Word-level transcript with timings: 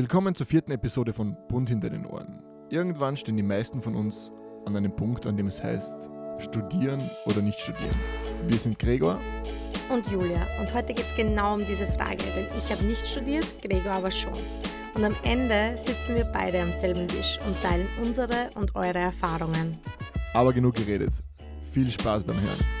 Willkommen 0.00 0.34
zur 0.34 0.46
vierten 0.46 0.72
Episode 0.72 1.12
von 1.12 1.36
Bunt 1.46 1.68
hinter 1.68 1.90
den 1.90 2.06
Ohren. 2.06 2.42
Irgendwann 2.70 3.18
stehen 3.18 3.36
die 3.36 3.42
meisten 3.42 3.82
von 3.82 3.94
uns 3.94 4.32
an 4.64 4.74
einem 4.74 4.96
Punkt, 4.96 5.26
an 5.26 5.36
dem 5.36 5.46
es 5.46 5.62
heißt, 5.62 6.08
studieren 6.38 6.98
oder 7.26 7.42
nicht 7.42 7.60
studieren. 7.60 7.94
Wir 8.46 8.56
sind 8.56 8.78
Gregor 8.78 9.20
und 9.92 10.06
Julia 10.10 10.40
und 10.58 10.72
heute 10.72 10.94
geht 10.94 11.04
es 11.04 11.14
genau 11.14 11.52
um 11.52 11.66
diese 11.66 11.86
Frage, 11.86 12.24
denn 12.34 12.46
ich 12.56 12.72
habe 12.72 12.82
nicht 12.86 13.06
studiert, 13.06 13.44
Gregor 13.60 13.92
aber 13.92 14.10
schon. 14.10 14.32
Und 14.94 15.04
am 15.04 15.14
Ende 15.22 15.76
sitzen 15.76 16.14
wir 16.14 16.24
beide 16.24 16.62
am 16.62 16.72
selben 16.72 17.06
Tisch 17.06 17.38
und 17.46 17.62
teilen 17.62 17.86
unsere 18.02 18.48
und 18.54 18.74
eure 18.74 19.00
Erfahrungen. 19.00 19.76
Aber 20.32 20.54
genug 20.54 20.76
geredet. 20.76 21.12
Viel 21.72 21.90
Spaß 21.90 22.24
beim 22.24 22.40
Hören. 22.40 22.79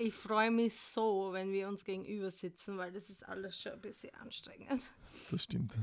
Ich 0.00 0.14
freue 0.14 0.50
mich 0.50 0.80
so, 0.80 1.28
wenn 1.32 1.52
wir 1.52 1.68
uns 1.68 1.84
gegenüber 1.84 2.30
sitzen, 2.30 2.78
weil 2.78 2.90
das 2.90 3.10
ist 3.10 3.22
alles 3.28 3.60
schon 3.60 3.72
ein 3.72 3.80
bisschen 3.82 4.14
anstrengend. 4.14 4.90
Das 5.30 5.42
stimmt. 5.42 5.74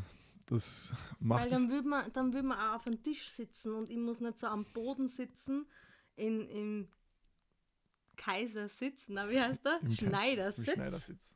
Das 0.47 0.91
macht 1.19 1.43
Weil 1.43 1.49
dann 1.51 1.69
würde 1.69 1.87
man, 1.87 2.11
dann 2.13 2.33
würd 2.33 2.45
man 2.45 2.57
auch 2.57 2.75
auf 2.77 2.83
dem 2.85 3.03
Tisch 3.03 3.29
sitzen 3.29 3.73
und 3.73 3.91
ich 3.91 3.97
muss 3.97 4.19
nicht 4.19 4.39
so 4.39 4.47
am 4.47 4.65
Boden 4.65 5.07
sitzen, 5.07 5.67
in, 6.15 6.49
im 6.49 6.87
Kaisersitz, 8.15 9.03
na 9.07 9.29
wie 9.29 9.39
heißt 9.39 9.63
der? 9.63 9.81
Im 9.83 9.91
Schneidersitz. 9.91 10.73
Schneidersitz. 10.73 11.35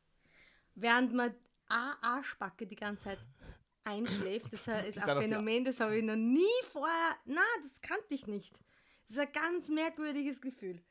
Während 0.74 1.14
man 1.14 1.32
a 1.68 1.94
Arschbacke 2.00 2.66
die 2.66 2.74
ganze 2.74 3.04
Zeit 3.04 3.18
einschläft. 3.84 4.52
Das 4.52 4.66
ist 4.88 4.98
ein 4.98 5.18
Phänomen, 5.18 5.64
das 5.64 5.78
habe 5.78 5.98
ich 5.98 6.04
noch 6.04 6.16
nie 6.16 6.42
vorher, 6.72 7.16
na, 7.26 7.42
das 7.62 7.80
kannte 7.80 8.14
ich 8.14 8.26
nicht. 8.26 8.58
Das 9.02 9.12
ist 9.12 9.18
ein 9.18 9.32
ganz 9.32 9.68
merkwürdiges 9.68 10.40
Gefühl. 10.40 10.82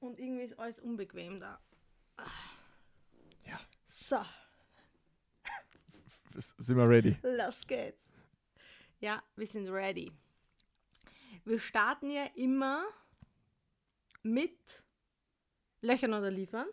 Und 0.00 0.18
irgendwie 0.18 0.42
ist 0.42 0.58
alles 0.58 0.80
unbequem 0.80 1.40
da. 1.40 1.60
Ja. 3.46 3.60
So. 3.88 4.18
Sind 6.58 6.76
wir 6.76 6.88
ready? 6.88 7.16
Los 7.22 7.66
geht's. 7.66 8.02
Ja, 9.00 9.22
wir 9.36 9.46
sind 9.46 9.68
ready. 9.68 10.12
Wir 11.44 11.58
starten 11.58 12.10
ja 12.10 12.26
immer 12.34 12.84
mit 14.22 14.82
Löchern 15.82 16.14
oder 16.14 16.30
liefern. 16.30 16.66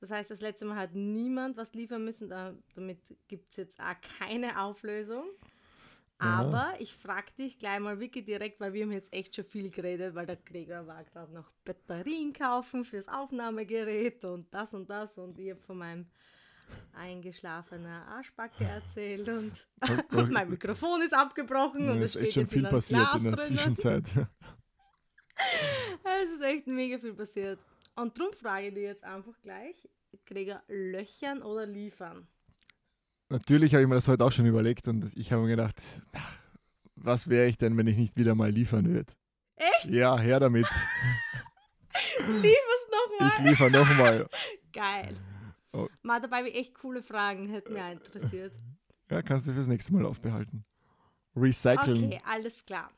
Das 0.00 0.10
heißt, 0.10 0.30
das 0.30 0.40
letzte 0.40 0.66
Mal 0.66 0.76
hat 0.76 0.94
niemand 0.94 1.56
was 1.56 1.74
liefern 1.74 2.04
müssen. 2.04 2.28
damit 2.28 3.16
gibt 3.26 3.50
es 3.50 3.56
jetzt 3.56 3.80
auch 3.80 3.94
keine 4.18 4.60
Auflösung. 4.60 5.30
Aber 6.24 6.74
ich 6.78 6.94
frage 6.94 7.32
dich 7.38 7.58
gleich 7.58 7.80
mal 7.80 8.00
wirklich 8.00 8.24
direkt, 8.24 8.60
weil 8.60 8.72
wir 8.72 8.84
haben 8.84 8.92
jetzt 8.92 9.12
echt 9.12 9.34
schon 9.34 9.44
viel 9.44 9.70
geredet, 9.70 10.14
weil 10.14 10.26
der 10.26 10.36
Gregor 10.36 10.86
war 10.86 11.04
gerade 11.04 11.32
noch 11.32 11.50
Batterien 11.64 12.32
kaufen 12.32 12.84
fürs 12.84 13.08
Aufnahmegerät 13.08 14.24
und 14.24 14.52
das 14.52 14.74
und 14.74 14.88
das 14.88 15.18
und 15.18 15.38
ich 15.38 15.50
habe 15.50 15.60
von 15.60 15.78
meinem 15.78 16.06
eingeschlafenen 16.94 17.86
Arschbacke 17.86 18.64
erzählt 18.64 19.28
und 19.28 19.52
mein 20.30 20.48
Mikrofon 20.48 21.02
ist 21.02 21.14
abgebrochen 21.14 21.86
ja, 21.86 21.92
und 21.92 22.02
es 22.02 22.12
steht 22.12 22.24
echt 22.24 22.34
schon 22.34 22.46
viel 22.46 22.62
passiert 22.64 23.00
Glas 23.00 23.16
in 23.16 23.24
der 23.24 23.32
drinnen. 23.32 23.56
Zwischenzeit. 23.56 24.04
es 26.04 26.32
ist 26.32 26.42
echt 26.42 26.66
mega 26.66 26.98
viel 26.98 27.14
passiert. 27.14 27.60
Und 27.96 28.18
darum 28.18 28.32
frage 28.32 28.68
ich 28.68 28.74
dich 28.74 28.82
jetzt 28.84 29.04
einfach 29.04 29.34
gleich, 29.42 29.88
Gregor, 30.26 30.62
löchern 30.68 31.42
oder 31.42 31.66
liefern? 31.66 32.26
Natürlich 33.34 33.74
habe 33.74 33.82
ich 33.82 33.88
mir 33.88 33.96
das 33.96 34.06
heute 34.06 34.24
auch 34.24 34.30
schon 34.30 34.46
überlegt 34.46 34.86
und 34.86 35.10
ich 35.16 35.32
habe 35.32 35.42
mir 35.42 35.48
gedacht, 35.48 35.82
ach, 36.12 36.38
was 36.94 37.28
wäre 37.28 37.48
ich 37.48 37.58
denn, 37.58 37.76
wenn 37.76 37.88
ich 37.88 37.96
nicht 37.96 38.16
wieder 38.16 38.36
mal 38.36 38.48
liefern 38.48 38.86
würde? 38.86 39.12
Echt? 39.56 39.86
Ja, 39.86 40.16
her 40.16 40.38
damit. 40.38 40.68
Liefer's 42.20 42.86
nochmal. 42.92 43.32
Ich 43.32 43.44
liefere 43.44 43.70
nochmal. 43.72 44.28
Geil. 44.72 45.14
Oh. 45.72 45.88
Mal 46.04 46.20
dabei 46.20 46.44
ich 46.44 46.54
echt 46.54 46.74
coole 46.76 47.02
Fragen, 47.02 47.48
hätte 47.48 47.72
mich 47.72 47.82
interessiert. 47.82 48.52
Ja, 49.10 49.20
kannst 49.20 49.48
du 49.48 49.52
fürs 49.52 49.66
nächste 49.66 49.92
Mal 49.92 50.06
aufbehalten. 50.06 50.64
Recyceln. 51.34 52.04
Okay, 52.04 52.20
alles 52.24 52.64
klar. 52.64 52.92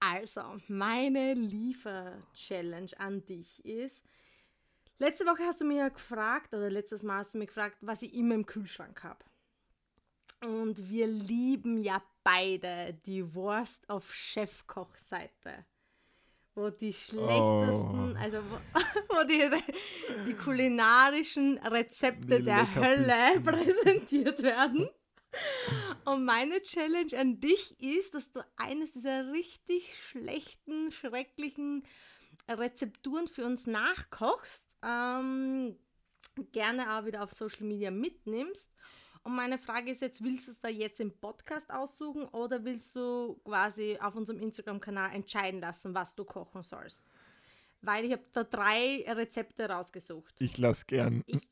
Also, 0.00 0.42
meine 0.66 1.34
Liefer-Challenge 1.34 2.98
an 2.98 3.24
dich 3.26 3.64
ist, 3.64 4.02
Letzte 4.98 5.26
Woche 5.26 5.44
hast 5.44 5.60
du 5.60 5.64
mir 5.64 5.78
ja 5.78 5.88
gefragt, 5.88 6.54
oder 6.54 6.70
letztes 6.70 7.02
Mal 7.04 7.18
hast 7.18 7.34
du 7.34 7.38
mir 7.38 7.46
gefragt, 7.46 7.76
was 7.80 8.02
ich 8.02 8.14
immer 8.14 8.34
im 8.34 8.46
Kühlschrank 8.46 9.04
habe. 9.04 9.24
Und 10.40 10.90
wir 10.90 11.06
lieben 11.06 11.78
ja 11.78 12.02
beide 12.24 12.94
die 13.06 13.34
Wurst 13.34 13.88
auf 13.88 14.12
Chefkochseite. 14.12 15.64
Wo 16.54 16.70
die 16.70 16.92
schlechtesten, 16.92 18.16
oh. 18.16 18.18
also 18.18 18.38
wo, 18.38 18.58
wo, 19.14 19.24
die, 19.24 19.48
die 20.26 20.34
kulinarischen 20.34 21.58
Rezepte 21.58 22.38
die 22.38 22.44
der 22.44 22.74
Hölle 22.74 23.40
präsentiert 23.40 24.42
werden. 24.42 24.88
Und 26.04 26.24
meine 26.24 26.60
Challenge 26.62 27.16
an 27.16 27.38
dich 27.38 27.78
ist, 27.80 28.14
dass 28.14 28.32
du 28.32 28.40
eines 28.56 28.92
dieser 28.92 29.30
richtig 29.30 29.94
schlechten, 29.96 30.90
schrecklichen 30.90 31.84
Rezepturen 32.48 33.28
für 33.28 33.44
uns 33.44 33.66
nachkochst, 33.66 34.76
ähm, 34.82 35.76
gerne 36.52 36.96
auch 36.96 37.04
wieder 37.04 37.22
auf 37.22 37.30
Social 37.30 37.66
Media 37.66 37.90
mitnimmst. 37.90 38.70
Und 39.22 39.34
meine 39.34 39.58
Frage 39.58 39.90
ist 39.90 40.00
jetzt, 40.00 40.22
willst 40.22 40.46
du 40.46 40.52
es 40.52 40.60
da 40.60 40.68
jetzt 40.68 41.00
im 41.00 41.12
Podcast 41.12 41.70
aussuchen 41.70 42.24
oder 42.28 42.64
willst 42.64 42.94
du 42.96 43.40
quasi 43.44 43.98
auf 44.00 44.14
unserem 44.14 44.40
Instagram-Kanal 44.40 45.14
entscheiden 45.14 45.60
lassen, 45.60 45.94
was 45.94 46.14
du 46.14 46.24
kochen 46.24 46.62
sollst? 46.62 47.10
Weil 47.82 48.04
ich 48.04 48.12
habe 48.12 48.24
da 48.32 48.44
drei 48.44 49.04
Rezepte 49.06 49.68
rausgesucht. 49.68 50.34
Ich 50.40 50.56
lasse 50.58 50.86
gern 50.86 51.22
ich, 51.26 51.46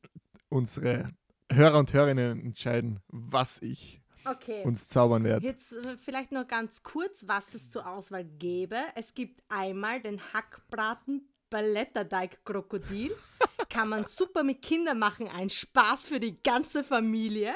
unsere 0.48 1.06
Hörer 1.52 1.78
und 1.78 1.92
Hörerinnen 1.92 2.40
entscheiden, 2.40 3.00
was 3.08 3.60
ich 3.60 4.00
okay. 4.26 4.62
uns 4.64 4.88
zaubern 4.88 5.24
werde. 5.24 5.46
Jetzt 5.46 5.72
äh, 5.72 5.96
vielleicht 5.98 6.32
noch 6.32 6.46
ganz 6.46 6.82
kurz, 6.82 7.26
was 7.26 7.54
es 7.54 7.68
zur 7.68 7.86
Auswahl 7.86 8.24
gäbe. 8.24 8.78
Es 8.94 9.14
gibt 9.14 9.42
einmal 9.48 10.00
den 10.00 10.20
Hackbraten 10.32 11.28
Balletterteig 11.50 12.44
Krokodil. 12.44 13.16
Kann 13.68 13.88
man 13.88 14.04
super 14.06 14.42
mit 14.42 14.62
Kindern 14.62 14.98
machen. 14.98 15.28
Ein 15.28 15.50
Spaß 15.50 16.08
für 16.08 16.20
die 16.20 16.42
ganze 16.42 16.84
Familie. 16.84 17.54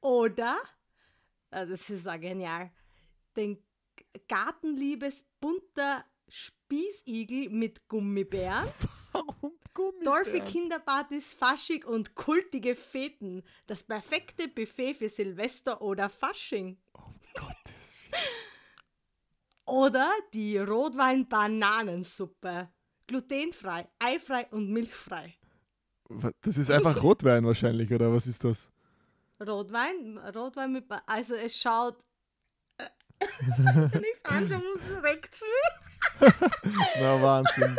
Oder, 0.00 0.56
äh, 1.50 1.66
das 1.66 1.90
ist 1.90 2.08
auch 2.08 2.20
genial, 2.20 2.70
den 3.36 3.62
Gartenliebes 4.28 5.24
bunter 5.40 6.04
Spießigel 6.28 7.48
mit 7.50 7.88
Gummibären. 7.88 8.68
Warum 9.12 9.57
Dolphy 10.04 10.40
Kinderpartys, 10.40 11.34
Fasching 11.34 11.84
und 11.84 12.14
kultige 12.14 12.74
Feten. 12.74 13.42
Das 13.66 13.82
perfekte 13.82 14.48
Buffet 14.48 14.94
für 14.94 15.08
Silvester 15.08 15.82
oder 15.82 16.08
Fasching. 16.08 16.78
Oh 16.94 17.00
Gottes 17.34 17.98
Oder 19.66 20.10
die 20.34 20.58
Rotwein-Bananensuppe. 20.58 22.68
Glutenfrei, 23.06 23.88
eifrei 23.98 24.46
und 24.50 24.70
milchfrei. 24.70 25.34
Das 26.42 26.58
ist 26.58 26.70
einfach 26.70 27.02
Rotwein 27.02 27.44
wahrscheinlich, 27.44 27.92
oder 27.92 28.12
was 28.12 28.26
ist 28.26 28.44
das? 28.44 28.70
Rotwein, 29.40 30.18
Rotwein 30.34 30.72
mit, 30.72 30.88
ba 30.88 31.00
also 31.06 31.34
es 31.34 31.56
schaut, 31.56 32.04
wenn 33.18 34.02
ich 34.02 34.16
es 34.16 34.24
anschaue, 34.24 34.58
muss 34.58 34.80
es 34.80 34.90
Na 37.00 37.22
Wahnsinn 37.22 37.78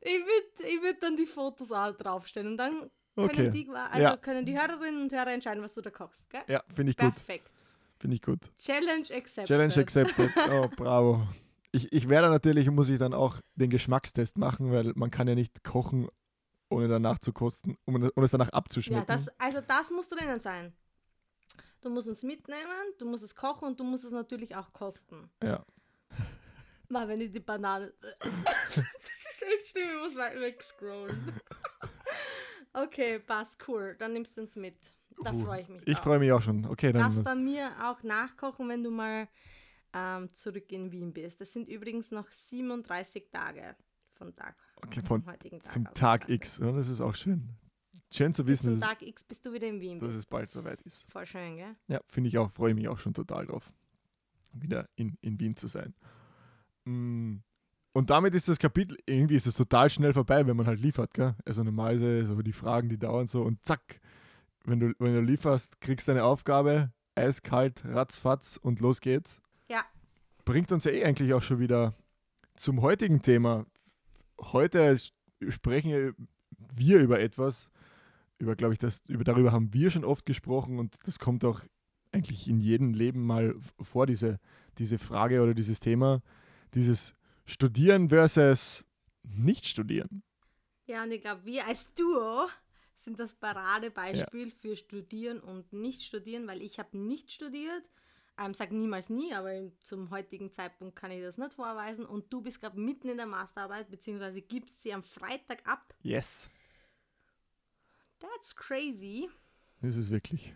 ich 0.00 0.18
würde 0.18 0.68
ich 0.68 0.82
würd 0.82 1.02
dann 1.02 1.16
die 1.16 1.26
Fotos 1.26 1.70
auch 1.72 1.92
draufstellen 1.92 2.52
und 2.52 2.56
dann 2.56 2.90
okay. 3.16 3.36
können, 3.36 3.52
die, 3.52 3.68
also 3.68 4.02
ja. 4.02 4.16
können 4.16 4.46
die 4.46 4.58
Hörerinnen 4.58 5.02
und 5.02 5.12
Hörer 5.12 5.32
entscheiden, 5.32 5.62
was 5.62 5.74
du 5.74 5.80
da 5.80 5.90
kochst. 5.90 6.28
Gell? 6.30 6.42
Ja, 6.48 6.62
finde 6.74 6.90
ich 6.90 6.96
gut. 6.96 7.14
Perfekt. 7.14 7.50
Finde 7.98 8.16
ich 8.16 8.22
gut. 8.22 8.40
Challenge 8.56 9.06
accepted. 9.14 9.46
Challenge 9.46 9.76
accepted. 9.76 10.30
Oh, 10.50 10.68
bravo. 10.74 11.26
Ich, 11.72 11.92
ich 11.92 12.08
werde 12.08 12.28
natürlich, 12.30 12.68
muss 12.70 12.88
ich 12.88 12.98
dann 12.98 13.14
auch 13.14 13.38
den 13.54 13.70
Geschmackstest 13.70 14.38
machen, 14.38 14.72
weil 14.72 14.92
man 14.96 15.10
kann 15.10 15.28
ja 15.28 15.34
nicht 15.34 15.62
kochen, 15.62 16.08
ohne 16.70 16.88
danach 16.88 17.18
zu 17.18 17.32
kosten, 17.32 17.76
ohne, 17.86 18.10
ohne 18.16 18.24
es 18.24 18.30
danach 18.30 18.48
abzuschmecken. 18.48 19.06
Ja, 19.06 19.14
das, 19.14 19.28
also 19.38 19.60
das 19.60 19.90
muss 19.90 20.08
drinnen 20.08 20.40
sein. 20.40 20.72
Du 21.80 21.90
musst 21.90 22.08
es 22.08 22.22
mitnehmen, 22.22 22.94
du 22.98 23.06
musst 23.06 23.22
es 23.22 23.34
kochen 23.34 23.68
und 23.68 23.78
du 23.78 23.84
musst 23.84 24.04
es 24.04 24.12
natürlich 24.12 24.56
auch 24.56 24.72
kosten. 24.72 25.30
Ja. 25.42 25.64
Mal, 26.88 27.06
wenn 27.06 27.20
ich 27.20 27.30
die 27.30 27.40
Banane. 27.40 27.92
echt 29.42 29.68
schlimm, 29.68 29.88
ich 29.88 30.02
muss 30.02 30.16
wegscrollen. 30.16 31.32
okay, 32.72 33.18
passt, 33.18 33.66
cool. 33.68 33.96
Dann 33.98 34.12
nimmst 34.12 34.36
du 34.36 34.42
uns 34.42 34.56
mit. 34.56 34.76
Da 35.22 35.32
uh, 35.32 35.44
freue 35.44 35.62
ich 35.62 35.68
mich. 35.68 35.86
Ich 35.86 35.98
freue 35.98 36.18
mich 36.18 36.32
auch 36.32 36.42
schon. 36.42 36.64
Okay, 36.66 36.92
dann. 36.92 37.02
Darfst 37.02 37.26
dann 37.26 37.44
mir 37.44 37.70
auch 37.82 38.02
nachkochen, 38.02 38.68
wenn 38.68 38.82
du 38.82 38.90
mal 38.90 39.28
ähm, 39.92 40.32
zurück 40.32 40.70
in 40.72 40.90
Wien 40.92 41.12
bist. 41.12 41.40
Das 41.40 41.52
sind 41.52 41.68
übrigens 41.68 42.10
noch 42.10 42.30
37 42.30 43.30
Tage 43.30 43.76
von 44.14 44.34
Tag. 44.34 44.56
Okay, 44.76 45.00
von 45.00 45.24
heutigen 45.26 45.60
Tag. 45.60 45.72
Zum 45.72 45.86
also 45.86 45.94
Tag 45.94 46.28
X. 46.28 46.58
Ja, 46.58 46.72
das 46.72 46.88
ist 46.88 47.00
auch 47.00 47.14
schön. 47.14 47.48
Schön 48.12 48.34
zu 48.34 48.46
wissen. 48.46 48.78
Zum 48.78 48.88
Tag 48.88 49.02
X 49.02 49.24
bist 49.24 49.46
du 49.46 49.52
wieder 49.52 49.68
in 49.68 49.80
Wien. 49.80 50.00
Dass 50.00 50.14
es 50.14 50.26
bald 50.26 50.50
soweit 50.50 50.80
ist. 50.82 51.10
Voll 51.10 51.26
schön, 51.26 51.56
gell? 51.56 51.76
Ja, 51.86 52.00
finde 52.08 52.28
ich 52.28 52.38
auch. 52.38 52.50
Freue 52.50 52.74
mich 52.74 52.88
auch 52.88 52.98
schon 52.98 53.14
total 53.14 53.46
drauf, 53.46 53.70
wieder 54.52 54.88
in, 54.96 55.16
in 55.20 55.38
Wien 55.38 55.56
zu 55.56 55.68
sein. 55.68 55.94
Mm, 56.84 57.38
Und 57.92 58.10
damit 58.10 58.34
ist 58.34 58.48
das 58.48 58.58
Kapitel, 58.58 58.96
irgendwie 59.06 59.34
ist 59.34 59.46
es 59.46 59.56
total 59.56 59.90
schnell 59.90 60.12
vorbei, 60.12 60.46
wenn 60.46 60.56
man 60.56 60.66
halt 60.66 60.80
liefert, 60.80 61.12
gell? 61.12 61.34
Also 61.44 61.64
normalerweise 61.64 62.24
so 62.26 62.40
die 62.40 62.52
Fragen, 62.52 62.88
die 62.88 62.98
dauern 62.98 63.26
so 63.26 63.42
und 63.42 63.64
zack, 63.64 64.00
wenn 64.64 64.78
du, 64.78 64.92
wenn 64.98 65.14
du 65.14 65.20
lieferst, 65.20 65.80
kriegst 65.80 66.06
du 66.06 66.12
eine 66.12 66.24
Aufgabe, 66.24 66.92
eiskalt, 67.16 67.82
ratzfatz 67.84 68.56
und 68.56 68.80
los 68.80 69.00
geht's. 69.00 69.40
Ja. 69.68 69.84
Bringt 70.44 70.70
uns 70.70 70.84
ja 70.84 70.92
eh 70.92 71.04
eigentlich 71.04 71.34
auch 71.34 71.42
schon 71.42 71.58
wieder 71.58 71.94
zum 72.56 72.80
heutigen 72.82 73.22
Thema. 73.22 73.66
Heute 74.40 74.96
sprechen 75.48 76.14
wir 76.74 77.00
über 77.00 77.20
etwas, 77.20 77.70
über, 78.38 78.54
glaube 78.54 78.74
ich, 78.74 78.78
das, 78.78 79.02
über, 79.08 79.24
darüber 79.24 79.50
haben 79.50 79.74
wir 79.74 79.90
schon 79.90 80.04
oft 80.04 80.26
gesprochen 80.26 80.78
und 80.78 80.96
das 81.04 81.18
kommt 81.18 81.44
auch 81.44 81.60
eigentlich 82.12 82.48
in 82.48 82.60
jedem 82.60 82.94
Leben 82.94 83.24
mal 83.24 83.54
vor, 83.80 84.06
diese, 84.06 84.38
diese 84.78 84.98
Frage 84.98 85.42
oder 85.42 85.54
dieses 85.54 85.80
Thema, 85.80 86.22
dieses 86.74 87.14
Studieren 87.44 88.08
versus 88.08 88.84
Nicht-Studieren. 89.22 90.22
Ja, 90.86 91.02
und 91.04 91.12
ich 91.12 91.20
glaube, 91.20 91.44
wir 91.44 91.66
als 91.66 91.92
Duo 91.94 92.48
sind 92.96 93.18
das 93.18 93.34
Paradebeispiel 93.34 94.48
ja. 94.48 94.54
für 94.54 94.76
Studieren 94.76 95.40
und 95.40 95.72
Nicht-Studieren, 95.72 96.46
weil 96.46 96.62
ich 96.62 96.78
habe 96.78 96.96
nicht 96.98 97.32
studiert. 97.32 97.84
Ähm, 98.38 98.54
sag 98.54 98.72
niemals 98.72 99.10
nie, 99.10 99.34
aber 99.34 99.70
zum 99.80 100.10
heutigen 100.10 100.52
Zeitpunkt 100.52 100.96
kann 100.96 101.10
ich 101.10 101.22
das 101.22 101.38
nicht 101.38 101.54
vorweisen. 101.54 102.06
Und 102.06 102.32
du 102.32 102.40
bist 102.40 102.60
gerade 102.60 102.78
mitten 102.78 103.08
in 103.08 103.16
der 103.16 103.26
Masterarbeit, 103.26 103.90
beziehungsweise 103.90 104.40
gibst 104.40 104.82
sie 104.82 104.94
am 104.94 105.02
Freitag 105.02 105.66
ab. 105.68 105.94
Yes. 106.02 106.48
That's 108.18 108.54
crazy. 108.54 109.28
Das 109.80 109.96
ist 109.96 110.10
wirklich. 110.10 110.54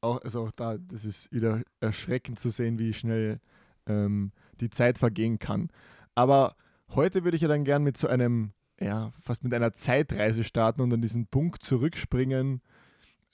auch, 0.00 0.22
also 0.22 0.44
auch 0.44 0.52
da, 0.52 0.78
das 0.78 1.04
ist 1.04 1.32
wieder 1.32 1.62
erschreckend 1.80 2.38
zu 2.38 2.50
sehen, 2.50 2.78
wie 2.78 2.92
schnell 2.92 3.40
ähm, 3.86 4.32
die 4.60 4.70
Zeit 4.70 4.98
vergehen 4.98 5.38
kann. 5.38 5.68
Aber 6.14 6.56
heute 6.90 7.24
würde 7.24 7.36
ich 7.36 7.42
ja 7.42 7.48
dann 7.48 7.64
gern 7.64 7.82
mit 7.82 7.96
so 7.96 8.08
einem, 8.08 8.52
ja, 8.80 9.12
fast 9.20 9.44
mit 9.44 9.54
einer 9.54 9.74
Zeitreise 9.74 10.44
starten 10.44 10.80
und 10.80 10.92
an 10.92 11.02
diesen 11.02 11.26
Punkt 11.26 11.62
zurückspringen, 11.62 12.60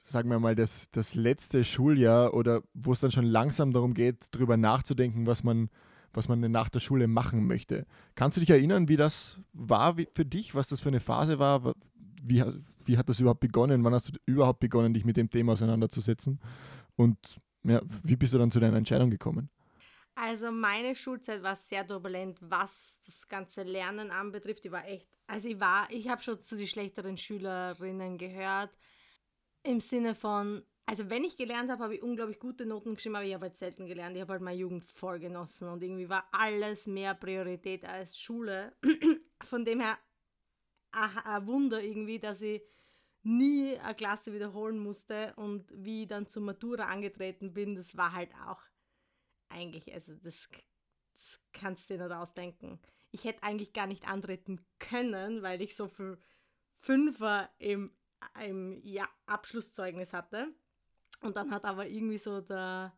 sagen 0.05 0.29
wir 0.31 0.39
mal, 0.39 0.55
das, 0.55 0.91
das 0.91 1.15
letzte 1.15 1.65
Schuljahr 1.65 2.35
oder 2.35 2.63
wo 2.75 2.93
es 2.93 3.01
dann 3.01 3.11
schon 3.11 3.25
langsam 3.25 3.73
darum 3.73 3.95
geht, 3.95 4.27
darüber 4.33 4.57
nachzudenken, 4.57 5.27
was 5.27 5.43
man, 5.43 5.71
was 6.13 6.29
man 6.29 6.41
nach 6.41 6.69
der 6.69 6.81
Schule 6.81 7.09
machen 7.09 7.47
möchte. 7.47 7.87
Kannst 8.15 8.37
du 8.37 8.41
dich 8.41 8.51
erinnern, 8.51 8.89
wie 8.89 8.97
das 8.97 9.41
war 9.53 9.97
für 10.13 10.25
dich, 10.25 10.55
was 10.55 10.69
das 10.69 10.81
für 10.81 10.91
eine 10.91 11.01
Phase 11.01 11.39
war? 11.39 11.75
Wie, 12.23 12.45
wie 12.85 12.99
hat 12.99 13.09
das 13.09 13.21
überhaupt 13.21 13.41
begonnen? 13.41 13.83
Wann 13.83 13.95
hast 13.95 14.09
du 14.11 14.13
überhaupt 14.27 14.61
begonnen, 14.61 14.95
dich 14.95 15.05
mit 15.05 15.17
dem 15.17 15.31
Thema 15.31 15.53
auseinanderzusetzen? 15.53 16.39
Und 16.97 17.41
ja, 17.65 17.81
wie 18.03 18.17
bist 18.17 18.35
du 18.35 18.39
dann 18.39 18.51
zu 18.51 18.61
deiner 18.61 18.77
Entscheidung 18.77 19.11
gekommen? 19.11 19.49
Also 20.17 20.53
meine 20.53 20.95
Schulzeit 20.95 21.43
war 21.43 21.57
sehr 21.57 21.87
turbulent, 21.87 22.39
was 22.41 23.01
das 23.05 23.27
ganze 23.29 23.63
Lernen 23.63 24.11
anbetrifft. 24.11 24.65
Ich 24.65 24.73
war 24.73 24.87
echt, 24.87 25.09
also 25.27 25.49
ich 25.49 25.59
war, 25.59 25.89
ich 25.91 26.09
habe 26.09 26.23
schon 26.23 26.41
zu 26.41 26.57
den 26.57 26.69
schlechteren 26.69 27.19
Schülerinnen 27.19 28.17
gehört. 28.17 28.71
Im 29.65 29.81
Sinne 29.81 30.15
von, 30.15 30.65
also 30.87 31.11
wenn 31.11 31.25
ich 31.25 31.37
gelernt 31.37 31.71
habe, 31.71 31.83
habe 31.83 31.97
ich 31.97 32.03
unglaublich 32.03 32.39
gute 32.39 32.65
Noten 32.65 32.95
geschrieben, 32.95 33.17
aber 33.17 33.25
ich 33.25 33.35
habe 33.35 33.47
halt 33.47 33.57
selten 33.57 33.87
gelernt. 33.87 34.15
Ich 34.15 34.23
habe 34.23 34.35
halt 34.35 34.43
meine 34.43 34.59
Jugend 34.59 34.85
voll 34.85 35.19
genossen 35.19 35.69
und 35.69 35.83
irgendwie 35.83 36.09
war 36.09 36.29
alles 36.31 36.87
mehr 36.87 37.15
Priorität 37.15 37.85
als 37.85 38.19
Schule. 38.19 38.77
Von 39.43 39.65
dem 39.65 39.81
her 39.81 39.99
ein 40.93 41.47
Wunder 41.47 41.83
irgendwie, 41.83 42.21
dass 42.21 42.41
ich 42.41 42.63
nie 43.25 43.77
eine 43.79 43.95
Klasse 43.95 44.33
wiederholen 44.33 44.79
musste 44.79 45.33
und 45.37 45.65
wie 45.75 46.03
ich 46.03 46.09
dann 46.09 46.29
zur 46.29 46.43
Matura 46.43 46.85
angetreten 46.85 47.53
bin, 47.53 47.75
das 47.75 47.97
war 47.97 48.13
halt 48.13 48.31
auch 48.47 48.61
eigentlich, 49.55 49.93
also 49.93 50.15
das, 50.17 50.49
das 51.13 51.41
kannst 51.53 51.89
du 51.89 51.97
dir 51.97 52.05
nicht 52.05 52.17
ausdenken. 52.17 52.81
Ich 53.11 53.25
hätte 53.25 53.43
eigentlich 53.43 53.73
gar 53.73 53.87
nicht 53.87 54.09
antreten 54.09 54.65
können, 54.79 55.43
weil 55.43 55.63
ich 55.63 55.77
so 55.77 55.89
viel 55.89 56.19
Fünfer 56.81 57.49
im, 57.59 57.93
im 58.45 58.81
ja, 58.83 59.09
Abschlusszeugnis 59.27 60.13
hatte. 60.13 60.49
Und 61.21 61.37
dann 61.37 61.51
hat 61.51 61.65
aber 61.65 61.87
irgendwie 61.87 62.19
so 62.19 62.41
der 62.41 62.93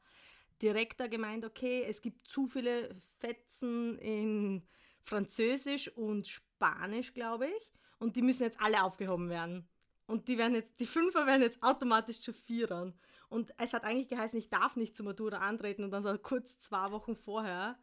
Direktor 0.62 1.08
gemeint, 1.08 1.44
okay, 1.44 1.84
es 1.86 2.00
gibt 2.00 2.26
zu 2.28 2.46
viele 2.46 2.96
Fetzen 3.18 3.98
in 3.98 4.66
Französisch 5.02 5.88
und 5.96 6.26
Spanisch, 6.26 7.12
glaube 7.14 7.48
ich. 7.48 7.72
Und 7.98 8.16
die 8.16 8.22
müssen 8.22 8.42
jetzt 8.42 8.60
alle 8.60 8.82
aufgehoben 8.82 9.28
werden. 9.28 9.68
Und 10.06 10.28
die 10.28 10.38
werden 10.38 10.54
jetzt, 10.54 10.78
die 10.80 10.86
Fünfer 10.86 11.26
werden 11.26 11.42
jetzt 11.42 11.62
automatisch 11.62 12.20
zu 12.20 12.32
Vierern. 12.32 12.98
Und 13.28 13.52
es 13.58 13.72
hat 13.72 13.84
eigentlich 13.84 14.08
geheißen, 14.08 14.38
ich 14.38 14.50
darf 14.50 14.76
nicht 14.76 14.96
zur 14.96 15.04
Matura 15.04 15.38
antreten. 15.38 15.84
Und 15.84 15.90
dann 15.90 16.02
so 16.02 16.16
kurz 16.18 16.58
zwei 16.58 16.90
Wochen 16.92 17.16
vorher 17.16 17.78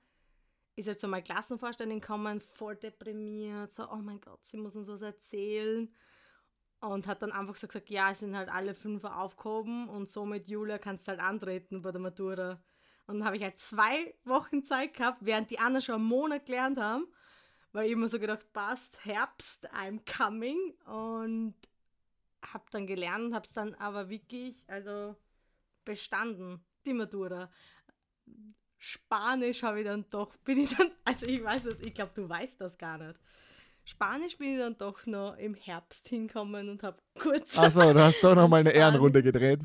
ist 0.75 0.87
halt 0.87 0.99
so 0.99 1.07
mal 1.07 1.21
Klassenvorstellung 1.21 1.99
gekommen, 1.99 2.41
voll 2.41 2.75
deprimiert, 2.75 3.71
so, 3.71 3.89
oh 3.91 3.97
mein 3.97 4.19
Gott, 4.19 4.43
sie 4.45 4.57
muss 4.57 4.75
uns 4.75 4.87
was 4.87 5.01
erzählen. 5.01 5.93
Und 6.79 7.07
hat 7.07 7.21
dann 7.21 7.31
einfach 7.31 7.55
so 7.55 7.67
gesagt, 7.67 7.89
ja, 7.89 8.11
es 8.11 8.19
sind 8.19 8.35
halt 8.35 8.49
alle 8.49 8.73
Fünfer 8.73 9.19
aufgehoben 9.19 9.87
und 9.87 10.09
somit, 10.09 10.47
Julia, 10.49 10.79
kannst 10.79 11.07
du 11.07 11.11
halt 11.11 11.21
antreten 11.21 11.81
bei 11.81 11.91
der 11.91 12.01
Matura. 12.01 12.61
Und 13.07 13.19
dann 13.19 13.25
habe 13.25 13.37
ich 13.37 13.43
halt 13.43 13.59
zwei 13.59 14.13
Wochen 14.25 14.63
Zeit 14.63 14.93
gehabt, 14.93 15.19
während 15.21 15.49
die 15.49 15.59
anderen 15.59 15.81
schon 15.81 15.95
einen 15.95 16.05
Monat 16.05 16.45
gelernt 16.45 16.79
haben, 16.79 17.07
weil 17.71 17.85
ich 17.85 17.91
immer 17.93 18.07
so 18.07 18.19
gedacht, 18.19 18.51
passt, 18.51 19.05
Herbst, 19.05 19.71
I'm 19.73 20.01
coming. 20.05 20.73
Und 20.85 21.55
habe 22.45 22.65
dann 22.71 22.87
gelernt 22.87 23.25
und 23.25 23.33
habe 23.33 23.45
es 23.45 23.53
dann 23.53 23.75
aber 23.75 24.09
wirklich, 24.09 24.63
also 24.67 25.15
bestanden, 25.85 26.63
die 26.85 26.93
Matura. 26.93 27.49
Spanisch 28.77 29.63
habe 29.63 29.79
ich 29.79 29.85
dann 29.85 30.05
doch, 30.09 30.35
bin 30.37 30.59
ich 30.59 30.75
dann, 30.75 30.91
also 31.05 31.25
ich 31.25 31.43
weiß 31.43 31.63
nicht, 31.65 31.81
ich 31.83 31.93
glaube, 31.93 32.11
du 32.13 32.27
weißt 32.27 32.59
das 32.59 32.77
gar 32.77 32.97
nicht. 32.97 33.19
Spanisch 33.85 34.37
bin 34.37 34.53
ich 34.53 34.59
dann 34.59 34.77
doch 34.77 35.05
noch 35.05 35.37
im 35.37 35.55
Herbst 35.55 36.07
hinkommen 36.07 36.69
und 36.69 36.83
habe 36.83 37.01
kurz. 37.19 37.57
Achso, 37.57 37.93
du 37.93 38.01
hast 38.01 38.23
doch 38.23 38.35
noch 38.35 38.47
mal 38.47 38.61
eine 38.61 38.71
Ehrenrunde 38.73 39.21
gedreht. 39.21 39.59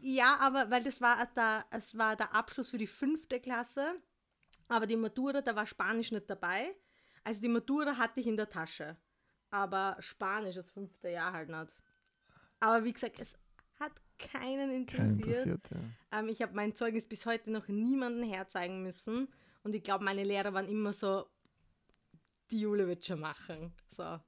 Ja, 0.00 0.36
aber 0.40 0.70
weil 0.70 0.82
das 0.82 1.00
war 1.00 1.26
der, 1.34 1.64
es 1.70 1.96
war 1.96 2.16
der 2.16 2.34
Abschluss 2.34 2.70
für 2.70 2.78
die 2.78 2.86
fünfte 2.86 3.40
Klasse, 3.40 3.94
aber 4.68 4.86
die 4.86 4.96
Matura, 4.96 5.40
da 5.40 5.56
war 5.56 5.66
Spanisch 5.66 6.12
nicht 6.12 6.28
dabei. 6.28 6.74
Also 7.24 7.40
die 7.40 7.48
Matura 7.48 7.96
hatte 7.96 8.20
ich 8.20 8.26
in 8.26 8.36
der 8.36 8.50
Tasche, 8.50 8.98
aber 9.50 9.96
Spanisch 10.00 10.56
das 10.56 10.70
fünfte 10.70 11.08
Jahr 11.08 11.32
halt 11.32 11.48
nicht. 11.48 11.72
Aber 12.60 12.84
wie 12.84 12.92
gesagt, 12.92 13.18
es 13.18 13.32
keinen 14.18 14.70
interessiert. 14.70 15.26
interessiert 15.26 15.70
ja. 15.70 16.18
ähm, 16.18 16.28
ich 16.28 16.42
habe 16.42 16.54
mein 16.54 16.74
Zeugnis 16.74 17.06
bis 17.06 17.26
heute 17.26 17.50
noch 17.50 17.68
niemandem 17.68 18.28
herzeigen 18.28 18.82
müssen. 18.82 19.28
Und 19.62 19.74
ich 19.74 19.82
glaube, 19.82 20.04
meine 20.04 20.24
Lehrer 20.24 20.52
waren 20.52 20.68
immer 20.68 20.92
so, 20.92 21.26
die 22.50 22.60
Jule 22.60 22.86
wird 22.86 23.04
schon 23.04 23.20
machen. 23.20 23.72
So. 23.90 24.20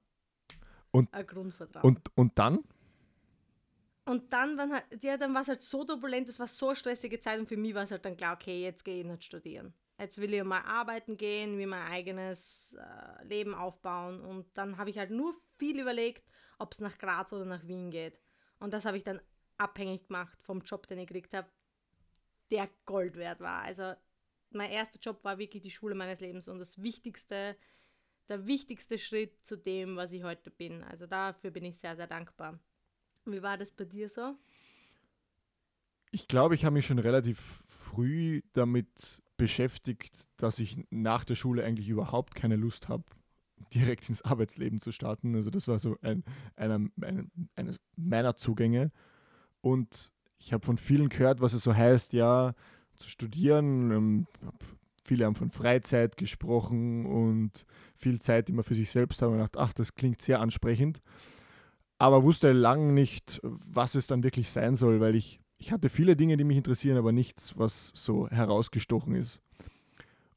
Und, 0.91 1.13
Ein 1.13 1.27
Grundvertrauen. 1.27 1.85
Und, 1.85 2.17
und 2.17 2.39
dann? 2.39 2.61
Und 4.07 4.33
dann, 4.33 4.57
waren 4.57 4.73
halt, 4.73 4.85
ja, 5.03 5.17
dann 5.17 5.35
war 5.35 5.43
es 5.43 5.49
halt 5.49 5.63
so 5.63 5.85
turbulent, 5.85 6.29
es 6.29 6.39
war 6.39 6.47
so 6.47 6.75
stressige 6.75 7.19
Zeit 7.19 7.41
und 7.41 7.49
für 7.49 7.57
mich 7.57 7.75
war 7.75 7.83
es 7.83 7.91
halt 7.91 8.05
dann 8.05 8.17
klar, 8.17 8.35
okay, 8.35 8.63
jetzt 8.63 8.85
gehe 8.85 9.01
ich 9.01 9.05
nicht 9.05 9.25
studieren. 9.25 9.75
Jetzt 9.99 10.19
will 10.19 10.33
ich 10.33 10.45
mal 10.45 10.61
arbeiten 10.61 11.17
gehen, 11.17 11.59
wie 11.59 11.67
mein 11.67 11.91
eigenes 11.91 12.77
äh, 12.79 13.25
Leben 13.25 13.55
aufbauen. 13.55 14.21
Und 14.21 14.47
dann 14.55 14.77
habe 14.77 14.91
ich 14.91 14.99
halt 14.99 15.11
nur 15.11 15.35
viel 15.59 15.81
überlegt, 15.81 16.25
ob 16.59 16.73
es 16.73 16.81
nach 16.81 16.99
Graz 16.99 17.33
oder 17.33 17.47
nach 17.47 17.67
Wien 17.67 17.91
geht. 17.91 18.21
Und 18.59 18.73
das 18.73 18.85
habe 18.85 18.97
ich 18.97 19.05
dann 19.05 19.21
abhängig 19.59 20.09
gemacht 20.09 20.41
vom 20.43 20.61
Job, 20.61 20.87
den 20.87 20.99
ich 20.99 21.07
gekriegt 21.07 21.35
habe, 21.35 21.49
der 22.51 22.69
Gold 22.85 23.17
wert 23.17 23.41
war. 23.41 23.63
Also 23.63 23.95
mein 24.51 24.71
erster 24.71 24.99
Job 25.01 25.25
war 25.25 25.39
wirklich 25.39 25.63
die 25.63 25.71
Schule 25.71 25.95
meines 25.95 26.21
Lebens 26.21 26.49
und 26.49 26.59
das 26.59 26.83
wichtigste, 26.83 27.57
der 28.29 28.47
wichtigste 28.47 28.99
Schritt 28.99 29.45
zu 29.45 29.57
dem, 29.57 29.97
was 29.97 30.13
ich 30.13 30.23
heute 30.23 30.51
bin. 30.51 30.83
Also 30.85 31.07
dafür 31.07 31.51
bin 31.51 31.65
ich 31.65 31.79
sehr, 31.79 31.97
sehr 31.97 32.07
dankbar. 32.07 32.59
Wie 33.25 33.43
war 33.43 33.59
das 33.59 33.73
bei 33.73 33.85
dir 33.85 34.09
so? 34.09 34.37
Ich 36.13 36.29
glaube, 36.29 36.55
ich 36.55 36.65
habe 36.65 36.75
mich 36.75 36.87
schon 36.87 36.99
relativ 36.99 37.65
früh 37.67 38.43
damit 38.53 39.23
beschäftigt, 39.37 40.27
dass 40.37 40.59
ich 40.59 40.79
nach 40.91 41.25
der 41.25 41.35
Schule 41.35 41.65
eigentlich 41.65 41.89
überhaupt 41.89 42.35
keine 42.35 42.57
Lust 42.57 42.89
habe, 42.89 43.05
direkt 43.75 44.09
ins 44.09 44.23
Arbeitsleben 44.23 44.81
zu 44.81 44.93
starten. 44.93 45.35
Also 45.35 45.51
das 45.51 45.69
war 45.69 45.79
so 45.79 45.97
ein, 46.03 46.25
einer, 46.55 46.89
ein, 47.01 47.31
eines 47.55 47.79
meiner 47.97 48.37
Zugänge. 48.37 48.93
Und 49.67 50.13
ich 50.39 50.53
habe 50.53 50.65
von 50.65 50.77
vielen 50.77 51.09
gehört, 51.09 51.41
was 51.41 51.53
es 51.53 51.65
so 51.65 51.75
heißt, 51.75 52.13
ja, 52.13 52.55
zu 52.95 53.09
studieren. 53.09 53.91
Ähm, 53.91 54.27
viele 55.03 55.25
haben 55.25 55.35
von 55.35 55.51
Freizeit 55.51 56.17
gesprochen 56.17 57.05
und 57.05 57.67
viel 57.97 58.21
Zeit, 58.21 58.49
man 58.51 58.63
für 58.63 58.77
sich 58.77 58.91
selbst 58.93 59.21
haben. 59.21 59.33
Und 59.33 59.39
gedacht, 59.39 59.57
ach, 59.57 59.73
das 59.73 59.97
klingt 59.97 60.23
sehr 60.23 60.39
ansprechend. 60.39 61.03
Aber 61.99 62.23
wusste 62.23 62.53
lange 62.53 62.93
nicht, 62.93 63.41
was 63.43 63.97
es 63.97 64.07
dann 64.07 64.23
wirklich 64.23 64.53
sein 64.53 64.77
soll, 64.77 65.01
weil 65.01 65.17
ich, 65.17 65.41
ich 65.59 65.73
hatte 65.73 65.89
viele 65.89 66.15
Dinge, 66.15 66.37
die 66.37 66.45
mich 66.45 66.59
interessieren, 66.59 66.97
aber 66.97 67.11
nichts, 67.11 67.59
was 67.59 67.91
so 67.93 68.29
herausgestochen 68.29 69.17
ist. 69.17 69.41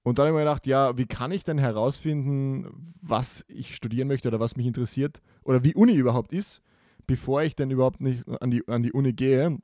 Und 0.01 0.17
dann 0.17 0.23
habe 0.23 0.31
ich 0.31 0.35
mir 0.37 0.45
gedacht, 0.45 0.65
ja, 0.65 0.97
wie 0.97 1.05
kann 1.05 1.31
ich 1.31 1.43
denn 1.43 1.59
herausfinden, 1.59 2.65
was 2.99 3.45
ich 3.47 3.75
studieren 3.75 4.07
möchte 4.07 4.27
oder 4.29 4.39
was 4.39 4.55
mich 4.55 4.65
interessiert 4.65 5.21
oder 5.43 5.63
wie 5.63 5.75
Uni 5.75 5.93
überhaupt 5.93 6.33
ist? 6.33 6.63
Bevor 7.09 7.41
ich 7.41 7.55
dann 7.55 7.71
überhaupt 7.71 8.01
nicht 8.01 8.23
an 8.39 8.51
die, 8.51 8.67
an 8.67 8.83
die 8.83 8.91
Uni 8.91 9.13
gehe. 9.13 9.57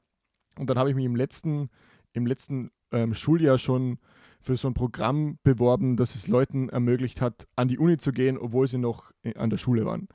Und 0.57 0.67
dann 0.67 0.79
habe 0.79 0.89
ich 0.89 0.95
mich 0.95 1.05
im 1.05 1.15
letzten, 1.15 1.69
im 2.13 2.25
letzten 2.25 2.71
ähm, 2.91 3.13
Schuljahr 3.13 3.59
schon 3.59 3.99
für 4.41 4.57
so 4.57 4.67
ein 4.67 4.73
Programm 4.73 5.37
beworben, 5.43 5.95
das 5.95 6.15
es 6.15 6.27
Leuten 6.27 6.69
ermöglicht 6.69 7.21
hat, 7.21 7.47
an 7.55 7.67
die 7.67 7.77
Uni 7.77 7.97
zu 7.97 8.11
gehen, 8.11 8.39
obwohl 8.39 8.67
sie 8.67 8.79
noch 8.79 9.11
an 9.35 9.51
der 9.51 9.57
Schule 9.57 9.85
waren. 9.85 10.07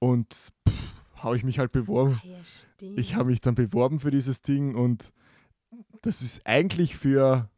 Und 0.00 0.34
habe 1.14 1.36
ich 1.36 1.44
mich 1.44 1.60
halt 1.60 1.70
beworben. 1.70 2.20
Ah, 2.20 2.26
ja. 2.26 2.88
Ich 2.96 3.14
habe 3.14 3.30
mich 3.30 3.40
dann 3.40 3.54
beworben 3.54 4.00
für 4.00 4.10
dieses 4.10 4.42
Ding 4.42 4.74
und 4.74 5.12
das 6.02 6.20
ist 6.20 6.44
eigentlich 6.46 6.96
für 6.96 7.48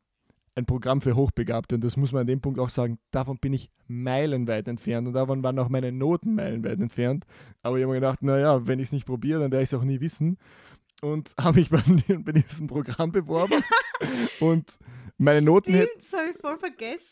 ein 0.55 0.67
Programm 0.67 1.01
für 1.01 1.17
Hochbegabte 1.17 1.77
und 1.77 1.83
das 1.83 1.97
muss 1.97 2.13
man 2.13 2.23
an 2.23 2.27
dem 2.27 2.41
Punkt 2.41 2.59
auch 2.59 2.69
sagen, 2.69 2.99
davon 3.11 3.39
bin 3.39 3.53
ich 3.53 3.71
meilenweit 3.87 4.69
entfernt 4.69 5.07
und 5.07 5.15
davon 5.15 5.43
waren 5.43 5.59
auch 5.59 5.69
meine 5.69 5.93
Noten 5.93 6.35
meilenweit 6.35 6.81
entfernt. 6.81 7.25
Aber 7.63 7.77
ich 7.79 7.83
habe 7.83 7.93
mir 7.93 8.01
gedacht, 8.01 8.23
naja, 8.23 8.67
wenn 8.67 8.79
ich 8.79 8.89
es 8.89 8.93
nicht 8.93 9.07
probiere, 9.07 9.41
dann 9.41 9.53
werde 9.53 9.63
ich 9.63 9.73
es 9.73 9.79
auch 9.79 9.85
nie 9.85 10.01
wissen. 10.01 10.39
Und 11.01 11.33
habe 11.41 11.59
mich 11.59 11.71
bei, 11.71 11.83
bei 12.19 12.33
diesem 12.33 12.67
Programm 12.67 13.13
beworben 13.13 13.63
und 14.41 14.79
meine 15.19 15.43
Noten, 15.43 15.73
hätten, 15.73 16.01
Stimmt, 16.01 16.13
das 16.13 16.21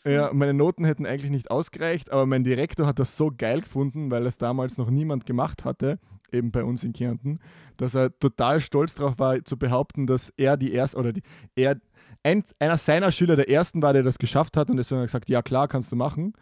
ja, 0.03 0.31
meine 0.33 0.53
Noten 0.53 0.83
hätten 0.83 1.05
eigentlich 1.05 1.31
nicht 1.31 1.49
ausgereicht, 1.49 2.11
aber 2.11 2.25
mein 2.25 2.43
Direktor 2.43 2.85
hat 2.85 2.99
das 2.99 3.15
so 3.15 3.31
geil 3.35 3.61
gefunden, 3.61 4.11
weil 4.11 4.25
es 4.25 4.37
damals 4.37 4.77
noch 4.77 4.89
niemand 4.89 5.25
gemacht 5.25 5.63
hatte, 5.63 5.97
eben 6.31 6.51
bei 6.51 6.63
uns 6.63 6.83
in 6.83 6.93
Kärnten, 6.93 7.39
dass 7.77 7.95
er 7.95 8.17
total 8.19 8.59
stolz 8.59 8.95
darauf 8.95 9.17
war, 9.19 9.43
zu 9.45 9.57
behaupten, 9.57 10.07
dass 10.07 10.33
er 10.35 10.57
die 10.57 10.73
erste 10.73 10.97
oder 10.97 11.13
die, 11.13 11.21
er, 11.55 11.79
ein, 12.23 12.43
einer 12.59 12.77
seiner 12.77 13.11
Schüler 13.11 13.35
der 13.35 13.49
ersten 13.49 13.81
war, 13.81 13.93
der 13.93 14.03
das 14.03 14.19
geschafft 14.19 14.57
hat 14.57 14.69
und 14.69 14.77
deswegen 14.77 14.99
hat 14.99 15.03
er 15.03 15.07
gesagt, 15.07 15.29
ja 15.29 15.41
klar, 15.41 15.67
kannst 15.67 15.91
du 15.91 15.95
machen. 15.95 16.33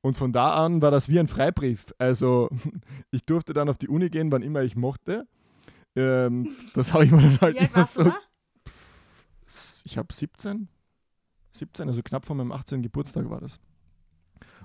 Und 0.00 0.16
von 0.16 0.32
da 0.32 0.54
an 0.64 0.82
war 0.82 0.90
das 0.90 1.08
wie 1.08 1.18
ein 1.20 1.28
Freibrief. 1.28 1.94
Also 1.98 2.48
ich 3.10 3.24
durfte 3.24 3.52
dann 3.52 3.68
auf 3.68 3.78
die 3.78 3.88
Uni 3.88 4.10
gehen, 4.10 4.32
wann 4.32 4.42
immer 4.42 4.62
ich 4.62 4.76
mochte. 4.76 5.26
Ähm, 5.94 6.48
das 6.74 6.92
habe 6.92 7.04
ich 7.04 7.10
mir 7.10 7.22
dann 7.22 7.40
halt 7.40 7.58
alt 7.58 7.70
immer 7.74 7.84
so 7.84 8.04
da? 8.04 8.16
ich 9.84 9.98
habe 9.98 10.12
17, 10.12 10.68
17, 11.52 11.88
also 11.88 12.02
knapp 12.02 12.26
vor 12.26 12.36
meinem 12.36 12.52
18. 12.52 12.82
Geburtstag 12.82 13.28
war 13.30 13.40
das. 13.40 13.58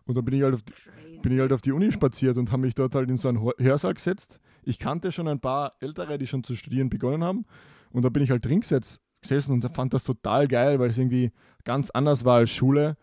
Und 0.05 0.15
dann 0.15 0.23
bin 0.23 0.35
ich 0.35 0.43
halt 0.43 0.53
auf 0.53 0.61
die, 0.63 0.73
Crazy. 0.73 1.19
bin 1.21 1.33
ich 1.33 1.39
halt 1.39 1.51
auf 1.51 1.61
die 1.61 1.71
Uni 1.73 1.91
spaziert 1.91 2.37
und 2.37 2.51
habe 2.51 2.61
mich 2.61 2.75
dort 2.75 2.95
halt 2.95 3.09
in 3.09 3.17
so 3.17 3.27
einen 3.27 3.41
Hör- 3.41 3.55
Hörsaal 3.59 3.93
gesetzt. 3.93 4.39
Ich 4.63 4.79
kannte 4.79 5.11
schon 5.11 5.27
ein 5.27 5.39
paar 5.41 5.73
Ältere, 5.81 6.17
die 6.17 6.27
schon 6.27 6.43
zu 6.43 6.55
studieren 6.55 6.89
begonnen 6.89 7.23
haben. 7.23 7.45
Und 7.91 8.03
da 8.03 8.09
bin 8.09 8.23
ich 8.23 8.31
halt 8.31 8.45
drin 8.45 8.61
gesetzt, 8.61 9.01
gesessen 9.27 9.53
und 9.53 9.75
fand 9.75 9.93
das 9.93 10.03
total 10.03 10.47
geil, 10.47 10.79
weil 10.79 10.89
es 10.89 10.97
irgendwie 10.97 11.31
ganz 11.63 11.89
anders 11.89 12.25
war 12.25 12.37
als 12.37 12.51
Schule, 12.51 12.97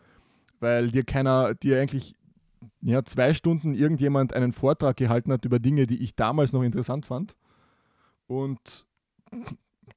weil 0.60 0.90
dir 0.90 1.04
keiner, 1.04 1.54
dir 1.54 1.80
eigentlich 1.80 2.14
ja, 2.80 3.04
zwei 3.04 3.34
Stunden 3.34 3.74
irgendjemand 3.74 4.32
einen 4.32 4.52
Vortrag 4.52 4.96
gehalten 4.96 5.32
hat 5.32 5.44
über 5.44 5.58
Dinge, 5.58 5.86
die 5.86 6.02
ich 6.02 6.14
damals 6.14 6.52
noch 6.52 6.62
interessant 6.62 7.06
fand. 7.06 7.34
Und 8.26 8.86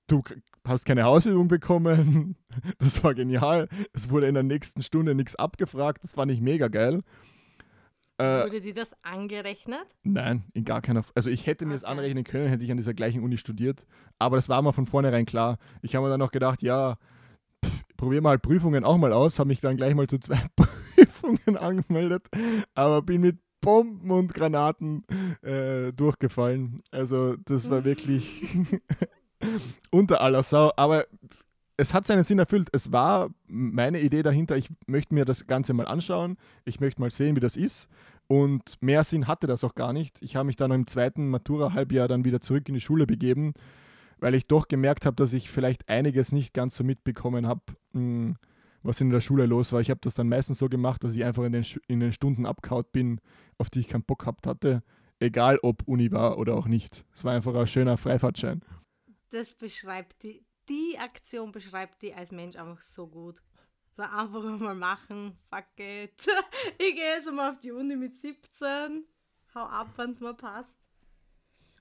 du 0.07 0.23
hast 0.65 0.85
keine 0.85 1.03
Hausübung 1.03 1.47
bekommen. 1.47 2.35
Das 2.79 3.03
war 3.03 3.13
genial. 3.13 3.69
Es 3.93 4.09
wurde 4.09 4.27
in 4.27 4.33
der 4.33 4.41
nächsten 4.41 4.81
Stunde 4.81 5.13
nichts 5.13 5.35
abgefragt. 5.35 6.03
Das 6.03 6.15
fand 6.15 6.31
ich 6.31 6.41
mega 6.41 6.69
geil. 6.69 7.03
Äh, 8.19 8.43
Wurde 8.45 8.61
dir 8.61 8.73
das 8.73 8.91
angerechnet? 9.03 9.85
nein, 10.03 10.43
in 10.53 10.65
gar 10.65 10.81
keiner. 10.81 11.01
F- 11.01 11.11
Also 11.15 11.29
ich 11.29 11.45
hätte 11.45 11.65
mir 11.65 11.73
das 11.73 11.83
Okay. 11.83 11.91
anrechnen 11.91 12.23
können, 12.23 12.47
hätte 12.47 12.63
ich 12.63 12.71
an 12.71 12.77
dieser 12.77 12.93
gleichen 12.93 13.21
Uni 13.23 13.37
studiert. 13.37 13.85
Aber 14.19 14.35
das 14.37 14.49
war 14.49 14.61
mir 14.61 14.73
von 14.73 14.85
vornherein 14.87 15.25
klar. 15.25 15.57
Ich 15.81 15.95
habe 15.95 16.05
mir 16.05 16.09
dann 16.11 16.19
noch 16.19 16.31
gedacht, 16.31 16.61
ja, 16.63 16.97
pff, 17.63 17.83
probier 17.95 18.21
mal 18.21 18.39
Prüfungen 18.39 18.83
auch 18.83 18.97
mal 18.97 19.13
aus. 19.13 19.37
Habe 19.39 19.49
mich 19.49 19.59
dann 19.61 19.77
gleich 19.77 19.93
mal 19.93 20.07
zu 20.07 20.17
zwei 20.19 20.41
Prüfungen 20.55 21.57
angemeldet. 21.57 22.27
Aber 22.73 23.01
bin 23.03 23.21
mit 23.21 23.37
Bomben 23.61 24.09
und 24.11 24.33
Granaten 24.33 25.03
äh, 25.41 25.91
durchgefallen. 25.93 26.81
Also 26.91 27.35
das 27.45 27.69
war 27.69 27.83
wirklich 27.85 28.45
unter 29.91 30.21
aller 30.21 30.43
Sau. 30.43 30.71
Aber 30.77 31.05
es 31.77 31.93
hat 31.93 32.07
seinen 32.07 32.23
Sinn 32.23 32.39
erfüllt. 32.39 32.69
Es 32.73 32.91
war 32.91 33.29
meine 33.47 34.01
Idee 34.01 34.23
dahinter, 34.23 34.57
ich 34.57 34.69
möchte 34.87 35.13
mir 35.13 35.25
das 35.25 35.45
Ganze 35.45 35.73
mal 35.73 35.87
anschauen. 35.87 36.37
Ich 36.65 36.79
möchte 36.79 36.99
mal 36.99 37.11
sehen, 37.11 37.35
wie 37.35 37.39
das 37.39 37.55
ist. 37.55 37.87
Und 38.27 38.81
mehr 38.81 39.03
Sinn 39.03 39.27
hatte 39.27 39.47
das 39.47 39.63
auch 39.63 39.75
gar 39.75 39.93
nicht. 39.93 40.21
Ich 40.21 40.35
habe 40.35 40.47
mich 40.47 40.55
dann 40.55 40.71
im 40.71 40.87
zweiten 40.87 41.29
Matura-Halbjahr 41.29 42.07
dann 42.07 42.25
wieder 42.25 42.41
zurück 42.41 42.67
in 42.67 42.73
die 42.73 42.81
Schule 42.81 43.05
begeben, 43.05 43.53
weil 44.19 44.33
ich 44.33 44.47
doch 44.47 44.67
gemerkt 44.67 45.05
habe, 45.05 45.15
dass 45.15 45.31
ich 45.31 45.49
vielleicht 45.49 45.87
einiges 45.87 46.31
nicht 46.31 46.53
ganz 46.53 46.75
so 46.75 46.83
mitbekommen 46.83 47.47
habe, 47.47 47.61
mh, 47.93 48.35
was 48.81 48.99
in 48.99 49.11
der 49.11 49.21
Schule 49.21 49.45
los 49.45 49.71
war. 49.71 49.79
Ich 49.79 49.91
habe 49.91 50.01
das 50.03 50.15
dann 50.15 50.29
meistens 50.29 50.57
so 50.57 50.67
gemacht, 50.67 51.03
dass 51.03 51.13
ich 51.13 51.23
einfach 51.23 51.43
in 51.43 51.53
den, 51.53 51.65
in 51.87 51.99
den 51.99 52.11
Stunden 52.11 52.45
abgehaut 52.45 52.91
bin, 52.91 53.21
auf 53.59 53.69
die 53.69 53.81
ich 53.81 53.87
keinen 53.87 54.03
Bock 54.03 54.19
gehabt 54.19 54.47
hatte. 54.47 54.83
Egal 55.19 55.59
ob 55.61 55.83
Uni 55.87 56.11
war 56.11 56.37
oder 56.37 56.55
auch 56.55 56.67
nicht. 56.67 57.05
Es 57.15 57.23
war 57.23 57.33
einfach 57.33 57.55
ein 57.55 57.67
schöner 57.67 57.97
Freifahrtschein. 57.97 58.61
Das 59.29 59.55
beschreibt 59.55 60.23
die, 60.23 60.43
die 60.69 60.97
Aktion 60.97 61.51
beschreibt 61.51 62.01
die 62.01 62.13
als 62.13 62.31
Mensch 62.31 62.55
einfach 62.55 62.81
so 62.81 63.07
gut. 63.07 63.41
So 63.95 64.03
einfach 64.03 64.43
mal 64.59 64.75
machen, 64.75 65.37
fuck 65.49 65.65
it. 65.77 66.25
Ich 66.77 66.95
gehe 66.95 67.15
jetzt 67.15 67.31
mal 67.31 67.51
auf 67.51 67.59
die 67.59 67.71
Uni 67.71 67.95
mit 67.95 68.15
17, 68.15 69.05
hau 69.55 69.61
ab, 69.61 69.89
wenn 69.97 70.11
es 70.11 70.19
mir 70.19 70.33
passt. 70.33 70.79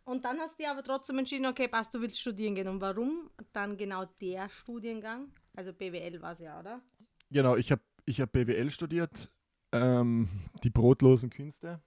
Und 0.04 0.24
dann 0.24 0.38
hast 0.38 0.58
du 0.58 0.62
dir 0.62 0.70
aber 0.70 0.84
trotzdem 0.84 1.18
entschieden, 1.18 1.46
okay, 1.46 1.66
passt, 1.66 1.92
du 1.92 2.00
willst 2.00 2.20
studieren 2.20 2.54
gehen. 2.54 2.68
Und 2.68 2.80
warum 2.80 3.28
dann 3.52 3.76
genau 3.76 4.04
der 4.20 4.48
Studiengang? 4.48 5.32
Also 5.54 5.72
BWL 5.72 6.22
war 6.22 6.32
es 6.32 6.38
ja, 6.38 6.60
oder? 6.60 6.80
Genau, 7.30 7.56
ich 7.56 7.72
habe 7.72 7.82
ich 8.04 8.20
hab 8.20 8.32
BWL 8.32 8.70
studiert, 8.70 9.32
ähm, 9.72 10.28
die 10.62 10.70
brotlosen 10.70 11.28
Künste. 11.28 11.80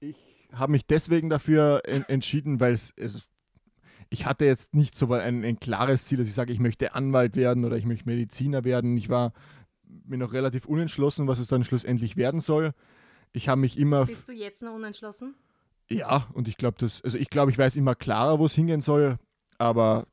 Ich 0.00 0.48
habe 0.52 0.72
mich 0.72 0.86
deswegen 0.86 1.30
dafür 1.30 1.82
en 1.84 2.04
entschieden, 2.04 2.60
weil 2.60 2.74
es, 2.74 2.92
es, 2.96 3.30
ich 4.10 4.26
hatte 4.26 4.44
jetzt 4.44 4.74
nicht 4.74 4.94
so 4.94 5.12
ein, 5.12 5.44
ein 5.44 5.60
klares 5.60 6.04
Ziel, 6.06 6.18
dass 6.18 6.26
ich 6.26 6.34
sage, 6.34 6.52
ich 6.52 6.60
möchte 6.60 6.94
Anwalt 6.94 7.36
werden 7.36 7.64
oder 7.64 7.76
ich 7.76 7.84
möchte 7.84 8.08
Mediziner 8.08 8.64
werden. 8.64 8.96
Ich 8.96 9.08
war 9.08 9.32
mir 10.06 10.18
noch 10.18 10.32
relativ 10.32 10.66
unentschlossen, 10.66 11.26
was 11.28 11.38
es 11.38 11.48
dann 11.48 11.64
schlussendlich 11.64 12.16
werden 12.16 12.40
soll. 12.40 12.72
Ich 13.32 13.48
habe 13.48 13.60
mich 13.60 13.78
immer 13.78 14.06
Bist 14.06 14.28
du 14.28 14.32
jetzt 14.32 14.62
noch 14.62 14.74
unentschlossen? 14.74 15.34
ja, 15.90 16.26
und 16.32 16.48
ich 16.48 16.56
glaube, 16.56 16.76
das, 16.78 17.02
also 17.02 17.18
ich 17.18 17.30
glaube, 17.30 17.50
ich 17.50 17.58
weiß 17.58 17.76
immer 17.76 17.94
klarer, 17.94 18.38
wo 18.38 18.46
es 18.46 18.54
hingehen 18.54 18.82
soll, 18.82 19.18
aber 19.58 20.06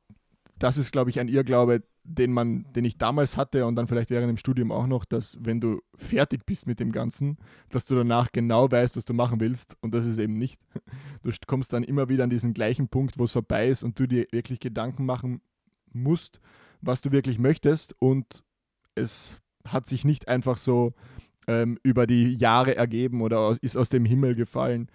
das 0.59 0.77
ist, 0.77 0.91
glaube 0.91 1.09
ich, 1.09 1.19
ein 1.19 1.27
Irrglaube, 1.27 1.83
den 2.03 2.31
man, 2.31 2.65
den 2.73 2.85
ich 2.85 2.97
damals 2.97 3.35
hatte 3.35 3.65
und 3.65 3.75
dann 3.75 3.87
vielleicht 3.87 4.09
während 4.09 4.29
dem 4.29 4.37
Studium 4.37 4.71
auch 4.71 4.87
noch, 4.87 5.05
dass 5.05 5.37
wenn 5.41 5.59
du 5.59 5.81
fertig 5.97 6.45
bist 6.45 6.67
mit 6.67 6.79
dem 6.79 6.91
Ganzen, 6.91 7.37
dass 7.69 7.85
du 7.85 7.95
danach 7.95 8.31
genau 8.31 8.71
weißt, 8.71 8.95
was 8.95 9.05
du 9.05 9.13
machen 9.13 9.39
willst 9.39 9.75
und 9.81 9.93
das 9.93 10.05
ist 10.05 10.19
eben 10.19 10.37
nicht. 10.37 10.61
Du 11.23 11.29
st- 11.29 11.47
kommst 11.47 11.73
dann 11.73 11.83
immer 11.83 12.07
wieder 12.07 12.23
an 12.23 12.29
diesen 12.29 12.53
gleichen 12.53 12.87
Punkt, 12.87 13.17
wo 13.17 13.23
es 13.23 13.31
vorbei 13.31 13.67
ist 13.67 13.83
und 13.83 13.99
du 13.99 14.07
dir 14.07 14.27
wirklich 14.31 14.59
Gedanken 14.59 15.05
machen 15.05 15.41
musst, 15.91 16.39
was 16.81 17.01
du 17.01 17.11
wirklich 17.11 17.39
möchtest 17.39 17.95
und 17.99 18.43
es 18.93 19.41
hat 19.67 19.87
sich 19.87 20.05
nicht 20.05 20.27
einfach 20.27 20.57
so 20.57 20.93
ähm, 21.47 21.79
über 21.83 22.05
die 22.05 22.35
Jahre 22.35 22.75
ergeben 22.75 23.21
oder 23.21 23.57
ist 23.61 23.75
aus 23.75 23.89
dem 23.89 24.05
Himmel 24.05 24.35
gefallen. 24.35 24.89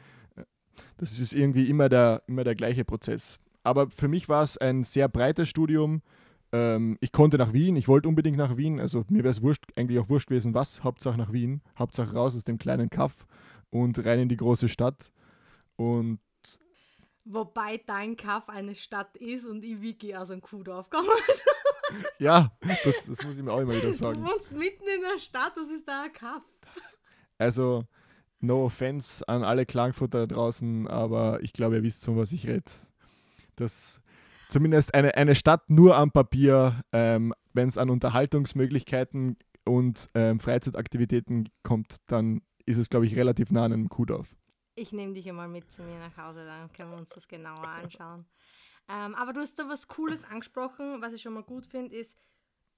Das 0.96 1.18
ist 1.18 1.34
irgendwie 1.34 1.68
immer 1.68 1.88
der, 1.88 2.22
immer 2.26 2.44
der 2.44 2.54
gleiche 2.54 2.84
Prozess. 2.84 3.38
Aber 3.62 3.90
für 3.90 4.08
mich 4.08 4.28
war 4.28 4.42
es 4.42 4.56
ein 4.56 4.84
sehr 4.84 5.08
breites 5.08 5.48
Studium. 5.48 6.02
Ähm, 6.52 6.96
ich 7.00 7.12
konnte 7.12 7.38
nach 7.38 7.52
Wien, 7.52 7.76
ich 7.76 7.88
wollte 7.88 8.08
unbedingt 8.08 8.36
nach 8.36 8.56
Wien. 8.56 8.80
Also 8.80 9.04
mir 9.08 9.22
wäre 9.22 9.30
es 9.30 9.42
wurscht, 9.42 9.64
eigentlich 9.76 9.98
auch 9.98 10.08
wurscht 10.08 10.28
gewesen, 10.28 10.54
was. 10.54 10.82
Hauptsache 10.82 11.16
nach 11.18 11.32
Wien. 11.32 11.62
Hauptsache 11.78 12.12
raus 12.14 12.34
aus 12.34 12.44
dem 12.44 12.58
kleinen 12.58 12.90
Kaff 12.90 13.26
und 13.70 14.04
rein 14.04 14.20
in 14.20 14.28
die 14.28 14.36
große 14.36 14.68
Stadt. 14.68 15.12
Und 15.76 16.18
Wobei 17.26 17.80
dein 17.86 18.16
Kaff 18.16 18.48
eine 18.48 18.74
Stadt 18.74 19.16
ist 19.18 19.44
und 19.44 19.62
ich 19.64 19.80
Wiki 19.80 20.16
aus 20.16 20.30
einem 20.30 20.40
Kuhdorf 20.40 20.88
komme. 20.90 21.08
ja, 22.18 22.50
das, 22.84 23.06
das 23.06 23.22
muss 23.24 23.36
ich 23.36 23.42
mir 23.42 23.52
auch 23.52 23.60
immer 23.60 23.74
wieder 23.74 23.88
Du 23.88 23.94
sagen. 23.94 24.24
wohnst 24.24 24.52
mitten 24.56 24.84
in 24.92 25.02
der 25.02 25.18
Stadt, 25.20 25.52
das 25.54 25.68
ist 25.70 25.86
da 25.86 26.04
ein 26.04 26.12
Kaff. 26.12 26.42
Also, 27.38 27.84
no 28.40 28.64
offense 28.64 29.26
an 29.28 29.44
alle 29.44 29.66
Klangfutter 29.66 30.26
da 30.26 30.34
draußen, 30.34 30.88
aber 30.88 31.40
ich 31.42 31.52
glaube, 31.52 31.76
ihr 31.76 31.82
wisst 31.82 32.04
schon, 32.04 32.16
was 32.16 32.32
ich 32.32 32.46
rede. 32.46 32.64
Das 33.60 34.00
zumindest 34.48 34.94
eine, 34.94 35.14
eine 35.14 35.34
Stadt 35.34 35.68
nur 35.68 35.96
am 35.96 36.10
Papier, 36.10 36.82
ähm, 36.92 37.34
wenn 37.52 37.68
es 37.68 37.78
an 37.78 37.90
Unterhaltungsmöglichkeiten 37.90 39.36
und 39.64 40.08
ähm, 40.14 40.40
Freizeitaktivitäten 40.40 41.48
kommt, 41.62 41.96
dann 42.06 42.42
ist 42.66 42.78
es, 42.78 42.88
glaube 42.88 43.06
ich, 43.06 43.16
relativ 43.16 43.50
nah 43.50 43.64
an 43.64 43.72
einem 43.72 43.88
Kuhdorf. 43.88 44.36
Ich 44.74 44.92
nehme 44.92 45.14
dich 45.14 45.28
einmal 45.28 45.48
mit 45.48 45.70
zu 45.70 45.82
mir 45.82 45.98
nach 45.98 46.16
Hause, 46.16 46.44
dann 46.44 46.72
können 46.72 46.90
wir 46.90 46.98
uns 46.98 47.10
das 47.10 47.28
genauer 47.28 47.68
anschauen. 47.72 48.24
Ähm, 48.88 49.14
aber 49.14 49.32
du 49.32 49.40
hast 49.40 49.58
da 49.58 49.68
was 49.68 49.88
Cooles 49.88 50.24
angesprochen, 50.24 51.02
was 51.02 51.14
ich 51.14 51.22
schon 51.22 51.34
mal 51.34 51.42
gut 51.42 51.66
finde, 51.66 51.94
ist, 51.96 52.16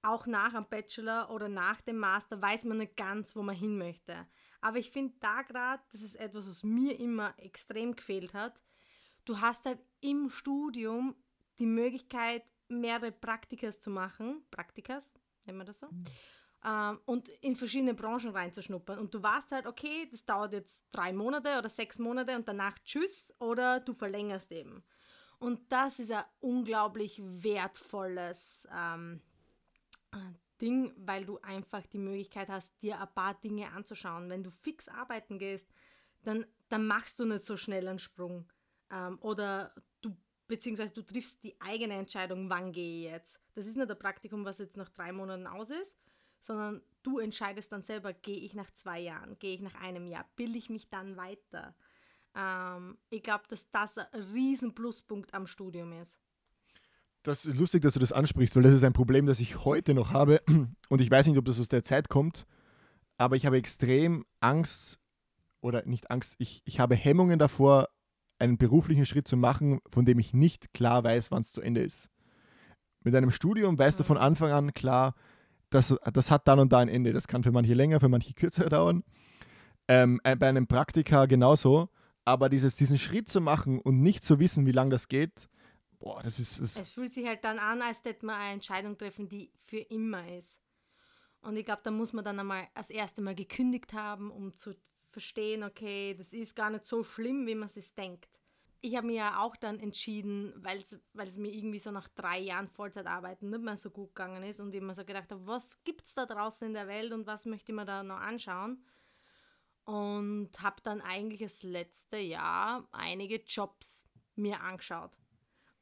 auch 0.03 0.27
nach 0.27 0.53
dem 0.53 0.65
Bachelor 0.69 1.29
oder 1.31 1.47
nach 1.47 1.79
dem 1.81 1.97
Master 1.97 2.41
weiß 2.41 2.65
man 2.65 2.79
nicht 2.79 2.97
ganz, 2.97 3.35
wo 3.35 3.41
man 3.41 3.55
hin 3.55 3.77
möchte. 3.77 4.27
Aber 4.59 4.77
ich 4.77 4.91
finde 4.91 5.13
da 5.21 5.43
gerade, 5.43 5.81
das 5.91 6.01
ist 6.01 6.15
etwas, 6.15 6.47
was 6.49 6.63
mir 6.63 6.99
immer 6.99 7.33
extrem 7.37 7.95
gefehlt 7.95 8.33
hat. 8.33 8.61
Du 9.25 9.39
hast 9.39 9.65
halt 9.65 9.79
im 10.01 10.29
Studium 10.29 11.15
die 11.59 11.65
Möglichkeit, 11.65 12.43
mehrere 12.67 13.11
Praktikas 13.11 13.79
zu 13.79 13.89
machen. 13.89 14.43
Praktikas, 14.51 15.13
nennen 15.45 15.59
wir 15.59 15.65
das 15.65 15.79
so? 15.79 15.89
ähm, 16.65 16.99
und 17.05 17.29
in 17.41 17.55
verschiedene 17.55 17.93
Branchen 17.93 18.31
reinzuschnuppern. 18.31 18.99
Und 18.99 19.13
du 19.13 19.21
weißt 19.21 19.51
halt, 19.51 19.67
okay, 19.67 20.07
das 20.09 20.25
dauert 20.25 20.53
jetzt 20.53 20.85
drei 20.91 21.13
Monate 21.13 21.57
oder 21.57 21.69
sechs 21.69 21.99
Monate 21.99 22.35
und 22.35 22.47
danach 22.47 22.77
tschüss 22.79 23.33
oder 23.39 23.79
du 23.79 23.93
verlängerst 23.93 24.51
eben. 24.51 24.83
Und 25.39 25.71
das 25.71 25.99
ist 25.99 26.11
ein 26.11 26.23
unglaublich 26.39 27.21
wertvolles 27.21 28.67
ähm, 28.73 29.21
Ding, 30.61 30.93
weil 30.95 31.25
du 31.25 31.39
einfach 31.39 31.85
die 31.87 31.97
Möglichkeit 31.97 32.47
hast, 32.47 32.81
dir 32.81 33.01
ein 33.01 33.13
paar 33.13 33.33
Dinge 33.33 33.71
anzuschauen. 33.71 34.29
Wenn 34.29 34.43
du 34.43 34.49
fix 34.49 34.87
arbeiten 34.87 35.39
gehst, 35.39 35.69
dann, 36.21 36.45
dann 36.69 36.87
machst 36.87 37.19
du 37.19 37.25
nicht 37.25 37.43
so 37.43 37.57
schnell 37.57 37.89
einen 37.89 37.99
Sprung. 37.99 38.47
Ähm, 38.93 39.17
oder 39.21 39.73
du, 40.01 40.15
beziehungsweise 40.47 40.93
du 40.93 41.01
triffst 41.01 41.43
die 41.43 41.59
eigene 41.59 41.95
Entscheidung, 41.95 42.49
wann 42.49 42.71
gehe 42.71 43.05
ich 43.07 43.11
jetzt. 43.11 43.39
Das 43.55 43.65
ist 43.65 43.75
nicht 43.75 43.89
ein 43.89 43.99
Praktikum, 43.99 44.45
was 44.45 44.59
jetzt 44.59 44.77
nach 44.77 44.89
drei 44.89 45.11
Monaten 45.11 45.47
aus 45.47 45.71
ist, 45.71 45.97
sondern 46.39 46.81
du 47.01 47.19
entscheidest 47.19 47.71
dann 47.71 47.83
selber, 47.83 48.13
gehe 48.13 48.37
ich 48.37 48.53
nach 48.53 48.69
zwei 48.71 48.99
Jahren, 48.99 49.37
gehe 49.39 49.55
ich 49.55 49.61
nach 49.61 49.75
einem 49.81 50.07
Jahr, 50.07 50.25
bilde 50.35 50.57
ich 50.57 50.69
mich 50.69 50.89
dann 50.89 51.17
weiter. 51.17 51.75
Ähm, 52.35 52.97
ich 53.09 53.23
glaube, 53.23 53.45
dass 53.49 53.69
das 53.71 53.97
ein 53.97 54.21
riesen 54.33 54.75
Pluspunkt 54.75 55.33
am 55.33 55.47
Studium 55.47 55.93
ist. 55.93 56.19
Das 57.23 57.45
ist 57.45 57.57
lustig, 57.57 57.81
dass 57.81 57.93
du 57.93 57.99
das 57.99 58.11
ansprichst, 58.11 58.55
weil 58.55 58.63
das 58.63 58.73
ist 58.73 58.83
ein 58.83 58.93
Problem, 58.93 59.25
das 59.25 59.39
ich 59.39 59.63
heute 59.63 59.93
noch 59.93 60.11
habe. 60.11 60.41
Und 60.89 61.01
ich 61.01 61.09
weiß 61.09 61.25
nicht, 61.27 61.37
ob 61.37 61.45
das 61.45 61.59
aus 61.59 61.69
der 61.69 61.83
Zeit 61.83 62.09
kommt, 62.09 62.45
aber 63.17 63.37
ich 63.37 63.45
habe 63.45 63.57
extrem 63.57 64.25
Angst 64.41 64.99
oder 65.61 65.85
nicht 65.85 66.11
Angst, 66.11 66.35
ich, 66.37 66.61
ich 66.65 66.81
habe 66.81 66.95
Hemmungen 66.95 67.39
davor, 67.39 67.87
einen 68.39 68.57
beruflichen 68.57 69.05
Schritt 69.05 69.27
zu 69.27 69.37
machen, 69.37 69.79
von 69.85 70.05
dem 70.05 70.19
ich 70.19 70.33
nicht 70.33 70.73
klar 70.73 71.03
weiß, 71.03 71.31
wann 71.31 71.41
es 71.41 71.51
zu 71.51 71.61
Ende 71.61 71.81
ist. 71.81 72.09
Mit 73.03 73.15
einem 73.15 73.31
Studium 73.31 73.77
weißt 73.77 73.99
du 73.99 74.03
von 74.03 74.17
mhm. 74.17 74.23
Anfang 74.23 74.51
an 74.51 74.73
klar, 74.73 75.15
das, 75.69 75.95
das 76.13 76.31
hat 76.31 76.47
dann 76.47 76.59
und 76.59 76.71
da 76.71 76.79
ein 76.79 76.89
Ende. 76.89 77.13
Das 77.13 77.27
kann 77.27 77.43
für 77.43 77.51
manche 77.51 77.73
länger, 77.73 77.99
für 77.99 78.09
manche 78.09 78.33
kürzer 78.33 78.65
dauern. 78.69 79.03
Ähm, 79.87 80.21
äh, 80.23 80.35
bei 80.35 80.47
einem 80.47 80.67
Praktika 80.67 81.25
genauso. 81.25 81.89
Aber 82.25 82.47
dieses, 82.47 82.75
diesen 82.75 82.97
Schritt 82.97 83.29
zu 83.29 83.41
machen 83.41 83.79
und 83.79 84.01
nicht 84.01 84.23
zu 84.23 84.39
wissen, 84.39 84.65
wie 84.65 84.71
lange 84.71 84.91
das 84.91 85.09
geht, 85.09 85.49
boah, 85.99 86.21
das 86.23 86.39
ist. 86.39 86.61
Das 86.61 86.77
es 86.77 86.89
fühlt 86.89 87.11
sich 87.11 87.27
halt 87.27 87.43
dann 87.43 87.59
an, 87.59 87.81
als 87.81 88.03
hätte 88.05 88.25
man 88.25 88.39
eine 88.39 88.53
Entscheidung 88.53 88.97
treffen, 88.97 89.27
die 89.27 89.51
für 89.65 89.79
immer 89.79 90.25
ist. 90.37 90.61
Und 91.41 91.57
ich 91.57 91.65
glaube, 91.65 91.81
da 91.83 91.91
muss 91.91 92.13
man 92.13 92.23
dann 92.23 92.39
einmal 92.39 92.67
das 92.75 92.89
erste 92.89 93.21
Mal 93.21 93.35
gekündigt 93.35 93.93
haben, 93.93 94.31
um 94.31 94.55
zu 94.55 94.73
verstehen, 95.13 95.63
okay, 95.63 96.15
das 96.17 96.33
ist 96.33 96.55
gar 96.55 96.69
nicht 96.69 96.85
so 96.85 97.03
schlimm, 97.03 97.47
wie 97.47 97.55
man 97.55 97.69
es 97.73 97.95
denkt. 97.95 98.39
Ich 98.81 98.97
habe 98.97 99.07
mir 99.07 99.15
ja 99.15 99.37
auch 99.39 99.55
dann 99.55 99.79
entschieden, 99.79 100.53
weil 100.57 100.79
es 100.79 101.37
mir 101.37 101.53
irgendwie 101.53 101.79
so 101.79 101.91
nach 101.91 102.09
drei 102.09 102.39
Jahren 102.39 102.67
Vollzeitarbeiten 102.67 103.49
nicht 103.49 103.61
mehr 103.61 103.77
so 103.77 103.89
gut 103.89 104.13
gegangen 104.13 104.43
ist 104.43 104.59
und 104.59 104.75
ich 104.75 104.81
mir 104.81 104.93
so 104.93 105.05
gedacht 105.05 105.31
habe, 105.31 105.47
was 105.47 105.81
gibt 105.85 106.05
es 106.05 106.15
da 106.15 106.25
draußen 106.25 106.67
in 106.67 106.73
der 106.73 106.87
Welt 106.87 107.13
und 107.13 107.25
was 107.25 107.45
möchte 107.45 107.71
ich 107.71 107.75
mir 107.77 107.85
da 107.85 108.03
noch 108.03 108.19
anschauen? 108.19 108.83
Und 109.85 110.49
habe 110.61 110.81
dann 110.83 110.99
eigentlich 111.01 111.41
das 111.41 111.63
letzte 111.63 112.17
Jahr 112.17 112.87
einige 112.91 113.37
Jobs 113.37 114.09
mir 114.35 114.61
angeschaut. 114.61 115.17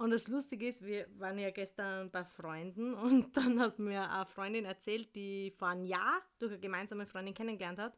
Und 0.01 0.09
das 0.09 0.27
Lustige 0.27 0.67
ist, 0.67 0.83
wir 0.83 1.05
waren 1.19 1.37
ja 1.37 1.51
gestern 1.51 2.09
bei 2.09 2.25
Freunden 2.25 2.95
und 2.95 3.37
dann 3.37 3.59
hat 3.59 3.77
mir 3.77 4.09
eine 4.09 4.25
Freundin 4.25 4.65
erzählt, 4.65 5.15
die 5.15 5.51
vor 5.51 5.67
einem 5.67 5.85
Jahr 5.85 6.23
durch 6.39 6.53
eine 6.53 6.59
gemeinsame 6.59 7.05
Freundin 7.05 7.35
kennengelernt 7.35 7.77
hat. 7.77 7.95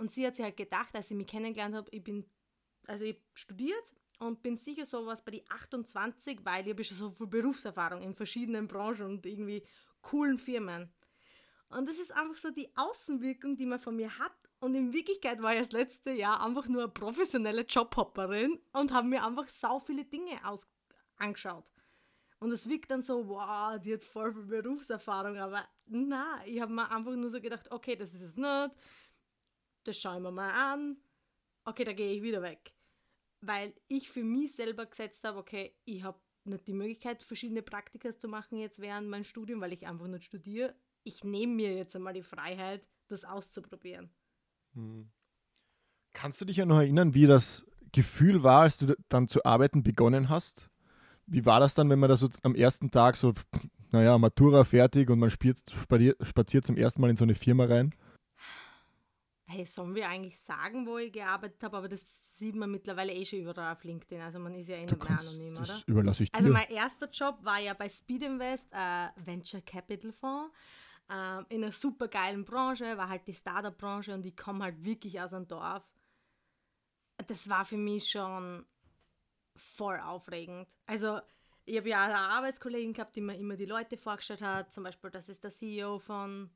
Und 0.00 0.10
sie 0.10 0.26
hat 0.26 0.34
sich 0.34 0.44
halt 0.44 0.56
gedacht, 0.56 0.94
als 0.94 1.10
ich 1.10 1.16
mich 1.16 1.26
kennengelernt 1.26 1.74
habe, 1.74 1.90
ich 1.92 2.02
bin, 2.02 2.24
also 2.86 3.04
ich 3.04 3.20
studiert 3.34 3.92
und 4.18 4.42
bin 4.42 4.56
sicher 4.56 4.86
sowas 4.86 5.22
bei 5.22 5.32
die 5.32 5.50
28, 5.50 6.40
weil 6.42 6.64
ich 6.64 6.72
habe 6.72 6.82
schon 6.82 6.96
so 6.96 7.10
viel 7.10 7.26
Berufserfahrung 7.26 8.00
in 8.00 8.14
verschiedenen 8.14 8.66
Branchen 8.66 9.02
und 9.02 9.26
irgendwie 9.26 9.62
coolen 10.00 10.38
Firmen. 10.38 10.90
Und 11.68 11.86
das 11.86 11.98
ist 11.98 12.16
einfach 12.16 12.36
so 12.36 12.50
die 12.50 12.72
Außenwirkung, 12.76 13.58
die 13.58 13.66
man 13.66 13.78
von 13.78 13.94
mir 13.94 14.18
hat. 14.18 14.32
Und 14.60 14.74
in 14.74 14.90
Wirklichkeit 14.90 15.42
war 15.42 15.52
ich 15.52 15.60
das 15.60 15.72
letzte 15.72 16.12
Jahr 16.12 16.42
einfach 16.42 16.66
nur 16.66 16.84
eine 16.84 16.92
professionelle 16.92 17.62
Jobhopperin 17.62 18.58
und 18.72 18.92
habe 18.92 19.06
mir 19.06 19.22
einfach 19.22 19.48
sau 19.48 19.80
viele 19.80 20.06
Dinge 20.06 20.42
ausgesucht 20.44 20.80
angeschaut. 21.18 21.70
Und 22.38 22.52
es 22.52 22.66
wirkt 22.68 22.90
dann 22.90 23.02
so, 23.02 23.28
wow, 23.28 23.78
die 23.78 23.92
hat 23.92 24.02
voll 24.02 24.32
viel 24.32 24.44
Berufserfahrung, 24.44 25.36
aber 25.36 25.62
na, 25.84 26.40
ich 26.46 26.58
habe 26.58 26.72
mir 26.72 26.90
einfach 26.90 27.14
nur 27.14 27.28
so 27.28 27.38
gedacht, 27.38 27.70
okay, 27.70 27.96
das 27.96 28.14
ist 28.14 28.22
es 28.22 28.36
nicht, 28.38 28.70
das 29.84 29.98
schauen 29.98 30.22
wir 30.22 30.30
mal 30.30 30.50
an, 30.50 30.96
okay, 31.64 31.84
da 31.84 31.92
gehe 31.92 32.12
ich 32.12 32.22
wieder 32.22 32.42
weg. 32.42 32.74
Weil 33.40 33.74
ich 33.88 34.10
für 34.10 34.22
mich 34.22 34.54
selber 34.54 34.86
gesetzt 34.86 35.24
habe, 35.24 35.38
okay, 35.38 35.74
ich 35.84 36.02
habe 36.02 36.20
nicht 36.44 36.66
die 36.66 36.74
Möglichkeit, 36.74 37.22
verschiedene 37.22 37.62
Praktika 37.62 38.10
zu 38.10 38.28
machen 38.28 38.58
jetzt 38.58 38.80
während 38.80 39.08
meinem 39.08 39.24
Studium, 39.24 39.60
weil 39.60 39.72
ich 39.72 39.86
einfach 39.86 40.06
nicht 40.06 40.24
studiere. 40.24 40.74
Ich 41.04 41.24
nehme 41.24 41.54
mir 41.54 41.74
jetzt 41.74 41.96
einmal 41.96 42.12
die 42.12 42.22
Freiheit, 42.22 42.86
das 43.08 43.24
auszuprobieren. 43.24 44.10
Hm. 44.74 45.10
Kannst 46.12 46.40
du 46.40 46.44
dich 46.44 46.56
ja 46.56 46.66
noch 46.66 46.78
erinnern, 46.78 47.14
wie 47.14 47.26
das 47.26 47.64
Gefühl 47.92 48.42
war, 48.42 48.62
als 48.62 48.78
du 48.78 48.94
dann 49.08 49.28
zu 49.28 49.44
arbeiten 49.44 49.82
begonnen 49.82 50.28
hast? 50.28 50.68
Wie 51.26 51.46
war 51.46 51.60
das 51.60 51.74
dann, 51.74 51.88
wenn 51.88 51.98
man 51.98 52.10
da 52.10 52.16
so 52.16 52.28
am 52.42 52.54
ersten 52.54 52.90
Tag 52.90 53.16
so, 53.16 53.32
naja, 53.90 54.18
Matura 54.18 54.64
fertig 54.64 55.08
und 55.10 55.18
man 55.18 55.30
spielt, 55.30 55.62
spaziert 56.22 56.66
zum 56.66 56.76
ersten 56.76 57.00
Mal 57.00 57.10
in 57.10 57.16
so 57.16 57.24
eine 57.24 57.34
Firma 57.34 57.64
rein? 57.64 57.94
Hey, 59.50 59.66
sollen 59.66 59.96
wir 59.96 60.08
eigentlich 60.08 60.38
sagen, 60.38 60.86
wo 60.86 60.98
ich 60.98 61.12
gearbeitet 61.12 61.62
habe? 61.64 61.76
Aber 61.76 61.88
das 61.88 62.38
sieht 62.38 62.54
man 62.54 62.70
mittlerweile 62.70 63.12
eh 63.12 63.24
schon 63.24 63.40
überall 63.40 63.72
auf 63.72 63.82
LinkedIn. 63.82 64.20
Also 64.20 64.38
man 64.38 64.54
ist 64.54 64.68
ja 64.68 64.76
eh 64.76 64.86
nicht 64.86 64.96
mehr 64.96 65.18
anonym, 65.18 65.56
das 65.56 65.70
oder? 65.70 65.82
überlasse 65.86 66.22
ich 66.22 66.34
also 66.34 66.48
dir. 66.48 66.54
Also 66.54 66.68
mein 66.68 66.76
erster 66.76 67.10
Job 67.10 67.38
war 67.42 67.58
ja 67.58 67.74
bei 67.74 67.88
Speed 67.88 68.22
Invest, 68.22 68.72
äh, 68.72 69.08
Venture 69.16 69.60
Capital 69.62 70.12
Fonds, 70.12 70.54
äh, 71.08 71.42
in 71.54 71.64
einer 71.64 71.72
super 71.72 72.06
geilen 72.06 72.44
Branche, 72.44 72.96
war 72.96 73.08
halt 73.08 73.26
die 73.26 73.34
Startup-Branche 73.34 74.14
und 74.14 74.24
ich 74.24 74.36
komme 74.36 74.62
halt 74.62 74.84
wirklich 74.84 75.20
aus 75.20 75.34
einem 75.34 75.48
Dorf. 75.48 75.82
Das 77.26 77.48
war 77.48 77.64
für 77.64 77.76
mich 77.76 78.08
schon 78.08 78.64
voll 79.56 79.98
aufregend. 79.98 80.68
Also 80.86 81.20
ich 81.64 81.76
habe 81.76 81.88
ja 81.88 82.04
eine 82.04 82.18
Arbeitskollegin 82.18 82.92
gehabt, 82.92 83.16
die 83.16 83.20
mir 83.20 83.36
immer 83.36 83.56
die 83.56 83.66
Leute 83.66 83.96
vorgestellt 83.96 84.42
hat, 84.42 84.72
zum 84.72 84.84
Beispiel, 84.84 85.10
das 85.10 85.28
ist 85.28 85.44
der 85.44 85.50
CEO 85.50 85.98
von 85.98 86.50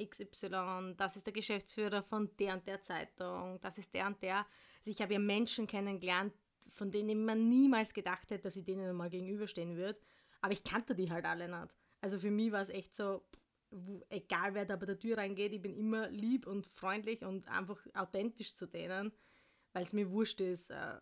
XY, 0.00 0.94
das 0.96 1.16
ist 1.16 1.26
der 1.26 1.32
Geschäftsführer 1.32 2.02
von 2.02 2.30
der 2.38 2.54
und 2.54 2.66
der 2.66 2.80
Zeitung, 2.82 3.60
das 3.60 3.78
ist 3.78 3.92
der 3.94 4.06
und 4.06 4.22
der. 4.22 4.38
Also 4.38 4.90
ich 4.90 5.00
habe 5.00 5.14
ja 5.14 5.18
Menschen 5.18 5.66
kennengelernt, 5.66 6.34
von 6.70 6.90
denen 6.90 7.24
man 7.24 7.48
niemals 7.48 7.92
gedacht 7.92 8.30
hätte, 8.30 8.44
dass 8.44 8.56
ich 8.56 8.64
denen 8.64 8.96
mal 8.96 9.10
gegenüberstehen 9.10 9.76
würde. 9.76 10.00
Aber 10.40 10.52
ich 10.52 10.64
kannte 10.64 10.94
die 10.94 11.10
halt 11.10 11.24
alle 11.24 11.48
nicht. 11.48 11.76
Also 12.00 12.18
für 12.18 12.30
mich 12.30 12.50
war 12.50 12.62
es 12.62 12.68
echt 12.68 12.94
so, 12.94 13.22
egal 14.08 14.54
wer 14.54 14.64
da 14.64 14.76
bei 14.76 14.86
der 14.86 14.98
Tür 14.98 15.18
reingeht, 15.18 15.52
ich 15.52 15.62
bin 15.62 15.74
immer 15.74 16.08
lieb 16.08 16.46
und 16.46 16.66
freundlich 16.66 17.22
und 17.24 17.48
einfach 17.48 17.78
authentisch 17.94 18.54
zu 18.54 18.66
denen, 18.66 19.12
weil 19.72 19.84
es 19.84 19.92
mir 19.92 20.10
wurscht 20.10 20.40
ist, 20.40 20.70
äh, 20.70 21.00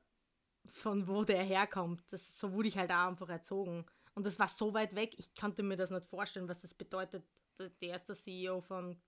von 0.66 1.08
wo 1.08 1.24
der 1.24 1.42
herkommt. 1.42 2.02
Das, 2.12 2.38
so 2.38 2.52
wurde 2.52 2.68
ich 2.68 2.76
halt 2.76 2.90
auch 2.90 3.08
einfach 3.08 3.28
erzogen. 3.28 3.86
Und 4.14 4.26
das 4.26 4.38
war 4.38 4.48
so 4.48 4.74
weit 4.74 4.94
weg, 4.94 5.14
ich 5.18 5.34
konnte 5.34 5.62
mir 5.62 5.76
das 5.76 5.90
nicht 5.90 6.06
vorstellen, 6.06 6.48
was 6.48 6.60
das 6.60 6.74
bedeutet. 6.74 7.24
Der 7.58 7.96
ist 7.96 8.08
der 8.08 8.16
CEO 8.16 8.60
von 8.60 9.00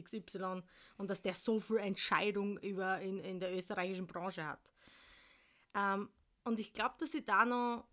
XY 0.00 0.62
und 0.96 1.10
dass 1.10 1.22
der 1.22 1.34
so 1.34 1.60
viel 1.60 1.78
Entscheidung 1.78 2.58
über 2.58 3.00
in, 3.00 3.18
in 3.20 3.40
der 3.40 3.54
österreichischen 3.54 4.06
Branche 4.06 4.46
hat. 4.46 4.60
Ähm, 5.74 6.08
und 6.44 6.60
ich 6.60 6.72
glaube, 6.72 6.94
dass 6.98 7.14
ich 7.14 7.24
da 7.24 7.44
noch, 7.44 7.88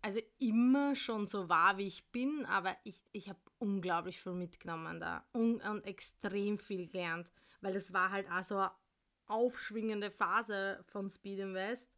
also 0.00 0.20
immer 0.38 0.94
schon 0.94 1.26
so 1.26 1.48
war, 1.48 1.78
wie 1.78 1.86
ich 1.86 2.10
bin, 2.10 2.46
aber 2.46 2.76
ich, 2.84 3.02
ich 3.12 3.28
habe 3.28 3.40
unglaublich 3.58 4.20
viel 4.20 4.32
mitgenommen 4.32 5.00
da 5.00 5.26
und, 5.32 5.60
und 5.62 5.84
extrem 5.84 6.58
viel 6.58 6.88
gelernt, 6.88 7.30
weil 7.60 7.74
das 7.74 7.92
war 7.92 8.10
halt 8.10 8.30
auch 8.30 8.42
so 8.42 8.56
eine 8.56 8.72
aufschwingende 9.26 10.10
Phase 10.10 10.84
von 10.86 11.08
Speed 11.10 11.40
Invest 11.40 11.90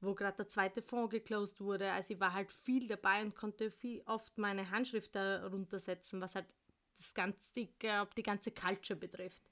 wo 0.00 0.14
gerade 0.14 0.38
der 0.38 0.48
zweite 0.48 0.82
Fonds 0.82 1.10
geclosed 1.10 1.60
wurde. 1.60 1.92
Also 1.92 2.14
ich 2.14 2.20
war 2.20 2.32
halt 2.32 2.50
viel 2.50 2.86
dabei 2.88 3.22
und 3.22 3.34
konnte 3.34 3.70
viel 3.70 4.02
oft 4.06 4.38
meine 4.38 4.70
Handschrift 4.70 5.14
darunter 5.14 5.78
setzen, 5.78 6.20
was 6.20 6.34
halt 6.34 6.46
das 7.00 7.14
ganze, 7.14 7.38
ich 7.54 7.78
glaube, 7.78 8.10
die 8.16 8.22
ganze 8.22 8.50
Culture 8.50 8.98
betrifft. 8.98 9.42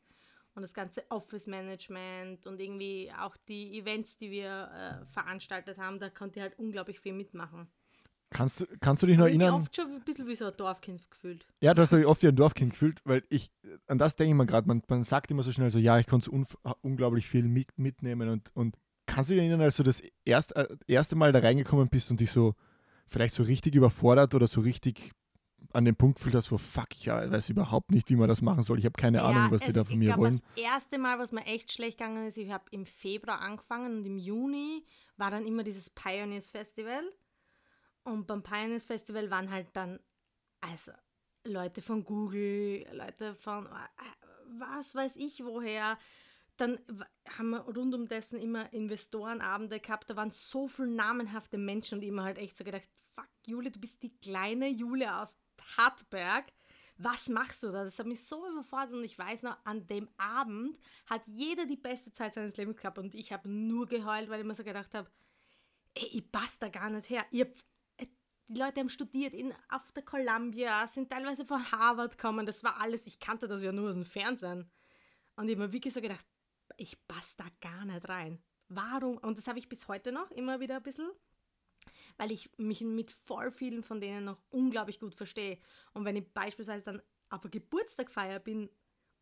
Und 0.55 0.63
das 0.63 0.75
ganze 0.75 1.09
Office 1.11 1.47
Management 1.47 2.47
und 2.47 2.61
irgendwie 2.61 3.13
auch 3.17 3.37
die 3.49 3.79
Events, 3.79 4.17
die 4.17 4.31
wir 4.31 5.05
äh, 5.05 5.07
veranstaltet 5.07 5.79
haben, 5.79 6.01
da 6.01 6.11
konnte 6.11 6.41
ich 6.41 6.43
halt 6.43 6.59
unglaublich 6.59 6.99
viel 6.99 7.13
mitmachen. 7.13 7.69
Kannst 8.31 8.61
du, 8.61 8.67
kannst 8.81 9.03
du 9.03 9.07
dich 9.07 9.17
noch 9.17 9.27
erinnern? 9.27 9.49
Ich 9.49 9.53
habe 9.53 9.63
oft 9.63 9.77
schon 9.77 9.95
ein 9.95 10.05
bisschen 10.05 10.27
wie 10.27 10.35
so 10.35 10.47
ein 10.47 10.57
Dorfkind 10.57 11.09
gefühlt. 11.11 11.47
Ja, 11.61 11.75
du 11.75 11.83
hast 11.83 11.93
dich 11.93 12.05
oft 12.05 12.23
wie 12.23 12.29
ein 12.29 12.37
Dorfkind 12.37 12.73
gefühlt, 12.73 13.01
weil 13.05 13.23
ich, 13.31 13.53
an 13.87 13.99
das 13.99 14.17
denke 14.17 14.33
ich 14.33 14.37
mir 14.37 14.47
gerade, 14.47 14.67
man, 14.67 14.83
man 14.89 15.05
sagt 15.05 15.31
immer 15.31 15.45
so 15.45 15.53
schnell 15.53 15.71
so, 15.71 15.79
ja, 15.79 15.99
ich 15.99 16.09
konnte 16.09 16.31
unglaublich 16.83 17.29
viel 17.29 17.45
mit, 17.45 17.79
mitnehmen 17.79 18.29
und, 18.29 18.55
und 18.57 18.77
Kannst 19.09 19.31
du 19.31 19.35
dich 19.35 19.41
erinnern, 19.41 19.63
als 19.63 19.77
du 19.77 19.83
das 19.83 20.03
erst, 20.27 20.55
äh, 20.55 20.69
erste 20.87 21.17
Mal 21.17 21.33
da 21.33 21.39
reingekommen 21.39 21.89
bist 21.89 22.11
und 22.11 22.21
dich 22.21 22.31
so 22.31 22.55
vielleicht 23.07 23.35
so 23.35 23.43
richtig 23.43 23.75
überfordert 23.75 24.35
oder 24.35 24.47
so 24.47 24.61
richtig 24.61 25.13
an 25.73 25.85
den 25.85 25.97
Punkt 25.97 26.17
gefühlt 26.17 26.35
hast, 26.35 26.51
wo 26.51 26.59
fuck, 26.59 26.89
ich 26.95 27.09
weiß 27.09 27.51
überhaupt 27.51 27.91
nicht, 27.91 28.09
wie 28.11 28.17
man 28.17 28.29
das 28.29 28.43
machen 28.43 28.63
soll. 28.63 28.79
Ich 28.79 28.85
habe 28.85 28.99
keine 28.99 29.19
ja, 29.19 29.25
Ahnung, 29.25 29.51
was 29.51 29.63
also 29.63 29.67
die 29.67 29.73
da 29.73 29.85
von 29.85 29.99
mir 29.99 30.07
glaub, 30.07 30.19
wollen. 30.21 30.41
Das 30.55 30.65
erste 30.65 30.99
Mal, 30.99 31.19
was 31.19 31.33
mir 31.33 31.45
echt 31.45 31.73
schlecht 31.73 31.99
gegangen 31.99 32.27
ist, 32.27 32.39
ich 32.39 32.51
habe 32.51 32.65
im 32.71 32.87
Februar 32.87 33.41
angefangen 33.41 33.99
und 33.99 34.07
im 34.07 34.17
Juni 34.17 34.85
war 35.17 35.31
dann 35.31 35.47
immer 35.47 35.63
dieses 35.63 35.91
Pioneers 35.91 36.51
Festival. 36.51 37.03
Und 38.05 38.27
beim 38.27 38.43
Pioneers 38.43 38.87
Festival 38.87 39.31
waren 39.31 39.51
halt 39.51 39.69
dann, 39.75 40.01
also 40.61 40.93
Leute 41.45 41.83
von 41.83 42.05
Google, 42.05 42.87
Leute 42.93 43.35
von 43.35 43.67
äh, 43.67 43.69
was 44.59 44.95
weiß 44.95 45.17
ich 45.17 45.45
woher, 45.45 45.99
dann 46.57 46.79
haben 47.37 47.51
wir 47.51 47.61
rund 47.61 47.95
um 47.95 48.09
dessen 48.09 48.41
immer 48.41 48.73
Investorenabende 48.73 49.79
gehabt. 49.79 50.11
Da 50.11 50.17
waren 50.17 50.31
so 50.31 50.67
viele 50.67 50.89
namenhafte 50.89 51.59
Menschen 51.59 51.99
und 51.99 52.05
immer 52.05 52.25
halt 52.25 52.39
echt 52.39 52.57
so 52.57 52.65
gedacht, 52.65 52.89
fuck, 53.15 53.29
Jule, 53.47 53.71
du 53.71 53.79
bist 53.79 54.03
die 54.03 54.17
kleine 54.19 54.69
Jule 54.69 55.17
aus 55.17 55.37
Hartberg. 55.77 56.47
was 56.99 57.29
machst 57.29 57.63
du 57.63 57.71
da? 57.71 57.85
Das 57.85 57.99
hat 57.99 58.07
mich 58.07 58.25
so 58.25 58.49
überfordert 58.49 58.95
und 58.95 59.05
ich 59.05 59.17
weiß 59.17 59.45
noch, 59.45 59.57
an 59.65 59.87
dem 59.87 60.09
Abend 60.17 60.81
hat 61.07 61.23
jeder 61.27 61.65
die 61.65 61.77
beste 61.77 62.13
Zeit 62.13 62.35
seines 62.35 62.57
Lebens 62.57 62.77
gehabt 62.77 62.99
und 62.99 63.15
ich 63.15 63.33
habe 63.33 63.49
nur 63.49 63.87
geheult, 63.87 64.29
weil 64.29 64.41
ich 64.41 64.47
mir 64.47 64.55
so 64.55 64.65
gedacht 64.65 64.95
habe, 64.95 65.09
ey, 65.95 66.09
ich 66.13 66.33
passe 66.33 66.59
da 66.61 66.69
gar 66.69 66.91
nicht 66.91 67.09
her. 67.09 67.25
Ihr 67.31 67.45
habt, 67.45 67.65
äh, 67.99 68.07
die 68.49 68.59
Leute 68.59 68.81
haben 68.81 68.89
studiert 68.89 69.33
in, 69.33 69.55
auf 69.69 69.93
der 69.93 70.05
Columbia, 70.05 70.87
sind 70.89 71.11
teilweise 71.11 71.45
von 71.45 71.71
Harvard 71.71 72.19
gekommen, 72.19 72.47
das 72.47 72.65
war 72.65 72.81
alles, 72.81 73.07
ich 73.07 73.21
kannte 73.21 73.47
das 73.47 73.63
ja 73.63 73.71
nur 73.71 73.91
aus 73.91 73.95
dem 73.95 74.05
Fernsehen. 74.05 74.69
Und 75.37 75.49
ich 75.49 75.55
habe 75.55 75.69
mir 75.69 75.73
wirklich 75.73 75.95
so 75.95 76.01
gedacht, 76.01 76.27
ich 76.77 77.07
passe 77.07 77.37
da 77.37 77.45
gar 77.61 77.85
nicht 77.85 78.09
rein. 78.09 78.43
Warum? 78.69 79.19
Und 79.19 79.39
das 79.39 79.47
habe 79.47 79.61
ich 79.61 79.69
bis 79.69 79.87
heute 79.87 80.11
noch 80.11 80.31
immer 80.33 80.59
wieder 80.59 80.77
ein 80.77 80.83
bisschen 80.83 81.11
weil 82.19 82.33
ich 82.33 82.51
mich 82.59 82.83
mit 82.83 83.11
voll 83.11 83.51
vielen 83.51 83.83
von 83.83 84.01
denen 84.01 84.25
noch 84.25 84.43
unglaublich 84.51 85.01
gut 85.01 85.15
verstehe. 85.15 85.59
Und 85.95 86.05
wenn 86.05 86.17
ich 86.17 86.31
beispielsweise 86.35 86.85
dann 86.85 87.03
auf 87.31 87.43
einer 87.43 87.51
Geburtstag 87.51 88.11
feier 88.11 88.41
bin, 88.41 88.69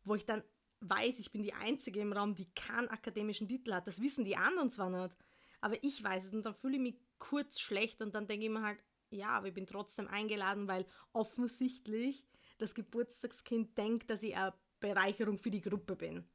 wo 0.03 0.15
ich 0.15 0.25
dann 0.25 0.43
weiß, 0.81 1.19
ich 1.19 1.31
bin 1.31 1.43
die 1.43 1.53
Einzige 1.53 2.01
im 2.01 2.11
Raum, 2.11 2.35
die 2.35 2.51
keinen 2.53 2.89
akademischen 2.89 3.47
Titel 3.47 3.73
hat, 3.73 3.87
das 3.87 4.01
wissen 4.01 4.25
die 4.25 4.35
anderen 4.35 4.69
zwar 4.69 4.89
nicht, 4.89 5.15
aber 5.61 5.81
ich 5.83 6.03
weiß 6.03 6.25
es 6.25 6.33
und 6.33 6.45
dann 6.45 6.53
fühle 6.53 6.75
ich 6.75 6.81
mich 6.81 6.99
kurz 7.19 7.59
schlecht 7.59 8.01
und 8.01 8.13
dann 8.13 8.27
denke 8.27 8.45
ich 8.45 8.51
mir 8.51 8.61
halt, 8.61 8.79
ja, 9.09 9.29
aber 9.29 9.47
ich 9.47 9.53
bin 9.53 9.65
trotzdem 9.65 10.07
eingeladen, 10.07 10.67
weil 10.67 10.85
offensichtlich 11.13 12.25
das 12.57 12.75
Geburtstagskind 12.75 13.77
denkt, 13.77 14.09
dass 14.09 14.23
ich 14.23 14.35
eine 14.35 14.53
Bereicherung 14.79 15.37
für 15.37 15.51
die 15.51 15.61
Gruppe 15.61 15.95
bin. 15.95 16.27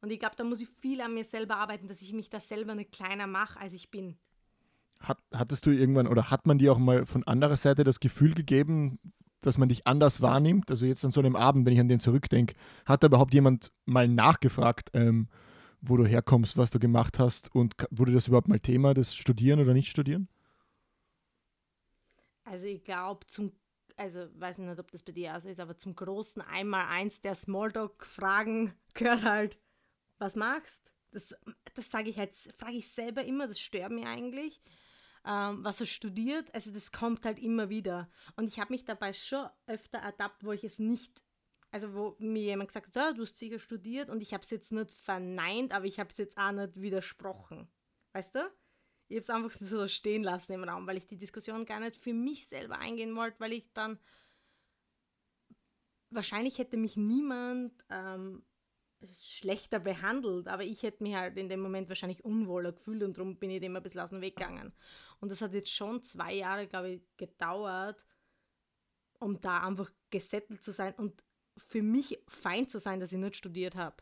Und 0.00 0.10
ich 0.10 0.18
glaube, 0.18 0.36
da 0.36 0.44
muss 0.44 0.60
ich 0.60 0.68
viel 0.68 1.00
an 1.00 1.14
mir 1.14 1.24
selber 1.24 1.56
arbeiten, 1.56 1.88
dass 1.88 2.02
ich 2.02 2.12
mich 2.12 2.30
da 2.30 2.38
selber 2.38 2.74
nicht 2.74 2.92
kleiner 2.92 3.26
mache, 3.26 3.58
als 3.58 3.72
ich 3.72 3.90
bin. 3.90 4.18
Hat, 5.00 5.18
hattest 5.32 5.64
du 5.66 5.70
irgendwann 5.70 6.08
oder 6.08 6.30
hat 6.30 6.46
man 6.46 6.58
dir 6.58 6.72
auch 6.72 6.78
mal 6.78 7.06
von 7.06 7.24
anderer 7.24 7.56
Seite 7.56 7.84
das 7.84 8.00
Gefühl 8.00 8.34
gegeben, 8.34 8.98
dass 9.40 9.58
man 9.58 9.68
dich 9.68 9.86
anders 9.86 10.20
wahrnimmt? 10.20 10.70
Also 10.70 10.86
jetzt 10.86 11.04
an 11.04 11.12
so 11.12 11.20
einem 11.20 11.36
Abend, 11.36 11.66
wenn 11.66 11.72
ich 11.72 11.80
an 11.80 11.88
den 11.88 12.00
zurückdenke, 12.00 12.54
hat 12.84 13.02
da 13.02 13.06
überhaupt 13.06 13.32
jemand 13.32 13.72
mal 13.84 14.08
nachgefragt, 14.08 14.90
ähm, 14.94 15.28
wo 15.80 15.96
du 15.96 16.04
herkommst, 16.04 16.56
was 16.56 16.70
du 16.70 16.78
gemacht 16.78 17.18
hast 17.18 17.54
und 17.54 17.74
wurde 17.90 18.12
das 18.12 18.26
überhaupt 18.26 18.48
mal 18.48 18.58
Thema, 18.58 18.94
das 18.94 19.14
Studieren 19.14 19.60
oder 19.60 19.74
nicht 19.74 19.90
Studieren? 19.90 20.28
Also 22.44 22.66
ich 22.66 22.82
glaube 22.82 23.26
zum, 23.26 23.52
also 23.96 24.26
weiß 24.34 24.58
ich 24.58 24.64
nicht, 24.64 24.78
ob 24.80 24.90
das 24.90 25.02
bei 25.02 25.12
dir 25.12 25.36
auch 25.36 25.40
so 25.40 25.48
ist, 25.48 25.60
aber 25.60 25.76
zum 25.76 25.94
großen 25.94 26.42
Einmal-Eins 26.42 27.20
der 27.20 27.34
Smalltalk-Fragen 27.34 28.72
gehört 28.94 29.22
halt, 29.22 29.58
was 30.18 30.34
machst? 30.34 30.90
Das, 31.12 31.34
das 31.74 31.90
sage 31.90 32.10
ich 32.10 32.18
halt, 32.18 32.34
frage 32.58 32.76
ich 32.76 32.90
selber 32.90 33.24
immer, 33.24 33.46
das 33.46 33.60
stört 33.60 33.92
mich 33.92 34.06
eigentlich 34.06 34.60
ähm, 35.28 35.62
was 35.62 35.80
er 35.80 35.86
studiert. 35.86 36.52
Also 36.54 36.72
das 36.72 36.90
kommt 36.90 37.26
halt 37.26 37.38
immer 37.38 37.68
wieder. 37.68 38.08
Und 38.36 38.48
ich 38.48 38.58
habe 38.58 38.72
mich 38.72 38.84
dabei 38.84 39.12
schon 39.12 39.46
öfter 39.66 39.98
ertappt, 39.98 40.42
wo 40.42 40.52
ich 40.52 40.64
es 40.64 40.78
nicht, 40.78 41.20
also 41.70 41.92
wo 41.94 42.16
mir 42.18 42.42
jemand 42.42 42.68
gesagt 42.68 42.96
hat, 42.96 43.12
oh, 43.12 43.14
du 43.14 43.22
hast 43.22 43.36
sicher 43.36 43.58
studiert 43.58 44.08
und 44.08 44.22
ich 44.22 44.32
habe 44.32 44.42
es 44.42 44.50
jetzt 44.50 44.72
nicht 44.72 44.90
verneint, 44.90 45.74
aber 45.74 45.84
ich 45.84 46.00
habe 46.00 46.08
es 46.08 46.16
jetzt 46.16 46.38
auch 46.38 46.52
nicht 46.52 46.80
widersprochen. 46.80 47.68
Weißt 48.14 48.34
du? 48.34 48.38
Ich 49.08 49.16
habe 49.16 49.20
es 49.20 49.30
einfach 49.30 49.52
so 49.52 49.86
stehen 49.88 50.22
lassen 50.22 50.52
im 50.52 50.64
Raum, 50.64 50.86
weil 50.86 50.96
ich 50.96 51.06
die 51.06 51.18
Diskussion 51.18 51.66
gar 51.66 51.80
nicht 51.80 51.96
für 51.96 52.14
mich 52.14 52.48
selber 52.48 52.78
eingehen 52.78 53.14
wollte, 53.14 53.38
weil 53.38 53.52
ich 53.52 53.70
dann 53.74 53.98
wahrscheinlich 56.10 56.56
hätte 56.56 56.78
mich 56.78 56.96
niemand 56.96 57.84
ähm, 57.90 58.46
schlechter 59.12 59.78
behandelt, 59.78 60.48
aber 60.48 60.64
ich 60.64 60.82
hätte 60.82 61.02
mich 61.02 61.14
halt 61.14 61.36
in 61.36 61.48
dem 61.48 61.60
Moment 61.60 61.88
wahrscheinlich 61.88 62.24
unwohler 62.24 62.72
gefühlt 62.72 63.02
und 63.02 63.16
darum 63.16 63.36
bin 63.36 63.50
ich 63.50 63.60
dem 63.60 63.76
ein 63.76 63.82
bisschen 63.82 64.00
aus 64.00 64.10
dem 64.10 64.20
Weg 64.20 64.36
gegangen. 64.36 64.72
Und 65.20 65.30
das 65.30 65.40
hat 65.40 65.54
jetzt 65.54 65.72
schon 65.72 66.02
zwei 66.02 66.34
Jahre, 66.34 66.66
glaube 66.66 66.90
ich, 66.90 67.02
gedauert, 67.16 68.04
um 69.20 69.40
da 69.40 69.66
einfach 69.66 69.90
gesettelt 70.10 70.62
zu 70.62 70.72
sein 70.72 70.94
und 70.94 71.24
für 71.56 71.82
mich 71.82 72.18
fein 72.28 72.68
zu 72.68 72.78
sein, 72.78 73.00
dass 73.00 73.12
ich 73.12 73.18
nicht 73.18 73.36
studiert 73.36 73.74
habe. 73.74 73.96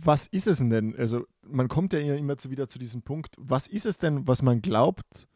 Was 0.00 0.26
ist 0.28 0.46
es 0.46 0.58
denn? 0.58 0.96
Also 0.96 1.26
man 1.42 1.68
kommt 1.68 1.92
ja 1.92 2.00
immer 2.00 2.36
wieder 2.44 2.68
zu 2.68 2.78
diesem 2.78 3.02
Punkt. 3.02 3.34
Was 3.38 3.66
ist 3.66 3.86
es 3.86 3.98
denn, 3.98 4.26
was 4.26 4.42
man 4.42 4.62
glaubt, 4.62 5.28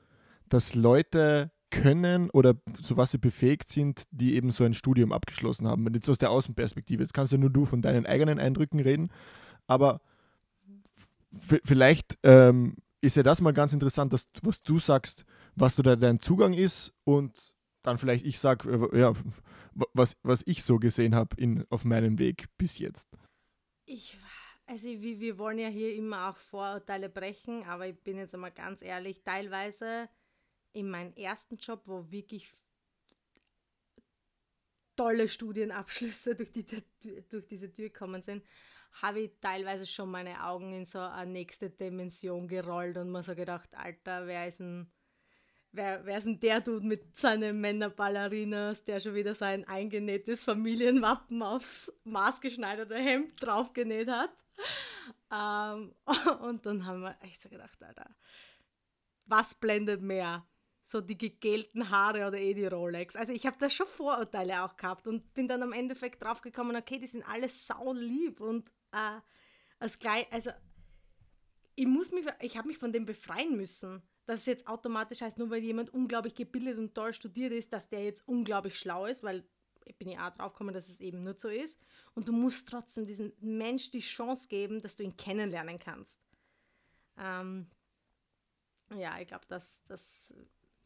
dass 0.48 0.74
Leute 0.74 1.50
können 1.83 2.31
oder 2.31 2.55
zu 2.83 2.97
was 2.97 3.11
sie 3.11 3.19
befähigt 3.19 3.69
sind, 3.69 4.05
die 4.11 4.35
eben 4.35 4.53
so 4.53 4.65
ein 4.65 4.75
Studium 4.75 5.13
abgeschlossen 5.13 5.67
haben. 5.67 5.87
Und 5.87 5.95
jetzt 5.95 6.09
aus 6.09 6.19
der 6.19 6.31
Außenperspektive. 6.31 7.03
Jetzt 7.03 7.15
kannst 7.15 7.33
ja 7.33 7.39
nur 7.39 7.51
du 7.51 7.67
von 7.67 7.83
deinen 7.83 8.07
eigenen 8.07 8.39
Eindrücken 8.39 8.81
reden, 8.81 9.11
aber 9.67 10.01
vielleicht 11.65 12.19
ähm, 12.23 12.77
ist 13.01 13.17
ja 13.17 13.23
das 13.23 13.41
mal 13.41 13.53
ganz 13.53 13.73
interessant, 13.73 14.13
dass, 14.13 14.27
was 14.43 14.63
du 14.63 14.79
sagst, 14.79 15.25
was 15.55 15.77
da 15.77 15.97
dein 15.97 16.21
Zugang 16.21 16.55
ist 16.55 16.93
und 17.05 17.55
dann 17.83 17.99
vielleicht 17.99 18.25
ich 18.25 18.39
sage, 18.39 18.91
äh, 18.93 18.99
ja, 18.99 19.13
was, 19.93 20.17
was 20.23 20.43
ich 20.47 20.63
so 20.65 20.79
gesehen 20.79 21.15
habe 21.15 21.37
auf 21.71 21.85
meinem 21.85 22.19
Weg 22.19 22.47
bis 22.57 22.79
jetzt. 22.79 23.09
Ich, 23.85 24.19
also 24.67 24.89
wir, 24.89 25.21
wir 25.21 25.39
wollen 25.39 25.59
ja 25.59 25.69
hier 25.69 25.95
immer 25.95 26.31
auch 26.31 26.37
Vorurteile 26.37 27.09
brechen, 27.09 27.65
aber 27.65 27.87
ich 27.87 27.99
bin 28.03 28.17
jetzt 28.17 28.35
einmal 28.35 28.53
ganz 28.53 28.83
ehrlich, 28.83 29.23
teilweise 29.23 30.09
in 30.75 30.91
meinem 30.91 31.15
ersten 31.15 31.57
Job, 31.57 31.83
wo 31.87 32.11
wirklich 32.11 32.53
tolle 34.97 35.29
Studienabschlüsse 35.29 36.35
durch, 36.35 36.53
die, 36.53 36.65
durch 37.29 37.47
diese 37.47 37.73
Tür 37.73 37.89
gekommen 37.89 38.23
sind, 38.23 38.45
habe 39.03 39.21
ich 39.21 39.33
teilweise 39.41 39.87
schon 39.87 40.11
meine 40.11 40.45
Augen 40.45 40.73
in 40.73 40.87
so 40.87 41.01
eine 41.01 41.31
nächste 41.31 41.71
Dimension 41.71 42.47
gerollt 42.47 42.97
und 42.97 43.11
mir 43.11 43.23
so 43.23 43.35
gedacht, 43.35 43.71
Alter, 43.75 44.27
wer 44.27 44.47
ist 44.47 44.61
denn, 44.61 44.91
wer, 45.73 46.05
wer 46.05 46.19
ist 46.19 46.27
denn 46.27 46.39
der 46.39 46.61
Dude 46.61 46.87
mit 46.87 47.17
seinen 47.17 47.61
Männerballerinas, 47.61 48.85
der 48.85 49.01
schon 49.01 49.15
wieder 49.15 49.35
sein 49.35 49.67
eingenähtes 49.67 50.45
Familienwappen 50.45 51.43
aufs 51.43 51.93
maßgeschneiderte 52.05 52.97
Hemd 52.97 53.43
draufgenäht 53.43 54.09
hat? 54.09 54.31
Ähm, 55.33 55.95
und 56.43 56.65
dann 56.67 56.87
haben 56.87 57.01
wir 57.01 57.17
echt 57.23 57.43
so 57.43 57.49
gedacht, 57.49 57.83
Alter, 57.83 58.15
was 59.27 59.55
blendet 59.55 60.03
mehr? 60.03 60.47
So 60.85 61.01
die 61.01 61.16
gegelten 61.16 61.88
Haare 61.88 62.29
oder 62.29 62.38
eh 62.38 62.53
die 62.53 62.66
Rolex. 62.66 63.16
Also 63.16 63.33
ich 63.33 63.47
habe 63.47 63.57
da 63.59 63.70
schon 63.70 63.87
Vorurteile 63.87 64.62
auch 64.62 64.77
gehabt 64.77 65.07
und 65.07 65.33
bin 65.33 65.49
dann 65.49 65.62
am 65.62 65.73
Endeffekt 65.73 66.23
draufgekommen, 66.23 66.77
okay, 66.77 66.99
die 66.99 67.07
sind 67.07 67.27
alle 67.27 67.49
saulieb 67.49 68.40
und 68.40 68.68
äh, 68.92 69.20
als 69.79 69.99
gleich, 69.99 70.31
also 70.31 70.51
ich 71.75 71.87
muss 71.87 72.12
mich, 72.12 72.27
ich 72.40 72.57
habe 72.57 72.68
mich 72.68 72.79
von 72.79 72.92
dem 72.92 73.07
befreien 73.07 73.57
müssen. 73.57 74.03
Dass 74.27 74.40
es 74.40 74.47
jetzt 74.47 74.66
automatisch 74.66 75.20
heißt, 75.20 75.38
nur 75.38 75.51
weil 75.51 75.62
jemand 75.62 75.92
unglaublich 75.92 76.35
gebildet 76.35 76.79
und 76.79 76.94
toll 76.94 77.12
studiert 77.12 77.53
ist, 77.53 77.75
dass 77.75 77.88
der 77.88 78.05
jetzt 78.05 78.27
unglaublich 78.27 78.79
schlau 78.79 79.05
ist, 79.05 79.23
weil 79.23 79.44
ich 79.85 79.99
bin 79.99 80.09
ja 80.09 80.27
auch 80.27 80.33
draufgekommen, 80.33 80.73
dass 80.73 80.88
es 80.88 81.01
eben 81.01 81.25
nicht 81.25 81.40
so 81.40 81.49
ist. 81.49 81.79
Und 82.14 82.29
du 82.29 82.33
musst 82.33 82.68
trotzdem 82.68 83.05
diesem 83.05 83.35
Mensch 83.40 83.90
die 83.90 84.01
Chance 84.01 84.49
geben, 84.49 84.81
dass 84.81 84.97
du 84.97 85.03
ihn 85.03 85.16
kennenlernen 85.18 85.79
kannst. 85.79 86.23
Ähm, 87.18 87.66
ja, 88.97 89.20
ich 89.20 89.27
glaube, 89.27 89.44
das, 89.47 89.83
das 89.85 90.33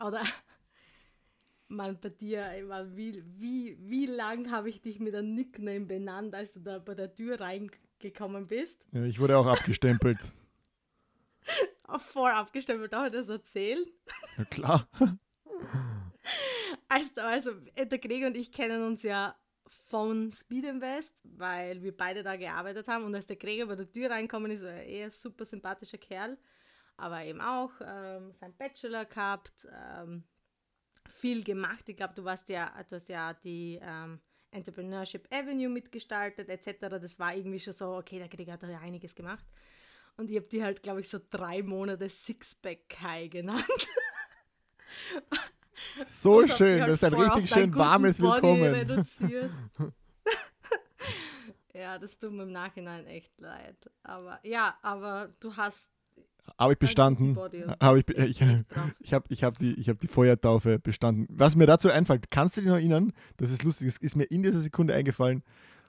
oder 0.05 0.23
man 1.69 1.99
bei 2.01 2.11
dir, 2.11 2.51
meine, 2.67 2.97
wie, 2.97 3.23
wie, 3.39 3.77
wie 3.81 4.07
lang 4.07 4.51
habe 4.51 4.69
ich 4.69 4.81
dich 4.81 5.01
mit 5.01 5.15
einem 5.15 5.35
Nickname 5.35 5.87
benannt, 5.87 6.35
als 6.35 6.53
du 6.55 6.61
da 6.61 6.79
bei 6.79 6.95
der 6.95 7.15
Tür 7.15 7.41
reingekommen 7.41 8.47
bist? 8.47 8.85
Ja, 8.93 9.05
ich 9.05 9.19
wurde 9.19 9.37
auch 9.37 9.47
abgestempelt. 9.47 10.19
auch 11.89 12.01
voll 12.01 12.31
abgestempelt, 12.31 12.93
darf 12.93 13.07
ich 13.07 13.13
das 13.13 13.29
erzählen? 13.29 13.85
Ja, 14.37 14.45
klar. 14.45 14.89
Also, 16.91 17.21
also, 17.21 17.51
der 17.77 17.99
Gregor 17.99 18.29
und 18.29 18.37
ich 18.37 18.51
kennen 18.51 18.83
uns 18.83 19.03
ja 19.03 19.37
von 19.89 20.31
Speed 20.31 20.65
Invest, 20.65 21.23
weil 21.25 21.83
wir 21.83 21.97
beide 21.97 22.23
da 22.23 22.37
gearbeitet 22.37 22.89
haben 22.89 23.05
und 23.05 23.15
als 23.15 23.27
der 23.27 23.37
Gregor 23.37 23.67
bei 23.67 23.77
der 23.77 23.91
Tür 23.91 24.11
reinkommen 24.11 24.51
ist, 24.51 24.63
war 24.63 24.71
er 24.71 25.07
ein 25.07 25.11
super 25.11 25.45
sympathischer 25.45 25.99
Kerl 25.99 26.39
aber 26.99 27.25
eben 27.25 27.41
auch 27.41 27.71
ähm, 27.81 28.33
sein 28.35 28.55
Bachelor 28.57 29.05
gehabt, 29.05 29.67
ähm, 29.73 30.25
viel 31.09 31.43
gemacht. 31.43 31.89
Ich 31.89 31.97
glaube, 31.97 32.15
du 32.15 32.25
warst 32.25 32.49
ja, 32.49 32.71
du 32.89 32.97
hast 32.97 33.09
ja 33.09 33.33
die 33.33 33.79
ähm, 33.81 34.21
Entrepreneurship 34.51 35.27
Avenue 35.33 35.69
mitgestaltet 35.69 36.49
etc. 36.49 36.81
Das 37.01 37.19
war 37.19 37.35
irgendwie 37.35 37.61
schon 37.61 37.73
so, 37.73 37.97
okay, 37.97 38.19
der 38.19 38.29
Krieger 38.29 38.53
hat 38.55 38.63
ja 38.63 38.79
einiges 38.81 39.15
gemacht. 39.15 39.47
Und 40.17 40.31
ich 40.31 40.37
habe 40.37 40.49
die 40.49 40.63
halt, 40.63 40.83
glaube 40.83 41.01
ich, 41.01 41.09
so 41.09 41.21
drei 41.31 41.63
Monate 41.63 42.09
Sixpack 42.09 42.97
High 43.01 43.31
genannt. 43.31 43.65
So 46.05 46.47
schön, 46.47 46.81
halt 46.81 46.91
das 46.91 47.03
ist 47.03 47.05
ein 47.05 47.15
richtig 47.15 47.51
schön 47.51 47.75
warmes 47.75 48.21
Willkommen. 48.21 49.07
ja, 51.73 51.99
das 51.99 52.19
tut 52.19 52.33
mir 52.33 52.43
im 52.43 52.53
Nachhinein 52.53 53.07
echt 53.07 53.39
leid. 53.39 53.77
Aber 54.03 54.41
ja, 54.43 54.77
aber 54.83 55.33
du 55.39 55.57
hast 55.57 55.89
habe 56.59 56.75
ich 56.75 56.79
bestanden. 56.79 57.37
Habe 57.83 57.99
ich, 57.99 58.09
ich, 58.09 58.41
ich 59.01 59.13
habe 59.13 59.25
ich 59.29 59.45
hab 59.45 59.59
die, 59.59 59.75
hab 59.75 60.01
die 60.01 60.09
Feuertaufe 60.09 60.79
bestanden. 60.79 61.27
Was 61.31 61.57
mir 61.57 61.67
dazu 61.67 61.91
einfällt, 61.91 62.31
kannst 62.31 62.57
du 62.57 62.61
dich 62.61 62.69
noch 62.69 62.77
erinnern? 62.77 63.13
Das 63.37 63.51
ist 63.51 63.65
lustig, 63.65 63.89
das 63.89 63.97
ist 63.99 64.17
mir 64.17 64.25
in 64.25 64.43
dieser 64.43 64.61
Sekunde 64.61 64.95
eingefallen. 64.95 65.43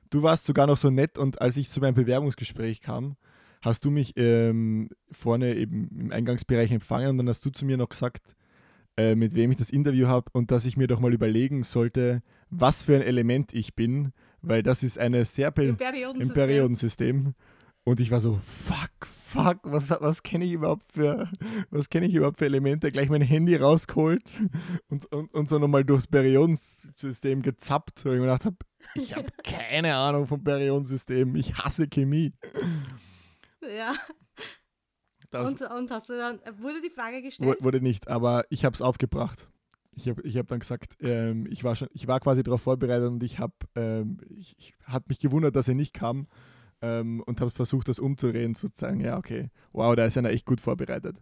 Du 0.09 0.23
warst 0.23 0.45
sogar 0.45 0.67
noch 0.67 0.77
so 0.77 0.89
nett 0.89 1.17
und 1.17 1.41
als 1.41 1.57
ich 1.57 1.69
zu 1.69 1.79
meinem 1.79 1.95
Bewerbungsgespräch 1.95 2.81
kam, 2.81 3.15
hast 3.61 3.85
du 3.85 3.91
mich 3.91 4.13
ähm, 4.15 4.89
vorne 5.11 5.55
eben 5.55 5.89
im 5.89 6.11
Eingangsbereich 6.11 6.71
empfangen 6.71 7.11
und 7.11 7.17
dann 7.19 7.29
hast 7.29 7.45
du 7.45 7.49
zu 7.49 7.65
mir 7.65 7.77
noch 7.77 7.89
gesagt, 7.89 8.35
äh, 8.97 9.15
mit 9.15 9.35
wem 9.35 9.51
ich 9.51 9.57
das 9.57 9.69
Interview 9.69 10.07
habe 10.07 10.29
und 10.33 10.51
dass 10.51 10.65
ich 10.65 10.77
mir 10.77 10.87
doch 10.87 10.99
mal 10.99 11.13
überlegen 11.13 11.63
sollte, 11.63 12.21
was 12.49 12.83
für 12.83 12.95
ein 12.95 13.01
Element 13.01 13.53
ich 13.53 13.75
bin, 13.75 14.11
weil 14.41 14.63
das 14.63 14.83
ist 14.83 14.97
eine 14.97 15.25
sehr 15.25 15.55
Im 15.57 15.77
Periodensystem. 15.77 16.21
im 16.21 16.33
Periodensystem. 16.33 17.33
Und 17.89 17.99
ich 17.99 18.11
war 18.11 18.19
so, 18.19 18.39
fuck, 18.43 18.91
fuck, 19.07 19.57
was, 19.63 19.89
was 19.89 20.21
kenne 20.21 20.45
ich 20.45 20.51
überhaupt 20.51 20.83
für, 20.93 21.27
was 21.71 21.89
kenne 21.89 22.05
ich 22.05 22.13
überhaupt 22.13 22.37
für 22.37 22.45
Elemente? 22.45 22.91
Gleich 22.91 23.09
mein 23.09 23.23
Handy 23.23 23.55
rausgeholt 23.55 24.31
und, 24.89 25.05
und, 25.11 25.33
und 25.33 25.49
so 25.49 25.57
nochmal 25.57 25.83
durchs 25.83 26.05
Periodensystem 26.05 27.41
gezappt, 27.41 28.05
weil 28.05 28.13
ich 28.13 28.19
mir 28.19 28.25
gedacht 28.27 28.45
habe, 28.45 28.57
ich 28.93 29.15
habe 29.15 29.25
keine 29.43 29.95
Ahnung 29.95 30.27
vom 30.27 30.43
Periodensystem, 30.43 31.35
ich 31.35 31.55
hasse 31.57 31.87
Chemie. 31.87 32.31
Ja. 33.75 33.95
Und, 35.31 35.61
und 35.61 35.91
hast 35.91 36.09
du 36.09 36.13
dann, 36.17 36.39
wurde 36.61 36.81
die 36.81 36.91
Frage 36.91 37.23
gestellt? 37.23 37.57
wu- 37.59 37.63
wurde 37.63 37.81
nicht, 37.81 38.07
aber 38.07 38.45
ich 38.51 38.65
habe 38.65 38.75
es 38.75 38.83
aufgebracht. 38.83 39.47
Ich 39.93 40.07
habe 40.07 40.21
ich 40.21 40.37
hab 40.37 40.47
dann 40.47 40.59
gesagt, 40.59 40.95
ähm, 41.01 41.47
ich, 41.49 41.63
war 41.63 41.75
schon, 41.75 41.87
ich 41.93 42.07
war 42.07 42.19
quasi 42.19 42.43
darauf 42.43 42.61
vorbereitet 42.61 43.09
und 43.09 43.23
ich 43.23 43.39
habe, 43.39 43.53
ähm, 43.75 44.17
ich, 44.37 44.55
ich 44.59 44.73
hat 44.83 45.09
mich 45.09 45.19
gewundert, 45.19 45.55
dass 45.55 45.67
er 45.67 45.73
nicht 45.75 45.93
kam 45.93 46.27
ähm, 46.81 47.21
und 47.25 47.41
habe 47.41 47.51
versucht, 47.51 47.87
das 47.87 47.99
umzudrehen, 47.99 48.55
zu 48.55 48.69
sagen, 48.73 49.01
ja, 49.01 49.17
okay, 49.17 49.49
wow, 49.71 49.95
da 49.95 50.05
ist 50.05 50.17
einer 50.17 50.29
echt 50.29 50.45
gut 50.45 50.61
vorbereitet. 50.61 51.17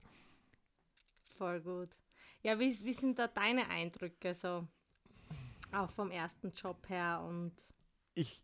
Voll 1.38 1.62
gut. 1.62 1.90
Ja, 2.42 2.60
wie, 2.60 2.78
wie 2.84 2.94
sind 2.94 3.20
da 3.20 3.28
deine 3.28 3.70
Eindrücke 3.70 4.34
so? 4.34 4.68
Auch 5.72 5.92
vom 5.92 6.12
ersten 6.12 6.52
Job 6.54 6.88
her 6.88 7.24
und 7.28 7.54
ich, 8.14 8.44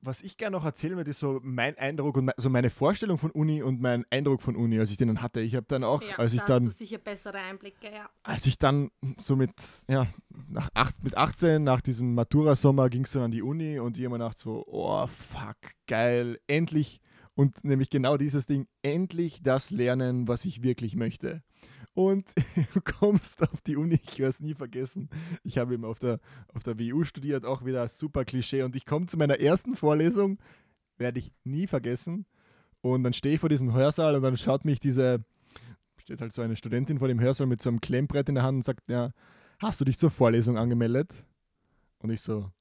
was 0.00 0.22
ich 0.22 0.36
gerne 0.36 0.56
noch 0.56 0.64
erzählen 0.64 0.96
würde, 0.96 1.10
ist 1.10 1.18
so 1.18 1.40
mein 1.42 1.76
Eindruck 1.78 2.16
und 2.16 2.26
me 2.26 2.32
so 2.36 2.48
meine 2.50 2.70
Vorstellung 2.70 3.18
von 3.18 3.30
Uni 3.30 3.62
und 3.62 3.80
mein 3.80 4.04
Eindruck 4.10 4.42
von 4.42 4.56
Uni, 4.56 4.78
als 4.78 4.90
ich 4.90 4.96
den 4.96 5.08
dann 5.08 5.22
hatte. 5.22 5.40
Ich 5.40 5.54
habe 5.54 5.66
dann 5.68 5.84
auch, 5.84 6.02
ja, 6.02 6.16
als 6.16 6.32
ich 6.32 6.40
da 6.40 6.46
dann, 6.46 6.66
hast 6.66 6.80
du 6.80 6.84
sicher 6.84 6.98
bessere 6.98 7.38
Einblicke, 7.38 7.90
ja. 7.92 8.08
als 8.22 8.46
ich 8.46 8.58
dann 8.58 8.90
so 9.18 9.36
mit, 9.36 9.52
ja, 9.88 10.06
nach 10.48 10.70
acht, 10.74 11.02
mit 11.02 11.16
18, 11.16 11.62
nach 11.62 11.80
diesem 11.80 12.14
Matura-Sommer 12.14 12.88
ging 12.88 13.04
es 13.04 13.12
dann 13.12 13.22
an 13.22 13.30
die 13.30 13.42
Uni 13.42 13.78
und 13.78 13.98
ich 13.98 14.04
habe 14.04 14.14
mir 14.14 14.24
gedacht 14.24 14.38
so, 14.38 14.64
oh 14.66 15.06
fuck, 15.06 15.56
geil, 15.86 16.38
endlich 16.46 17.00
und 17.34 17.64
nämlich 17.64 17.90
genau 17.90 18.16
dieses 18.16 18.46
Ding, 18.46 18.66
endlich 18.82 19.42
das 19.42 19.70
lernen, 19.70 20.26
was 20.26 20.44
ich 20.44 20.62
wirklich 20.62 20.96
möchte. 20.96 21.42
Und 21.96 22.26
du 22.74 22.80
kommst 22.82 23.42
auf 23.42 23.62
die 23.62 23.76
Uni, 23.76 23.98
ich 24.02 24.18
werde 24.18 24.28
es 24.28 24.40
nie 24.40 24.54
vergessen. 24.54 25.08
Ich 25.42 25.56
habe 25.56 25.72
eben 25.72 25.86
auf 25.86 25.98
der, 25.98 26.20
auf 26.52 26.62
der 26.62 26.78
WU 26.78 27.04
studiert, 27.04 27.46
auch 27.46 27.64
wieder 27.64 27.88
super 27.88 28.26
Klischee. 28.26 28.62
Und 28.64 28.76
ich 28.76 28.84
komme 28.84 29.06
zu 29.06 29.16
meiner 29.16 29.40
ersten 29.40 29.76
Vorlesung, 29.76 30.38
werde 30.98 31.20
ich 31.20 31.32
nie 31.44 31.66
vergessen. 31.66 32.26
Und 32.82 33.02
dann 33.02 33.14
stehe 33.14 33.36
ich 33.36 33.40
vor 33.40 33.48
diesem 33.48 33.72
Hörsaal 33.72 34.14
und 34.14 34.22
dann 34.22 34.36
schaut 34.36 34.66
mich 34.66 34.78
diese, 34.78 35.24
steht 35.96 36.20
halt 36.20 36.34
so 36.34 36.42
eine 36.42 36.56
Studentin 36.56 36.98
vor 36.98 37.08
dem 37.08 37.18
Hörsaal 37.18 37.46
mit 37.46 37.62
so 37.62 37.70
einem 37.70 37.80
Klemmbrett 37.80 38.28
in 38.28 38.34
der 38.34 38.44
Hand 38.44 38.56
und 38.56 38.64
sagt, 38.66 38.90
ja, 38.90 39.12
hast 39.58 39.80
du 39.80 39.86
dich 39.86 39.98
zur 39.98 40.10
Vorlesung 40.10 40.58
angemeldet? 40.58 41.24
Und 42.00 42.10
ich 42.10 42.20
so, 42.20 42.52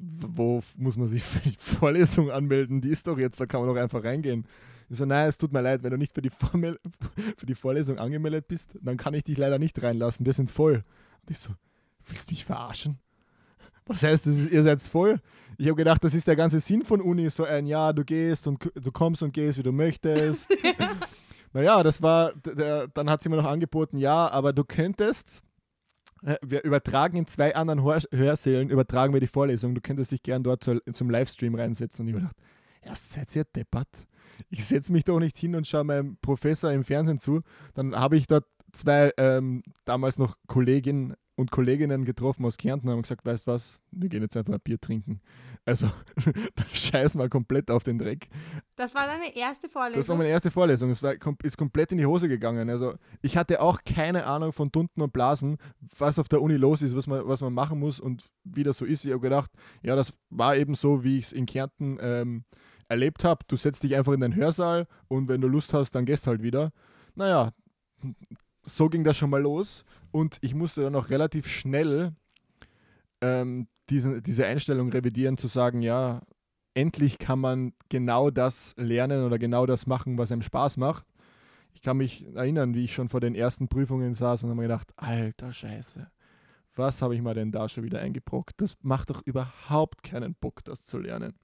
wo 0.00 0.62
muss 0.78 0.96
man 0.96 1.08
sich 1.08 1.22
für 1.22 1.46
die 1.46 1.54
Vorlesung 1.58 2.30
anmelden? 2.30 2.80
Die 2.80 2.88
ist 2.88 3.06
doch 3.06 3.18
jetzt, 3.18 3.38
da 3.40 3.44
kann 3.44 3.60
man 3.60 3.68
doch 3.68 3.80
einfach 3.80 4.02
reingehen. 4.02 4.46
Ich 4.90 4.98
so, 4.98 5.04
nein, 5.04 5.28
es 5.28 5.38
tut 5.38 5.52
mir 5.52 5.60
leid, 5.62 5.82
wenn 5.84 5.90
du 5.92 5.96
nicht 5.96 6.12
für 6.14 6.20
die, 6.20 6.30
Formel, 6.30 6.78
für 7.36 7.46
die 7.46 7.54
Vorlesung 7.54 7.98
angemeldet 7.98 8.48
bist, 8.48 8.76
dann 8.82 8.96
kann 8.96 9.14
ich 9.14 9.24
dich 9.24 9.38
leider 9.38 9.58
nicht 9.58 9.80
reinlassen, 9.82 10.26
wir 10.26 10.32
sind 10.32 10.50
voll. 10.50 10.82
Und 11.22 11.30
ich 11.30 11.38
so, 11.38 11.52
willst 12.06 12.28
du 12.28 12.32
mich 12.32 12.44
verarschen? 12.44 12.98
Was 13.86 14.02
heißt 14.02 14.26
das, 14.26 14.36
ist- 14.36 14.50
ihr 14.50 14.62
seid 14.62 14.80
voll? 14.82 15.20
Ich 15.58 15.66
habe 15.66 15.76
gedacht, 15.76 16.02
das 16.02 16.14
ist 16.14 16.26
der 16.26 16.36
ganze 16.36 16.58
Sinn 16.60 16.84
von 16.84 17.00
Uni, 17.00 17.30
so 17.30 17.44
ein 17.44 17.66
Ja, 17.66 17.92
du 17.92 18.04
gehst 18.04 18.46
und 18.46 18.68
du 18.74 18.90
kommst 18.92 19.22
und 19.22 19.32
gehst, 19.32 19.58
wie 19.58 19.62
du 19.62 19.72
möchtest. 19.72 20.50
naja, 21.52 21.82
das 21.82 22.02
war, 22.02 22.32
der, 22.34 22.88
dann 22.88 23.08
hat 23.10 23.22
sie 23.22 23.28
mir 23.28 23.36
noch 23.36 23.44
angeboten, 23.50 23.98
ja, 23.98 24.28
aber 24.30 24.52
du 24.52 24.64
könntest, 24.64 25.42
äh, 26.24 26.36
wir 26.42 26.64
übertragen 26.64 27.16
in 27.16 27.26
zwei 27.26 27.54
anderen 27.54 27.82
Hör 27.84 28.00
Hörsälen, 28.12 28.70
übertragen 28.70 29.12
wir 29.12 29.20
die 29.20 29.26
Vorlesung, 29.26 29.74
du 29.74 29.80
könntest 29.80 30.10
dich 30.12 30.22
gern 30.22 30.42
dort 30.42 30.64
zu, 30.64 30.80
zum 30.92 31.10
Livestream 31.10 31.54
reinsetzen. 31.54 32.02
Und 32.02 32.08
ich 32.08 32.14
habe 32.14 32.22
gedacht, 32.24 32.36
ja, 32.84 32.96
seid 32.96 33.34
ihr 33.36 33.44
deppert? 33.44 33.88
Ich 34.48 34.64
setze 34.64 34.92
mich 34.92 35.04
doch 35.04 35.20
nicht 35.20 35.36
hin 35.36 35.54
und 35.54 35.66
schaue 35.66 35.84
meinem 35.84 36.16
Professor 36.22 36.72
im 36.72 36.84
Fernsehen 36.84 37.18
zu. 37.18 37.42
Dann 37.74 37.94
habe 37.94 38.16
ich 38.16 38.26
dort 38.26 38.44
zwei 38.72 39.12
ähm, 39.16 39.62
damals 39.84 40.18
noch 40.18 40.36
Kolleginnen 40.46 41.14
und 41.40 41.50
Kolleginnen 41.50 42.04
getroffen 42.04 42.44
aus 42.44 42.58
Kärnten 42.58 42.88
und 42.88 42.92
haben 42.92 43.02
gesagt, 43.02 43.24
weißt 43.24 43.46
was, 43.46 43.80
wir 43.90 44.10
gehen 44.10 44.22
jetzt 44.22 44.36
einfach 44.36 44.52
ein 44.52 44.60
Bier 44.60 44.78
trinken. 44.78 45.22
Also, 45.64 45.90
scheiß 46.72 47.14
mal 47.14 47.30
komplett 47.30 47.70
auf 47.70 47.82
den 47.82 47.98
Dreck. 47.98 48.28
Das 48.76 48.94
war 48.94 49.06
deine 49.06 49.34
erste 49.34 49.68
Vorlesung. 49.68 50.00
Das 50.00 50.08
war 50.08 50.16
meine 50.16 50.28
erste 50.28 50.50
Vorlesung. 50.50 50.90
Es 50.90 51.02
war, 51.02 51.14
ist 51.42 51.56
komplett 51.56 51.92
in 51.92 51.98
die 51.98 52.06
Hose 52.06 52.28
gegangen. 52.28 52.68
Also 52.68 52.94
ich 53.22 53.36
hatte 53.38 53.62
auch 53.62 53.80
keine 53.84 54.26
Ahnung 54.26 54.52
von 54.52 54.70
Tunten 54.70 55.00
und 55.00 55.12
Blasen, 55.12 55.56
was 55.98 56.18
auf 56.18 56.28
der 56.28 56.42
Uni 56.42 56.56
los 56.56 56.82
ist, 56.82 56.94
was 56.94 57.06
man, 57.06 57.26
was 57.26 57.40
man 57.40 57.54
machen 57.54 57.78
muss 57.78 58.00
und 58.00 58.24
wie 58.44 58.62
das 58.62 58.76
so 58.76 58.84
ist. 58.84 59.04
Ich 59.04 59.10
habe 59.10 59.20
gedacht, 59.20 59.50
ja, 59.82 59.96
das 59.96 60.12
war 60.28 60.56
eben 60.56 60.74
so, 60.74 61.04
wie 61.04 61.18
ich 61.18 61.26
es 61.26 61.32
in 61.32 61.46
Kärnten 61.46 61.98
ähm, 62.02 62.44
erlebt 62.90 63.24
habe. 63.24 63.44
Du 63.46 63.56
setzt 63.56 63.82
dich 63.82 63.96
einfach 63.96 64.12
in 64.12 64.20
den 64.20 64.34
Hörsaal 64.34 64.86
und 65.08 65.28
wenn 65.28 65.40
du 65.40 65.48
Lust 65.48 65.72
hast, 65.72 65.92
dann 65.92 66.04
gehst 66.04 66.26
halt 66.26 66.42
wieder. 66.42 66.72
Naja, 67.14 67.52
so 68.62 68.88
ging 68.88 69.04
das 69.04 69.16
schon 69.16 69.30
mal 69.30 69.40
los 69.40 69.84
und 70.10 70.38
ich 70.42 70.54
musste 70.54 70.82
dann 70.82 70.96
auch 70.96 71.08
relativ 71.08 71.48
schnell 71.48 72.12
ähm, 73.20 73.68
diese, 73.88 74.20
diese 74.20 74.46
Einstellung 74.46 74.90
revidieren, 74.90 75.38
zu 75.38 75.46
sagen, 75.46 75.80
ja, 75.80 76.22
endlich 76.74 77.18
kann 77.18 77.38
man 77.38 77.72
genau 77.88 78.30
das 78.30 78.74
lernen 78.76 79.24
oder 79.24 79.38
genau 79.38 79.66
das 79.66 79.86
machen, 79.86 80.18
was 80.18 80.32
einem 80.32 80.42
Spaß 80.42 80.76
macht. 80.76 81.06
Ich 81.72 81.82
kann 81.82 81.96
mich 81.96 82.26
erinnern, 82.34 82.74
wie 82.74 82.84
ich 82.84 82.94
schon 82.94 83.08
vor 83.08 83.20
den 83.20 83.34
ersten 83.34 83.68
Prüfungen 83.68 84.14
saß 84.14 84.42
und 84.42 84.50
habe 84.50 84.60
mir 84.60 84.68
gedacht, 84.68 84.92
alter 84.96 85.52
Scheiße, 85.52 86.10
was 86.74 87.02
habe 87.02 87.14
ich 87.14 87.22
mir 87.22 87.34
denn 87.34 87.52
da 87.52 87.68
schon 87.68 87.84
wieder 87.84 88.00
eingebrockt? 88.00 88.60
Das 88.60 88.76
macht 88.82 89.10
doch 89.10 89.22
überhaupt 89.24 90.02
keinen 90.02 90.34
Bock, 90.34 90.64
das 90.64 90.84
zu 90.84 90.98
lernen. 90.98 91.34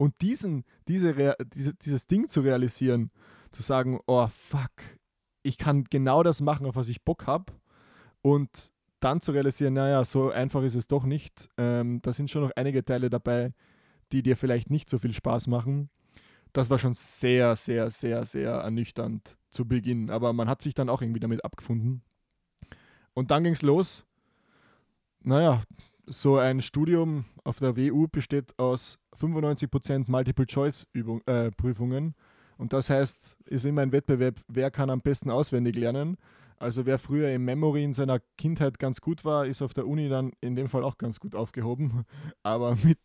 Und 0.00 0.22
diesen, 0.22 0.64
diese, 0.88 1.36
diese, 1.52 1.74
dieses 1.74 2.06
Ding 2.06 2.30
zu 2.30 2.40
realisieren, 2.40 3.10
zu 3.52 3.60
sagen, 3.60 4.00
oh 4.06 4.28
fuck, 4.28 4.72
ich 5.42 5.58
kann 5.58 5.84
genau 5.90 6.22
das 6.22 6.40
machen, 6.40 6.64
auf 6.64 6.74
was 6.74 6.88
ich 6.88 7.04
Bock 7.04 7.26
habe 7.26 7.52
und 8.22 8.72
dann 9.00 9.20
zu 9.20 9.32
realisieren, 9.32 9.74
naja, 9.74 10.02
so 10.06 10.30
einfach 10.30 10.62
ist 10.62 10.74
es 10.74 10.86
doch 10.86 11.04
nicht. 11.04 11.50
Ähm, 11.58 12.00
da 12.00 12.14
sind 12.14 12.30
schon 12.30 12.40
noch 12.40 12.52
einige 12.56 12.82
Teile 12.82 13.10
dabei, 13.10 13.52
die 14.10 14.22
dir 14.22 14.38
vielleicht 14.38 14.70
nicht 14.70 14.88
so 14.88 14.96
viel 14.96 15.12
Spaß 15.12 15.48
machen. 15.48 15.90
Das 16.54 16.70
war 16.70 16.78
schon 16.78 16.94
sehr, 16.94 17.54
sehr, 17.54 17.90
sehr, 17.90 18.24
sehr 18.24 18.52
ernüchternd 18.52 19.36
zu 19.50 19.68
Beginn. 19.68 20.08
Aber 20.08 20.32
man 20.32 20.48
hat 20.48 20.62
sich 20.62 20.72
dann 20.72 20.88
auch 20.88 21.02
irgendwie 21.02 21.20
damit 21.20 21.44
abgefunden. 21.44 22.00
Und 23.12 23.30
dann 23.30 23.44
ging 23.44 23.52
es 23.52 23.60
los. 23.60 24.06
Naja, 25.22 25.62
so 26.10 26.38
ein 26.38 26.60
Studium 26.60 27.24
auf 27.44 27.58
der 27.58 27.76
WU 27.76 28.08
besteht 28.08 28.58
aus 28.58 28.98
95% 29.18 30.10
Multiple-Choice-Prüfungen. 30.10 32.14
Und 32.58 32.72
das 32.72 32.90
heißt, 32.90 33.36
ist 33.46 33.64
immer 33.64 33.82
ein 33.82 33.92
Wettbewerb, 33.92 34.40
wer 34.48 34.70
kann 34.70 34.90
am 34.90 35.00
besten 35.00 35.30
auswendig 35.30 35.76
lernen. 35.76 36.16
Also 36.58 36.84
wer 36.84 36.98
früher 36.98 37.32
im 37.32 37.46
Memory 37.46 37.84
in 37.84 37.94
seiner 37.94 38.20
Kindheit 38.36 38.78
ganz 38.78 39.00
gut 39.00 39.24
war, 39.24 39.46
ist 39.46 39.62
auf 39.62 39.72
der 39.72 39.86
Uni 39.86 40.10
dann 40.10 40.32
in 40.42 40.56
dem 40.56 40.68
Fall 40.68 40.84
auch 40.84 40.98
ganz 40.98 41.18
gut 41.18 41.34
aufgehoben. 41.34 42.04
Aber 42.42 42.76
mit, 42.82 42.98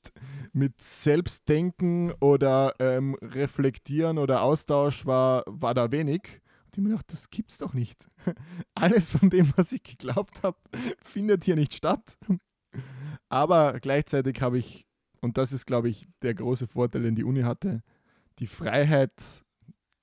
mit 0.51 0.81
Selbstdenken 0.81 2.11
oder 2.19 2.73
ähm, 2.79 3.15
Reflektieren 3.21 4.17
oder 4.17 4.41
Austausch 4.41 5.05
war, 5.05 5.43
war 5.47 5.73
da 5.73 5.91
wenig. 5.91 6.41
Und 6.65 6.77
ich 6.77 6.83
mir 6.83 6.89
gedacht, 6.89 7.13
das 7.13 7.29
gibt's 7.29 7.59
doch 7.59 7.73
nicht. 7.73 8.09
Alles 8.75 9.09
von 9.09 9.29
dem, 9.29 9.53
was 9.55 9.71
ich 9.71 9.83
geglaubt 9.83 10.43
habe, 10.43 10.57
findet 11.01 11.45
hier 11.45 11.55
nicht 11.55 11.75
statt. 11.75 12.17
Aber 13.29 13.79
gleichzeitig 13.79 14.41
habe 14.41 14.57
ich, 14.57 14.85
und 15.21 15.37
das 15.37 15.51
ist, 15.53 15.65
glaube 15.65 15.89
ich, 15.89 16.07
der 16.21 16.33
große 16.33 16.67
Vorteil, 16.67 17.01
den 17.03 17.15
die 17.15 17.23
Uni 17.23 17.41
hatte, 17.41 17.81
die 18.39 18.47
Freiheit, 18.47 19.43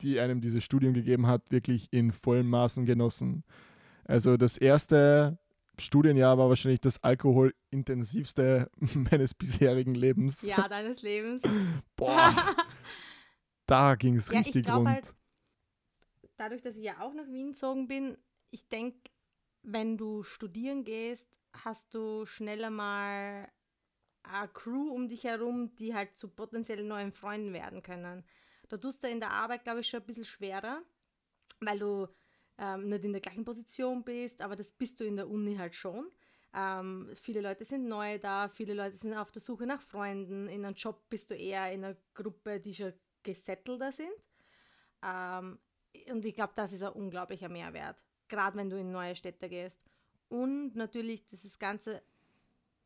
die 0.01 0.19
einem 0.21 0.41
dieses 0.41 0.65
Studium 0.65 0.95
gegeben 0.95 1.27
hat, 1.27 1.51
wirklich 1.51 1.89
in 1.93 2.13
vollem 2.13 2.49
Maßen 2.51 2.85
genossen. 2.87 3.45
Also 4.05 4.37
das 4.37 4.57
erste 4.59 5.39
Studienjahr 5.79 6.37
war 6.39 6.49
wahrscheinlich 6.49 6.81
das 6.81 7.03
alkoholintensivste 7.03 8.71
meines 9.11 9.35
bisherigen 9.35 9.95
Lebens. 9.95 10.43
ja, 10.43 10.67
deines 10.69 11.03
Lebens. 11.03 11.43
Boah, 11.97 12.35
da 13.67 13.95
ging 13.95 14.17
es 14.17 14.29
Ja, 14.29 14.41
ich 14.41 14.47
richtig 14.47 14.65
glaub 14.65 14.79
rund. 14.79 14.89
halt- 14.89 15.15
Dadurch, 16.37 16.63
dass 16.63 16.77
ich 16.77 16.83
ja 16.85 17.01
auch 17.01 17.15
nach 17.15 17.29
Wien 17.29 17.49
gezogen 17.53 17.87
bin, 17.87 18.17
ich 18.51 18.69
denke, 18.69 18.99
wenn 19.63 19.97
du 19.97 20.25
studieren 20.25 20.83
gehst, 20.83 21.29
hast 21.53 21.95
du 21.95 22.27
schneller 22.27 22.71
mal 22.71 23.51
eine 24.23 24.49
Crew 24.49 24.93
um 24.93 25.09
dich 25.09 25.25
herum, 25.25 25.75
die 25.77 25.95
halt 25.95 26.17
zu 26.17 26.29
potenziell 26.29 26.85
neuen 26.85 27.13
Freunden 27.13 27.53
werden 27.53 27.83
können. 27.83 28.25
Da 28.69 28.77
tust 28.77 29.03
du 29.03 29.09
in 29.09 29.21
der 29.21 29.33
Arbeit, 29.33 29.65
glaube 29.65 29.81
ich, 29.81 29.89
schon 29.89 30.01
ein 30.01 30.07
bisschen 30.07 30.25
schwerer, 30.25 30.83
weil 31.61 31.79
du 31.79 32.09
ähm, 32.59 32.89
nicht 32.89 33.05
in 33.05 33.13
der 33.13 33.21
gleichen 33.21 33.45
Position 33.45 34.05
bist, 34.05 34.41
aber 34.41 34.57
das 34.57 34.73
bist 34.73 35.01
du 35.01 35.05
in 35.05 35.17
der 35.17 35.29
Uni 35.29 35.57
halt 35.57 35.75
schon. 35.75 36.11
Ähm, 36.55 37.11
viele 37.15 37.41
Leute 37.41 37.65
sind 37.65 37.89
neu 37.89 38.19
da, 38.19 38.49
viele 38.49 38.75
Leute 38.75 38.97
sind 38.97 39.15
auf 39.15 39.33
der 39.33 39.43
Suche 39.43 39.67
nach 39.67 39.83
Freunden. 39.83 40.49
In 40.49 40.65
einem 40.65 40.75
Job 40.75 41.09
bist 41.09 41.31
du 41.31 41.35
eher 41.35 41.73
in 41.73 41.85
einer 41.85 41.97
Gruppe, 42.15 42.61
die 42.61 42.75
schon 42.75 42.93
gesettelter 43.23 43.91
sind. 43.91 44.13
Ähm, 45.03 45.59
und 46.11 46.25
ich 46.25 46.35
glaube, 46.35 46.53
das 46.55 46.73
ist 46.73 46.83
ein 46.83 46.93
unglaublicher 46.93 47.49
Mehrwert. 47.49 48.03
gerade 48.29 48.57
wenn 48.57 48.71
du 48.71 48.79
in 48.79 48.91
neue 48.91 49.15
Städte 49.15 49.49
gehst. 49.49 49.81
Und 50.33 50.77
natürlich 50.77 51.27
dieses 51.27 51.59
ganze 51.59 52.03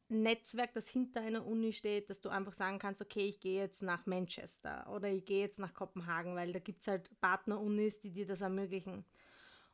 Netzwerk, 0.09 0.73
das 0.73 0.89
hinter 0.89 1.21
einer 1.21 1.47
Uni 1.47 1.73
steht, 1.73 2.11
dass 2.11 2.21
du 2.21 2.29
einfach 2.29 2.55
sagen 2.55 2.81
kannst, 2.81 3.01
okay, 3.01 3.29
ich 3.29 3.39
gehe 3.39 3.61
jetzt 3.61 3.83
nach 3.83 4.05
Manchester 4.05 4.85
oder 4.93 5.09
ich 5.09 5.25
gehe 5.25 5.43
jetzt 5.43 5.61
nach 5.61 5.73
Kopenhagen, 5.73 6.35
weil 6.35 6.53
da 6.53 6.59
gibt 6.59 6.81
es 6.81 6.89
halt 6.89 7.09
Partner-Unis, 7.21 8.01
die 8.01 8.11
dir 8.11 8.27
das 8.27 8.41
ermöglichen. 8.41 9.05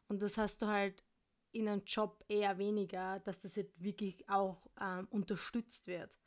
Und 0.06 0.20
das 0.20 0.36
hast 0.36 0.60
du 0.60 0.66
halt 0.66 1.02
in 1.52 1.66
einem 1.66 1.82
Job 1.86 2.22
eher 2.28 2.58
weniger, 2.58 3.20
dass 3.20 3.40
das 3.40 3.56
jetzt 3.56 3.82
wirklich 3.82 4.28
auch 4.28 4.66
ähm, 4.78 5.08
unterstützt 5.08 5.86
wird. 5.86 6.18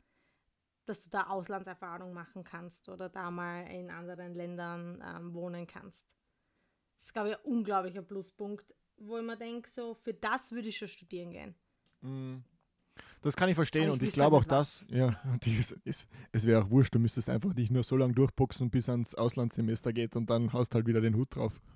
Dass 0.84 1.04
du 1.04 1.10
da 1.10 1.28
Auslandserfahrung 1.28 2.12
machen 2.12 2.42
kannst 2.42 2.88
oder 2.88 3.08
da 3.08 3.30
mal 3.30 3.70
in 3.70 3.92
anderen 3.92 4.34
Ländern 4.34 5.00
ähm, 5.06 5.32
wohnen 5.32 5.68
kannst. 5.68 6.12
Das 6.96 7.04
ist, 7.04 7.12
glaube 7.12 7.28
ich, 7.28 7.36
ein 7.36 7.44
unglaublicher 7.44 8.02
Pluspunkt, 8.02 8.74
wo 8.98 9.18
ich 9.18 9.24
mir 9.24 9.36
denke, 9.36 9.68
so, 9.68 9.94
für 9.94 10.14
das 10.14 10.52
würde 10.52 10.68
ich 10.68 10.76
schon 10.76 10.88
studieren 10.88 11.30
gehen. 11.30 11.54
Mm. 12.00 12.42
Das 13.22 13.36
kann 13.36 13.48
ich 13.48 13.54
verstehen 13.54 13.84
ich 13.84 13.90
und 13.90 14.02
ich 14.02 14.14
glaube 14.14 14.36
auch 14.36 14.40
nicht 14.40 14.50
was. 14.50 14.84
das, 14.88 14.96
ja, 14.96 15.20
ist, 15.44 15.72
ist, 15.84 16.08
es 16.32 16.46
wäre 16.46 16.62
auch 16.62 16.70
wurscht, 16.70 16.94
du 16.94 16.98
müsstest 16.98 17.28
einfach 17.28 17.52
dich 17.54 17.70
nur 17.70 17.84
so 17.84 17.96
lange 17.96 18.14
durchboxen, 18.14 18.70
bis 18.70 18.88
ans 18.88 19.14
Auslandssemester 19.14 19.92
geht 19.92 20.16
und 20.16 20.30
dann 20.30 20.52
hast 20.52 20.74
halt 20.74 20.86
wieder 20.86 21.00
den 21.00 21.16
Hut 21.16 21.34
drauf. 21.34 21.60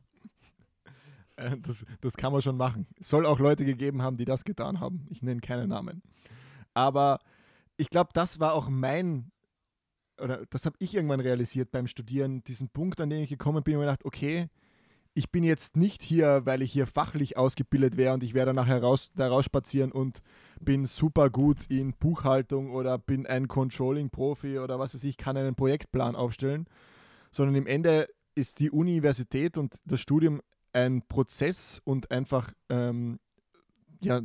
Äh, 1.37 1.57
Das, 1.59 1.87
das 2.03 2.17
kann 2.17 2.33
man 2.33 2.43
schon 2.43 2.57
machen. 2.57 2.87
Es 2.99 3.09
soll 3.09 3.25
auch 3.25 3.39
Leute 3.39 3.65
gegeben 3.65 4.03
haben, 4.03 4.19
die 4.19 4.27
das 4.27 4.45
getan 4.45 4.79
haben. 4.79 5.07
Ich 5.11 5.23
nenne 5.23 5.41
keine 5.41 5.67
Namen. 5.67 6.03
Aber 6.75 7.21
ich 7.79 7.89
glaube, 7.89 8.11
das 8.13 8.41
war 8.41 8.53
auch 8.53 8.69
mein, 8.69 9.33
oder 10.21 10.45
das 10.51 10.67
habe 10.67 10.77
ich 10.81 10.95
irgendwann 10.95 11.21
realisiert 11.21 11.71
beim 11.71 11.87
Studieren, 11.87 12.45
diesen 12.45 12.69
Punkt, 12.69 13.01
an 13.01 13.09
den 13.09 13.23
ich 13.23 13.31
gekommen 13.31 13.63
bin 13.63 13.75
und 13.75 13.81
mir 13.81 13.87
gedacht, 13.87 14.05
okay, 14.05 14.51
ich 15.21 15.31
bin 15.31 15.45
jetzt 15.45 15.77
nicht 15.77 16.03
hier, 16.03 16.47
weil 16.47 16.63
ich 16.63 16.73
hier 16.73 16.87
fachlich 16.87 17.37
ausgebildet 17.37 17.99
wäre 17.99 18.15
und 18.15 18.23
ich 18.23 18.33
werde 18.33 18.55
nachher 18.55 18.81
raus, 18.81 19.13
da 19.17 19.29
rausspazieren 19.29 19.93
und 19.93 20.23
bin 20.63 20.87
super 20.87 21.29
gut 21.29 21.67
in 21.69 21.93
Buchhaltung 21.93 22.71
oder 22.71 22.97
bin 22.97 23.27
ein 23.27 23.47
Controlling-Profi 23.47 24.59
oder 24.59 24.79
was 24.79 24.95
weiß 24.95 25.05
ich, 25.05 25.19
kann 25.19 25.37
einen 25.37 25.57
Projektplan 25.57 26.17
aufstellen, 26.17 26.65
sondern 27.33 27.55
im 27.55 27.67
Ende 27.67 28.09
ist 28.35 28.61
die 28.61 28.71
Universität 28.71 29.59
und 29.59 29.75
das 29.85 30.01
Studium 30.01 30.41
ein 30.73 31.03
Prozess 31.07 31.83
und 31.85 32.11
einfach 32.11 32.51
ähm, 32.71 33.21
ja 34.01 34.23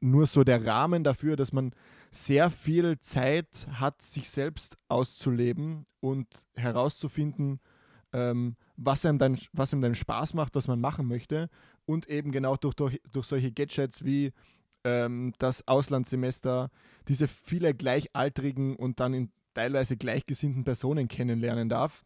nur 0.00 0.26
so 0.26 0.44
der 0.44 0.66
Rahmen 0.66 1.02
dafür, 1.02 1.36
dass 1.36 1.50
man 1.50 1.72
sehr 2.10 2.50
viel 2.50 2.98
Zeit 2.98 3.66
hat, 3.72 4.02
sich 4.02 4.28
selbst 4.28 4.76
auszuleben 4.88 5.86
und 6.00 6.26
herauszufinden, 6.56 7.58
ähm, 8.12 8.56
was, 8.76 9.04
einem 9.04 9.18
dann, 9.18 9.38
was 9.52 9.72
einem 9.72 9.82
dann 9.82 9.94
Spaß 9.94 10.34
macht, 10.34 10.54
was 10.54 10.68
man 10.68 10.80
machen 10.80 11.06
möchte. 11.06 11.48
Und 11.86 12.08
eben 12.08 12.32
genau 12.32 12.56
durch, 12.56 12.74
durch, 12.74 13.00
durch 13.12 13.26
solche 13.26 13.52
Gadgets 13.52 14.04
wie 14.04 14.32
ähm, 14.84 15.32
das 15.38 15.66
Auslandssemester, 15.66 16.70
diese 17.08 17.28
viele 17.28 17.74
gleichaltrigen 17.74 18.76
und 18.76 19.00
dann 19.00 19.14
in 19.14 19.30
teilweise 19.54 19.96
gleichgesinnten 19.96 20.64
Personen 20.64 21.08
kennenlernen 21.08 21.68
darf, 21.68 22.04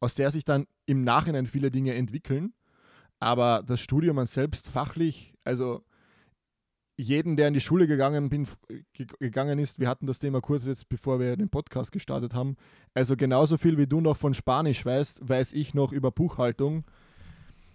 aus 0.00 0.14
der 0.14 0.30
sich 0.30 0.44
dann 0.44 0.66
im 0.84 1.02
Nachhinein 1.02 1.46
viele 1.46 1.70
Dinge 1.70 1.94
entwickeln. 1.94 2.52
Aber 3.18 3.62
das 3.66 3.80
Studium 3.80 4.18
an 4.18 4.26
selbst 4.26 4.68
fachlich, 4.68 5.34
also 5.44 5.82
jeden, 6.96 7.36
der 7.36 7.48
in 7.48 7.54
die 7.54 7.60
Schule 7.60 7.86
gegangen, 7.86 8.28
bin, 8.28 8.46
ge- 8.92 9.06
gegangen 9.18 9.58
ist, 9.58 9.78
wir 9.78 9.88
hatten 9.88 10.06
das 10.06 10.18
Thema 10.18 10.40
kurz 10.40 10.66
jetzt, 10.66 10.88
bevor 10.88 11.20
wir 11.20 11.36
den 11.36 11.50
Podcast 11.50 11.92
gestartet 11.92 12.34
haben. 12.34 12.56
Also 12.94 13.16
genauso 13.16 13.58
viel 13.58 13.76
wie 13.78 13.86
du 13.86 14.00
noch 14.00 14.16
von 14.16 14.32
Spanisch 14.34 14.84
weißt, 14.84 15.28
weiß 15.28 15.52
ich 15.52 15.74
noch 15.74 15.92
über 15.92 16.10
Buchhaltung. 16.10 16.84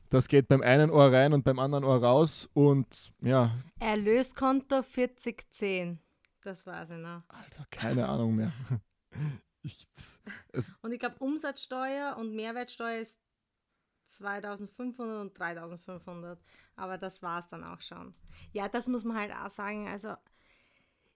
Das 0.10 0.27
geht 0.27 0.47
beim 0.47 0.62
einen 0.62 0.89
Ohr 0.89 1.12
rein 1.12 1.31
und 1.34 1.43
beim 1.45 1.60
anderen 1.60 1.84
Ohr 1.86 1.97
raus. 2.03 2.49
Und 2.53 3.12
ja, 3.21 3.51
Erlöskonto 3.79 4.81
4010. 4.81 5.99
Das 6.41 6.65
war's 6.65 6.89
ich 6.89 6.97
noch. 6.97 7.21
Alter, 7.29 7.65
keine 7.69 8.07
Ahnung 8.10 8.36
mehr. 8.36 8.51
Ich, 9.63 9.86
es, 10.53 10.73
Und 10.81 10.91
ich 10.91 10.97
glaube, 10.99 11.17
Umsatzsteuer 11.19 12.17
und 12.17 12.34
Mehrwertsteuer 12.34 12.99
ist 12.99 13.19
2500 14.15 15.21
und 15.21 15.38
3500. 15.38 16.39
Aber 16.76 16.97
das 16.97 17.21
war 17.21 17.39
es 17.39 17.47
dann 17.47 17.63
auch 17.63 17.82
schon. 17.82 18.13
Ja, 18.54 18.67
das 18.69 18.88
muss 18.88 19.04
man 19.04 19.17
halt 19.17 19.32
auch 19.34 19.50
sagen. 19.50 19.88
Also, 19.88 20.15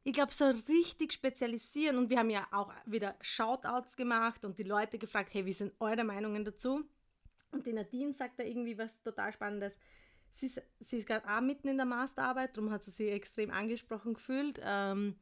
ich 0.03 0.13
glaube, 0.13 0.33
so 0.33 0.45
richtig 0.45 1.13
spezialisieren. 1.13 1.97
Und 1.97 2.09
wir 2.09 2.19
haben 2.19 2.29
ja 2.29 2.47
auch 2.51 2.71
wieder 2.85 3.15
Shoutouts 3.21 3.95
gemacht 3.95 4.45
und 4.45 4.59
die 4.59 4.63
Leute 4.63 4.97
gefragt, 4.97 5.33
hey, 5.33 5.45
wie 5.45 5.53
sind 5.53 5.73
eure 5.79 6.03
Meinungen 6.03 6.45
dazu? 6.45 6.83
Und 7.51 7.65
die 7.65 7.73
Nadine 7.73 8.13
sagt 8.13 8.39
da 8.39 8.43
irgendwie 8.43 8.77
was 8.77 9.01
total 9.01 9.31
Spannendes. 9.31 9.77
Sie 10.31 10.47
ist, 10.47 10.61
sie 10.79 10.97
ist 10.97 11.07
gerade 11.07 11.27
auch 11.29 11.41
mitten 11.41 11.69
in 11.69 11.77
der 11.77 11.85
Masterarbeit, 11.85 12.57
darum 12.57 12.69
hat 12.69 12.83
sie 12.83 12.91
sich 12.91 13.09
extrem 13.09 13.51
angesprochen 13.51 14.15
gefühlt. 14.15 14.59
Ähm, 14.61 15.15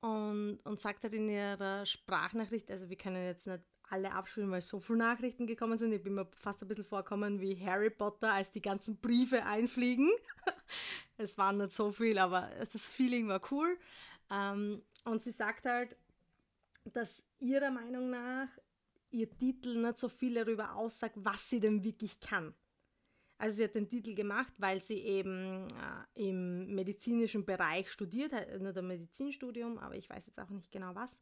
und, 0.00 0.58
und 0.64 0.80
sagt 0.80 1.02
halt 1.04 1.14
in 1.14 1.28
ihrer 1.28 1.86
Sprachnachricht, 1.86 2.70
also 2.70 2.88
wir 2.88 2.96
können 2.96 3.24
jetzt 3.24 3.46
nicht 3.46 3.62
alle 3.90 4.12
abspielen, 4.12 4.50
weil 4.50 4.62
so 4.62 4.80
viele 4.80 4.98
Nachrichten 4.98 5.46
gekommen 5.46 5.78
sind. 5.78 5.92
Ich 5.92 6.02
bin 6.02 6.14
mir 6.14 6.26
fast 6.34 6.62
ein 6.62 6.68
bisschen 6.68 6.84
vorkommen 6.84 7.40
wie 7.40 7.56
Harry 7.64 7.90
Potter, 7.90 8.32
als 8.32 8.50
die 8.50 8.62
ganzen 8.62 8.96
Briefe 8.98 9.44
einfliegen. 9.44 10.10
es 11.16 11.38
waren 11.38 11.58
nicht 11.58 11.72
so 11.72 11.92
viel, 11.92 12.18
aber 12.18 12.50
das 12.72 12.90
Feeling 12.90 13.28
war 13.28 13.40
cool. 13.50 13.78
Ähm, 14.30 14.82
und 15.04 15.22
sie 15.22 15.30
sagt 15.30 15.64
halt, 15.66 15.96
dass 16.84 17.22
ihrer 17.40 17.70
Meinung 17.70 18.10
nach 18.10 18.48
ihr 19.10 19.30
Titel 19.38 19.80
nicht 19.80 19.98
so 19.98 20.08
viel 20.08 20.34
darüber 20.34 20.74
aussagt, 20.76 21.14
was 21.16 21.48
sie 21.48 21.60
denn 21.60 21.82
wirklich 21.82 22.20
kann. 22.20 22.54
Also 23.38 23.58
sie 23.58 23.64
hat 23.64 23.74
den 23.76 23.88
Titel 23.88 24.14
gemacht, 24.14 24.52
weil 24.58 24.80
sie 24.80 24.98
eben 24.98 25.68
äh, 25.68 26.28
im 26.28 26.74
medizinischen 26.74 27.44
Bereich 27.44 27.90
studiert 27.90 28.32
hat, 28.32 28.60
nicht 28.60 28.76
ein 28.76 28.86
Medizinstudium, 28.86 29.78
aber 29.78 29.94
ich 29.94 30.10
weiß 30.10 30.26
jetzt 30.26 30.40
auch 30.40 30.48
nicht 30.48 30.72
genau 30.72 30.94
was. 30.94 31.20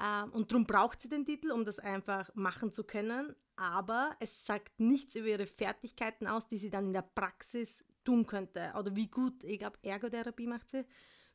Ähm, 0.00 0.30
und 0.32 0.50
darum 0.50 0.66
braucht 0.66 1.02
sie 1.02 1.08
den 1.08 1.24
Titel, 1.24 1.50
um 1.50 1.64
das 1.64 1.78
einfach 1.78 2.30
machen 2.34 2.72
zu 2.72 2.84
können. 2.84 3.34
Aber 3.56 4.16
es 4.20 4.46
sagt 4.46 4.78
nichts 4.78 5.16
über 5.16 5.28
ihre 5.28 5.46
Fertigkeiten 5.46 6.26
aus, 6.26 6.46
die 6.46 6.58
sie 6.58 6.70
dann 6.70 6.86
in 6.86 6.92
der 6.92 7.02
Praxis 7.02 7.84
tun 8.04 8.26
könnte. 8.26 8.72
Oder 8.78 8.94
wie 8.94 9.08
gut, 9.08 9.42
ich 9.42 9.58
glaube, 9.58 9.78
Ergotherapie 9.82 10.46
macht 10.46 10.70
sie, 10.70 10.84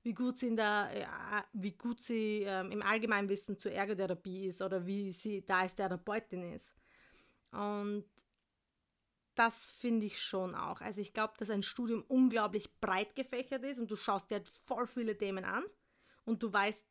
wie 0.03 0.13
gut 0.13 0.37
sie, 0.37 0.47
in 0.47 0.55
der, 0.55 0.89
äh, 0.93 1.43
wie 1.53 1.73
gut 1.73 2.01
sie 2.01 2.43
ähm, 2.45 2.71
im 2.71 2.81
Allgemeinwissen 2.81 3.57
zur 3.57 3.71
Ergotherapie 3.71 4.47
ist 4.47 4.61
oder 4.61 4.85
wie 4.85 5.11
sie 5.11 5.45
da 5.45 5.61
als 5.61 5.75
Therapeutin 5.75 6.53
ist. 6.53 6.73
Und 7.51 8.05
das 9.35 9.71
finde 9.71 10.05
ich 10.05 10.21
schon 10.21 10.55
auch. 10.55 10.81
Also 10.81 11.01
ich 11.01 11.13
glaube, 11.13 11.33
dass 11.37 11.49
ein 11.49 11.63
Studium 11.63 12.03
unglaublich 12.07 12.79
breit 12.79 13.15
gefächert 13.15 13.63
ist 13.63 13.79
und 13.79 13.89
du 13.89 13.95
schaust 13.95 14.29
dir 14.29 14.35
halt 14.35 14.49
voll 14.49 14.87
viele 14.87 15.17
Themen 15.17 15.43
an 15.43 15.63
und 16.25 16.43
du 16.43 16.51
weißt, 16.51 16.85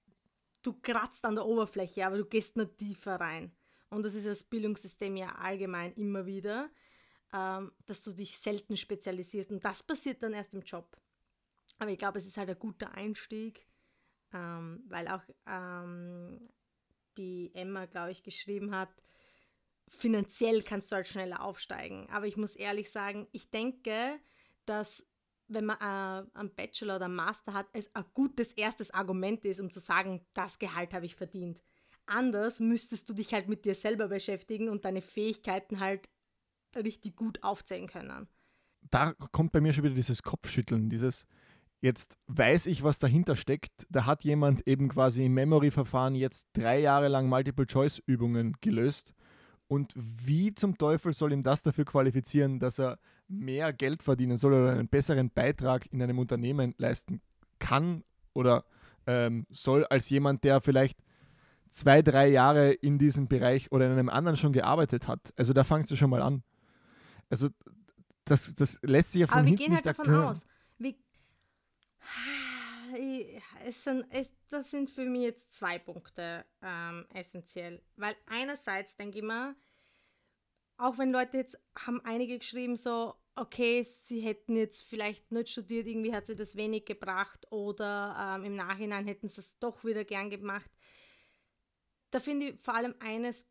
du 0.62 0.72
kratzt 0.80 1.24
an 1.24 1.34
der 1.34 1.46
Oberfläche, 1.46 2.06
aber 2.06 2.18
du 2.18 2.24
gehst 2.24 2.56
nicht 2.56 2.78
tiefer 2.78 3.16
rein. 3.16 3.52
Und 3.90 4.04
das 4.04 4.14
ist 4.14 4.26
das 4.26 4.44
Bildungssystem 4.44 5.16
ja 5.16 5.34
allgemein 5.36 5.92
immer 5.94 6.24
wieder, 6.24 6.70
ähm, 7.32 7.72
dass 7.86 8.02
du 8.02 8.12
dich 8.12 8.38
selten 8.38 8.76
spezialisierst. 8.76 9.50
Und 9.50 9.64
das 9.64 9.82
passiert 9.82 10.22
dann 10.22 10.32
erst 10.32 10.54
im 10.54 10.62
Job. 10.62 10.96
Aber 11.78 11.90
ich 11.90 11.98
glaube, 11.98 12.18
es 12.18 12.26
ist 12.26 12.36
halt 12.36 12.48
ein 12.48 12.58
guter 12.58 12.94
Einstieg, 12.94 13.66
ähm, 14.32 14.82
weil 14.88 15.08
auch 15.08 15.22
ähm, 15.46 16.48
die 17.16 17.50
Emma, 17.54 17.86
glaube 17.86 18.12
ich, 18.12 18.22
geschrieben 18.22 18.74
hat, 18.74 18.90
finanziell 19.88 20.62
kannst 20.62 20.90
du 20.90 20.96
halt 20.96 21.08
schneller 21.08 21.42
aufsteigen. 21.42 22.08
Aber 22.10 22.26
ich 22.26 22.36
muss 22.36 22.56
ehrlich 22.56 22.90
sagen, 22.90 23.28
ich 23.32 23.50
denke, 23.50 24.18
dass 24.64 25.06
wenn 25.54 25.66
man 25.66 25.76
äh, 25.78 26.38
einen 26.38 26.54
Bachelor 26.54 26.96
oder 26.96 27.06
einen 27.06 27.14
Master 27.14 27.54
hat, 27.54 27.66
es 27.72 27.94
ein 27.94 28.04
gutes 28.14 28.52
erstes 28.52 28.90
Argument 28.92 29.44
ist, 29.44 29.60
um 29.60 29.70
zu 29.70 29.80
sagen, 29.80 30.24
das 30.34 30.58
Gehalt 30.58 30.94
habe 30.94 31.06
ich 31.06 31.16
verdient. 31.16 31.62
Anders 32.06 32.60
müsstest 32.60 33.08
du 33.08 33.14
dich 33.14 33.32
halt 33.32 33.48
mit 33.48 33.64
dir 33.64 33.74
selber 33.74 34.08
beschäftigen 34.08 34.68
und 34.68 34.84
deine 34.84 35.00
Fähigkeiten 35.00 35.80
halt 35.80 36.08
richtig 36.76 37.16
gut 37.16 37.42
aufzählen 37.42 37.86
können. 37.86 38.28
da 38.90 39.12
kommt 39.30 39.52
bei 39.52 39.60
mir 39.60 39.72
schon 39.72 39.84
wieder 39.84 39.94
dieses 39.94 40.22
Kopfschütteln, 40.22 40.88
dieses 40.88 41.26
jetzt 41.82 42.16
weiß 42.28 42.66
ich, 42.66 42.82
was 42.82 42.98
dahinter 42.98 43.36
steckt. 43.36 43.72
Da 43.90 44.06
hat 44.06 44.24
jemand 44.24 44.66
eben 44.66 44.88
quasi 44.88 45.26
im 45.26 45.34
Memory-Verfahren 45.34 46.14
jetzt 46.14 46.48
drei 46.54 46.80
Jahre 46.80 47.08
lang 47.08 47.28
Multiple-Choice-Übungen 47.28 48.56
gelöst. 48.60 49.12
Und 49.66 49.92
wie 49.96 50.54
zum 50.54 50.78
Teufel 50.78 51.12
soll 51.12 51.32
ihm 51.32 51.42
das 51.42 51.62
dafür 51.62 51.84
qualifizieren, 51.84 52.60
dass 52.60 52.78
er 52.78 52.98
mehr 53.32 53.72
Geld 53.72 54.02
verdienen 54.02 54.36
soll 54.36 54.52
oder 54.52 54.72
einen 54.72 54.88
besseren 54.88 55.30
Beitrag 55.30 55.86
in 55.92 56.02
einem 56.02 56.18
Unternehmen 56.18 56.74
leisten 56.78 57.20
kann 57.58 58.04
oder 58.34 58.64
ähm, 59.06 59.46
soll 59.50 59.84
als 59.86 60.08
jemand, 60.10 60.44
der 60.44 60.60
vielleicht 60.60 60.98
zwei, 61.70 62.02
drei 62.02 62.28
Jahre 62.28 62.72
in 62.72 62.98
diesem 62.98 63.28
Bereich 63.28 63.72
oder 63.72 63.86
in 63.86 63.92
einem 63.92 64.08
anderen 64.08 64.36
schon 64.36 64.52
gearbeitet 64.52 65.08
hat. 65.08 65.32
Also 65.36 65.52
da 65.52 65.64
fängt 65.64 65.90
es 65.90 65.98
schon 65.98 66.10
mal 66.10 66.22
an. 66.22 66.42
Also 67.30 67.48
das, 68.24 68.54
das 68.54 68.78
lässt 68.82 69.12
sich 69.12 69.22
ja 69.22 69.26
von 69.26 69.40
Aber 69.40 69.48
wir 69.48 69.56
gehen 69.56 69.74
halt 69.74 69.86
davon 69.86 70.06
erklären. 70.06 70.28
aus. 70.28 70.46
Wir, 70.78 70.94
es 73.66 73.82
sind, 73.82 74.04
es, 74.10 74.32
das 74.50 74.70
sind 74.70 74.90
für 74.90 75.04
mich 75.04 75.22
jetzt 75.22 75.54
zwei 75.54 75.78
Punkte 75.78 76.44
ähm, 76.62 77.06
essentiell. 77.12 77.82
Weil 77.96 78.14
einerseits 78.26 78.96
denke 78.96 79.18
ich 79.18 79.24
mir, 79.24 79.56
auch 80.76 80.98
wenn 80.98 81.10
Leute 81.10 81.38
jetzt 81.38 81.58
haben 81.74 82.00
einige 82.04 82.38
geschrieben, 82.38 82.76
so, 82.76 83.14
okay, 83.34 83.82
sie 83.82 84.20
hätten 84.20 84.56
jetzt 84.56 84.82
vielleicht 84.82 85.32
nicht 85.32 85.50
studiert, 85.50 85.86
irgendwie 85.86 86.14
hat 86.14 86.26
sie 86.26 86.36
das 86.36 86.56
wenig 86.56 86.84
gebracht 86.84 87.50
oder 87.50 88.36
ähm, 88.36 88.44
im 88.44 88.56
Nachhinein 88.56 89.06
hätten 89.06 89.28
sie 89.28 89.40
es 89.40 89.58
doch 89.58 89.84
wieder 89.84 90.04
gern 90.04 90.30
gemacht. 90.30 90.70
Da 92.10 92.20
finde 92.20 92.50
ich 92.50 92.60
vor 92.60 92.74
allem 92.74 92.94
eines 93.00 93.46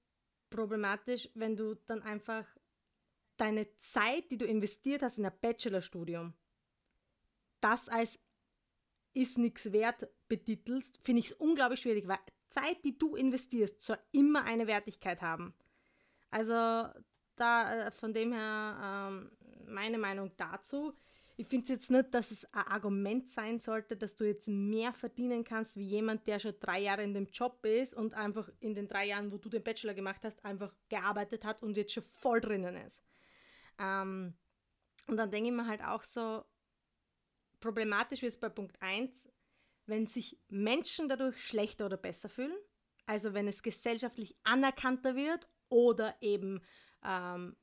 problematisch, 0.50 1.30
wenn 1.34 1.56
du 1.56 1.76
dann 1.88 2.04
einfach 2.04 2.46
deine 3.38 3.68
Zeit, 3.80 4.30
die 4.30 4.38
du 4.38 4.46
investiert 4.46 5.02
hast 5.02 5.18
in 5.18 5.26
ein 5.26 5.40
Bachelorstudium, 5.42 6.34
das 7.60 7.90
als 7.90 8.20
ist 9.14 9.38
nichts 9.38 9.72
wert 9.72 10.08
betitelst, 10.28 11.00
finde 11.04 11.22
ich 11.22 11.32
es 11.32 11.34
unglaublich 11.34 11.82
schwierig, 11.82 12.08
weil 12.08 12.20
Zeit, 12.50 12.84
die 12.86 12.98
du 12.98 13.16
investierst, 13.16 13.82
soll 13.82 13.98
immer 14.12 14.44
eine 14.44 14.68
Wertigkeit 14.68 15.22
haben. 15.22 15.54
Also 16.30 16.54
da 17.36 17.88
äh, 17.88 17.92
von 17.92 18.14
dem 18.14 18.32
her 18.34 19.10
ähm, 19.10 19.32
meine 19.72 19.98
Meinung 19.98 20.32
dazu. 20.38 20.94
Ich 21.38 21.48
finde 21.48 21.74
jetzt 21.74 21.90
nicht, 21.90 22.14
dass 22.14 22.30
es 22.30 22.46
ein 22.54 22.68
Argument 22.68 23.30
sein 23.30 23.60
sollte, 23.60 23.98
dass 23.98 24.16
du 24.16 24.26
jetzt 24.26 24.48
mehr 24.48 24.94
verdienen 24.94 25.44
kannst 25.44 25.76
wie 25.78 25.88
jemand, 25.88 26.28
der 26.28 26.40
schon 26.40 26.54
drei 26.60 26.80
Jahre 26.80 27.04
in 27.04 27.14
dem 27.14 27.28
Job 27.28 27.66
ist 27.66 27.94
und 27.94 28.14
einfach 28.14 28.50
in 28.60 28.76
den 28.76 28.88
drei 28.88 29.08
Jahren, 29.08 29.32
wo 29.32 29.38
du 29.38 29.50
den 29.50 29.64
Bachelor 29.64 29.94
gemacht 29.94 30.22
hast, 30.24 30.44
einfach 30.46 30.74
gearbeitet 30.90 31.46
hat 31.46 31.64
und 31.64 31.78
jetzt 31.78 31.94
schon 31.94 32.04
voll 32.04 32.42
drinnen 32.42 32.76
ist. 32.76 33.02
Ähm, 33.80 34.36
und 35.08 35.18
dann 35.18 35.32
denke 35.32 35.50
ich 35.50 35.56
mir 35.56 35.68
halt 35.68 35.84
auch 35.84 36.04
so, 36.04 36.44
problematisch 37.60 38.22
wird 38.22 38.34
es 38.34 38.40
bei 38.40 38.50
Punkt 38.50 38.82
1, 38.82 39.28
wenn 39.86 40.08
sich 40.08 40.40
Menschen 40.50 41.10
dadurch 41.10 41.44
schlechter 41.44 41.86
oder 41.86 41.98
besser 41.98 42.30
fühlen, 42.30 42.58
also 43.06 43.34
wenn 43.34 43.48
es 43.48 43.64
gesellschaftlich 43.64 44.36
anerkannter 44.44 45.16
wird 45.16 45.50
oder 45.70 46.16
eben 46.22 46.62
ähm, 47.04 47.56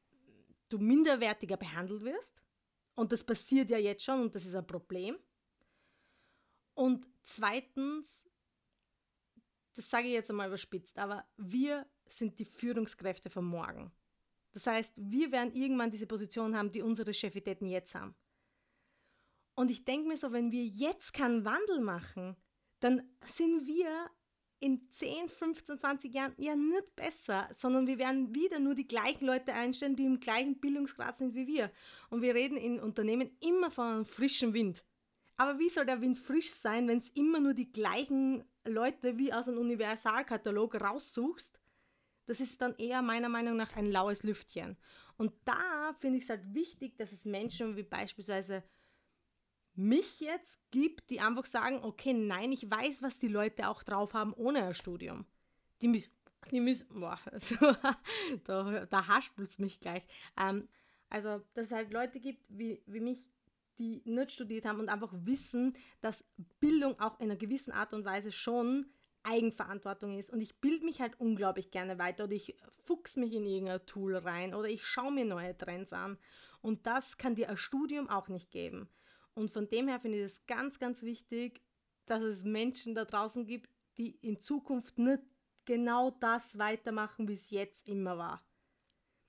du 0.68 0.78
minderwertiger 0.78 1.56
behandelt 1.56 2.02
wirst. 2.02 2.42
Und 2.94 3.12
das 3.12 3.24
passiert 3.24 3.70
ja 3.70 3.78
jetzt 3.78 4.04
schon 4.04 4.20
und 4.20 4.34
das 4.34 4.44
ist 4.44 4.54
ein 4.54 4.66
Problem. 4.66 5.16
Und 6.74 7.06
zweitens, 7.22 8.28
das 9.74 9.88
sage 9.88 10.08
ich 10.08 10.14
jetzt 10.14 10.30
einmal 10.30 10.48
überspitzt, 10.48 10.98
aber 10.98 11.24
wir 11.36 11.86
sind 12.08 12.38
die 12.38 12.44
Führungskräfte 12.44 13.30
von 13.30 13.44
morgen. 13.44 13.92
Das 14.52 14.66
heißt, 14.66 14.94
wir 14.96 15.30
werden 15.30 15.52
irgendwann 15.52 15.90
diese 15.90 16.06
Position 16.06 16.56
haben, 16.56 16.72
die 16.72 16.82
unsere 16.82 17.12
Chefitäten 17.12 17.68
jetzt 17.68 17.94
haben. 17.94 18.14
Und 19.54 19.70
ich 19.70 19.84
denke 19.84 20.08
mir 20.08 20.16
so, 20.16 20.32
wenn 20.32 20.52
wir 20.52 20.64
jetzt 20.64 21.12
keinen 21.12 21.44
Wandel 21.44 21.80
machen, 21.80 22.36
dann 22.80 23.02
sind 23.24 23.66
wir 23.66 24.10
in 24.60 24.90
10, 24.90 25.28
15, 25.28 25.78
20 25.78 26.14
Jahren 26.14 26.34
ja 26.36 26.56
nicht 26.56 26.96
besser, 26.96 27.48
sondern 27.56 27.86
wir 27.86 27.98
werden 27.98 28.34
wieder 28.34 28.58
nur 28.58 28.74
die 28.74 28.88
gleichen 28.88 29.26
Leute 29.26 29.52
einstellen, 29.52 29.96
die 29.96 30.04
im 30.04 30.20
gleichen 30.20 30.58
Bildungsgrad 30.58 31.16
sind 31.16 31.34
wie 31.34 31.46
wir. 31.46 31.70
Und 32.10 32.22
wir 32.22 32.34
reden 32.34 32.56
in 32.56 32.80
Unternehmen 32.80 33.30
immer 33.40 33.70
von 33.70 33.86
einem 33.86 34.04
frischen 34.04 34.54
Wind. 34.54 34.84
Aber 35.36 35.58
wie 35.58 35.68
soll 35.68 35.86
der 35.86 36.00
Wind 36.00 36.18
frisch 36.18 36.50
sein, 36.50 36.88
wenn 36.88 36.98
es 36.98 37.10
immer 37.10 37.38
nur 37.38 37.54
die 37.54 37.70
gleichen 37.70 38.44
Leute 38.64 39.16
wie 39.18 39.32
aus 39.32 39.48
einem 39.48 39.58
Universalkatalog 39.58 40.80
raussuchst? 40.80 41.60
Das 42.26 42.40
ist 42.40 42.60
dann 42.60 42.74
eher 42.76 43.00
meiner 43.02 43.28
Meinung 43.28 43.56
nach 43.56 43.76
ein 43.76 43.86
laues 43.86 44.24
Lüftchen. 44.24 44.76
Und 45.16 45.32
da 45.44 45.94
finde 46.00 46.18
ich 46.18 46.24
es 46.24 46.30
halt 46.30 46.54
wichtig, 46.54 46.96
dass 46.98 47.12
es 47.12 47.24
Menschen 47.24 47.76
wie 47.76 47.84
beispielsweise 47.84 48.64
mich 49.78 50.18
jetzt 50.18 50.58
gibt, 50.72 51.08
die 51.08 51.20
einfach 51.20 51.46
sagen, 51.46 51.78
okay, 51.82 52.12
nein, 52.12 52.50
ich 52.50 52.68
weiß, 52.68 53.00
was 53.00 53.20
die 53.20 53.28
Leute 53.28 53.68
auch 53.68 53.84
drauf 53.84 54.12
haben 54.12 54.32
ohne 54.32 54.64
ein 54.64 54.74
Studium. 54.74 55.24
Die, 55.80 56.04
die 56.50 56.60
müssen, 56.60 56.88
boah, 56.88 57.18
also, 57.30 57.54
da, 58.44 58.86
da 58.86 59.06
haspelt 59.06 59.48
es 59.48 59.60
mich 59.60 59.78
gleich. 59.78 60.02
Ähm, 60.36 60.68
also, 61.08 61.42
dass 61.54 61.66
es 61.66 61.72
halt 61.72 61.92
Leute 61.92 62.18
gibt 62.18 62.44
wie, 62.48 62.82
wie 62.86 62.98
mich, 62.98 63.22
die 63.78 64.02
nicht 64.04 64.32
studiert 64.32 64.64
haben 64.64 64.80
und 64.80 64.88
einfach 64.88 65.12
wissen, 65.14 65.76
dass 66.00 66.24
Bildung 66.58 66.98
auch 66.98 67.20
in 67.20 67.30
einer 67.30 67.36
gewissen 67.36 67.70
Art 67.70 67.94
und 67.94 68.04
Weise 68.04 68.32
schon 68.32 68.86
Eigenverantwortung 69.22 70.18
ist. 70.18 70.30
Und 70.30 70.40
ich 70.40 70.56
bilde 70.60 70.86
mich 70.86 71.00
halt 71.00 71.20
unglaublich 71.20 71.70
gerne 71.70 72.00
weiter 72.00 72.24
oder 72.24 72.34
ich 72.34 72.56
fuchs 72.82 73.16
mich 73.16 73.32
in 73.32 73.46
irgendein 73.46 73.86
Tool 73.86 74.16
rein 74.16 74.54
oder 74.54 74.68
ich 74.68 74.84
schaue 74.84 75.12
mir 75.12 75.24
neue 75.24 75.56
Trends 75.56 75.92
an. 75.92 76.18
Und 76.62 76.86
das 76.86 77.16
kann 77.16 77.36
dir 77.36 77.48
ein 77.48 77.56
Studium 77.56 78.08
auch 78.08 78.26
nicht 78.26 78.50
geben. 78.50 78.88
Und 79.38 79.52
von 79.52 79.68
dem 79.68 79.86
her 79.86 80.00
finde 80.00 80.18
ich 80.18 80.24
es 80.24 80.46
ganz, 80.46 80.80
ganz 80.80 81.04
wichtig, 81.04 81.62
dass 82.06 82.24
es 82.24 82.42
Menschen 82.42 82.96
da 82.96 83.04
draußen 83.04 83.46
gibt, 83.46 83.70
die 83.96 84.16
in 84.16 84.40
Zukunft 84.40 84.98
nicht 84.98 85.22
genau 85.64 86.10
das 86.10 86.58
weitermachen, 86.58 87.28
wie 87.28 87.34
es 87.34 87.50
jetzt 87.50 87.88
immer 87.88 88.18
war. 88.18 88.44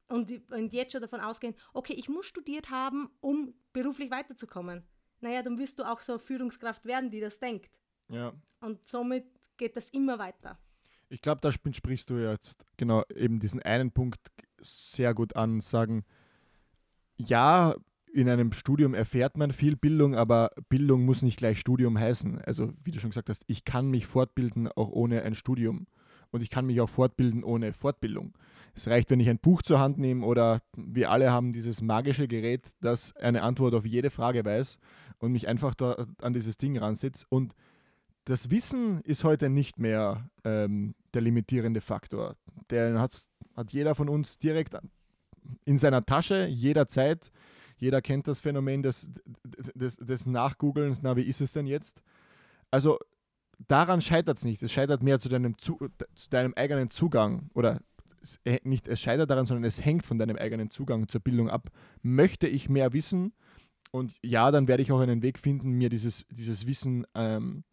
Und, 0.07 0.31
und 0.51 0.73
jetzt 0.73 0.93
schon 0.93 1.01
davon 1.01 1.19
ausgehen, 1.21 1.53
okay, 1.73 1.93
ich 1.93 2.09
muss 2.09 2.25
studiert 2.25 2.71
haben, 2.71 3.11
um 3.19 3.53
beruflich 3.71 4.09
weiterzukommen. 4.09 4.83
Naja, 5.19 5.43
dann 5.43 5.59
wirst 5.59 5.77
du 5.77 5.83
auch 5.83 6.01
so 6.01 6.13
eine 6.13 6.19
Führungskraft 6.19 6.85
werden, 6.85 7.11
die 7.11 7.19
das 7.19 7.39
denkt. 7.39 7.79
Ja. 8.07 8.33
Und 8.61 8.87
somit 8.87 9.27
geht 9.57 9.77
das 9.77 9.91
immer 9.91 10.17
weiter. 10.17 10.57
Ich 11.09 11.21
glaube, 11.21 11.41
da 11.41 11.51
sprichst 11.51 12.09
du 12.09 12.15
jetzt 12.15 12.65
genau 12.77 13.03
eben 13.13 13.39
diesen 13.39 13.61
einen 13.61 13.91
Punkt 13.91 14.31
sehr 14.59 15.13
gut 15.13 15.35
an, 15.35 15.61
sagen, 15.61 16.03
ja, 17.15 17.75
in 18.13 18.29
einem 18.29 18.51
Studium 18.53 18.93
erfährt 18.93 19.37
man 19.37 19.51
viel 19.51 19.75
Bildung, 19.75 20.15
aber 20.15 20.51
Bildung 20.69 21.05
muss 21.05 21.21
nicht 21.21 21.37
gleich 21.37 21.59
Studium 21.59 21.99
heißen. 21.99 22.39
Also 22.41 22.73
wie 22.83 22.91
du 22.91 22.99
schon 22.99 23.11
gesagt 23.11 23.29
hast, 23.29 23.43
ich 23.47 23.65
kann 23.65 23.89
mich 23.89 24.05
fortbilden 24.05 24.67
auch 24.67 24.89
ohne 24.89 25.23
ein 25.23 25.35
Studium. 25.35 25.87
Und 26.31 26.43
ich 26.43 26.49
kann 26.49 26.67
mich 26.67 26.79
auch 26.79 26.89
fortbilden 26.89 27.43
ohne 27.43 27.73
Fortbildung. 27.73 28.33
Es 28.75 28.87
reicht, 28.87 29.09
wenn 29.09 29.19
ich 29.19 29.29
ein 29.29 29.39
Buch 29.39 29.61
zur 29.63 29.79
Hand 29.79 29.97
nehme 29.97 30.25
oder 30.25 30.61
wir 30.75 31.09
alle 31.09 31.31
haben 31.31 31.53
dieses 31.53 31.81
magische 31.81 32.27
Gerät, 32.27 32.71
das 32.81 33.15
eine 33.15 33.41
Antwort 33.41 33.73
auf 33.73 33.85
jede 33.85 34.11
Frage 34.11 34.45
weiß 34.45 34.77
und 35.17 35.31
mich 35.31 35.47
einfach 35.47 35.73
da 35.73 36.05
an 36.21 36.33
dieses 36.33 36.57
Ding 36.57 36.77
ransetzt. 36.77 37.25
Und 37.29 37.55
das 38.25 38.51
Wissen 38.51 39.01
ist 39.01 39.23
heute 39.23 39.49
nicht 39.49 39.79
mehr 39.79 40.29
ähm, 40.43 40.93
der 41.13 41.21
limitierende 41.21 41.81
Faktor. 41.81 42.35
Der 42.69 42.99
hat, 42.99 43.19
hat 43.55 43.73
jeder 43.73 43.95
von 43.95 44.07
uns 44.07 44.37
direkt 44.37 44.77
in 45.65 45.77
seiner 45.77 46.05
Tasche, 46.05 46.45
jederzeit. 46.45 47.31
Jeder 47.79 48.01
kennt 48.01 48.27
das 48.27 48.39
Phänomen 48.39 48.83
des, 48.83 49.09
des, 49.73 49.97
des 49.97 50.25
Nachgoogelns, 50.25 51.01
na, 51.01 51.15
wie 51.15 51.23
ist 51.23 51.41
es 51.41 51.53
denn 51.53 51.65
jetzt? 51.65 52.01
Also 52.71 52.99
daran 53.67 54.01
scheitert 54.01 54.37
es 54.37 54.43
nicht. 54.43 54.61
Es 54.61 54.71
scheitert 54.71 55.03
mehr 55.03 55.19
zu 55.19 55.29
deinem, 55.29 55.57
zu, 55.57 55.77
zu 56.15 56.29
deinem 56.29 56.53
eigenen 56.55 56.89
Zugang 56.89 57.49
oder 57.53 57.81
es, 58.21 58.39
äh, 58.43 58.59
nicht, 58.63 58.87
es 58.87 58.99
scheitert 58.99 59.29
daran, 59.29 59.45
sondern 59.45 59.63
es 59.63 59.83
hängt 59.83 60.05
von 60.05 60.17
deinem 60.17 60.35
eigenen 60.35 60.69
Zugang 60.69 61.07
zur 61.07 61.21
Bildung 61.21 61.49
ab. 61.49 61.69
Möchte 62.01 62.47
ich 62.47 62.69
mehr 62.69 62.93
wissen? 62.93 63.33
Und 63.91 64.13
ja, 64.21 64.51
dann 64.51 64.67
werde 64.67 64.83
ich 64.83 64.91
auch 64.91 64.99
einen 64.99 65.21
Weg 65.21 65.39
finden, 65.39 65.71
mir 65.71 65.89
dieses, 65.89 66.25
dieses 66.29 66.67
Wissen 66.67 67.07
ähm, 67.15 67.63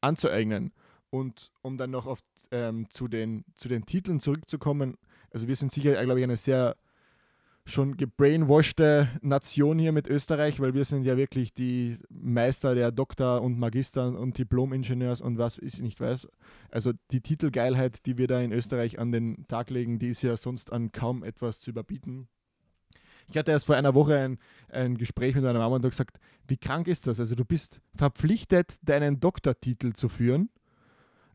anzueignen. 0.00 0.72
Und 1.10 1.50
um 1.62 1.76
dann 1.76 1.90
noch 1.90 2.06
oft 2.06 2.24
ähm, 2.50 2.86
zu, 2.90 3.08
den, 3.08 3.44
zu 3.56 3.68
den 3.68 3.84
Titeln 3.84 4.20
zurückzukommen, 4.20 4.96
also 5.30 5.48
wir 5.48 5.56
sind 5.56 5.72
sicher, 5.72 6.02
glaube 6.02 6.20
ich, 6.20 6.24
eine 6.24 6.36
sehr 6.36 6.76
schon 7.66 7.96
gebrainwashte 7.96 9.08
Nation 9.22 9.78
hier 9.78 9.90
mit 9.90 10.06
Österreich, 10.06 10.60
weil 10.60 10.72
wir 10.72 10.84
sind 10.84 11.02
ja 11.02 11.16
wirklich 11.16 11.52
die 11.52 11.98
Meister 12.08 12.76
der 12.76 12.92
Doktor- 12.92 13.42
und 13.42 13.58
Magister- 13.58 14.18
und 14.18 14.38
Diplom-Ingenieurs 14.38 15.20
und 15.20 15.36
was 15.36 15.58
ich 15.58 15.80
nicht 15.80 16.00
weiß. 16.00 16.28
Also 16.70 16.92
die 17.10 17.20
Titelgeilheit, 17.20 18.06
die 18.06 18.18
wir 18.18 18.28
da 18.28 18.40
in 18.40 18.52
Österreich 18.52 19.00
an 19.00 19.10
den 19.10 19.46
Tag 19.48 19.70
legen, 19.70 19.98
die 19.98 20.08
ist 20.08 20.22
ja 20.22 20.36
sonst 20.36 20.72
an 20.72 20.92
kaum 20.92 21.24
etwas 21.24 21.60
zu 21.60 21.70
überbieten. 21.70 22.28
Ich 23.28 23.36
hatte 23.36 23.50
erst 23.50 23.66
vor 23.66 23.74
einer 23.74 23.94
Woche 23.94 24.16
ein, 24.16 24.38
ein 24.68 24.96
Gespräch 24.96 25.34
mit 25.34 25.42
meiner 25.42 25.58
Mama 25.58 25.74
und 25.74 25.82
habe 25.82 25.90
gesagt, 25.90 26.20
wie 26.46 26.56
krank 26.56 26.86
ist 26.86 27.08
das? 27.08 27.18
Also 27.18 27.34
du 27.34 27.44
bist 27.44 27.80
verpflichtet, 27.96 28.76
deinen 28.82 29.18
Doktortitel 29.18 29.94
zu 29.94 30.08
führen 30.08 30.50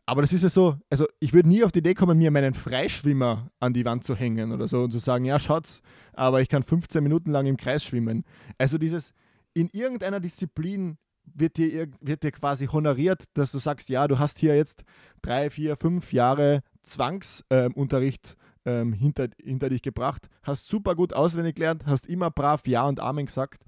aber 0.06 0.22
das 0.22 0.34
ist 0.34 0.44
ja 0.44 0.50
so, 0.50 0.78
also 0.90 1.08
ich 1.20 1.34
würde 1.34 1.50
nie 1.50 1.64
auf 1.64 1.72
die 1.72 1.80
Idee 1.80 1.94
kommen, 1.94 2.18
mir 2.18 2.32
meinen 2.32 2.54
Freischwimmer 2.54 3.50
an 3.60 3.74
die 3.74 3.86
Wand 3.86 4.04
zu 4.04 4.16
hängen 4.16 4.52
oder 4.52 4.68
so 4.68 4.84
und 4.84 4.92
zu 4.92 5.00
sagen, 5.00 5.26
ja, 5.26 5.40
schaut's, 5.40 5.82
aber 6.14 6.42
ich 6.42 6.50
kann 6.50 6.64
15 6.64 7.04
Minuten 7.04 7.32
lang 7.32 7.46
im 7.46 7.58
Kreis 7.58 7.84
schwimmen. 7.84 8.24
Also 8.58 8.78
dieses, 8.78 9.14
in 9.54 9.70
irgendeiner 9.72 10.20
Disziplin 10.20 10.98
wird 11.26 11.58
dir, 11.58 11.88
wird 12.02 12.24
dir 12.24 12.32
quasi 12.32 12.68
honoriert, 12.68 13.24
dass 13.36 13.52
du 13.52 13.60
sagst, 13.60 13.90
ja, 13.90 14.08
du 14.08 14.20
hast 14.20 14.40
hier 14.40 14.56
jetzt 14.56 14.84
drei, 15.22 15.50
vier, 15.50 15.78
fünf 15.78 16.14
Jahre 16.14 16.62
Zwangsunterricht 16.84 18.36
ähm, 18.66 18.94
hinter, 18.94 19.28
hinter 19.42 19.70
dich 19.70 19.82
gebracht, 19.82 20.28
hast 20.44 20.68
super 20.68 20.96
gut 20.96 21.14
auswendig 21.14 21.56
gelernt, 21.56 21.86
hast 21.86 22.08
immer 22.08 22.32
brav 22.32 22.68
Ja 22.68 22.88
und 22.88 23.00
Amen 23.00 23.28
gesagt, 23.28 23.64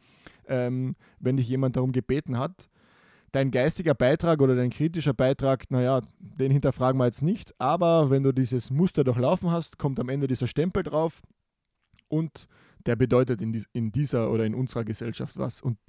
ähm, 0.48 0.96
wenn 1.20 1.38
dich 1.38 1.48
jemand 1.48 1.76
darum 1.76 1.92
gebeten 1.92 2.38
hat 2.38 2.70
dein 3.34 3.52
geistiger 3.52 3.96
Beitrag 3.96 4.42
oder 4.42 4.56
dein 4.56 4.70
kritischer 4.70 5.14
Beitrag, 5.14 5.70
naja, 5.72 6.02
den 6.20 6.52
hinterfragen 6.52 7.00
wir 7.00 7.06
jetzt 7.06 7.24
nicht, 7.24 7.54
aber 7.60 8.10
wenn 8.10 8.24
du 8.24 8.32
dieses 8.32 8.70
Muster 8.70 9.04
durchlaufen 9.04 9.52
hast, 9.52 9.78
kommt 9.78 10.00
am 10.00 10.08
Ende 10.08 10.28
dieser 10.28 10.48
Stempel 10.48 10.84
drauf 10.84 11.22
und 12.08 12.48
der 12.86 12.96
bedeutet 12.96 13.42
in, 13.42 13.52
dies, 13.52 13.66
in 13.74 13.92
dieser 13.92 14.30
oder 14.30 14.46
in 14.46 14.54
unserer 14.54 14.84
Gesellschaft 14.86 15.38
was. 15.38 15.62
Und 15.62 15.80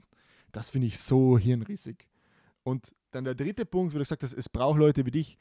das 0.52 0.70
finde 0.70 0.86
ich 0.86 0.98
so 0.98 1.38
hirnrissig. 1.38 2.08
Und 2.62 2.94
dann 3.10 3.24
der 3.24 3.34
dritte 3.34 3.66
Punkt, 3.66 3.92
wo 3.92 3.98
du 3.98 4.04
gesagt 4.04 4.22
hast, 4.22 4.32
es 4.32 4.48
braucht 4.48 4.78
Leute 4.78 5.04
wie 5.04 5.10
dich. 5.10 5.36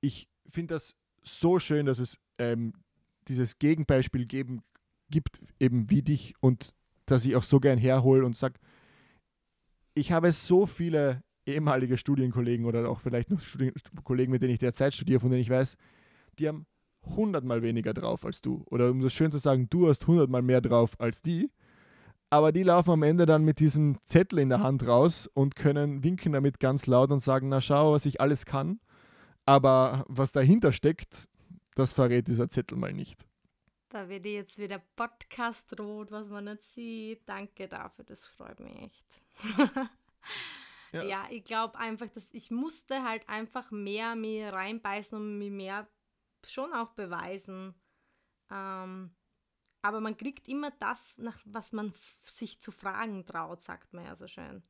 Ich 0.00 0.28
finde 0.48 0.74
das 0.74 0.96
so 1.22 1.60
schön, 1.60 1.86
dass 1.86 2.00
es 2.00 2.18
ähm, 2.38 2.72
dieses 3.28 3.60
Gegenbeispiel 3.60 4.26
geben, 4.26 4.62
gibt, 5.08 5.40
eben 5.60 5.88
wie 5.88 6.02
dich 6.02 6.34
und 6.40 6.74
das 7.06 7.24
ich 7.24 7.36
auch 7.36 7.44
so 7.44 7.60
gern 7.60 7.78
herhole 7.78 8.26
und 8.26 8.36
sage, 8.36 8.58
ich 9.94 10.12
habe 10.12 10.32
so 10.32 10.66
viele 10.66 11.22
ehemalige 11.48 11.96
Studienkollegen 11.96 12.66
oder 12.66 12.88
auch 12.88 13.00
vielleicht 13.00 13.30
noch 13.30 13.40
Studien 13.40 13.72
Kollegen, 14.04 14.30
mit 14.30 14.42
denen 14.42 14.52
ich 14.52 14.58
derzeit 14.58 14.94
studiere, 14.94 15.20
von 15.20 15.30
denen 15.30 15.42
ich 15.42 15.50
weiß, 15.50 15.76
die 16.38 16.48
haben 16.48 16.66
hundertmal 17.04 17.62
weniger 17.62 17.94
drauf 17.94 18.24
als 18.24 18.40
du. 18.40 18.64
Oder 18.66 18.90
um 18.90 19.00
das 19.00 19.12
schön 19.12 19.32
zu 19.32 19.38
sagen, 19.38 19.68
du 19.70 19.88
hast 19.88 20.06
hundertmal 20.06 20.42
mehr 20.42 20.60
drauf 20.60 21.00
als 21.00 21.22
die. 21.22 21.50
Aber 22.30 22.52
die 22.52 22.62
laufen 22.62 22.90
am 22.90 23.02
Ende 23.02 23.24
dann 23.24 23.44
mit 23.44 23.58
diesem 23.58 23.98
Zettel 24.04 24.38
in 24.38 24.50
der 24.50 24.62
Hand 24.62 24.86
raus 24.86 25.26
und 25.32 25.56
können 25.56 26.04
winken 26.04 26.32
damit 26.32 26.60
ganz 26.60 26.86
laut 26.86 27.10
und 27.10 27.20
sagen, 27.20 27.48
na 27.48 27.60
schau, 27.60 27.92
was 27.92 28.04
ich 28.04 28.20
alles 28.20 28.44
kann. 28.44 28.80
Aber 29.46 30.04
was 30.08 30.32
dahinter 30.32 30.72
steckt, 30.72 31.26
das 31.74 31.94
verrät 31.94 32.28
dieser 32.28 32.50
Zettel 32.50 32.76
mal 32.76 32.92
nicht. 32.92 33.24
Da 33.88 34.10
wird 34.10 34.26
jetzt 34.26 34.58
wieder 34.58 34.82
Podcast 34.94 35.80
rot, 35.80 36.10
was 36.10 36.28
man 36.28 36.44
nicht 36.44 36.62
sieht. 36.62 37.22
Danke 37.26 37.66
dafür, 37.68 38.04
das 38.04 38.26
freut 38.26 38.60
mich 38.60 38.82
echt. 38.82 39.22
ja. 40.92 41.02
ja. 41.02 41.26
ich 41.30 41.44
glaube 41.44 41.78
einfach, 41.78 42.08
dass 42.08 42.32
ich 42.32 42.50
musste 42.50 43.02
halt 43.02 43.28
einfach 43.28 43.70
mehr 43.70 44.14
mir 44.14 44.52
reinbeißen 44.52 45.16
und 45.16 45.38
mir 45.38 45.50
mehr 45.50 45.88
schon 46.46 46.72
auch 46.72 46.90
beweisen. 46.92 47.74
Ähm, 48.50 49.14
aber 49.82 50.00
man 50.00 50.16
kriegt 50.16 50.48
immer 50.48 50.70
das, 50.80 51.18
nach 51.18 51.40
was 51.44 51.72
man 51.72 51.92
sich 52.22 52.60
zu 52.60 52.72
fragen 52.72 53.24
traut, 53.24 53.62
sagt 53.62 53.92
man 53.92 54.04
ja 54.04 54.14
so 54.14 54.26
schön. 54.26 54.62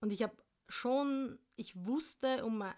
Und 0.00 0.12
ich 0.12 0.22
habe 0.22 0.36
schon, 0.68 1.38
ich 1.54 1.86
wusste 1.86 2.44
um, 2.44 2.62
äh, 2.62 2.72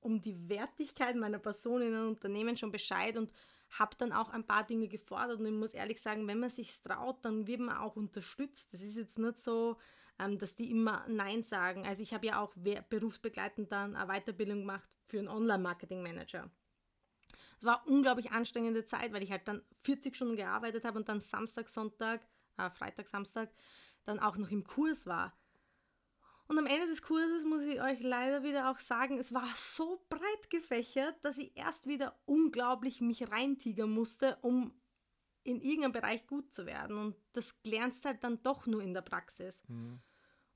um 0.00 0.20
die 0.20 0.48
Wertigkeit 0.48 1.16
meiner 1.16 1.38
Person 1.38 1.82
in 1.82 1.94
einem 1.94 2.08
Unternehmen 2.08 2.56
schon 2.56 2.70
Bescheid 2.70 3.16
und 3.16 3.32
habe 3.70 3.96
dann 3.96 4.12
auch 4.12 4.30
ein 4.30 4.46
paar 4.46 4.64
Dinge 4.64 4.88
gefordert. 4.88 5.40
Und 5.40 5.46
ich 5.46 5.52
muss 5.52 5.74
ehrlich 5.74 6.00
sagen, 6.00 6.26
wenn 6.26 6.40
man 6.40 6.50
sich 6.50 6.80
traut, 6.82 7.24
dann 7.24 7.46
wird 7.46 7.60
man 7.60 7.76
auch 7.76 7.96
unterstützt. 7.96 8.72
Das 8.72 8.80
ist 8.80 8.96
jetzt 8.96 9.18
nicht 9.18 9.38
so, 9.38 9.78
ähm, 10.18 10.38
dass 10.38 10.56
die 10.56 10.70
immer 10.70 11.04
Nein 11.08 11.42
sagen. 11.42 11.86
Also 11.86 12.02
ich 12.02 12.14
habe 12.14 12.26
ja 12.26 12.40
auch 12.40 12.54
berufsbegleitend 12.88 13.72
dann 13.72 13.96
eine 13.96 14.12
Weiterbildung 14.12 14.60
gemacht 14.60 14.88
für 15.06 15.18
einen 15.18 15.28
Online-Marketing-Manager. 15.28 16.50
Es 17.58 17.64
war 17.64 17.86
unglaublich 17.86 18.30
anstrengende 18.30 18.84
Zeit, 18.84 19.12
weil 19.12 19.22
ich 19.22 19.30
halt 19.30 19.46
dann 19.48 19.62
40 19.82 20.14
Stunden 20.14 20.36
gearbeitet 20.36 20.84
habe 20.84 20.98
und 20.98 21.08
dann 21.08 21.20
Samstag, 21.20 21.68
Sonntag, 21.68 22.26
äh, 22.56 22.70
Freitag, 22.70 23.08
Samstag 23.08 23.50
dann 24.04 24.20
auch 24.20 24.36
noch 24.36 24.50
im 24.50 24.64
Kurs 24.64 25.06
war. 25.06 25.36
Und 26.46 26.58
am 26.58 26.66
Ende 26.66 26.88
des 26.88 27.00
Kurses 27.00 27.44
muss 27.44 27.62
ich 27.62 27.80
euch 27.80 28.00
leider 28.00 28.42
wieder 28.42 28.70
auch 28.70 28.78
sagen, 28.78 29.18
es 29.18 29.32
war 29.32 29.48
so 29.56 30.04
breit 30.10 30.50
gefächert, 30.50 31.16
dass 31.24 31.38
ich 31.38 31.56
erst 31.56 31.86
wieder 31.86 32.18
unglaublich 32.26 33.00
mich 33.00 33.30
reintigern 33.30 33.90
musste, 33.90 34.36
um 34.42 34.78
in 35.44 35.60
irgendeinem 35.60 35.92
Bereich 35.92 36.26
gut 36.26 36.52
zu 36.52 36.66
werden. 36.66 36.96
Und 36.96 37.16
das 37.32 37.54
lernst 37.64 38.04
halt 38.04 38.24
dann 38.24 38.42
doch 38.42 38.66
nur 38.66 38.82
in 38.82 38.94
der 38.94 39.02
Praxis. 39.02 39.62
Mhm. 39.68 40.00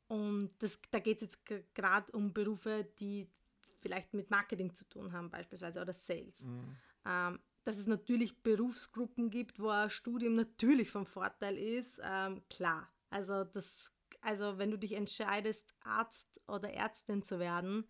Und 0.09 0.51
das, 0.59 0.81
da 0.91 0.99
geht 0.99 1.17
es 1.19 1.23
jetzt 1.23 1.75
gerade 1.75 2.11
um 2.13 2.33
Berufe, 2.33 2.89
die 2.99 3.29
vielleicht 3.81 4.15
mit 4.15 4.31
Marketing 4.31 4.75
zu 4.75 4.89
tun 4.89 5.13
haben, 5.13 5.31
beispielsweise, 5.31 5.81
oder 5.81 5.93
Sales. 5.93 6.45
Mhm 6.45 6.77
ähm, 7.09 7.41
dass 7.65 7.77
es 7.77 7.87
natürlich 7.87 8.43
Berufsgruppen 8.43 9.31
gibt, 9.31 9.61
wo 9.61 9.69
ein 9.69 9.91
Studium 9.91 10.35
natürlich 10.35 10.91
vom 10.91 11.07
Vorteil 11.07 11.57
ist, 11.57 12.01
ähm, 12.03 12.43
klar. 12.49 12.89
Also, 13.11 13.45
das, 13.45 13.93
also 14.21 14.59
wenn 14.59 14.71
du 14.71 14.79
dich 14.79 14.93
entscheidest, 14.93 15.75
Arzt 15.81 16.41
oder 16.47 16.73
Ärztin 16.73 17.23
zu 17.23 17.39
werden, 17.39 17.87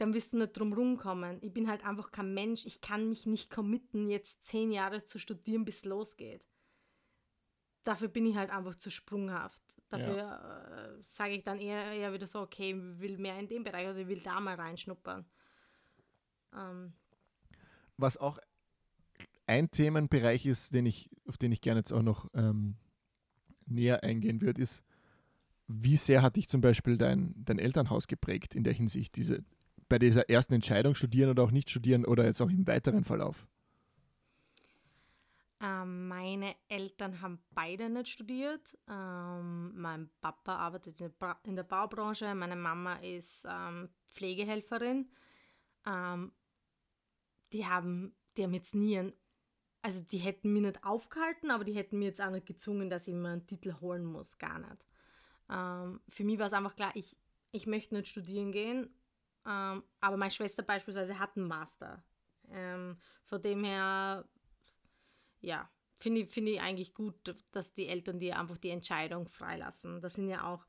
dann 0.00 0.14
wirst 0.14 0.32
du 0.32 0.38
nicht 0.38 0.56
drum 0.56 0.72
rumkommen. 0.72 1.38
Ich 1.42 1.52
bin 1.52 1.68
halt 1.68 1.84
einfach 1.84 2.10
kein 2.10 2.32
Mensch. 2.32 2.64
Ich 2.64 2.80
kann 2.80 3.08
mich 3.08 3.26
nicht 3.26 3.50
committen, 3.50 4.08
jetzt 4.08 4.44
zehn 4.44 4.72
Jahre 4.72 5.04
zu 5.04 5.18
studieren, 5.18 5.64
bis 5.64 5.78
es 5.78 5.84
losgeht. 5.84 6.46
Dafür 7.84 8.08
bin 8.08 8.24
ich 8.26 8.36
halt 8.36 8.50
einfach 8.50 8.74
zu 8.74 8.90
sprunghaft. 8.90 9.62
Dafür 9.88 10.16
ja. 10.16 10.86
äh, 10.86 11.02
sage 11.04 11.34
ich 11.34 11.44
dann 11.44 11.58
eher, 11.58 11.92
eher 11.92 12.12
wieder 12.12 12.26
so, 12.26 12.40
okay, 12.40 12.70
ich 12.70 13.00
will 13.00 13.18
mehr 13.18 13.38
in 13.38 13.48
dem 13.48 13.62
Bereich 13.62 13.88
oder 13.88 13.98
ich 13.98 14.08
will 14.08 14.20
da 14.20 14.40
mal 14.40 14.54
reinschnuppern. 14.54 15.26
Ähm, 16.54 16.92
was 17.96 18.16
auch 18.16 18.38
ein 19.46 19.70
Themenbereich 19.70 20.46
ist, 20.46 20.72
den 20.72 20.86
ich, 20.86 21.10
auf 21.26 21.36
den 21.36 21.52
ich 21.52 21.60
gerne 21.60 21.80
jetzt 21.80 21.92
auch 21.92 22.02
noch 22.02 22.30
ähm, 22.34 22.76
näher 23.66 24.02
eingehen 24.02 24.40
würde, 24.40 24.62
ist, 24.62 24.82
wie 25.66 25.96
sehr 25.96 26.22
hat 26.22 26.36
dich 26.36 26.48
zum 26.48 26.60
Beispiel 26.60 26.96
dein, 26.96 27.34
dein 27.36 27.58
Elternhaus 27.58 28.06
geprägt 28.06 28.54
in 28.54 28.64
der 28.64 28.72
Hinsicht, 28.72 29.16
diese, 29.16 29.44
bei 29.90 29.98
dieser 29.98 30.30
ersten 30.30 30.54
Entscheidung 30.54 30.94
studieren 30.94 31.30
oder 31.30 31.42
auch 31.42 31.50
nicht 31.50 31.68
studieren 31.68 32.06
oder 32.06 32.24
jetzt 32.24 32.40
auch 32.40 32.48
im 32.48 32.66
weiteren 32.66 33.04
Verlauf? 33.04 33.46
Ähm, 35.60 36.08
meine 36.08 36.54
Eltern 36.68 37.20
haben 37.20 37.42
beide 37.50 37.90
nicht 37.90 38.08
studiert. 38.08 38.78
Ähm, 38.88 39.78
mein 39.78 40.08
Papa 40.22 40.56
arbeitet 40.56 41.00
in 41.42 41.56
der, 41.56 41.64
Baubranche, 41.64 42.34
meine 42.34 42.56
Mama 42.56 42.94
ist 42.96 43.46
ähm, 43.50 43.90
Pflegehelferin. 44.08 45.10
Die 47.52 47.66
haben, 47.66 48.14
die 48.36 48.44
haben 48.44 48.54
jetzt 48.54 48.74
nie 48.74 48.98
ein, 48.98 49.12
also 49.80 50.04
die 50.04 50.18
hätten 50.18 50.52
mich 50.52 50.62
nicht 50.62 50.84
aufgehalten, 50.84 51.50
aber 51.50 51.64
die 51.64 51.72
hätten 51.72 51.98
mir 51.98 52.04
jetzt 52.04 52.20
auch 52.20 52.30
nicht 52.30 52.46
gezwungen, 52.46 52.90
dass 52.90 53.08
ich 53.08 53.14
mir 53.14 53.30
einen 53.30 53.46
Titel 53.46 53.74
holen 53.80 54.04
muss, 54.04 54.36
gar 54.36 54.58
nicht. 54.58 54.84
Für 55.48 56.24
mich 56.24 56.38
war 56.38 56.46
es 56.46 56.52
einfach 56.52 56.76
klar, 56.76 56.92
ich, 56.94 57.16
ich 57.50 57.66
möchte 57.66 57.94
nicht 57.94 58.08
studieren 58.08 58.52
gehen, 58.52 58.90
ähm, 59.46 59.82
aber 60.00 60.16
meine 60.16 60.30
Schwester 60.30 60.62
beispielsweise 60.62 61.18
hat 61.18 61.36
einen 61.36 61.48
Master. 61.48 62.02
Ähm, 62.50 62.98
von 63.24 63.40
dem 63.40 63.64
her, 63.64 64.28
ja, 65.40 65.70
finde 65.98 66.22
ich, 66.22 66.30
find 66.30 66.48
ich 66.48 66.60
eigentlich 66.60 66.94
gut, 66.94 67.36
dass 67.52 67.74
die 67.74 67.86
Eltern 67.86 68.18
dir 68.18 68.38
einfach 68.38 68.58
die 68.58 68.70
Entscheidung 68.70 69.28
freilassen. 69.28 70.00
Da 70.00 70.10
sind 70.10 70.28
ja 70.28 70.44
auch 70.44 70.66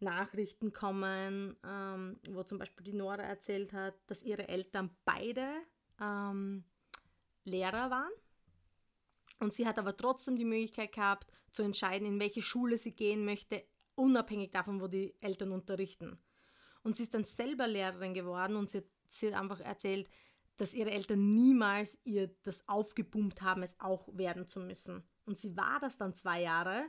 Nachrichten 0.00 0.72
kommen, 0.72 1.56
ähm, 1.64 2.18
wo 2.28 2.42
zum 2.42 2.58
Beispiel 2.58 2.84
die 2.84 2.92
Nora 2.92 3.22
erzählt 3.22 3.72
hat, 3.72 3.94
dass 4.06 4.22
ihre 4.22 4.48
Eltern 4.48 4.96
beide 5.04 5.48
ähm, 6.00 6.64
Lehrer 7.44 7.90
waren. 7.90 8.12
Und 9.40 9.52
sie 9.52 9.66
hat 9.66 9.78
aber 9.78 9.96
trotzdem 9.96 10.36
die 10.36 10.44
Möglichkeit 10.44 10.92
gehabt, 10.92 11.30
zu 11.50 11.62
entscheiden, 11.62 12.06
in 12.06 12.20
welche 12.20 12.42
Schule 12.42 12.78
sie 12.78 12.94
gehen 12.94 13.24
möchte, 13.24 13.64
unabhängig 13.94 14.50
davon, 14.50 14.80
wo 14.80 14.88
die 14.88 15.14
Eltern 15.20 15.52
unterrichten. 15.52 16.18
Und 16.84 16.94
sie 16.94 17.02
ist 17.02 17.14
dann 17.14 17.24
selber 17.24 17.66
Lehrerin 17.66 18.14
geworden 18.14 18.54
und 18.54 18.70
sie 18.70 18.78
hat, 18.78 18.84
sie 19.08 19.26
hat 19.26 19.40
einfach 19.40 19.60
erzählt, 19.60 20.08
dass 20.56 20.74
ihre 20.74 20.92
Eltern 20.92 21.34
niemals 21.34 22.00
ihr 22.04 22.30
das 22.44 22.68
aufgepumpt 22.68 23.42
haben, 23.42 23.64
es 23.64 23.80
auch 23.80 24.06
werden 24.16 24.46
zu 24.46 24.60
müssen. 24.60 25.02
Und 25.24 25.36
sie 25.36 25.56
war 25.56 25.80
das 25.80 25.96
dann 25.96 26.14
zwei 26.14 26.42
Jahre 26.42 26.84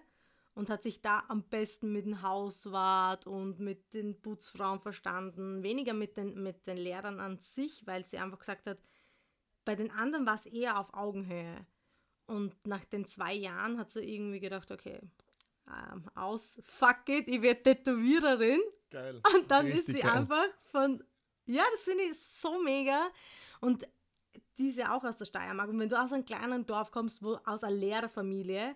und 0.54 0.70
hat 0.70 0.84
sich 0.84 1.02
da 1.02 1.24
am 1.30 1.44
besten 1.44 1.92
mit 1.92 2.06
dem 2.06 2.22
Hauswart 2.22 3.26
und 3.26 3.60
mit 3.60 3.94
den 3.94 4.22
Putzfrauen 4.22 4.80
verstanden, 4.80 5.64
weniger 5.64 5.94
mit 5.94 6.18
den, 6.18 6.44
mit 6.44 6.68
den 6.68 6.78
Lehrern 6.78 7.20
an 7.20 7.40
sich, 7.40 7.88
weil 7.88 8.04
sie 8.04 8.18
einfach 8.18 8.40
gesagt 8.40 8.68
hat, 8.68 8.78
bei 9.64 9.76
den 9.76 9.92
anderen 9.92 10.26
war 10.26 10.36
es 10.36 10.46
eher 10.46 10.80
auf 10.80 10.94
Augenhöhe. 10.94 11.66
Und 12.28 12.56
nach 12.68 12.86
den 12.86 13.06
zwei 13.06 13.34
Jahren 13.34 13.78
hat 13.78 13.92
sie 13.92 14.02
irgendwie 14.02 14.40
gedacht, 14.40 14.72
okay, 14.72 15.02
ähm, 15.68 16.10
aus, 16.16 16.62
fuck 16.66 17.10
it, 17.10 17.28
ich 17.28 17.42
werde 17.42 17.64
Tätowiererin. 17.64 18.62
Geil. 18.90 19.22
Und 19.36 19.52
dann 19.52 19.66
Richtig 19.66 19.88
ist 19.90 19.96
sie 19.96 20.02
geil. 20.02 20.12
einfach 20.12 20.46
von, 20.64 21.04
ja, 21.46 21.64
das 21.72 21.84
finde 21.84 22.04
ich 22.04 22.20
so 22.20 22.62
mega. 22.62 23.10
Und 23.62 23.88
die 24.58 24.70
ist 24.70 24.78
ja 24.78 24.96
auch 24.96 25.04
aus 25.04 25.18
der 25.18 25.26
Steiermark. 25.26 25.70
Und 25.70 25.80
wenn 25.80 25.90
du 25.90 26.02
aus 26.02 26.14
einem 26.14 26.26
kleinen 26.26 26.66
Dorf 26.66 26.92
kommst, 26.92 27.24
wo 27.24 27.40
aus 27.46 27.64
einer 27.64 27.76
Lehrerfamilie, 27.76 28.76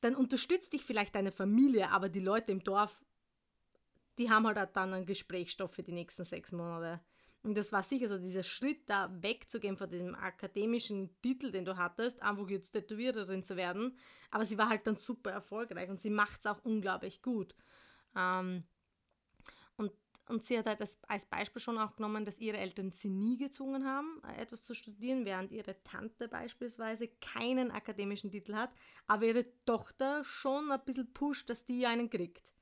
dann 0.00 0.14
unterstützt 0.14 0.72
dich 0.72 0.84
vielleicht 0.84 1.14
deine 1.14 1.32
Familie, 1.32 1.90
aber 1.90 2.08
die 2.08 2.20
Leute 2.20 2.52
im 2.52 2.62
Dorf, 2.62 3.02
die 4.18 4.30
haben 4.30 4.46
halt 4.46 4.76
dann 4.76 4.92
einen 4.92 5.06
Gesprächsstoff 5.06 5.72
für 5.72 5.82
die 5.82 5.92
nächsten 5.92 6.24
sechs 6.24 6.52
Monate. 6.52 7.00
Und 7.42 7.56
das 7.56 7.72
war 7.72 7.82
sicher 7.82 8.08
so 8.08 8.18
dieser 8.18 8.42
Schritt, 8.42 8.88
da 8.88 9.10
wegzugehen 9.22 9.76
von 9.76 9.88
diesem 9.88 10.14
akademischen 10.14 11.10
Titel, 11.20 11.50
den 11.52 11.66
du 11.66 11.76
hattest, 11.76 12.22
einfach 12.22 12.48
jetzt 12.48 12.72
Tätowiererin 12.72 13.44
zu 13.44 13.56
werden. 13.56 13.98
Aber 14.30 14.46
sie 14.46 14.56
war 14.56 14.70
halt 14.70 14.86
dann 14.86 14.96
super 14.96 15.30
erfolgreich 15.30 15.90
und 15.90 16.00
sie 16.00 16.10
macht 16.10 16.40
es 16.40 16.46
auch 16.46 16.64
unglaublich 16.64 17.20
gut. 17.20 17.54
Ähm, 18.16 18.64
und, 20.26 20.42
sie 20.42 20.58
hat 20.58 20.66
halt 20.66 20.80
als, 20.80 20.98
als 21.08 21.26
Beispiel 21.26 21.60
schon 21.60 21.78
auch 21.78 21.96
genommen, 21.96 22.24
dass 22.24 22.40
ihre 22.40 22.56
Eltern 22.56 22.90
sie 22.90 23.08
nie 23.08 23.36
gezwungen 23.36 23.84
haben, 23.84 24.22
etwas 24.38 24.62
zu 24.62 24.74
studieren, 24.74 25.24
während 25.24 25.52
ihre 25.52 25.82
Tante 25.84 26.28
beispielsweise 26.28 27.08
keinen 27.20 27.70
akademischen 27.70 28.30
Titel 28.30 28.54
hat, 28.54 28.70
aber 29.06 29.26
ihre 29.26 29.46
Tochter 29.64 30.24
schon 30.24 30.70
ein 30.70 30.84
bisschen 30.84 31.12
pusht, 31.12 31.50
dass 31.50 31.64
die 31.64 31.86
einen 31.86 32.10
kriegt. 32.10 32.52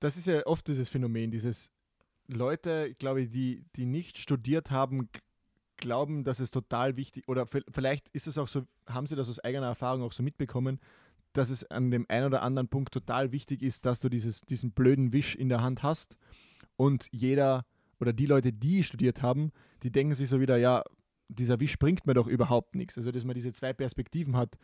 Das 0.00 0.16
ist 0.16 0.26
ja 0.26 0.44
oft 0.46 0.66
dieses 0.68 0.88
Phänomen, 0.88 1.30
dieses 1.30 1.70
Leute, 2.26 2.94
glaube 2.94 3.22
ich, 3.22 3.30
die, 3.30 3.64
die 3.76 3.86
nicht 3.86 4.18
studiert 4.18 4.70
haben, 4.70 5.08
glauben, 5.76 6.24
dass 6.24 6.40
es 6.40 6.50
total 6.50 6.96
wichtig 6.96 7.28
oder 7.28 7.46
vielleicht 7.46 8.08
ist 8.10 8.26
es 8.26 8.38
auch 8.38 8.48
so, 8.48 8.64
haben 8.86 9.06
sie 9.06 9.16
das 9.16 9.28
aus 9.28 9.38
eigener 9.40 9.66
Erfahrung 9.66 10.02
auch 10.02 10.12
so 10.12 10.22
mitbekommen, 10.22 10.80
dass 11.36 11.50
es 11.50 11.64
an 11.70 11.90
dem 11.90 12.06
einen 12.08 12.26
oder 12.26 12.42
anderen 12.42 12.68
Punkt 12.68 12.92
total 12.92 13.32
wichtig 13.32 13.62
ist, 13.62 13.84
dass 13.86 14.00
du 14.00 14.08
dieses, 14.08 14.40
diesen 14.42 14.72
blöden 14.72 15.12
Wisch 15.12 15.34
in 15.34 15.48
der 15.48 15.62
Hand 15.62 15.82
hast 15.82 16.16
und 16.76 17.08
jeder 17.12 17.64
oder 18.00 18.12
die 18.12 18.26
Leute, 18.26 18.52
die 18.52 18.82
studiert 18.82 19.22
haben, 19.22 19.52
die 19.82 19.90
denken 19.92 20.14
sich 20.14 20.28
so 20.28 20.40
wieder, 20.40 20.56
ja, 20.56 20.82
dieser 21.28 21.60
Wisch 21.60 21.78
bringt 21.78 22.06
mir 22.06 22.14
doch 22.14 22.26
überhaupt 22.26 22.74
nichts. 22.74 22.98
Also, 22.98 23.10
dass 23.12 23.24
man 23.24 23.34
diese 23.34 23.52
zwei 23.52 23.72
Perspektiven 23.72 24.36
hat, 24.36 24.56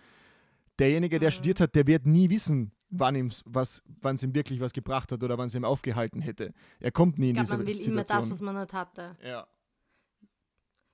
derjenige, 0.79 1.19
der 1.19 1.31
Mhm. 1.31 1.35
studiert 1.35 1.61
hat, 1.61 1.75
der 1.75 1.87
wird 1.87 2.07
nie 2.07 2.31
wissen, 2.31 2.73
wann 2.91 3.15
ihm 3.15 3.31
was, 3.45 3.83
wann 4.01 4.17
es 4.17 4.23
ihm 4.23 4.35
wirklich 4.35 4.61
was 4.61 4.73
gebracht 4.73 5.13
hat 5.13 5.23
oder 5.23 5.39
wann 5.39 5.49
es 5.49 5.55
ihm 5.55 5.65
aufgehalten 5.65 6.21
hätte. 6.23 6.53
Er 6.81 6.91
kommt 6.91 7.19
nie 7.19 7.27
Ich 7.27 7.31
in 7.31 7.35
glaube, 7.37 7.47
diese 7.47 7.57
man 7.59 7.67
will 7.67 7.77
Situation. 7.79 7.93
immer 7.95 8.05
das, 8.21 8.31
was 8.31 8.41
man 8.41 8.57
nicht 8.61 8.73
hatte. 8.73 9.17
ja. 9.25 9.47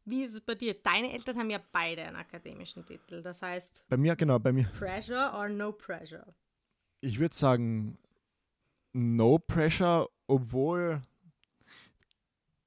Wie 0.09 0.23
ist 0.23 0.35
es 0.35 0.41
bei 0.41 0.55
dir? 0.55 0.75
Deine 0.75 1.13
Eltern 1.13 1.37
haben 1.37 1.51
ja 1.51 1.59
beide 1.73 2.03
einen 2.05 2.15
akademischen 2.17 2.87
Titel. 2.87 3.23
Das 3.23 3.43
heißt, 3.43 3.85
Bei 3.89 3.97
mir, 3.97 4.15
genau, 4.15 4.39
bei 4.39 4.53
mir. 4.53 4.65
Pressure 4.79 5.35
or 5.37 5.49
no 5.49 5.73
pressure? 5.73 6.25
Ich 7.01 7.19
würde 7.19 7.35
sagen, 7.35 7.99
no 8.93 9.39
pressure, 9.39 10.09
obwohl 10.29 11.03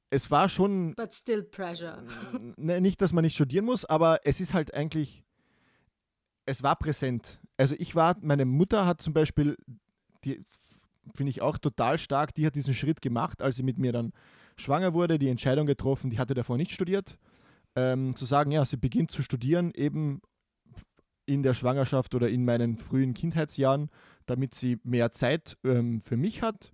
es 0.10 0.30
war 0.30 0.50
schon 0.50 0.96
But 0.96 1.14
still 1.14 1.44
pressure. 1.44 2.04
ne, 2.58 2.82
nicht, 2.82 3.02
dass 3.02 3.14
man 3.14 3.24
nicht 3.24 3.36
studieren 3.36 3.66
muss, 3.66 3.86
aber 3.86 4.20
es 4.26 4.42
ist 4.42 4.54
halt 4.54 4.74
eigentlich, 4.74 5.24
es 6.46 6.62
war 6.62 6.76
präsent. 6.76 7.40
Also 7.58 7.74
ich 7.80 7.96
war, 7.96 8.18
meine 8.22 8.46
Mutter 8.46 8.86
hat 8.86 9.02
zum 9.02 9.14
Beispiel, 9.14 9.56
die 10.26 10.44
finde 11.16 11.30
ich 11.30 11.42
auch 11.42 11.58
total 11.58 11.98
stark, 11.98 12.34
die 12.36 12.46
hat 12.46 12.56
diesen 12.56 12.74
Schritt 12.74 13.02
gemacht, 13.02 13.42
als 13.42 13.56
sie 13.56 13.64
mit 13.64 13.78
mir 13.78 13.94
dann 13.94 14.12
schwanger 14.58 14.94
wurde, 14.94 15.20
die 15.20 15.30
Entscheidung 15.30 15.68
getroffen, 15.68 16.10
die 16.10 16.20
hatte 16.20 16.34
davor 16.34 16.58
nicht 16.58 16.72
studiert, 16.72 17.18
ähm, 17.76 18.16
zu 18.16 18.26
sagen, 18.26 18.52
ja, 18.52 18.66
sie 18.66 18.78
beginnt 18.78 19.12
zu 19.12 19.24
studieren, 19.24 19.72
eben 19.74 20.22
in 21.26 21.44
der 21.44 21.54
Schwangerschaft 21.54 22.16
oder 22.16 22.30
in 22.30 22.44
meinen 22.44 22.78
frühen 22.78 23.14
Kindheitsjahren, 23.14 23.90
damit 24.26 24.56
sie 24.56 24.80
mehr 24.84 25.12
Zeit 25.12 25.58
ähm, 25.64 26.02
für 26.02 26.18
mich 26.18 26.42
hat 26.42 26.72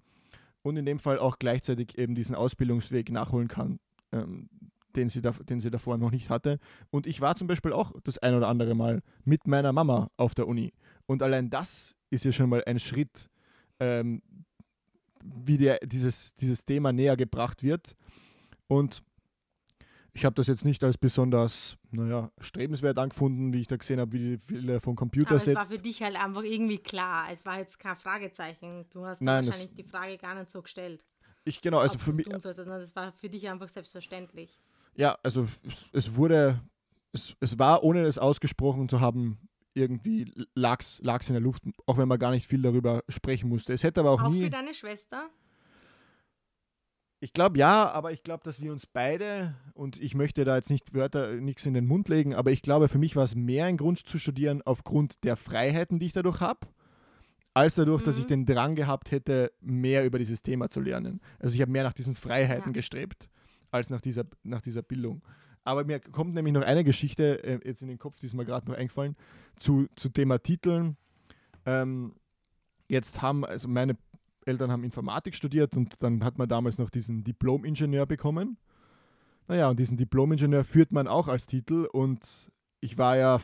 und 0.62 0.78
in 0.78 0.86
dem 0.86 1.00
Fall 1.00 1.20
auch 1.20 1.38
gleichzeitig 1.40 1.98
eben 1.98 2.16
diesen 2.16 2.36
Ausbildungsweg 2.36 3.12
nachholen 3.12 3.48
kann, 3.48 3.80
ähm, 4.12 4.50
den, 4.96 5.10
sie 5.10 5.22
da, 5.22 5.32
den 5.32 5.60
sie 5.60 5.70
davor 5.70 5.98
noch 5.98 6.12
nicht 6.12 6.30
hatte. 6.30 6.60
Und 6.90 7.06
ich 7.06 7.20
war 7.20 7.36
zum 7.36 7.48
Beispiel 7.48 7.74
auch 7.74 7.92
das 8.04 8.18
ein 8.18 8.34
oder 8.34 8.48
andere 8.48 8.76
Mal 8.76 9.02
mit 9.26 9.46
meiner 9.46 9.74
Mama 9.74 10.10
auf 10.16 10.36
der 10.36 10.48
Uni. 10.48 10.74
Und 11.06 11.22
allein 11.22 11.50
das 11.50 11.94
ist 12.10 12.24
ja 12.24 12.32
schon 12.32 12.50
mal 12.50 12.64
ein 12.66 12.80
Schritt, 12.80 13.30
ähm, 13.80 14.22
wie 15.24 15.58
der, 15.58 15.80
dieses, 15.84 16.34
dieses 16.36 16.66
Thema 16.66 16.94
näher 16.94 17.18
gebracht 17.18 17.62
wird. 17.62 17.96
Und 18.68 19.04
ich 20.16 20.24
habe 20.24 20.34
das 20.36 20.48
jetzt 20.48 20.64
nicht 20.64 20.82
als 20.84 20.98
besonders, 20.98 21.78
naja, 21.92 22.32
strebenswert 22.40 22.98
angefunden, 22.98 23.52
wie 23.52 23.60
ich 23.60 23.68
da 23.68 23.76
gesehen 23.76 24.00
habe, 24.00 24.14
wie 24.14 24.20
die 24.20 24.38
viele 24.38 24.80
vom 24.80 24.96
Computer 24.96 25.32
Aber 25.32 25.38
es 25.38 25.46
setzt. 25.46 25.58
war 25.58 25.66
für 25.66 25.78
dich 25.78 26.02
halt 26.02 26.16
einfach 26.16 26.44
irgendwie 26.44 26.78
klar. 26.78 27.28
Es 27.30 27.46
war 27.46 27.60
jetzt 27.60 27.78
kein 27.80 27.98
Fragezeichen. 27.98 28.86
Du 28.92 29.06
hast 29.06 29.22
Nein, 29.22 29.46
wahrscheinlich 29.46 29.74
die 29.76 29.84
Frage 29.84 30.18
gar 30.18 30.34
nicht 30.36 30.50
so 30.50 30.62
gestellt. 30.62 31.06
Ich 31.44 31.62
genau, 31.62 31.80
also 31.80 32.00
für 32.00 32.14
mich, 32.14 32.28
sollst, 32.40 32.60
das 32.60 32.96
war 32.96 33.12
für 33.12 33.30
dich 33.30 33.50
einfach 33.50 33.68
selbstverständlich. 33.68 34.58
ja, 34.96 35.18
also 35.22 35.48
es, 35.92 36.16
wurde, 36.16 36.62
es, 37.12 37.36
es 37.42 37.60
war, 37.60 37.84
ohne 37.84 38.04
es 38.06 38.18
ausgesprochen 38.18 38.88
zu 38.88 39.02
haben, 39.02 39.38
irgendwie 39.74 40.32
lag 40.56 40.80
es 40.80 41.00
in 41.02 41.34
der 41.34 41.42
Luft, 41.42 41.64
auch 41.86 41.98
wenn 41.98 42.08
man 42.08 42.18
gar 42.18 42.32
nicht 42.32 42.48
viel 42.48 42.62
darüber 42.62 43.04
sprechen 43.10 43.50
musste. 43.50 43.74
Es 43.74 43.84
hätte 43.84 44.00
aber 44.00 44.12
auch, 44.12 44.22
Auch 44.24 44.30
nie. 44.30 44.44
für 44.46 44.50
deine 44.50 44.74
Schwester? 44.74 45.30
Ich 47.26 47.34
glaube 47.34 47.58
ja, 47.58 47.90
aber 47.92 48.12
ich 48.12 48.22
glaube, 48.22 48.44
dass 48.44 48.62
wir 48.62 48.72
uns 48.72 48.86
beide, 48.86 49.56
und 49.74 50.00
ich 50.00 50.14
möchte 50.14 50.46
da 50.46 50.58
jetzt 50.58 50.70
nicht 50.70 50.94
Wörter, 50.94 51.34
nichts 51.34 51.66
in 51.66 51.74
den 51.74 51.88
Mund 51.88 52.08
legen, 52.08 52.36
aber 52.36 52.52
ich 52.52 52.62
glaube, 52.62 52.88
für 52.88 53.00
mich 53.00 53.16
war 53.16 53.24
es 53.24 53.34
mehr 53.34 53.66
ein 53.66 53.78
Grund 53.78 53.98
zu 54.08 54.20
studieren 54.20 54.62
aufgrund 54.64 55.24
der 55.24 55.36
Freiheiten, 55.36 55.98
die 55.98 56.06
ich 56.06 56.14
dadurch 56.14 56.40
habe, 56.40 56.68
als 57.56 57.74
dadurch, 57.74 58.04
dass 58.04 58.18
ich 58.20 58.26
Mhm. 58.26 58.28
den 58.30 58.46
Drang 58.46 58.76
gehabt 58.76 59.10
hätte, 59.10 59.52
mehr 59.60 60.06
über 60.06 60.20
dieses 60.20 60.44
Thema 60.44 60.70
zu 60.70 60.80
lernen. 60.82 61.20
Also 61.40 61.56
ich 61.56 61.62
habe 61.62 61.72
mehr 61.72 61.82
nach 61.84 61.94
diesen 61.94 62.14
Freiheiten 62.14 62.68
Ja. 62.68 62.74
gestrebt, 62.74 63.28
als 63.72 63.90
nach 63.90 64.02
dieser, 64.02 64.26
nach 64.44 64.62
dieser 64.62 64.84
Bildung. 64.84 65.24
Aber 65.64 65.84
mir 65.84 66.00
kommt 66.00 66.36
nämlich 66.36 66.54
noch 66.54 66.62
eine 66.62 66.84
Geschichte 66.84 67.44
äh, 67.44 67.60
jetzt 67.68 67.82
in 67.82 67.88
den 67.88 67.98
Kopf, 67.98 68.20
die 68.20 68.28
ist 68.28 68.36
mir 68.36 68.46
gerade 68.46 68.70
noch 68.70 68.78
eingefallen, 68.78 69.16
zu, 69.56 69.88
zu 69.96 70.10
Thema 70.10 70.38
Titeln. 70.38 70.96
Ähm, 71.66 72.14
jetzt 72.88 73.24
haben, 73.24 73.44
also 73.44 73.68
meine 73.68 73.98
Eltern 74.46 74.72
haben 74.72 74.84
Informatik 74.84 75.36
studiert 75.36 75.76
und 75.76 76.02
dann 76.04 76.24
hat 76.24 76.38
man 76.38 76.48
damals 76.48 76.78
noch 76.78 76.90
diesen 76.90 77.24
Diplom-Ingenieur 77.24 78.06
bekommen. 78.06 78.58
Naja, 79.48 79.70
und 79.70 79.80
diesen 79.80 79.98
Diplom-Ingenieur 79.98 80.64
führt 80.64 80.92
man 80.92 81.08
auch 81.08 81.28
als 81.28 81.46
Titel 81.46 81.88
und 81.92 82.52
ich 82.80 82.98
war 82.98 83.18
ja 83.18 83.40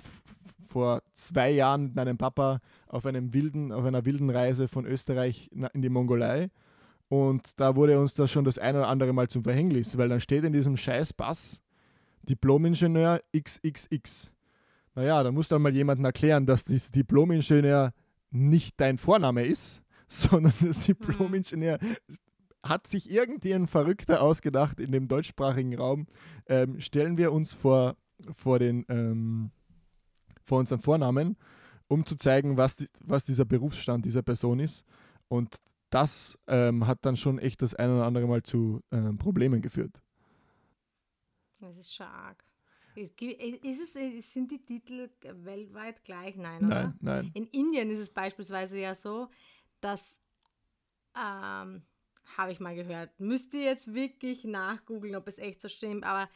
vor 0.68 1.02
zwei 1.14 1.52
Jahren 1.52 1.84
mit 1.84 1.96
meinem 1.96 2.18
Papa 2.18 2.60
auf 2.88 3.06
einem 3.06 3.34
wilden, 3.34 3.72
auf 3.72 3.84
einer 3.86 4.06
wilden 4.06 4.30
Reise 4.30 4.68
von 4.68 4.86
Österreich 4.86 5.50
in 5.74 5.82
die 5.82 5.90
Mongolei 5.90 6.50
und 7.12 7.60
da 7.60 7.76
wurde 7.76 8.00
uns 8.00 8.14
das 8.14 8.32
schon 8.32 8.46
das 8.46 8.58
ein 8.58 8.74
oder 8.74 8.88
andere 8.88 9.12
Mal 9.12 9.28
zum 9.28 9.44
Verhängnis, 9.44 9.98
weil 9.98 10.08
dann 10.08 10.22
steht 10.22 10.46
in 10.46 10.54
diesem 10.54 10.78
scheiß 10.78 11.12
Pass 11.12 11.60
Diplom-Ingenieur 12.24 13.22
XXX. 13.38 14.32
Naja, 14.96 15.22
da 15.22 15.30
muss 15.30 15.50
dann 15.50 15.62
mal 15.62 15.76
jemandem 15.76 16.06
erklären, 16.06 16.46
dass 16.46 16.64
dieser 16.64 16.92
Diplom-Ingenieur 16.94 17.92
nicht 18.30 18.80
dein 18.80 18.98
Vorname 18.98 19.46
ist, 19.46 19.81
sondern 20.12 20.54
das 20.62 20.86
Diplom-Ingenieur 20.86 21.80
hat 22.64 22.86
sich 22.86 23.10
irgendein 23.10 23.68
Verrückter 23.68 24.22
ausgedacht 24.22 24.80
in 24.80 24.92
dem 24.92 25.08
deutschsprachigen 25.08 25.76
Raum. 25.76 26.08
Ähm, 26.48 26.80
stellen 26.80 27.18
wir 27.18 27.32
uns 27.32 27.54
vor, 27.54 27.96
vor, 28.36 28.60
den, 28.60 28.86
ähm, 28.90 29.52
vor 30.44 30.60
unseren 30.60 30.80
Vornamen, 30.80 31.38
um 31.88 32.06
zu 32.06 32.16
zeigen, 32.16 32.58
was, 32.58 32.76
die, 32.76 32.88
was 33.04 33.26
dieser 33.26 33.46
Berufsstand 33.46 34.06
dieser 34.06 34.22
Person 34.22 34.60
ist. 34.60 34.84
Und 35.28 35.56
das 35.90 36.38
ähm, 36.48 36.88
hat 36.88 37.00
dann 37.02 37.18
schon 37.18 37.40
echt 37.40 37.62
das 37.62 37.74
ein 37.74 37.90
oder 37.90 38.06
andere 38.06 38.28
Mal 38.28 38.44
zu 38.44 38.82
ähm, 38.92 39.18
Problemen 39.18 39.62
geführt. 39.62 40.02
Das 41.60 41.78
ist 41.78 41.94
schon 41.94 42.08
arg. 42.08 42.44
Ist 42.96 43.14
es, 43.18 44.34
sind 44.34 44.52
die 44.52 44.64
Titel 44.64 45.10
weltweit 45.22 46.04
gleich? 46.04 46.36
Nein, 46.36 46.66
oder? 46.66 46.84
Nein, 46.84 46.98
nein. 47.00 47.32
In 47.34 47.48
Indien 47.48 47.90
ist 47.90 48.00
es 48.00 48.10
beispielsweise 48.10 48.78
ja 48.78 48.96
so, 48.96 49.30
dass, 49.82 50.22
ähm, 51.16 51.84
habe 52.38 52.52
ich 52.52 52.60
mal 52.60 52.76
gehört, 52.76 53.20
müsst 53.20 53.54
ihr 53.54 53.62
jetzt 53.64 53.94
wirklich 53.94 54.44
nachgoogeln, 54.46 55.16
ob 55.16 55.28
es 55.28 55.38
echt 55.38 55.62
so 55.62 55.68
stimmt, 55.68 56.04
aber 56.06 56.30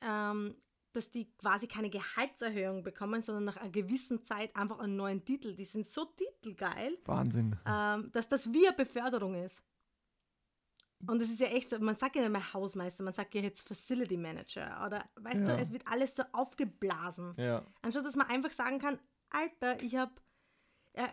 ähm, 0.00 0.56
dass 0.92 1.10
die 1.10 1.32
quasi 1.38 1.66
keine 1.66 1.88
Gehaltserhöhung 1.88 2.82
bekommen, 2.82 3.22
sondern 3.22 3.44
nach 3.44 3.56
einer 3.56 3.70
gewissen 3.70 4.24
Zeit 4.26 4.54
einfach 4.54 4.78
einen 4.80 4.96
neuen 4.96 5.24
Titel. 5.24 5.54
Die 5.54 5.64
sind 5.64 5.86
so 5.86 6.04
titelgeil, 6.04 6.98
Wahnsinn. 7.06 7.56
ähm, 7.64 8.10
dass 8.12 8.28
das 8.28 8.52
wie 8.52 8.66
eine 8.66 8.76
Beförderung 8.76 9.34
ist. 9.36 9.62
Und 11.06 11.20
es 11.20 11.30
ist 11.30 11.40
ja 11.40 11.48
echt 11.48 11.68
so, 11.70 11.78
man 11.80 11.96
sagt 11.96 12.14
ja 12.14 12.22
nicht 12.22 12.30
mehr 12.30 12.52
Hausmeister, 12.52 13.02
man 13.02 13.14
sagt 13.14 13.34
ja 13.34 13.40
jetzt 13.40 13.66
Facility 13.66 14.16
Manager 14.16 14.84
oder 14.86 15.04
weißt 15.16 15.38
Ja. 15.38 15.56
du, 15.56 15.62
es 15.62 15.72
wird 15.72 15.86
alles 15.88 16.14
so 16.14 16.22
aufgeblasen. 16.32 17.34
Ja. 17.38 17.64
Anstatt 17.80 18.04
dass 18.04 18.14
man 18.14 18.28
einfach 18.28 18.52
sagen 18.52 18.78
kann, 18.78 19.00
Alter, 19.30 19.82
ich 19.82 19.96
habe, 19.96 20.12
ja, 20.94 21.08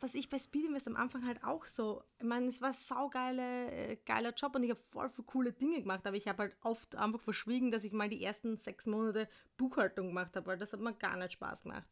was 0.00 0.14
ich 0.14 0.28
bei 0.28 0.38
Speed 0.38 0.66
Invest 0.66 0.88
am 0.88 0.96
Anfang 0.96 1.24
halt 1.26 1.44
auch 1.44 1.66
so, 1.66 2.02
ich 2.18 2.24
meine, 2.24 2.46
es 2.46 2.60
war 2.60 2.70
ein 2.70 2.74
saugeile, 2.74 3.70
äh, 3.70 3.96
geiler 4.04 4.32
Job 4.34 4.56
und 4.56 4.64
ich 4.64 4.70
habe 4.70 4.80
voll 4.90 5.08
viele 5.10 5.24
coole 5.26 5.52
Dinge 5.52 5.80
gemacht, 5.80 6.06
aber 6.06 6.16
ich 6.16 6.26
habe 6.26 6.44
halt 6.44 6.56
oft 6.62 6.96
einfach 6.96 7.20
verschwiegen, 7.20 7.70
dass 7.70 7.84
ich 7.84 7.92
mal 7.92 8.08
die 8.08 8.24
ersten 8.24 8.56
sechs 8.56 8.86
Monate 8.86 9.28
Buchhaltung 9.56 10.08
gemacht 10.08 10.36
habe, 10.36 10.46
weil 10.48 10.58
das 10.58 10.72
hat 10.72 10.80
mir 10.80 10.92
gar 10.94 11.16
nicht 11.16 11.34
Spaß 11.34 11.62
gemacht. 11.62 11.86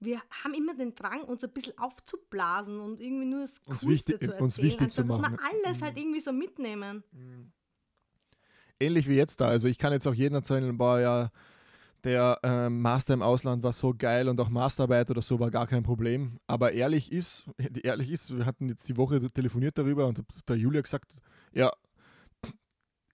Wir 0.00 0.20
haben 0.42 0.54
immer 0.54 0.74
den 0.74 0.94
Drang, 0.94 1.22
uns 1.22 1.44
ein 1.44 1.52
bisschen 1.52 1.76
aufzublasen 1.78 2.80
und 2.80 3.00
irgendwie 3.00 3.26
nur 3.26 3.42
das 3.42 3.58
Uns 3.66 3.82
Coolste 3.82 4.14
wichtig- 4.14 4.30
zu 4.30 4.34
uns 4.36 4.58
erzählen, 4.58 4.66
wichtig 4.66 4.78
zu 4.92 5.02
anstatt 5.02 5.08
dass 5.10 5.20
machen, 5.20 5.38
wir 5.38 5.66
alles 5.68 5.82
halt 5.82 5.98
irgendwie 5.98 6.20
so 6.20 6.32
mitnehmen. 6.32 7.04
Ähnlich 8.80 9.06
wie 9.06 9.14
jetzt 9.16 9.40
da. 9.40 9.46
Also 9.48 9.68
ich 9.68 9.78
kann 9.78 9.92
jetzt 9.92 10.08
auch 10.08 10.14
jeden 10.14 10.34
erzählen, 10.34 10.76
war 10.78 11.00
ja 11.00 11.30
der 12.04 12.38
ähm, 12.42 12.80
Master 12.80 13.14
im 13.14 13.22
Ausland 13.22 13.62
war 13.62 13.72
so 13.72 13.94
geil 13.96 14.28
und 14.28 14.40
auch 14.40 14.48
Masterarbeit 14.48 15.10
oder 15.10 15.22
so 15.22 15.38
war 15.38 15.50
gar 15.50 15.66
kein 15.66 15.82
Problem. 15.82 16.38
Aber 16.46 16.72
ehrlich 16.72 17.12
ist, 17.12 17.44
ehrlich 17.82 18.10
ist, 18.10 18.36
wir 18.36 18.46
hatten 18.46 18.68
jetzt 18.68 18.88
die 18.88 18.96
Woche 18.96 19.20
telefoniert 19.30 19.78
darüber 19.78 20.06
und 20.06 20.22
der 20.48 20.56
Julia 20.56 20.80
gesagt, 20.80 21.20
ja, 21.52 21.70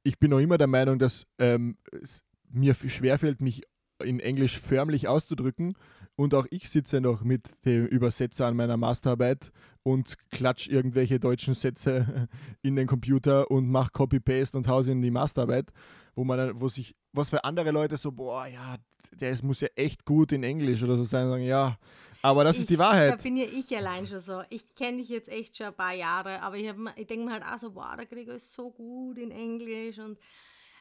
ich 0.03 0.19
bin 0.19 0.31
noch 0.31 0.39
immer 0.39 0.59
der 0.59 0.67
Meinung, 0.67 0.99
dass 0.99 1.27
ähm, 1.39 1.77
es 2.03 2.23
mir 2.51 2.75
schwerfällt, 2.75 3.41
mich 3.41 3.63
in 4.03 4.21
Englisch 4.21 4.59
förmlich 4.59 5.09
auszudrücken. 5.09 5.75
Und 6.17 6.35
auch 6.35 6.47
ich 6.51 6.69
sitze 6.69 7.01
noch 7.01 7.23
mit 7.23 7.47
dem 7.65 7.87
Übersetzer 7.87 8.47
an 8.47 8.57
meiner 8.57 8.77
Masterarbeit 8.77 9.53
und 9.85 10.17
klatsch 10.31 10.69
irgendwelche 10.69 11.21
deutschen 11.21 11.55
Sätze 11.55 12.29
in 12.63 12.75
den 12.75 12.87
Computer 12.87 13.51
und 13.51 13.71
mache 13.71 13.93
Copy-Paste 13.93 14.57
und 14.57 14.67
hau 14.67 14.83
sie 14.83 14.93
in 14.93 15.03
die 15.03 15.11
Masterarbeit, 15.11 15.71
wo 16.19 16.25
man 16.25 16.61
wo 16.61 16.69
sich, 16.69 16.97
was 17.13 17.31
für 17.31 17.45
andere 17.45 17.71
Leute 17.71 17.97
so, 17.97 18.11
boah, 18.11 18.45
ja, 18.45 18.75
der 19.13 19.31
ist, 19.31 19.45
muss 19.45 19.61
ja 19.61 19.69
echt 19.77 20.05
gut 20.05 20.33
in 20.33 20.43
Englisch 20.43 20.83
oder 20.83 20.97
so 20.97 21.05
sein, 21.05 21.29
sagen, 21.29 21.45
ja, 21.45 21.79
aber 22.23 22.43
das 22.43 22.57
ich, 22.57 22.63
ist 22.63 22.71
die 22.71 22.75
Da 22.77 22.81
Wahrheit. 22.81 23.23
bin 23.23 23.37
ja 23.37 23.45
ich 23.45 23.75
allein 23.77 24.05
schon 24.05 24.19
so. 24.19 24.43
Ich 24.51 24.75
kenne 24.75 24.97
dich 24.97 25.11
jetzt 25.11 25.29
echt 25.29 25.57
schon 25.57 25.69
ein 25.69 25.77
paar 25.77 25.95
Jahre, 25.95 26.43
aber 26.43 26.57
ich, 26.57 26.69
hab 26.69 26.77
ich 26.97 27.07
denke 27.07 27.25
mir 27.25 27.33
halt 27.35 27.45
auch 27.45 27.59
so, 27.61 27.73
wow, 27.77 27.95
der 27.97 28.07
Gregor 28.07 28.35
ist 28.35 28.53
so 28.53 28.73
gut 28.73 29.17
in 29.17 29.31
Englisch 29.31 30.01
und 30.01 30.19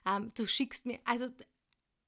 ähm, 0.07 0.31
du 0.35 0.47
schickst 0.47 0.87
mir, 0.87 0.97
also 1.05 1.27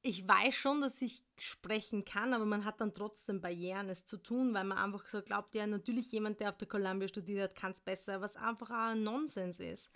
ich 0.01 0.27
weiß 0.27 0.55
schon, 0.55 0.81
dass 0.81 0.99
ich 0.99 1.23
sprechen 1.37 2.05
kann, 2.05 2.33
aber 2.33 2.45
man 2.45 2.65
hat 2.65 2.81
dann 2.81 2.95
trotzdem 2.95 3.41
Barrieren, 3.41 3.89
es 3.89 4.05
zu 4.05 4.17
tun, 4.17 4.55
weil 4.55 4.63
man 4.63 4.79
einfach 4.79 5.07
so 5.07 5.21
glaubt, 5.21 5.53
ja, 5.53 5.67
natürlich 5.67 6.11
jemand, 6.11 6.39
der 6.39 6.49
auf 6.49 6.57
der 6.57 6.67
Columbia 6.67 7.07
studiert 7.07 7.51
hat, 7.51 7.55
kann 7.55 7.73
es 7.73 7.81
besser, 7.81 8.21
was 8.21 8.35
einfach 8.37 8.71
auch 8.71 8.91
ein 8.93 9.03
Nonsens 9.03 9.59
ist. 9.59 9.91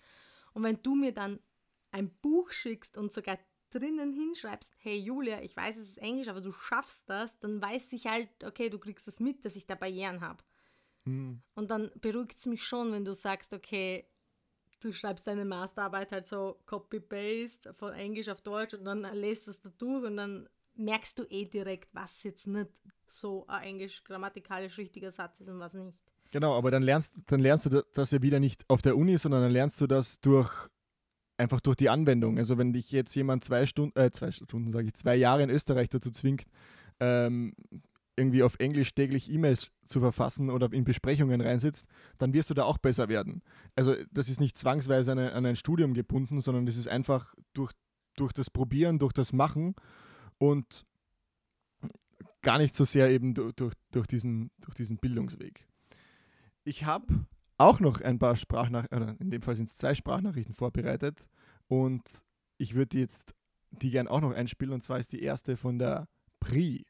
Und 0.52 0.62
wenn 0.62 0.80
du 0.80 0.94
mir 0.94 1.12
dann 1.12 1.40
ein 1.94 2.10
Buch 2.10 2.50
schickst 2.50 2.98
und 2.98 3.12
sogar 3.12 3.38
drinnen 3.70 4.12
hinschreibst, 4.12 4.74
hey 4.78 4.98
Julia, 4.98 5.40
ich 5.42 5.56
weiß, 5.56 5.76
es 5.76 5.90
ist 5.90 5.98
Englisch, 5.98 6.28
aber 6.28 6.40
du 6.40 6.52
schaffst 6.52 7.08
das, 7.08 7.38
dann 7.38 7.62
weiß 7.62 7.92
ich 7.92 8.06
halt, 8.06 8.28
okay, 8.44 8.68
du 8.68 8.78
kriegst 8.78 9.06
das 9.06 9.20
mit, 9.20 9.44
dass 9.44 9.56
ich 9.56 9.66
da 9.66 9.76
Barrieren 9.76 10.20
habe. 10.20 10.42
Hm. 11.04 11.40
Und 11.54 11.70
dann 11.70 11.90
beruhigt 12.00 12.38
es 12.38 12.46
mich 12.46 12.64
schon, 12.64 12.92
wenn 12.92 13.04
du 13.04 13.14
sagst, 13.14 13.54
okay, 13.54 14.06
du 14.80 14.92
schreibst 14.92 15.26
deine 15.26 15.44
Masterarbeit 15.44 16.10
halt 16.10 16.26
so 16.26 16.58
Copy-Paste 16.66 17.74
von 17.74 17.92
Englisch 17.92 18.28
auf 18.28 18.42
Deutsch 18.42 18.74
und 18.74 18.84
dann 18.84 19.02
lässt 19.14 19.46
das 19.46 19.60
da 19.60 19.70
durch 19.78 20.04
und 20.04 20.16
dann 20.16 20.48
merkst 20.74 21.18
du 21.18 21.24
eh 21.30 21.44
direkt, 21.44 21.94
was 21.94 22.24
jetzt 22.24 22.48
nicht 22.48 22.70
so 23.06 23.46
ein 23.46 23.62
englisch 23.62 24.02
grammatikalisch 24.02 24.78
richtiger 24.78 25.12
Satz 25.12 25.40
ist 25.40 25.48
und 25.48 25.60
was 25.60 25.74
nicht. 25.74 25.96
Genau, 26.32 26.56
aber 26.58 26.72
dann 26.72 26.82
lernst, 26.82 27.14
dann 27.26 27.38
lernst 27.38 27.66
du 27.66 27.84
das 27.94 28.10
ja 28.10 28.20
wieder 28.20 28.40
nicht 28.40 28.64
auf 28.68 28.82
der 28.82 28.96
Uni, 28.96 29.16
sondern 29.18 29.42
dann 29.42 29.52
lernst 29.52 29.80
du 29.80 29.86
das 29.86 30.20
durch 30.20 30.68
einfach 31.36 31.60
durch 31.60 31.76
die 31.76 31.88
Anwendung. 31.88 32.38
Also 32.38 32.58
wenn 32.58 32.72
dich 32.72 32.90
jetzt 32.90 33.14
jemand 33.14 33.44
zwei 33.44 33.66
Stunden, 33.66 33.98
äh, 33.98 34.10
zwei 34.10 34.30
Stunden 34.30 34.72
sage 34.72 34.88
ich, 34.88 34.94
zwei 34.94 35.16
Jahre 35.16 35.42
in 35.42 35.50
Österreich 35.50 35.88
dazu 35.88 36.10
zwingt, 36.10 36.44
ähm, 37.00 37.54
irgendwie 38.16 38.42
auf 38.42 38.56
Englisch 38.60 38.94
täglich 38.94 39.30
E-Mails 39.30 39.72
zu 39.86 40.00
verfassen 40.00 40.50
oder 40.50 40.72
in 40.72 40.84
Besprechungen 40.84 41.40
reinsitzt, 41.40 41.86
dann 42.18 42.32
wirst 42.32 42.50
du 42.50 42.54
da 42.54 42.64
auch 42.64 42.78
besser 42.78 43.08
werden. 43.08 43.42
Also 43.74 43.96
das 44.12 44.28
ist 44.28 44.40
nicht 44.40 44.56
zwangsweise 44.56 45.12
an 45.12 45.18
ein, 45.18 45.30
an 45.30 45.46
ein 45.46 45.56
Studium 45.56 45.94
gebunden, 45.94 46.40
sondern 46.40 46.66
das 46.66 46.76
ist 46.76 46.88
einfach 46.88 47.34
durch, 47.54 47.72
durch 48.16 48.32
das 48.32 48.50
Probieren, 48.50 48.98
durch 48.98 49.12
das 49.12 49.32
Machen 49.32 49.74
und 50.38 50.84
gar 52.42 52.58
nicht 52.58 52.74
so 52.74 52.84
sehr 52.84 53.10
eben 53.10 53.34
durch, 53.34 53.74
durch, 53.90 54.06
diesen, 54.06 54.50
durch 54.60 54.74
diesen 54.74 54.98
Bildungsweg. 54.98 55.66
Ich 56.62 56.84
habe 56.84 57.26
auch 57.58 57.80
noch 57.80 58.00
ein 58.00 58.18
paar 58.18 58.36
Sprachnachrichten, 58.36 59.16
in 59.18 59.30
dem 59.30 59.42
Fall 59.42 59.56
sind 59.56 59.68
es 59.68 59.76
zwei 59.76 59.94
Sprachnachrichten 59.94 60.54
vorbereitet 60.54 61.28
und 61.68 62.02
ich 62.58 62.74
würde 62.74 62.98
jetzt 62.98 63.34
die 63.70 63.90
gern 63.90 64.08
auch 64.08 64.20
noch 64.20 64.32
einspielen 64.32 64.72
und 64.72 64.82
zwar 64.82 64.98
ist 64.98 65.12
die 65.12 65.22
erste 65.22 65.56
von 65.56 65.78
der 65.78 66.08
Pri. 66.40 66.84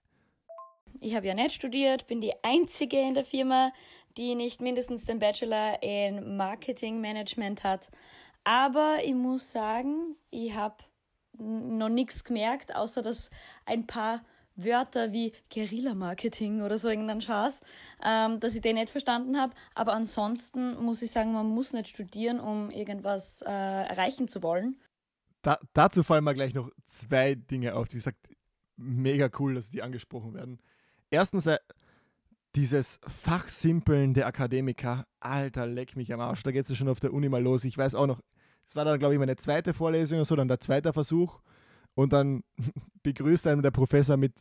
Ich 1.00 1.14
habe 1.14 1.26
ja 1.26 1.34
nicht 1.34 1.52
studiert, 1.52 2.06
bin 2.06 2.20
die 2.20 2.32
einzige 2.42 3.00
in 3.00 3.14
der 3.14 3.24
Firma, 3.24 3.72
die 4.16 4.34
nicht 4.34 4.60
mindestens 4.60 5.04
den 5.04 5.18
Bachelor 5.18 5.82
in 5.82 6.36
Marketing 6.36 7.00
Management 7.00 7.64
hat. 7.64 7.90
Aber 8.44 8.98
ich 9.02 9.14
muss 9.14 9.50
sagen, 9.50 10.16
ich 10.30 10.54
habe 10.54 10.76
noch 11.38 11.88
nichts 11.88 12.24
gemerkt, 12.24 12.74
außer 12.74 13.02
dass 13.02 13.30
ein 13.66 13.86
paar 13.86 14.24
Wörter 14.56 15.12
wie 15.12 15.32
Guerilla-Marketing 15.52 16.62
oder 16.62 16.78
so 16.78 16.88
irgendein 16.88 17.20
Schatz, 17.20 17.62
ähm, 18.04 18.40
dass 18.40 18.54
ich 18.54 18.60
den 18.60 18.76
nicht 18.76 18.90
verstanden 18.90 19.38
habe. 19.38 19.54
Aber 19.74 19.92
ansonsten 19.94 20.76
muss 20.82 21.02
ich 21.02 21.10
sagen, 21.10 21.32
man 21.32 21.46
muss 21.46 21.72
nicht 21.72 21.88
studieren, 21.88 22.40
um 22.40 22.70
irgendwas 22.70 23.42
äh, 23.42 23.50
erreichen 23.50 24.28
zu 24.28 24.42
wollen. 24.42 24.80
Da, 25.42 25.58
dazu 25.72 26.02
fallen 26.02 26.24
mir 26.24 26.34
gleich 26.34 26.54
noch 26.54 26.70
zwei 26.86 27.34
Dinge 27.34 27.74
auf. 27.74 27.88
Sie 27.88 28.00
sagt, 28.00 28.28
mega 28.76 29.28
cool, 29.38 29.54
dass 29.54 29.70
die 29.70 29.82
angesprochen 29.82 30.34
werden. 30.34 30.60
Erstens, 31.10 31.46
äh, 31.46 31.58
dieses 32.54 33.00
Fachsimpeln 33.06 34.14
der 34.14 34.26
Akademiker, 34.26 35.06
alter, 35.20 35.66
leck 35.66 35.96
mich 35.96 36.12
am 36.12 36.20
Arsch, 36.20 36.42
da 36.44 36.52
geht 36.52 36.68
es 36.68 36.76
schon 36.76 36.88
auf 36.88 37.00
der 37.00 37.12
Uni 37.12 37.28
mal 37.28 37.42
los. 37.42 37.64
Ich 37.64 37.76
weiß 37.76 37.94
auch 37.94 38.06
noch, 38.06 38.20
es 38.66 38.76
war 38.76 38.84
dann, 38.84 38.98
glaube 38.98 39.14
ich, 39.14 39.20
meine 39.20 39.36
zweite 39.36 39.74
Vorlesung 39.74 40.18
oder 40.18 40.24
so, 40.24 40.36
dann 40.36 40.48
der 40.48 40.60
zweite 40.60 40.92
Versuch 40.92 41.40
und 41.94 42.12
dann 42.12 42.42
begrüßt 43.02 43.46
einem 43.46 43.62
der 43.62 43.70
Professor 43.70 44.16
mit 44.16 44.32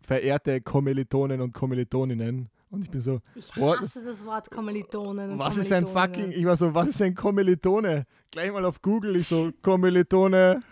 verehrte 0.00 0.60
Kommilitonen 0.60 1.40
und 1.40 1.52
Kommilitoninnen. 1.52 2.48
Und 2.70 2.84
ich 2.84 2.90
bin 2.90 3.00
so. 3.00 3.20
Ich 3.34 3.54
hasse 3.56 4.02
das 4.04 4.24
Wort 4.26 4.50
Kommilitonen. 4.50 5.38
was 5.38 5.56
ist 5.56 5.72
ein 5.72 5.86
fucking. 5.86 6.32
Ich 6.32 6.44
war 6.44 6.56
so, 6.56 6.74
was 6.74 6.88
ist 6.88 7.00
ein 7.00 7.14
Kommilitone? 7.14 8.04
Gleich 8.30 8.52
mal 8.52 8.64
auf 8.64 8.82
Google, 8.82 9.16
ich 9.16 9.26
so, 9.26 9.50
Kommilitone. 9.62 10.62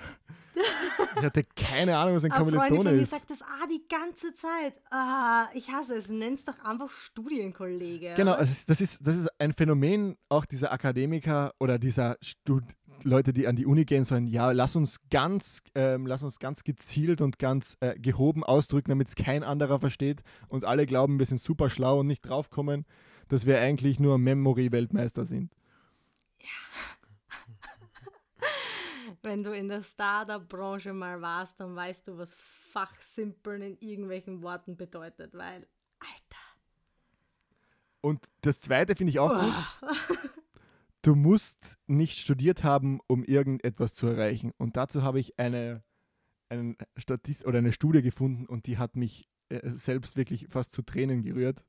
Ich 1.17 1.23
hatte 1.23 1.45
keine 1.55 1.97
Ahnung, 1.97 2.17
was 2.17 2.25
ein 2.25 2.31
Kommilitone 2.31 2.71
ist. 2.71 2.83
Freundin 2.83 3.05
sagt 3.07 3.31
das 3.31 3.43
ah, 3.43 3.67
die 3.71 3.83
ganze 3.89 4.35
Zeit. 4.35 4.75
Ah, 4.91 5.47
ich 5.55 5.71
hasse 5.71 5.97
es. 5.97 6.09
Nenn's 6.09 6.45
doch 6.45 6.59
einfach 6.65 6.91
Studienkollege. 6.91 8.15
Genau, 8.17 8.37
das 8.37 8.51
ist, 8.51 8.69
das, 8.69 8.81
ist, 8.81 9.07
das 9.07 9.17
ist 9.17 9.29
ein 9.39 9.55
Phänomen 9.55 10.17
auch 10.29 10.45
dieser 10.45 10.73
Akademiker 10.73 11.55
oder 11.59 11.79
dieser 11.79 12.17
Stud 12.21 12.65
Leute, 13.05 13.33
die 13.33 13.47
an 13.47 13.57
die 13.57 13.67
Uni 13.67 13.85
gehen, 13.85 14.05
sollen, 14.05 14.27
ja, 14.27 14.51
lass 14.51 14.77
uns 14.77 15.01
ganz, 15.11 15.63
ähm, 15.75 16.07
lass 16.07 16.23
uns 16.23 16.39
ganz 16.39 16.65
gezielt 16.65 17.21
und 17.21 17.39
ganz 17.39 17.77
äh, 17.81 17.99
gehoben 17.99 18.45
ausdrücken, 18.45 18.91
damit 18.91 19.09
es 19.09 19.15
kein 19.15 19.43
anderer 19.43 19.81
versteht 19.81 20.23
und 20.49 20.65
alle 20.65 20.87
glauben, 20.87 21.19
wir 21.19 21.27
sind 21.27 21.41
super 21.41 21.71
schlau 21.71 22.01
und 22.01 22.07
nicht 22.07 22.23
draufkommen, 22.23 22.85
dass 23.29 23.47
wir 23.47 23.61
eigentlich 23.61 24.01
nur 24.01 24.19
Memory-Weltmeister 24.19 25.25
sind. 25.25 25.53
Ja. 26.41 26.49
Wenn 29.23 29.43
du 29.43 29.53
in 29.53 29.69
der 29.69 29.83
Startup-Branche 29.83 30.93
mal 30.93 31.21
warst, 31.21 31.61
dann 31.61 31.75
weißt 31.75 32.09
du, 32.09 32.19
was 32.19 32.37
Fachsimpeln 32.73 33.63
in 33.63 33.79
irgendwelchen 33.81 34.43
Worten 34.43 34.77
bedeutet, 34.77 35.35
weil, 35.35 35.67
Alter. 35.99 36.47
Und 38.01 38.25
das 38.43 38.61
Zweite 38.61 38.95
finde 38.95 39.11
ich 39.11 39.19
auch 39.19 39.33
gut. 39.33 39.53
Du 41.07 41.15
musst 41.15 41.79
nicht 41.87 42.19
studiert 42.19 42.65
haben, 42.65 42.99
um 43.07 43.23
irgendetwas 43.23 43.95
zu 43.95 44.09
erreichen. 44.09 44.51
Und 44.59 44.77
dazu 44.77 45.05
habe 45.05 45.21
ich 45.21 45.39
eine, 45.39 45.85
einen 46.49 46.77
Statist 46.97 47.47
oder 47.47 47.59
eine 47.59 47.71
Studie 47.71 48.03
gefunden 48.03 48.45
und 48.45 48.67
die 48.67 48.77
hat 48.77 48.97
mich 48.97 49.29
äh, 49.49 49.71
selbst 49.71 50.17
wirklich 50.17 50.49
fast 50.51 50.73
zu 50.73 50.83
Tränen 50.83 51.23
gerührt. 51.23 51.65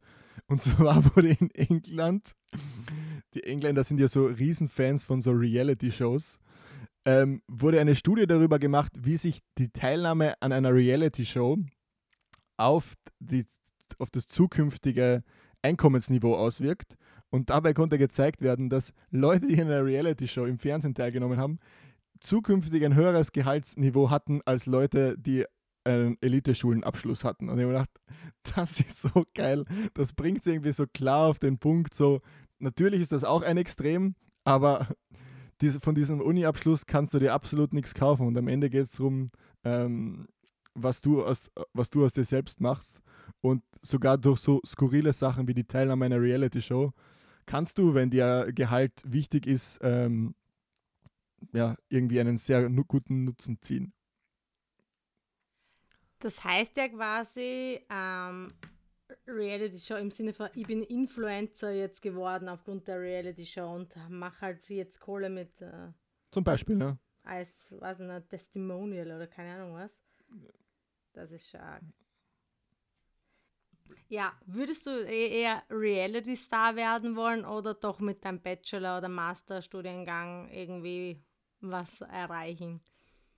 Und 0.48 0.62
zwar 0.64 1.16
wurde 1.16 1.38
in 1.40 1.52
England, 1.52 2.32
die 3.36 3.44
Engländer 3.44 3.84
sind 3.84 4.00
ja 4.00 4.08
so 4.08 4.26
Riesenfans 4.26 5.04
von 5.04 5.22
so 5.22 5.30
Reality-Shows, 5.34 6.40
ähm, 7.06 7.44
wurde 7.48 7.80
eine 7.80 7.94
Studie 7.94 8.26
darüber 8.26 8.58
gemacht, 8.58 8.94
wie 9.02 9.18
sich 9.18 9.42
die 9.60 9.70
Teilnahme 9.70 10.34
an 10.42 10.52
einer 10.52 10.74
Reality-Show 10.74 11.60
auf, 12.58 12.96
auf 14.00 14.10
das 14.10 14.26
zukünftige 14.26 15.24
Einkommensniveau 15.62 16.36
auswirkt. 16.36 16.98
Und 17.30 17.49
dabei 17.49 17.73
konnte 17.73 17.97
gezeigt 17.97 18.41
werden, 18.41 18.69
dass 18.69 18.93
Leute, 19.11 19.47
die 19.47 19.55
in 19.55 19.67
einer 19.67 19.84
Reality-Show 19.84 20.45
im 20.45 20.59
Fernsehen 20.59 20.95
teilgenommen 20.95 21.38
haben, 21.38 21.59
zukünftig 22.21 22.86
ein 22.86 22.95
höheres 22.95 23.32
Gehaltsniveau 23.32 24.09
hatten 24.09 24.41
als 24.45 24.65
Leute, 24.65 25.17
die 25.17 25.45
einen 25.84 26.17
Elite-Schulenabschluss 26.21 27.23
hatten. 27.23 27.49
Und 27.49 27.59
ich 27.59 27.65
habe 27.65 27.73
gedacht, 27.73 27.89
das 28.55 28.80
ist 28.80 29.01
so 29.01 29.23
geil. 29.34 29.65
Das 29.93 30.13
bringt 30.13 30.41
es 30.41 30.47
irgendwie 30.47 30.73
so 30.73 30.86
klar 30.88 31.28
auf 31.28 31.39
den 31.39 31.57
Punkt. 31.57 31.93
So, 31.93 32.21
natürlich 32.59 33.01
ist 33.01 33.11
das 33.11 33.23
auch 33.23 33.41
ein 33.41 33.57
Extrem, 33.57 34.15
aber 34.43 34.88
von 35.82 35.95
diesem 35.95 36.21
Uni-Abschluss 36.21 36.86
kannst 36.86 37.13
du 37.13 37.19
dir 37.19 37.34
absolut 37.34 37.73
nichts 37.73 37.93
kaufen. 37.93 38.28
Und 38.28 38.38
am 38.38 38.47
Ende 38.47 38.69
geht 38.69 38.84
es 38.84 38.93
darum, 38.93 39.32
ähm, 39.63 40.28
was, 40.73 41.01
du 41.01 41.23
aus, 41.23 41.49
was 41.73 41.89
du 41.89 42.05
aus 42.05 42.13
dir 42.13 42.25
selbst 42.25 42.61
machst. 42.61 42.99
Und 43.41 43.63
sogar 43.82 44.17
durch 44.17 44.39
so 44.39 44.61
skurrile 44.65 45.13
Sachen 45.13 45.47
wie 45.47 45.53
die 45.53 45.65
Teilnahme 45.65 46.05
einer 46.05 46.21
Reality-Show 46.21 46.91
kannst 47.48 47.80
du, 47.80 47.95
wenn 47.95 48.12
dir 48.12 48.52
Gehalt 48.54 49.02
wichtig 49.04 49.48
ist, 49.48 49.80
ähm, 49.82 50.36
ja, 51.54 51.76
irgendwie 51.89 52.20
einen 52.20 52.38
sehr 52.38 52.70
guten 52.70 53.24
Nutzen 53.24 53.60
ziehen. 53.62 53.93
Das 56.20 56.43
heißt 56.43 56.78
ja 56.78 56.88
quasi, 56.89 57.80
ähm, 57.89 58.50
Reality 59.28 59.80
Show 59.80 59.95
im 59.95 60.12
Sinne 60.12 60.34
von, 60.34 60.50
ich 60.54 60.68
bin 60.68 60.84
Influencer 60.84 61.72
jetzt 61.72 62.02
geworden 62.02 62.50
aufgrund 62.50 62.88
der 62.88 63.00
Reality 63.00 63.45
Show 63.45 63.74
und 63.74 63.95
mache 64.10 64.41
halt 64.41 64.70
jetzt 64.70 65.00
Kohle 65.00 65.30
mit. 65.30 65.62
Äh, 65.62 65.91
Zum 66.32 66.43
Beispiel, 66.43 66.76
ne? 66.76 66.98
Als, 67.24 67.74
was 67.80 68.02
ein 68.02 68.28
Testimonial 68.28 69.08
oder 69.08 69.28
keine 69.28 69.56
Ahnung 69.56 69.74
was. 69.74 70.02
Das 71.14 71.32
ist 71.32 71.48
stark. 71.48 71.84
Ja, 74.10 74.34
würdest 74.46 74.86
du 74.86 74.92
e-, 74.92 75.42
eher 75.42 75.64
Reality-Star 75.70 76.76
werden 76.76 77.16
wollen 77.16 77.46
oder 77.46 77.74
doch 77.74 78.00
mit 78.00 78.24
deinem 78.24 78.42
Bachelor- 78.42 79.00
oder 79.00 79.10
Masterstudiengang 79.10 80.50
irgendwie 80.50 81.22
was 81.62 82.02
erreichen? 82.02 82.82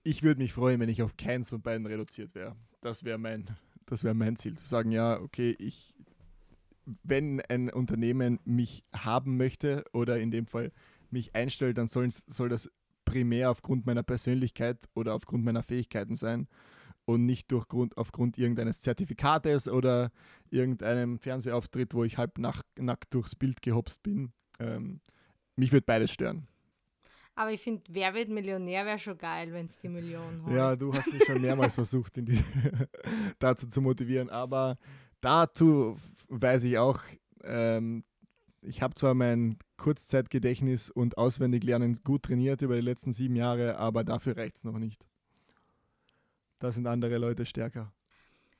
Ich 0.02 0.22
würde 0.22 0.40
mich 0.40 0.52
freuen, 0.52 0.80
wenn 0.80 0.88
ich 0.88 1.02
auf 1.02 1.16
keins 1.16 1.50
von 1.50 1.60
beiden 1.60 1.86
reduziert 1.86 2.34
wäre. 2.34 2.56
Das 2.80 3.04
wäre 3.04 3.18
mein 3.18 3.50
das 3.90 4.04
wäre 4.04 4.14
mein 4.14 4.36
Ziel, 4.36 4.56
zu 4.56 4.66
sagen, 4.66 4.92
ja, 4.92 5.20
okay, 5.20 5.54
ich, 5.58 5.94
wenn 7.02 7.40
ein 7.40 7.70
Unternehmen 7.70 8.38
mich 8.44 8.84
haben 8.94 9.36
möchte 9.36 9.84
oder 9.92 10.18
in 10.20 10.30
dem 10.30 10.46
Fall 10.46 10.72
mich 11.10 11.34
einstellt, 11.34 11.76
dann 11.76 11.88
soll, 11.88 12.08
soll 12.28 12.48
das 12.48 12.70
primär 13.04 13.50
aufgrund 13.50 13.86
meiner 13.86 14.04
Persönlichkeit 14.04 14.78
oder 14.94 15.14
aufgrund 15.14 15.44
meiner 15.44 15.64
Fähigkeiten 15.64 16.14
sein 16.14 16.46
und 17.04 17.26
nicht 17.26 17.50
durch 17.50 17.68
Grund, 17.68 17.96
aufgrund 17.96 18.38
irgendeines 18.38 18.80
Zertifikates 18.80 19.68
oder 19.68 20.10
irgendeinem 20.50 21.18
Fernsehauftritt, 21.18 21.94
wo 21.94 22.04
ich 22.04 22.18
halb 22.18 22.38
nach, 22.38 22.62
nackt 22.78 23.14
durchs 23.14 23.34
Bild 23.34 23.62
gehopst 23.62 24.02
bin. 24.02 24.32
Ähm, 24.58 25.00
mich 25.56 25.72
würde 25.72 25.86
beides 25.86 26.10
stören. 26.10 26.46
Aber 27.34 27.52
ich 27.52 27.60
finde, 27.60 27.82
wer 27.88 28.12
wird 28.14 28.28
Millionär 28.28 28.84
wäre 28.84 28.98
schon 28.98 29.16
geil, 29.16 29.52
wenn 29.52 29.66
es 29.66 29.78
die 29.78 29.88
Million 29.88 30.42
holst. 30.44 30.56
Ja, 30.56 30.76
du 30.76 30.92
hast 30.92 31.12
mich 31.12 31.24
schon 31.24 31.40
mehrmals 31.40 31.74
versucht, 31.76 32.16
die, 32.16 32.42
dazu 33.38 33.66
zu 33.68 33.80
motivieren. 33.80 34.28
Aber 34.28 34.76
dazu 35.20 35.96
weiß 36.28 36.64
ich 36.64 36.76
auch, 36.78 37.00
ähm, 37.44 38.04
ich 38.62 38.82
habe 38.82 38.94
zwar 38.94 39.14
mein 39.14 39.56
Kurzzeitgedächtnis 39.78 40.90
und 40.90 41.16
Auswendiglernen 41.16 42.00
gut 42.04 42.24
trainiert 42.24 42.62
über 42.62 42.74
die 42.74 42.82
letzten 42.82 43.12
sieben 43.12 43.36
Jahre, 43.36 43.78
aber 43.78 44.04
dafür 44.04 44.36
reicht 44.36 44.56
es 44.56 44.64
noch 44.64 44.78
nicht. 44.78 45.06
Da 46.60 46.70
sind 46.70 46.86
andere 46.86 47.18
Leute 47.18 47.44
stärker. 47.44 47.92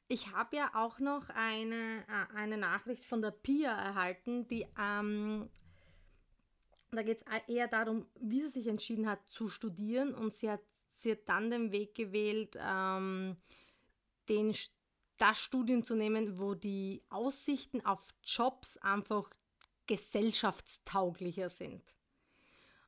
Ich 0.09 0.32
habe 0.32 0.57
ja 0.57 0.70
auch 0.74 0.98
noch 0.98 1.28
eine, 1.28 2.05
äh, 2.09 2.36
eine 2.36 2.59
Nachricht 2.59 3.05
von 3.05 3.22
der 3.22 3.30
Pia 3.30 3.70
erhalten, 3.70 4.48
die 4.48 4.66
ähm, 4.76 5.48
da 6.90 7.03
geht 7.03 7.18
es 7.18 7.24
eher 7.46 7.68
darum, 7.68 8.07
wie 8.20 8.40
sie 8.40 8.48
sich 8.48 8.66
entschieden 8.66 9.09
hat 9.09 9.20
zu 9.28 9.48
studieren 9.48 10.14
und 10.14 10.34
sie 10.34 10.51
hat, 10.51 10.62
sie 10.90 11.12
hat 11.12 11.28
dann 11.28 11.51
den 11.51 11.70
Weg 11.70 11.94
gewählt, 11.94 12.57
ähm, 12.61 13.36
den, 14.28 14.55
das 15.16 15.38
Studium 15.38 15.84
zu 15.84 15.94
nehmen, 15.94 16.38
wo 16.38 16.55
die 16.55 17.05
Aussichten 17.09 17.84
auf 17.84 18.09
Jobs 18.24 18.76
einfach 18.78 19.30
gesellschaftstauglicher 19.86 21.48
sind. 21.48 21.82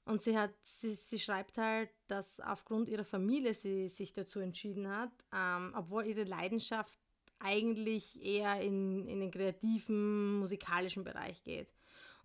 Und 0.04 0.20
sie 0.20 0.36
hat, 0.36 0.52
sie, 0.64 0.94
sie 0.94 1.20
schreibt 1.20 1.58
halt, 1.58 1.90
dass 2.08 2.40
aufgrund 2.40 2.88
ihrer 2.88 3.04
Familie 3.04 3.54
sie 3.54 3.88
sich 3.88 4.12
dazu 4.12 4.40
entschieden 4.40 4.88
hat, 4.88 5.12
ähm, 5.32 5.72
obwohl 5.76 6.06
ihre 6.06 6.24
Leidenschaft 6.24 6.98
eigentlich 7.38 8.22
eher 8.22 8.60
in, 8.60 9.06
in 9.06 9.20
den 9.20 9.30
kreativen, 9.30 10.38
musikalischen 10.38 11.04
Bereich 11.04 11.42
geht. 11.44 11.72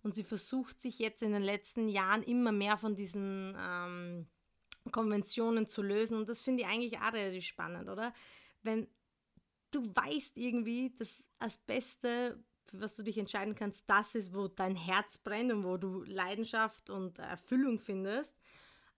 Und 0.02 0.14
sie 0.14 0.22
versucht 0.24 0.80
sich 0.80 0.98
jetzt 0.98 1.22
in 1.22 1.32
den 1.32 1.42
letzten 1.42 1.88
Jahren 1.88 2.22
immer 2.22 2.52
mehr 2.52 2.76
von 2.76 2.94
diesen 2.94 3.56
ähm, 3.58 4.26
Konventionen 4.92 5.66
zu 5.66 5.82
lösen. 5.82 6.18
Und 6.18 6.28
das 6.28 6.42
finde 6.42 6.62
ich 6.62 6.68
eigentlich 6.68 6.98
auch 6.98 7.12
relativ 7.12 7.44
spannend, 7.44 7.88
oder? 7.88 8.12
Wenn 8.62 8.88
du 9.70 9.94
weißt 9.94 10.36
irgendwie, 10.36 10.94
dass 10.98 11.28
das 11.38 11.58
Beste, 11.58 12.42
für 12.68 12.80
was 12.80 12.96
du 12.96 13.02
dich 13.02 13.18
entscheiden 13.18 13.54
kannst, 13.54 13.88
das 13.88 14.14
ist, 14.14 14.34
wo 14.34 14.48
dein 14.48 14.76
Herz 14.76 15.18
brennt 15.18 15.52
und 15.52 15.64
wo 15.64 15.76
du 15.76 16.04
Leidenschaft 16.04 16.90
und 16.90 17.18
Erfüllung 17.18 17.78
findest. 17.78 18.36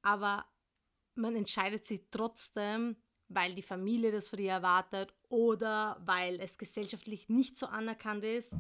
Aber 0.02 0.44
man 1.14 1.36
entscheidet 1.36 1.84
sich 1.84 2.02
trotzdem, 2.10 2.96
weil 3.28 3.54
die 3.54 3.62
Familie 3.62 4.10
das 4.10 4.28
von 4.28 4.38
dir 4.38 4.52
erwartet 4.52 5.14
oder 5.28 6.00
weil 6.04 6.40
es 6.40 6.58
gesellschaftlich 6.58 7.28
nicht 7.28 7.56
so 7.56 7.66
anerkannt 7.66 8.24
ist, 8.24 8.56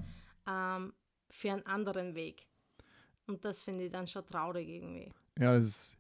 ähm, 0.46 0.94
für 1.28 1.52
einen 1.52 1.66
anderen 1.66 2.14
Weg. 2.14 2.46
Und 3.26 3.44
das 3.44 3.62
finde 3.62 3.84
ich 3.84 3.92
dann 3.92 4.06
schon 4.06 4.26
traurig 4.26 4.68
irgendwie. 4.68 5.12
Ja, 5.38 5.54
das 5.54 5.64
ist. 5.66 5.99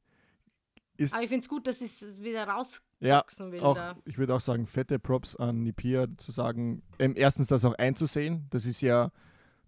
Ist 1.00 1.14
Aber 1.14 1.22
ich 1.22 1.30
finde 1.30 1.42
es 1.44 1.48
gut, 1.48 1.66
dass 1.66 1.80
es 1.80 2.22
wieder 2.22 2.44
rauswachsen 2.44 3.46
ja, 3.46 3.52
will. 3.52 3.60
Auch, 3.60 3.74
da. 3.74 3.96
ich 4.04 4.18
würde 4.18 4.34
auch 4.34 4.40
sagen, 4.40 4.66
fette 4.66 4.98
Props 4.98 5.34
an 5.34 5.62
Nipia 5.62 6.06
zu 6.18 6.30
sagen, 6.30 6.82
ähm, 6.98 7.14
erstens 7.16 7.46
das 7.46 7.64
auch 7.64 7.74
einzusehen. 7.74 8.46
Das 8.50 8.66
ist 8.66 8.82
ja, 8.82 9.10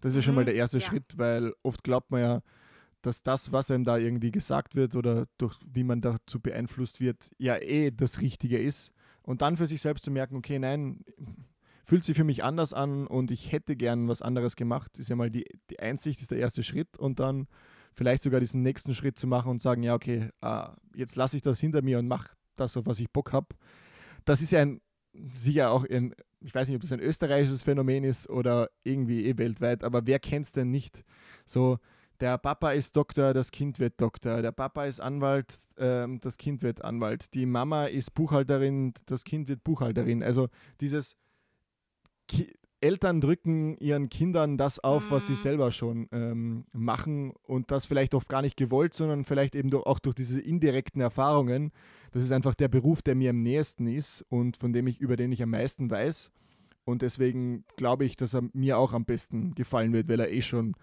das 0.01 0.11
ist 0.11 0.17
ja 0.17 0.21
schon 0.21 0.33
Mhm, 0.33 0.35
mal 0.35 0.45
der 0.45 0.55
erste 0.55 0.77
ja. 0.77 0.85
Schritt, 0.85 1.17
weil 1.17 1.53
oft 1.63 1.83
glaubt 1.83 2.11
man 2.11 2.21
ja, 2.21 2.41
dass 3.01 3.23
das, 3.23 3.51
was 3.51 3.71
einem 3.71 3.83
da 3.83 3.97
irgendwie 3.97 4.31
gesagt 4.31 4.75
wird 4.75 4.95
oder 4.95 5.25
durch 5.37 5.57
wie 5.65 5.83
man 5.83 6.01
dazu 6.01 6.39
beeinflusst 6.39 6.99
wird, 6.99 7.31
ja 7.37 7.57
eh 7.57 7.89
das 7.91 8.21
Richtige 8.21 8.59
ist. 8.59 8.93
Und 9.23 9.41
dann 9.41 9.57
für 9.57 9.67
sich 9.67 9.81
selbst 9.81 10.05
zu 10.05 10.11
merken, 10.11 10.35
okay, 10.35 10.59
nein, 10.59 11.03
fühlt 11.83 12.05
sich 12.05 12.15
für 12.15 12.23
mich 12.23 12.43
anders 12.43 12.73
an 12.73 13.07
und 13.07 13.31
ich 13.31 13.51
hätte 13.51 13.75
gern 13.75 14.07
was 14.07 14.21
anderes 14.21 14.55
gemacht, 14.55 14.99
ist 14.99 15.09
ja 15.09 15.15
mal 15.15 15.31
die, 15.31 15.45
die 15.69 15.79
Einsicht, 15.79 16.21
ist 16.21 16.31
der 16.31 16.37
erste 16.39 16.61
Schritt 16.61 16.95
und 16.97 17.19
dann 17.19 17.47
vielleicht 17.93 18.23
sogar 18.23 18.39
diesen 18.39 18.61
nächsten 18.61 18.93
Schritt 18.93 19.17
zu 19.17 19.27
machen 19.27 19.49
und 19.49 19.61
sagen, 19.61 19.83
ja, 19.83 19.93
okay, 19.93 20.29
äh, 20.41 20.67
jetzt 20.95 21.15
lasse 21.15 21.35
ich 21.37 21.41
das 21.41 21.59
hinter 21.59 21.81
mir 21.81 21.99
und 21.99 22.07
mache 22.07 22.31
das, 22.55 22.77
auf 22.77 22.85
was 22.85 22.99
ich 22.99 23.11
Bock 23.11 23.33
habe. 23.33 23.47
Das 24.25 24.41
ist 24.41 24.51
ja 24.51 24.61
ein, 24.61 24.81
sicher 25.33 25.71
auch 25.71 25.85
ein, 25.89 26.13
ich 26.41 26.53
weiß 26.53 26.67
nicht, 26.67 26.75
ob 26.75 26.81
das 26.81 26.91
ein 26.91 26.99
österreichisches 26.99 27.63
Phänomen 27.63 28.03
ist 28.03 28.29
oder 28.29 28.69
irgendwie 28.83 29.25
eh 29.25 29.37
weltweit, 29.37 29.83
aber 29.83 30.05
wer 30.05 30.19
kennt 30.19 30.47
es 30.47 30.51
denn 30.51 30.71
nicht? 30.71 31.03
So, 31.45 31.77
der 32.19 32.37
Papa 32.37 32.71
ist 32.71 32.95
Doktor, 32.95 33.33
das 33.33 33.51
Kind 33.51 33.79
wird 33.79 33.99
Doktor. 33.99 34.41
Der 34.41 34.51
Papa 34.51 34.85
ist 34.85 34.99
Anwalt, 34.99 35.53
ähm, 35.77 36.21
das 36.21 36.37
Kind 36.37 36.61
wird 36.61 36.83
Anwalt. 36.83 37.33
Die 37.33 37.45
Mama 37.45 37.85
ist 37.85 38.13
Buchhalterin, 38.13 38.93
das 39.07 39.23
Kind 39.23 39.49
wird 39.49 39.63
Buchhalterin. 39.63 40.23
Also 40.23 40.47
dieses 40.79 41.15
Ki 42.27 42.53
Eltern 42.83 43.21
drücken 43.21 43.77
ihren 43.77 44.09
Kindern 44.09 44.57
das 44.57 44.79
auf, 44.79 45.09
was 45.09 45.27
sie 45.27 45.33
Mhm. 45.33 45.37
selber 45.37 45.71
schon 45.71 46.09
ähm, 46.11 46.65
machen 46.73 47.31
und 47.43 47.71
das 47.71 47.85
vielleicht 47.85 48.13
oft 48.13 48.27
gar 48.27 48.41
nicht 48.41 48.57
gewollt, 48.57 48.93
sondern 48.93 49.23
vielleicht 49.23 49.55
eben 49.55 49.73
auch 49.73 49.99
durch 49.99 50.15
diese 50.15 50.41
indirekten 50.41 51.01
Erfahrungen. 51.01 51.71
Das 52.11 52.21
ist 52.23 52.31
einfach 52.33 52.53
der 52.53 52.67
Beruf, 52.67 53.01
der 53.01 53.15
mir 53.15 53.29
am 53.29 53.41
nächsten 53.41 53.87
ist 53.87 54.25
und 54.29 54.57
von 54.57 54.73
dem 54.73 54.87
ich, 54.87 54.99
über 54.99 55.15
den 55.15 55.31
ich 55.31 55.41
am 55.41 55.51
meisten 55.51 55.89
weiß. 55.89 56.29
Und 56.83 57.01
deswegen 57.01 57.63
glaube 57.77 58.03
ich, 58.03 58.17
dass 58.17 58.33
er 58.33 58.43
mir 58.51 58.77
auch 58.77 58.91
am 58.91 59.05
besten 59.05 59.55
gefallen 59.55 59.93
wird, 59.93 60.09
weil 60.09 60.19
er 60.19 60.29
eh 60.31 60.41
schon 60.41 60.75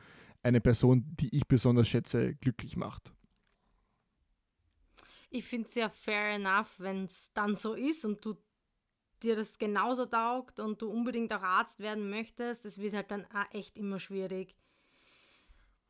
eine 0.42 0.62
Person, 0.62 1.04
die 1.20 1.34
ich 1.36 1.46
besonders 1.46 1.86
schätze, 1.86 2.34
glücklich 2.36 2.76
macht. 2.78 3.12
Ich 5.28 5.44
finde 5.44 5.68
es 5.68 5.74
ja 5.74 5.88
fair 5.90 6.34
enough, 6.34 6.74
wenn 6.78 7.04
es 7.04 7.30
dann 7.34 7.54
so 7.54 7.74
ist 7.74 8.04
und 8.04 8.24
du 8.24 8.34
dir 9.22 9.36
das 9.36 9.58
genauso 9.58 10.06
taugt 10.06 10.60
und 10.60 10.80
du 10.82 10.90
unbedingt 10.90 11.32
auch 11.32 11.42
Arzt 11.42 11.80
werden 11.80 12.10
möchtest. 12.10 12.64
Das 12.64 12.78
wird 12.78 12.94
halt 12.94 13.10
dann 13.10 13.26
auch 13.26 13.52
echt 13.52 13.76
immer 13.76 13.98
schwierig, 13.98 14.56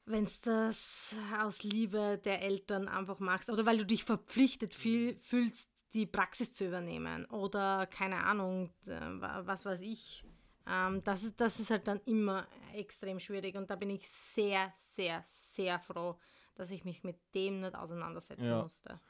wenn 0.06 0.24
es 0.24 0.40
das 0.40 1.14
aus 1.40 1.62
Liebe 1.62 2.20
der 2.24 2.42
Eltern 2.42 2.88
einfach 2.88 3.18
machst 3.20 3.50
oder 3.50 3.64
weil 3.66 3.78
du 3.78 3.86
dich 3.86 4.04
verpflichtet 4.04 4.74
fühl, 4.74 5.16
fühlst, 5.16 5.70
die 5.94 6.06
Praxis 6.06 6.52
zu 6.52 6.66
übernehmen 6.66 7.24
oder 7.26 7.86
keine 7.86 8.24
Ahnung, 8.24 8.72
wa- 8.84 9.42
was 9.44 9.64
weiß 9.64 9.82
ich. 9.82 10.24
Ähm, 10.66 11.02
das, 11.04 11.22
ist, 11.24 11.40
das 11.40 11.58
ist 11.58 11.70
halt 11.70 11.88
dann 11.88 12.00
immer 12.04 12.46
extrem 12.74 13.18
schwierig 13.18 13.56
und 13.56 13.70
da 13.70 13.76
bin 13.76 13.90
ich 13.90 14.08
sehr, 14.08 14.72
sehr, 14.76 15.20
sehr 15.24 15.78
froh, 15.80 16.16
dass 16.54 16.70
ich 16.70 16.84
mich 16.84 17.02
mit 17.02 17.16
dem 17.34 17.60
nicht 17.60 17.74
auseinandersetzen 17.74 18.44
Ja. 18.46 18.62
musste. 18.62 19.00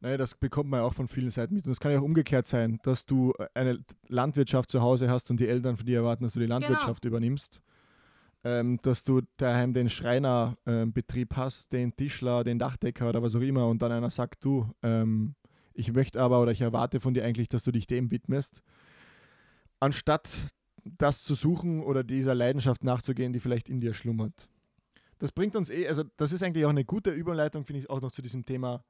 Naja, 0.00 0.16
das 0.16 0.34
bekommt 0.34 0.70
man 0.70 0.80
ja 0.80 0.86
auch 0.86 0.94
von 0.94 1.08
vielen 1.08 1.30
Seiten 1.30 1.54
mit. 1.54 1.66
Und 1.66 1.72
es 1.72 1.80
kann 1.80 1.92
ja 1.92 1.98
auch 1.98 2.04
umgekehrt 2.04 2.46
sein, 2.46 2.80
dass 2.82 3.04
du 3.04 3.34
eine 3.54 3.84
Landwirtschaft 4.08 4.70
zu 4.70 4.80
Hause 4.80 5.10
hast 5.10 5.30
und 5.30 5.38
die 5.38 5.46
Eltern 5.48 5.76
von 5.76 5.84
dir 5.84 5.98
erwarten, 5.98 6.24
dass 6.24 6.32
du 6.32 6.40
die 6.40 6.46
Landwirtschaft 6.46 7.04
übernimmst. 7.04 7.60
Ähm, 8.42 8.78
dass 8.80 9.04
du 9.04 9.20
daheim 9.36 9.74
den 9.74 9.90
Schreinerbetrieb 9.90 11.36
hast, 11.36 11.70
den 11.74 11.94
Tischler, 11.94 12.42
den 12.42 12.58
Dachdecker 12.58 13.10
oder 13.10 13.22
was 13.22 13.36
auch 13.36 13.40
immer 13.40 13.66
und 13.66 13.82
dann 13.82 13.92
einer 13.92 14.08
sagt, 14.08 14.42
du, 14.46 14.72
ähm, 14.82 15.34
ich 15.74 15.92
möchte 15.92 16.18
aber 16.18 16.40
oder 16.40 16.52
ich 16.52 16.62
erwarte 16.62 17.00
von 17.00 17.12
dir 17.12 17.22
eigentlich, 17.22 17.50
dass 17.50 17.64
du 17.64 17.70
dich 17.70 17.86
dem 17.86 18.10
widmest. 18.10 18.62
Anstatt 19.78 20.46
das 20.84 21.22
zu 21.22 21.34
suchen 21.34 21.82
oder 21.82 22.02
dieser 22.02 22.34
Leidenschaft 22.34 22.82
nachzugehen, 22.82 23.34
die 23.34 23.40
vielleicht 23.40 23.68
in 23.68 23.82
dir 23.82 23.92
schlummert. 23.92 24.48
Das 25.18 25.32
bringt 25.32 25.54
uns 25.54 25.68
eh, 25.68 25.86
also 25.86 26.04
das 26.16 26.32
ist 26.32 26.42
eigentlich 26.42 26.64
auch 26.64 26.70
eine 26.70 26.86
gute 26.86 27.10
Überleitung, 27.10 27.66
finde 27.66 27.80
ich, 27.80 27.90
auch 27.90 28.00
noch 28.00 28.10
zu 28.10 28.22
diesem 28.22 28.46
Thema 28.46 28.82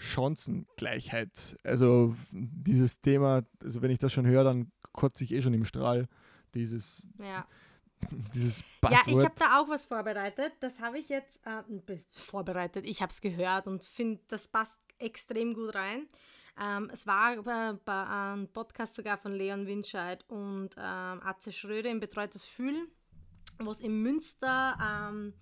Chancengleichheit. 0.00 1.56
Also 1.64 2.14
dieses 2.32 3.00
Thema, 3.00 3.42
also 3.62 3.82
wenn 3.82 3.90
ich 3.90 3.98
das 3.98 4.12
schon 4.12 4.26
höre, 4.26 4.44
dann 4.44 4.70
kotze 4.92 5.24
ich 5.24 5.32
eh 5.32 5.42
schon 5.42 5.54
im 5.54 5.64
Strahl. 5.64 6.08
Dieses, 6.54 7.06
Ja. 7.18 7.46
dieses 8.34 8.58
Ja, 8.58 8.64
Passwort. 8.80 9.08
ich 9.18 9.24
habe 9.24 9.34
da 9.38 9.60
auch 9.60 9.68
was 9.68 9.84
vorbereitet. 9.84 10.52
Das 10.60 10.80
habe 10.80 10.98
ich 10.98 11.08
jetzt 11.08 11.40
äh, 11.46 11.62
be- 11.68 12.00
vorbereitet. 12.10 12.86
Ich 12.86 13.02
habe 13.02 13.12
es 13.12 13.20
gehört 13.20 13.66
und 13.66 13.84
finde, 13.84 14.20
das 14.28 14.48
passt 14.48 14.78
extrem 14.98 15.54
gut 15.54 15.74
rein. 15.74 16.06
Ähm, 16.60 16.90
es 16.92 17.06
war 17.06 17.40
bei, 17.42 17.74
bei 17.84 18.06
einem 18.06 18.48
Podcast 18.48 18.96
sogar 18.96 19.16
von 19.18 19.32
Leon 19.32 19.66
Winscheid 19.66 20.24
und 20.28 20.70
ähm, 20.76 21.20
Atze 21.22 21.52
Schröder 21.52 21.90
im 21.90 22.00
Betreutes 22.00 22.44
Fühlen, 22.44 22.88
wo 23.60 23.70
es 23.70 23.80
in 23.80 24.02
Münster 24.02 24.76
ähm, 24.82 25.34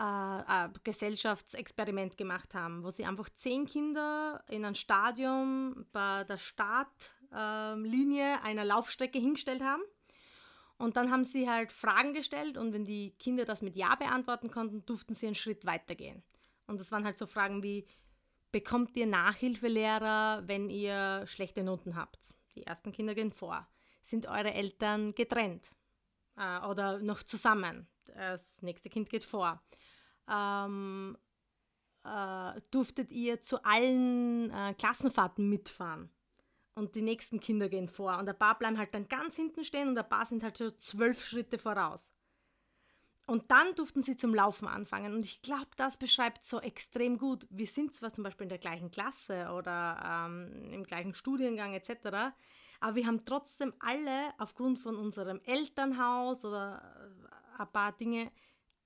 äh, 0.00 0.68
Gesellschaftsexperiment 0.82 2.16
gemacht 2.16 2.54
haben, 2.54 2.82
wo 2.82 2.90
sie 2.90 3.04
einfach 3.04 3.28
zehn 3.28 3.66
Kinder 3.66 4.42
in 4.48 4.64
ein 4.64 4.74
Stadion 4.74 5.84
bei 5.92 6.24
der 6.24 6.38
Startlinie 6.38 8.42
einer 8.42 8.64
Laufstrecke 8.64 9.18
hingestellt 9.18 9.62
haben. 9.62 9.82
Und 10.78 10.96
dann 10.96 11.10
haben 11.10 11.24
sie 11.24 11.50
halt 11.50 11.72
Fragen 11.72 12.14
gestellt 12.14 12.56
und 12.56 12.72
wenn 12.72 12.86
die 12.86 13.10
Kinder 13.18 13.44
das 13.44 13.60
mit 13.60 13.76
Ja 13.76 13.94
beantworten 13.96 14.50
konnten, 14.50 14.86
durften 14.86 15.12
sie 15.12 15.26
einen 15.26 15.34
Schritt 15.34 15.66
weitergehen. 15.66 16.22
Und 16.66 16.80
das 16.80 16.90
waren 16.90 17.04
halt 17.04 17.18
so 17.18 17.26
Fragen 17.26 17.62
wie, 17.62 17.86
bekommt 18.52 18.96
ihr 18.96 19.06
Nachhilfelehrer, 19.06 20.44
wenn 20.46 20.70
ihr 20.70 21.26
schlechte 21.26 21.62
Noten 21.62 21.96
habt? 21.96 22.34
Die 22.54 22.66
ersten 22.66 22.92
Kinder 22.92 23.14
gehen 23.14 23.32
vor. 23.32 23.68
Sind 24.02 24.24
eure 24.24 24.54
Eltern 24.54 25.14
getrennt 25.14 25.66
äh, 26.36 26.66
oder 26.66 27.00
noch 27.00 27.22
zusammen? 27.22 27.86
Das 28.06 28.62
nächste 28.62 28.88
Kind 28.88 29.10
geht 29.10 29.24
vor. 29.24 29.62
Ähm, 30.28 31.16
äh, 32.04 32.60
durftet 32.70 33.12
ihr 33.12 33.40
zu 33.42 33.62
allen 33.64 34.50
äh, 34.50 34.74
Klassenfahrten 34.74 35.48
mitfahren? 35.48 36.10
und 36.74 36.94
die 36.94 37.02
nächsten 37.02 37.40
Kinder 37.40 37.68
gehen 37.68 37.88
vor. 37.88 38.18
Und 38.18 38.28
ein 38.28 38.38
paar 38.38 38.58
bleiben 38.58 38.78
halt 38.78 38.94
dann 38.94 39.08
ganz 39.08 39.36
hinten 39.36 39.64
stehen 39.64 39.88
und 39.88 39.98
ein 39.98 40.08
paar 40.08 40.26
sind 40.26 40.42
halt 40.42 40.56
so 40.56 40.70
zwölf 40.70 41.24
Schritte 41.24 41.58
voraus. 41.58 42.12
Und 43.26 43.50
dann 43.52 43.74
durften 43.76 44.02
sie 44.02 44.16
zum 44.16 44.34
Laufen 44.34 44.66
anfangen. 44.66 45.14
Und 45.14 45.24
ich 45.24 45.40
glaube, 45.40 45.68
das 45.76 45.96
beschreibt 45.96 46.44
so 46.44 46.60
extrem 46.60 47.16
gut. 47.16 47.46
Wir 47.48 47.66
sind 47.66 47.94
zwar 47.94 48.12
zum 48.12 48.24
Beispiel 48.24 48.44
in 48.44 48.48
der 48.48 48.58
gleichen 48.58 48.90
Klasse 48.90 49.50
oder 49.52 50.26
ähm, 50.26 50.72
im 50.72 50.82
gleichen 50.82 51.14
Studiengang 51.14 51.74
etc., 51.74 52.34
aber 52.82 52.94
wir 52.94 53.06
haben 53.06 53.22
trotzdem 53.26 53.74
alle 53.80 54.32
aufgrund 54.38 54.78
von 54.78 54.96
unserem 54.96 55.38
Elternhaus 55.44 56.46
oder 56.46 56.82
äh, 57.58 57.60
ein 57.60 57.70
paar 57.70 57.92
Dinge, 57.92 58.32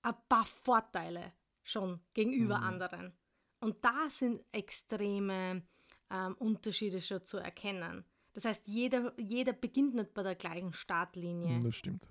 ein 0.04 0.14
paar 0.28 0.44
Vorteile 0.44 1.32
schon 1.62 2.00
gegenüber 2.12 2.60
anderen. 2.60 3.12
Und 3.60 3.82
da 3.84 4.08
sind 4.10 4.44
extreme 4.52 5.62
ähm, 6.10 6.34
Unterschiede 6.34 7.00
schon 7.00 7.24
zu 7.24 7.38
erkennen. 7.38 8.04
Das 8.34 8.44
heißt, 8.44 8.68
jeder, 8.68 9.18
jeder 9.18 9.52
beginnt 9.52 9.94
nicht 9.94 10.12
bei 10.12 10.22
der 10.22 10.34
gleichen 10.34 10.72
Startlinie. 10.72 11.60
Das 11.60 11.74
stimmt. 11.74 12.06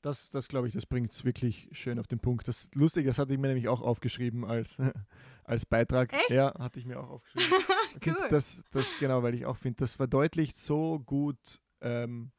Das, 0.00 0.30
das 0.30 0.48
glaube 0.48 0.66
ich, 0.66 0.74
das 0.74 0.84
bringt 0.84 1.12
es 1.12 1.24
wirklich 1.24 1.68
schön 1.70 2.00
auf 2.00 2.08
den 2.08 2.18
Punkt. 2.18 2.48
Das 2.48 2.68
Lustige, 2.74 3.06
das 3.06 3.18
hatte 3.18 3.32
ich 3.32 3.38
mir 3.38 3.46
nämlich 3.46 3.68
auch 3.68 3.80
aufgeschrieben 3.80 4.44
als, 4.44 4.78
als 5.44 5.64
Beitrag. 5.64 6.12
Echt? 6.12 6.30
Ja, 6.30 6.52
hatte 6.58 6.80
ich 6.80 6.86
mir 6.86 6.98
auch 6.98 7.10
aufgeschrieben. 7.10 7.64
Cool. 8.04 8.16
Das, 8.30 8.64
das 8.70 8.98
genau, 8.98 9.22
weil 9.22 9.34
ich 9.34 9.44
auch 9.44 9.58
finde, 9.58 9.80
das 9.80 9.96
verdeutlicht 9.96 10.56
so 10.56 10.98
gut 10.98 11.60
ähm, 11.82 12.32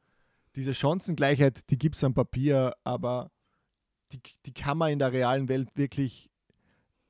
diese 0.56 0.74
Chancengleichheit, 0.74 1.70
die 1.70 1.78
gibt 1.78 1.94
es 1.94 2.04
am 2.04 2.12
Papier, 2.12 2.74
aber 2.82 3.30
die, 4.14 4.20
die 4.46 4.54
kann 4.54 4.78
man 4.78 4.90
in 4.92 4.98
der 4.98 5.12
realen 5.12 5.48
Welt 5.48 5.68
wirklich 5.74 6.30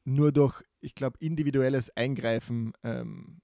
nur 0.05 0.32
durch, 0.32 0.62
ich 0.80 0.94
glaube, 0.94 1.16
individuelles 1.20 1.94
Eingreifen 1.96 2.72
ähm, 2.82 3.40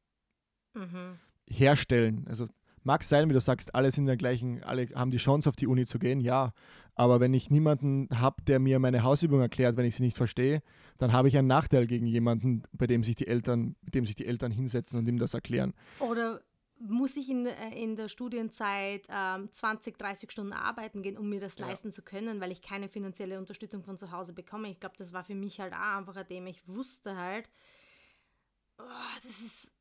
Mhm. 0.75 1.19
herstellen. 1.49 2.27
Also 2.29 2.47
mag 2.85 3.03
sein, 3.03 3.29
wie 3.29 3.35
du 3.35 3.41
sagst, 3.41 3.75
alle 3.75 3.91
sind 3.91 4.05
in 4.05 4.09
der 4.09 4.17
gleichen, 4.17 4.63
alle 4.63 4.87
haben 4.95 5.11
die 5.11 5.17
Chance 5.17 5.49
auf 5.49 5.57
die 5.57 5.67
Uni 5.67 5.85
zu 5.85 5.99
gehen, 5.99 6.21
ja. 6.21 6.53
Aber 6.95 7.19
wenn 7.19 7.35
ich 7.35 7.51
niemanden 7.51 8.09
habe, 8.15 8.43
der 8.45 8.59
mir 8.61 8.79
meine 8.79 9.03
Hausübung 9.03 9.41
erklärt, 9.41 9.77
wenn 9.77 9.85
ich 9.87 9.97
sie 9.97 10.03
nicht 10.03 10.17
verstehe, 10.17 10.63
dann 10.99 11.13
habe 11.13 11.29
ich 11.29 11.37
einen 11.37 11.49
Nachteil 11.49 11.87
gegen 11.87 12.07
jemanden, 12.07 12.63
bei 12.73 12.87
dem 12.87 13.03
sich 13.03 13.17
die 13.17 13.27
Eltern, 13.27 13.75
mit 13.83 13.95
dem 13.95 14.07
sich 14.07 14.15
die 14.15 14.27
Eltern 14.27 14.53
hinsetzen 14.53 14.99
und 14.99 15.09
ihm 15.09 15.19
das 15.19 15.35
erklären. 15.35 15.75
Oder 15.99 16.41
muss 16.81 17.17
ich 17.17 17.29
in, 17.29 17.47
äh, 17.47 17.71
in 17.83 17.97
der 17.97 18.09
Studienzeit 18.09 19.07
ähm, 19.11 19.53
20, 19.53 19.99
30 19.99 20.31
Stunden 20.31 20.53
arbeiten 20.53 21.03
gehen, 21.03 21.19
um 21.19 21.29
mir 21.29 21.41
das 21.41 21.59
Ja. 21.59 21.67
leisten 21.67 21.93
zu 21.93 22.03
können, 22.03 22.41
weil 22.41 22.53
ich 22.53 22.63
keine 22.63 22.89
finanzielle 22.89 23.39
Unterstützung 23.39 23.83
von 23.85 23.99
zu 23.99 24.11
Hause 24.13 24.33
bekomme? 24.33 24.71
Ich 24.71 24.81
glaube, 24.81 24.97
das 24.97 25.13
war 25.13 25.25
für 25.25 25.35
mich 25.35 25.61
halt 25.61 25.73
auch 25.75 25.99
einfach 25.99 26.17
ein 26.17 26.27
Thema. 26.27 26.49
Ich 26.49 26.67
wusste 26.67 27.17
halt, 27.17 27.51
oh, 28.79 28.83
das 29.23 29.41
ist, 29.41 29.73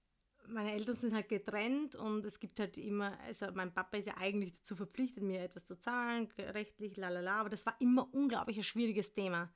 meine 0.47 0.73
Eltern 0.73 0.95
sind 0.97 1.13
halt 1.13 1.29
getrennt 1.29 1.95
und 1.95 2.25
es 2.25 2.39
gibt 2.39 2.59
halt 2.59 2.77
immer, 2.77 3.17
also 3.21 3.47
mein 3.53 3.73
Papa 3.73 3.97
ist 3.97 4.07
ja 4.07 4.17
eigentlich 4.17 4.53
dazu 4.53 4.75
verpflichtet, 4.75 5.23
mir 5.23 5.41
etwas 5.41 5.65
zu 5.65 5.77
zahlen, 5.79 6.27
rechtlich, 6.37 6.97
lalala, 6.97 7.39
aber 7.39 7.49
das 7.49 7.65
war 7.65 7.75
immer 7.79 8.07
unglaublich 8.13 8.57
ein 8.57 8.63
schwieriges 8.63 9.13
Thema. 9.13 9.53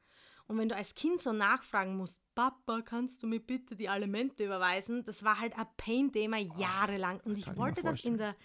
Und 0.48 0.58
wenn 0.58 0.70
du 0.70 0.76
als 0.76 0.94
Kind 0.96 1.22
so 1.22 1.32
nachfragen 1.32 1.96
musst, 1.96 2.22
Papa, 2.36 2.82
kannst 2.82 3.24
du 3.24 3.28
mir 3.28 3.40
bitte 3.40 3.76
die 3.76 3.90
Alimente 3.90 4.46
überweisen? 4.46 5.04
Das 5.06 5.24
war 5.24 5.40
halt 5.40 5.58
ein 5.58 5.68
Pain-Thema 5.78 6.38
jahrelang. 6.38 7.22
Und 7.22 7.38
ich 7.38 7.46
kann 7.46 7.54
ich 7.54 7.60
wollte 7.60 7.82
das 7.82 8.04
in 8.04 8.18
der, 8.18 8.36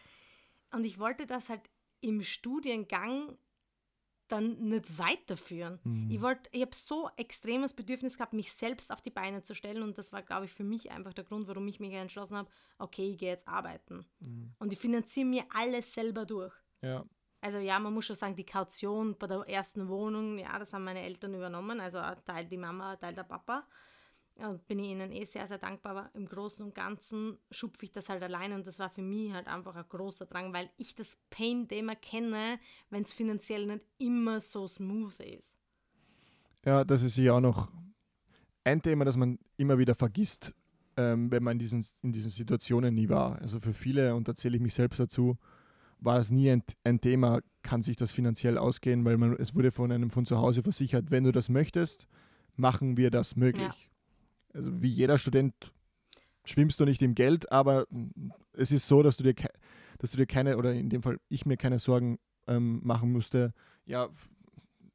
und 0.71 0.85
ich 0.85 0.99
wollte 0.99 1.27
das 1.27 1.49
halt 1.49 1.69
im 2.01 2.23
Studiengang 2.23 3.37
dann 4.29 4.59
nicht 4.69 4.99
weiterführen. 4.99 5.81
Mhm. 5.85 6.11
Ich 6.11 6.21
wollte, 6.21 6.49
ich 6.53 6.61
habe 6.61 6.75
so 6.75 7.11
extremes 7.17 7.75
Bedürfnis 7.75 8.17
gehabt, 8.17 8.35
mich 8.35 8.53
selbst 8.53 8.93
auf 8.93 9.01
die 9.01 9.11
Beine 9.11 9.43
zu 9.43 9.55
stellen 9.55 9.83
und 9.83 9.99
das 9.99 10.13
war, 10.13 10.23
glaube 10.23 10.45
ich, 10.45 10.53
für 10.53 10.65
mich 10.65 10.91
einfach 10.91 11.15
der 11.15 11.25
Grund, 11.25 11.49
warum 11.49 11.67
ich 11.67 11.81
mich 11.81 11.95
entschlossen 11.95 12.37
habe, 12.37 12.51
okay, 12.79 13.11
ich 13.11 13.19
gehe 13.19 13.31
jetzt 13.31 13.49
arbeiten. 13.49 14.07
Mhm. 14.21 14.53
Und 14.59 14.73
ich 14.73 14.79
finanziere 14.79 15.27
mir 15.27 15.45
alles 15.53 15.93
selber 15.95 16.27
durch. 16.27 16.55
Ja, 16.83 17.05
Also 17.41 17.59
ja, 17.59 17.79
man 17.79 17.95
muss 17.95 18.07
schon 18.07 18.17
sagen, 18.17 18.35
die 18.35 18.45
Kaution 18.45 19.17
bei 19.17 19.27
der 19.27 19.41
ersten 19.49 19.89
Wohnung, 19.89 20.39
ja, 20.39 20.59
das 20.59 20.73
haben 20.73 20.85
meine 20.85 21.03
Eltern 21.03 21.35
übernommen, 21.35 21.81
also 21.81 21.99
ein 21.99 22.17
Teil 22.25 22.47
die 22.47 22.57
Mama, 22.57 22.93
ein 22.93 22.99
Teil 22.99 23.15
der 23.15 23.23
Papa. 23.23 23.65
Und 24.37 24.67
bin 24.69 24.79
ich 24.79 24.91
ihnen 24.91 25.11
eh 25.11 25.25
sehr, 25.25 25.49
sehr 25.49 25.59
dankbar, 25.59 25.97
aber 25.97 26.11
im 26.15 26.29
Großen 26.29 26.65
und 26.65 26.75
Ganzen 26.75 27.39
schupfe 27.51 27.85
ich 27.85 27.91
das 27.91 28.09
halt 28.09 28.23
alleine 28.23 28.55
und 28.55 28.67
das 28.69 28.79
war 28.79 28.89
für 28.89 29.03
mich 29.03 29.33
halt 29.33 29.49
einfach 29.49 29.75
ein 29.75 29.89
großer 29.89 30.27
Drang, 30.27 30.53
weil 30.53 30.71
ich 30.77 30.95
das 30.95 31.19
Pain-Thema 31.31 31.97
kenne, 31.97 32.61
wenn 32.91 33.03
es 33.03 33.13
finanziell 33.13 33.67
nicht 33.67 33.85
immer 33.99 34.41
so 34.41 34.69
smooth 34.69 35.19
ist. 35.21 35.59
ja, 36.65 36.85
das 36.85 37.03
ist 37.03 37.17
ja 37.17 37.33
auch 37.33 37.41
noch 37.41 37.69
ein 38.65 38.83
Thema, 38.83 39.05
das 39.05 39.17
man 39.17 39.39
immer 39.57 39.79
wieder 39.79 39.95
vergisst, 39.95 40.55
ähm, 40.97 41.31
wenn 41.31 41.43
man 41.43 41.53
in 41.53 41.59
diesen, 41.59 41.85
in 42.03 42.13
diesen 42.13 42.31
Situationen 42.31 42.95
nie 42.95 43.09
war. 43.09 43.41
Also 43.41 43.59
für 43.59 43.73
viele, 43.73 44.15
und 44.15 44.29
da 44.29 44.35
zähle 44.35 44.57
ich 44.57 44.63
mich 44.63 44.75
selbst 44.75 45.01
dazu, 45.01 45.37
war 46.01 46.19
es 46.19 46.31
nie 46.31 46.51
ein, 46.51 46.63
ein 46.85 47.01
Thema, 47.01 47.41
kann 47.63 47.83
sich 47.83 47.97
das 47.97 48.13
finanziell 48.13 48.57
ausgehen, 48.57 49.05
weil 49.05 49.17
man, 49.19 49.37
es 49.37 49.55
wurde 49.55 49.71
von 49.71 49.93
einem 49.93 50.11
von 50.11 50.27
zu 50.27 50.39
Hause 50.39 50.63
versichert, 50.63 51.11
wenn 51.11 51.25
du 51.25 51.33
das 51.33 51.49
möchtest, 51.49 52.07
machen 52.57 52.97
wir 52.97 53.11
das 53.11 53.37
möglich. 53.37 53.91
Also 54.53 54.83
wie 54.83 54.89
jeder 54.89 55.19
Student 55.19 55.55
schwimmst 56.45 56.81
du 56.81 56.85
nicht 56.85 57.03
im 57.03 57.15
Geld, 57.15 57.51
aber 57.53 57.87
es 58.53 58.73
ist 58.73 58.89
so, 58.89 59.03
dass 59.03 59.17
du 59.17 59.25
dir, 59.25 59.35
dass 59.99 60.11
du 60.11 60.17
dir 60.17 60.27
keine, 60.27 60.57
oder 60.57 60.73
in 60.73 60.89
dem 60.89 61.03
Fall 61.03 61.19
ich 61.29 61.47
mir 61.47 61.57
keine 61.57 61.79
Sorgen 61.79 62.19
ähm, 62.47 62.81
machen 62.83 63.13
musste, 63.13 63.53
ja, 63.85 64.09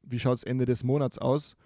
wie 0.02 0.18
schaut 0.18 0.38
es 0.38 0.44
Ende 0.44 0.66
des 0.66 0.84
Monats 0.84 1.18
aus? 1.18 1.56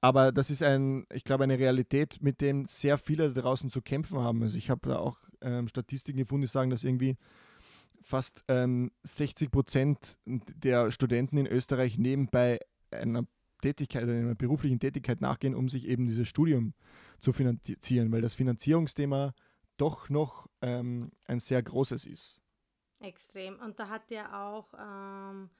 Aber 0.00 0.32
das 0.32 0.50
ist 0.50 0.62
ein, 0.62 1.06
ich 1.12 1.24
glaube, 1.24 1.44
eine 1.44 1.58
Realität, 1.58 2.18
mit 2.20 2.40
dem 2.40 2.66
sehr 2.66 2.98
viele 2.98 3.32
da 3.32 3.40
draußen 3.40 3.70
zu 3.70 3.80
kämpfen 3.80 4.18
haben. 4.18 4.42
Also 4.42 4.58
ich 4.58 4.68
habe 4.68 4.88
da 4.88 4.96
auch 4.98 5.18
ähm, 5.40 5.68
Statistiken 5.68 6.18
gefunden, 6.18 6.42
die 6.42 6.48
sagen, 6.48 6.70
dass 6.70 6.84
irgendwie 6.84 7.16
fast 8.02 8.44
ähm, 8.48 8.90
60 9.02 9.50
Prozent 9.50 10.18
der 10.24 10.90
Studenten 10.90 11.38
in 11.38 11.46
Österreich 11.46 11.98
nebenbei 11.98 12.60
einer 12.90 13.26
Tätigkeit, 13.62 14.04
einer 14.04 14.34
beruflichen 14.34 14.78
Tätigkeit 14.78 15.20
nachgehen, 15.20 15.54
um 15.54 15.68
sich 15.68 15.86
eben 15.86 16.06
dieses 16.06 16.28
Studium 16.28 16.74
zu 17.18 17.32
finanzieren, 17.32 18.12
weil 18.12 18.20
das 18.20 18.34
Finanzierungsthema 18.34 19.34
doch 19.76 20.08
noch 20.10 20.48
ähm, 20.60 21.10
ein 21.26 21.40
sehr 21.40 21.62
großes 21.62 22.04
ist. 22.04 22.40
Extrem. 23.00 23.58
Und 23.60 23.78
da 23.80 23.88
hat 23.88 24.10
ja 24.10 24.44
auch 24.44 24.72
ähm, 24.78 25.50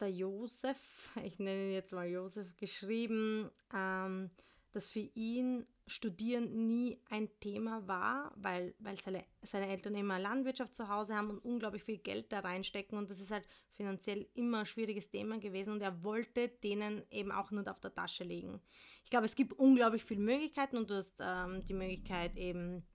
der 0.00 0.10
Josef, 0.10 1.10
ich 1.24 1.38
nenne 1.38 1.68
ihn 1.68 1.72
jetzt 1.72 1.92
mal 1.92 2.08
Josef, 2.08 2.56
geschrieben, 2.56 3.50
ähm, 3.74 4.30
dass 4.72 4.88
für 4.88 5.08
ihn 5.14 5.66
Studieren 5.90 6.66
nie 6.66 6.98
ein 7.10 7.28
Thema 7.40 7.86
war, 7.88 8.32
weil, 8.36 8.74
weil 8.78 8.96
seine, 8.98 9.24
seine 9.42 9.68
Eltern 9.68 9.94
immer 9.96 10.18
Landwirtschaft 10.18 10.74
zu 10.74 10.88
Hause 10.88 11.14
haben 11.16 11.30
und 11.30 11.38
unglaublich 11.44 11.82
viel 11.84 11.98
Geld 11.98 12.32
da 12.32 12.40
reinstecken 12.40 12.96
und 12.96 13.10
das 13.10 13.20
ist 13.20 13.30
halt 13.30 13.46
finanziell 13.72 14.28
immer 14.34 14.60
ein 14.60 14.66
schwieriges 14.66 15.10
Thema 15.10 15.38
gewesen 15.38 15.72
und 15.72 15.82
er 15.82 16.02
wollte 16.04 16.48
denen 16.48 17.02
eben 17.10 17.32
auch 17.32 17.50
nicht 17.50 17.68
auf 17.68 17.80
der 17.80 17.94
Tasche 17.94 18.24
legen. 18.24 18.60
Ich 19.04 19.10
glaube, 19.10 19.26
es 19.26 19.34
gibt 19.34 19.52
unglaublich 19.54 20.04
viele 20.04 20.20
Möglichkeiten 20.20 20.76
und 20.76 20.90
du 20.90 20.94
hast 20.96 21.18
ähm, 21.20 21.64
die 21.66 21.74
Möglichkeit 21.74 22.36
eben 22.36 22.86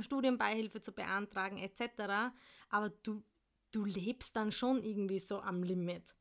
Studienbeihilfe 0.00 0.80
zu 0.80 0.92
beantragen 0.92 1.58
etc. 1.58 2.32
Aber 2.68 2.90
du, 3.02 3.22
du 3.72 3.84
lebst 3.84 4.36
dann 4.36 4.52
schon 4.52 4.82
irgendwie 4.82 5.18
so 5.18 5.40
am 5.40 5.62
Limit. 5.62 6.14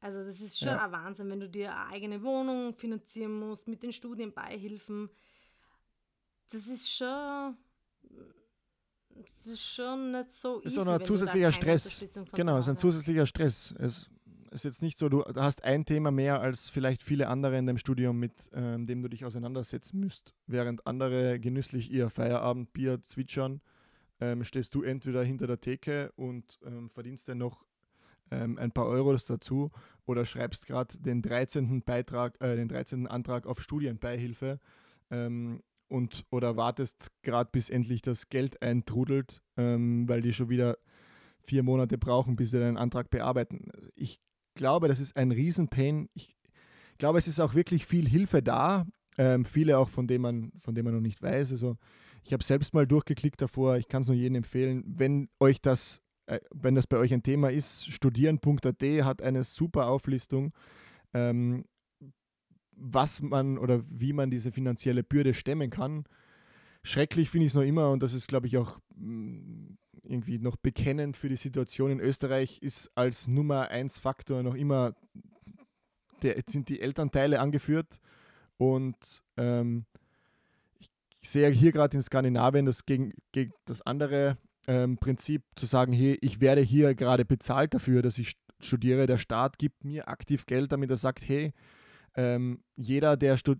Also 0.00 0.24
das 0.24 0.40
ist 0.40 0.58
schon 0.60 0.68
Ja. 0.68 0.84
ein 0.84 0.92
Wahnsinn, 0.92 1.28
wenn 1.30 1.40
du 1.40 1.48
dir 1.48 1.74
eine 1.74 1.86
eigene 1.90 2.22
Wohnung 2.22 2.72
finanzieren 2.72 3.38
musst 3.40 3.66
mit 3.66 3.82
den 3.82 3.92
Studienbeihilfen. 3.92 5.10
Das 6.50 6.66
ist 6.66 6.90
schon, 6.90 7.56
das 9.14 9.46
ist 9.46 9.62
schon 9.62 10.12
nicht 10.12 10.32
so 10.32 10.60
ist 10.60 10.72
easy, 10.72 10.80
auch 10.80 10.84
noch 10.86 10.92
ein 10.92 11.00
wenn 11.00 11.06
zusätzlicher 11.06 11.52
Stress. 11.52 12.04
Genau, 12.32 12.58
es 12.58 12.66
ist 12.66 12.70
ein 12.70 12.76
zusätzlicher 12.78 13.26
Stress. 13.26 13.74
Es 13.78 14.08
ist 14.50 14.64
jetzt 14.64 14.82
nicht 14.82 14.98
so, 14.98 15.08
du 15.08 15.24
hast 15.24 15.64
ein 15.64 15.84
Thema 15.84 16.10
mehr 16.10 16.40
als 16.40 16.70
vielleicht 16.70 17.02
viele 17.02 17.28
andere 17.28 17.58
in 17.58 17.66
deinem 17.66 17.78
Studium, 17.78 18.18
mit 18.18 18.50
ähm, 18.54 18.86
dem 18.86 19.02
du 19.02 19.08
dich 19.08 19.24
auseinandersetzen 19.24 20.00
müsst. 20.00 20.34
Während 20.46 20.86
andere 20.86 21.38
genüsslich 21.38 21.90
ihr 21.90 22.08
Feierabendbier 22.08 23.02
zwitschern, 23.02 23.60
ähm, 24.20 24.42
stehst 24.44 24.74
du 24.74 24.82
entweder 24.82 25.22
hinter 25.22 25.46
der 25.46 25.60
Theke 25.60 26.12
und 26.16 26.58
ähm, 26.64 26.88
verdienst 26.88 27.28
dann 27.28 27.38
noch 27.38 27.64
ähm, 28.30 28.58
ein 28.58 28.72
paar 28.72 28.86
Euros 28.86 29.26
dazu 29.26 29.70
oder 30.06 30.24
schreibst 30.24 30.66
gerade 30.66 30.98
den 30.98 31.22
13. 31.22 31.82
Beitrag, 31.82 32.40
äh, 32.40 32.56
den 32.56 32.68
13. 32.68 33.06
Antrag 33.06 33.46
auf 33.46 33.60
Studienbeihilfe 33.60 34.60
ähm, 35.10 35.62
und 35.88 36.24
oder 36.30 36.56
wartest 36.56 37.10
gerade 37.22 37.50
bis 37.52 37.70
endlich 37.70 38.02
das 38.02 38.28
Geld 38.28 38.62
eintrudelt, 38.62 39.42
ähm, 39.56 40.08
weil 40.08 40.22
die 40.22 40.32
schon 40.32 40.48
wieder 40.48 40.78
vier 41.40 41.62
Monate 41.62 41.98
brauchen, 41.98 42.36
bis 42.36 42.50
sie 42.50 42.60
deinen 42.60 42.76
Antrag 42.76 43.10
bearbeiten. 43.10 43.70
Ich 43.94 44.20
glaube, 44.54 44.88
das 44.88 45.00
ist 45.00 45.16
ein 45.16 45.32
Riesenpain. 45.32 46.08
Ich 46.14 46.36
glaube, 46.98 47.18
es 47.18 47.28
ist 47.28 47.40
auch 47.40 47.54
wirklich 47.54 47.86
viel 47.86 48.08
Hilfe 48.08 48.42
da. 48.42 48.86
Ähm, 49.16 49.44
viele 49.44 49.78
auch, 49.78 49.88
von 49.88 50.06
dem 50.06 50.22
man, 50.22 50.52
von 50.58 50.74
dem 50.74 50.84
man 50.84 50.94
noch 50.94 51.00
nicht 51.00 51.22
weiß. 51.22 51.52
Also 51.52 51.76
ich 52.22 52.32
habe 52.32 52.44
selbst 52.44 52.74
mal 52.74 52.86
durchgeklickt 52.86 53.40
davor. 53.40 53.78
Ich 53.78 53.88
kann 53.88 54.02
es 54.02 54.08
nur 54.08 54.16
jedem 54.16 54.36
empfehlen, 54.36 54.84
wenn 54.86 55.28
euch 55.40 55.60
das, 55.60 56.00
äh, 56.26 56.40
wenn 56.50 56.74
das 56.74 56.86
bei 56.86 56.98
euch 56.98 57.12
ein 57.12 57.22
Thema 57.22 57.50
ist, 57.50 57.90
studieren.at 57.90 58.82
hat 59.04 59.22
eine 59.22 59.44
super 59.44 59.88
Auflistung, 59.88 60.52
ähm, 61.14 61.64
was 62.80 63.20
man 63.22 63.58
oder 63.58 63.82
wie 63.88 64.12
man 64.12 64.30
diese 64.30 64.52
finanzielle 64.52 65.02
Bürde 65.02 65.34
stemmen 65.34 65.70
kann. 65.70 66.04
Schrecklich 66.82 67.30
finde 67.30 67.46
ich 67.46 67.52
es 67.52 67.56
noch 67.56 67.62
immer 67.62 67.90
und 67.90 68.02
das 68.02 68.14
ist, 68.14 68.28
glaube 68.28 68.46
ich, 68.46 68.56
auch 68.56 68.78
mh, 68.94 69.76
irgendwie 70.04 70.38
noch 70.38 70.56
bekennend 70.56 71.16
für 71.16 71.28
die 71.28 71.36
Situation 71.36 71.90
in 71.90 72.00
Österreich, 72.00 72.60
ist 72.62 72.90
als 72.94 73.28
Nummer 73.28 73.68
1 73.68 73.98
Faktor 73.98 74.42
noch 74.42 74.54
immer, 74.54 74.94
der, 76.22 76.36
jetzt 76.36 76.52
sind 76.52 76.68
die 76.68 76.80
Elternteile 76.80 77.40
angeführt 77.40 77.98
und 78.56 78.96
ähm, 79.36 79.84
ich, 80.78 80.90
sehe 81.28 81.50
hier 81.50 81.72
gerade 81.72 81.96
in 81.96 82.02
Skandinavien 82.02 82.64
das 82.64 82.86
gegen, 82.86 83.12
gegen 83.32 83.52
das 83.66 83.82
andere 83.82 84.38
ähm, 84.66 84.98
Prinzip 84.98 85.42
zu 85.56 85.66
sagen, 85.66 85.92
hey, 85.92 86.16
ich 86.20 86.40
werde 86.40 86.60
hier 86.62 86.94
gerade 86.94 87.24
bezahlt 87.24 87.74
dafür, 87.74 88.02
dass 88.02 88.18
ich 88.18 88.28
st- 88.28 88.36
studiere. 88.60 89.06
Der 89.06 89.18
Staat 89.18 89.58
gibt 89.58 89.84
mir 89.84 90.08
aktiv 90.08 90.46
Geld, 90.46 90.72
damit 90.72 90.90
er 90.90 90.96
sagt, 90.96 91.28
hey, 91.28 91.52
ähm, 92.14 92.62
jeder, 92.76 93.16
der 93.16 93.36
stud 93.36 93.58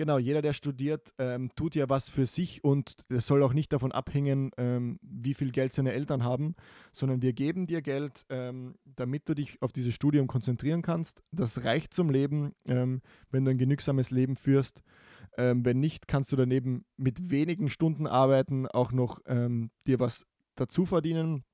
Genau, 0.00 0.16
jeder, 0.16 0.40
der 0.40 0.54
studiert, 0.54 1.12
ähm, 1.18 1.50
tut 1.56 1.74
ja 1.74 1.90
was 1.90 2.08
für 2.08 2.24
sich 2.24 2.64
und 2.64 2.96
es 3.10 3.26
soll 3.26 3.42
auch 3.42 3.52
nicht 3.52 3.70
davon 3.70 3.92
abhängen, 3.92 4.50
ähm, 4.56 4.98
wie 5.02 5.34
viel 5.34 5.50
Geld 5.52 5.74
seine 5.74 5.92
Eltern 5.92 6.24
haben, 6.24 6.54
sondern 6.90 7.20
wir 7.20 7.34
geben 7.34 7.66
dir 7.66 7.82
Geld, 7.82 8.24
ähm, 8.30 8.76
damit 8.86 9.28
du 9.28 9.34
dich 9.34 9.60
auf 9.60 9.72
dieses 9.72 9.92
Studium 9.92 10.26
konzentrieren 10.26 10.80
kannst. 10.80 11.22
Das 11.32 11.64
reicht 11.64 11.92
zum 11.92 12.08
Leben, 12.08 12.54
ähm, 12.64 13.02
wenn 13.30 13.44
du 13.44 13.50
ein 13.50 13.58
genügsames 13.58 14.10
Leben 14.10 14.36
führst. 14.36 14.80
Ähm, 15.36 15.66
wenn 15.66 15.80
nicht, 15.80 16.08
kannst 16.08 16.32
du 16.32 16.36
daneben 16.36 16.86
mit 16.96 17.30
wenigen 17.30 17.68
Stunden 17.68 18.06
arbeiten, 18.06 18.66
auch 18.68 18.92
noch 18.92 19.20
ähm, 19.26 19.70
dir 19.86 20.00
was 20.00 20.24
dazu 20.54 20.86
verdienen. 20.86 21.44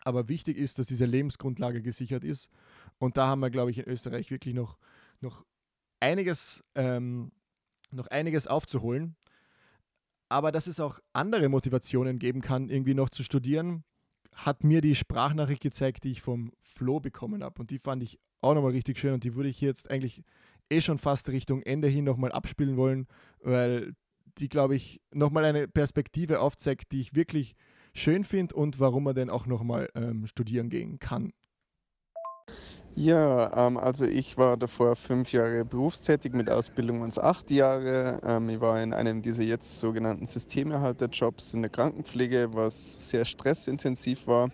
Aber 0.00 0.28
wichtig 0.28 0.58
ist, 0.58 0.78
dass 0.78 0.88
diese 0.88 1.06
Lebensgrundlage 1.06 1.80
gesichert 1.80 2.22
ist. 2.22 2.50
Und 2.98 3.16
da 3.16 3.28
haben 3.28 3.40
wir, 3.40 3.48
glaube 3.48 3.70
ich, 3.70 3.78
in 3.78 3.88
Österreich 3.88 4.30
wirklich 4.30 4.54
noch, 4.54 4.76
noch 5.22 5.46
einiges 6.04 6.62
ähm, 6.74 7.32
noch 7.90 8.08
einiges 8.08 8.46
aufzuholen. 8.46 9.16
Aber 10.28 10.52
dass 10.52 10.66
es 10.66 10.80
auch 10.80 10.98
andere 11.12 11.48
Motivationen 11.48 12.18
geben 12.18 12.40
kann, 12.40 12.68
irgendwie 12.68 12.94
noch 12.94 13.10
zu 13.10 13.22
studieren, 13.22 13.84
hat 14.32 14.64
mir 14.64 14.80
die 14.80 14.94
Sprachnachricht 14.94 15.62
gezeigt, 15.62 16.04
die 16.04 16.12
ich 16.12 16.22
vom 16.22 16.52
Flo 16.60 17.00
bekommen 17.00 17.44
habe. 17.44 17.60
Und 17.60 17.70
die 17.70 17.78
fand 17.78 18.02
ich 18.02 18.18
auch 18.40 18.54
nochmal 18.54 18.72
richtig 18.72 18.98
schön 18.98 19.14
und 19.14 19.24
die 19.24 19.34
würde 19.34 19.48
ich 19.48 19.60
jetzt 19.60 19.90
eigentlich 19.90 20.24
eh 20.70 20.80
schon 20.80 20.98
fast 20.98 21.28
Richtung 21.28 21.62
Ende 21.62 21.88
hin 21.88 22.04
nochmal 22.04 22.32
abspielen 22.32 22.76
wollen, 22.76 23.06
weil 23.40 23.94
die, 24.38 24.48
glaube 24.48 24.74
ich, 24.74 25.00
nochmal 25.12 25.44
eine 25.44 25.68
Perspektive 25.68 26.40
aufzeigt, 26.40 26.90
die 26.92 27.00
ich 27.00 27.14
wirklich 27.14 27.54
schön 27.94 28.24
finde 28.24 28.56
und 28.56 28.80
warum 28.80 29.04
man 29.04 29.14
denn 29.14 29.30
auch 29.30 29.46
nochmal 29.46 29.88
ähm, 29.94 30.26
studieren 30.26 30.68
gehen 30.68 30.98
kann. 30.98 31.32
Ja, 32.96 33.66
ähm, 33.66 33.76
also 33.76 34.04
ich 34.06 34.36
war 34.36 34.56
davor 34.56 34.94
fünf 34.94 35.32
Jahre 35.32 35.64
berufstätig 35.64 36.32
mit 36.32 36.48
Ausbildung 36.48 37.00
uns 37.00 37.18
acht 37.18 37.50
Jahre. 37.50 38.20
Ähm, 38.22 38.48
ich 38.48 38.60
war 38.60 38.80
in 38.80 38.92
einem 38.92 39.20
dieser 39.20 39.42
jetzt 39.42 39.80
sogenannten 39.80 40.26
Systemerhalterjobs 40.26 41.54
in 41.54 41.62
der 41.62 41.70
Krankenpflege, 41.72 42.50
was 42.54 42.96
sehr 43.00 43.24
stressintensiv 43.24 44.28
war. 44.28 44.50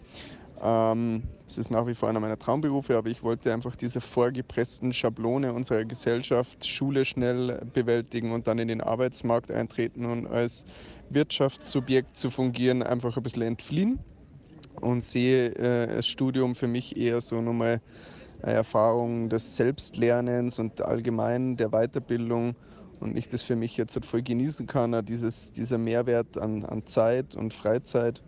Ähm, 0.60 1.30
es 1.48 1.58
ist 1.58 1.70
nach 1.70 1.86
wie 1.86 1.94
vor 1.94 2.08
einer 2.08 2.20
meiner 2.20 2.38
Traumberufe, 2.38 2.96
aber 2.96 3.10
ich 3.10 3.22
wollte 3.22 3.52
einfach 3.52 3.76
diese 3.76 4.00
vorgepressten 4.00 4.92
Schablone 4.94 5.52
unserer 5.52 5.84
Gesellschaft, 5.84 6.66
Schule 6.66 7.04
schnell 7.04 7.60
bewältigen 7.72 8.32
und 8.32 8.46
dann 8.48 8.58
in 8.58 8.68
den 8.68 8.80
Arbeitsmarkt 8.82 9.50
eintreten 9.50 10.06
und 10.06 10.26
als 10.26 10.64
Wirtschaftssubjekt 11.10 12.16
zu 12.16 12.30
fungieren, 12.30 12.82
einfach 12.82 13.16
ein 13.16 13.22
bisschen 13.22 13.42
entfliehen 13.42 14.00
und 14.80 15.04
sehe 15.04 15.54
äh, 15.56 15.86
das 15.96 16.06
Studium 16.06 16.54
für 16.54 16.66
mich 16.68 16.96
eher 16.96 17.20
so 17.20 17.40
nochmal 17.42 17.80
Erfahrung 18.42 19.28
des 19.28 19.56
Selbstlernens 19.56 20.58
und 20.58 20.80
allgemein 20.80 21.56
der 21.56 21.70
Weiterbildung 21.70 22.54
und 23.00 23.16
ich 23.16 23.28
das 23.28 23.42
für 23.42 23.56
mich 23.56 23.76
jetzt 23.76 23.94
halt 23.94 24.04
voll 24.04 24.22
genießen 24.22 24.66
kann, 24.66 25.04
dieses, 25.04 25.52
dieser 25.52 25.78
Mehrwert 25.78 26.38
an, 26.38 26.64
an 26.64 26.86
Zeit 26.86 27.34
und 27.34 27.54
Freizeit. 27.54 28.22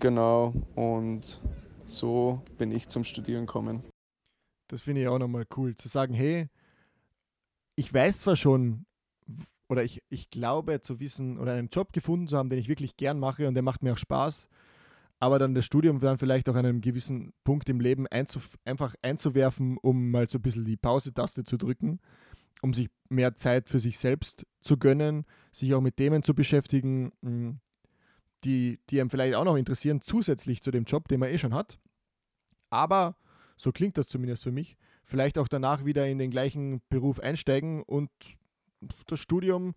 Genau, 0.00 0.52
und 0.74 1.40
so 1.86 2.42
bin 2.58 2.72
ich 2.72 2.88
zum 2.88 3.04
Studieren 3.04 3.46
gekommen. 3.46 3.84
Das 4.68 4.82
finde 4.82 5.02
ich 5.02 5.08
auch 5.08 5.18
nochmal 5.18 5.44
cool, 5.56 5.76
zu 5.76 5.88
sagen, 5.88 6.14
hey, 6.14 6.48
ich 7.76 7.92
weiß 7.92 8.20
zwar 8.20 8.36
schon, 8.36 8.86
oder 9.68 9.84
ich, 9.84 10.02
ich 10.08 10.30
glaube 10.30 10.80
zu 10.80 11.00
wissen 11.00 11.38
oder 11.38 11.52
einen 11.52 11.68
Job 11.68 11.92
gefunden 11.92 12.28
zu 12.28 12.36
haben, 12.36 12.50
den 12.50 12.58
ich 12.58 12.68
wirklich 12.68 12.96
gern 12.96 13.18
mache 13.18 13.48
und 13.48 13.54
der 13.54 13.62
macht 13.62 13.82
mir 13.82 13.92
auch 13.92 13.98
Spaß, 13.98 14.48
aber 15.20 15.38
dann 15.38 15.54
das 15.54 15.64
Studium 15.64 16.00
dann 16.00 16.18
vielleicht 16.18 16.48
auch 16.48 16.54
an 16.54 16.66
einem 16.66 16.80
gewissen 16.80 17.32
Punkt 17.44 17.68
im 17.68 17.80
Leben 17.80 18.06
einzuf 18.06 18.56
einfach 18.64 18.94
einzuwerfen, 19.02 19.78
um 19.78 20.10
mal 20.10 20.28
so 20.28 20.38
ein 20.38 20.42
bisschen 20.42 20.64
die 20.64 20.76
Pause-Taste 20.76 21.44
zu 21.44 21.56
drücken, 21.56 22.00
um 22.62 22.74
sich 22.74 22.88
mehr 23.08 23.34
Zeit 23.36 23.68
für 23.68 23.80
sich 23.80 23.98
selbst 23.98 24.46
zu 24.60 24.76
gönnen, 24.76 25.24
sich 25.52 25.74
auch 25.74 25.80
mit 25.80 25.96
Themen 25.96 26.22
zu 26.22 26.34
beschäftigen, 26.34 27.12
hm, 27.22 27.60
die, 28.44 28.80
die 28.90 29.00
einem 29.00 29.10
vielleicht 29.10 29.34
auch 29.34 29.44
noch 29.44 29.56
interessieren, 29.56 30.02
zusätzlich 30.02 30.62
zu 30.62 30.70
dem 30.70 30.84
Job, 30.84 31.08
den 31.08 31.20
man 31.20 31.30
eh 31.30 31.38
schon 31.38 31.54
hat. 31.54 31.78
Aber, 32.70 33.16
so 33.56 33.72
klingt 33.72 33.96
das 33.96 34.08
zumindest 34.08 34.42
für 34.42 34.52
mich, 34.52 34.76
vielleicht 35.04 35.38
auch 35.38 35.48
danach 35.48 35.84
wieder 35.84 36.06
in 36.06 36.18
den 36.18 36.30
gleichen 36.30 36.82
Beruf 36.88 37.20
einsteigen 37.20 37.82
und 37.82 38.10
das 39.06 39.20
Studium 39.20 39.74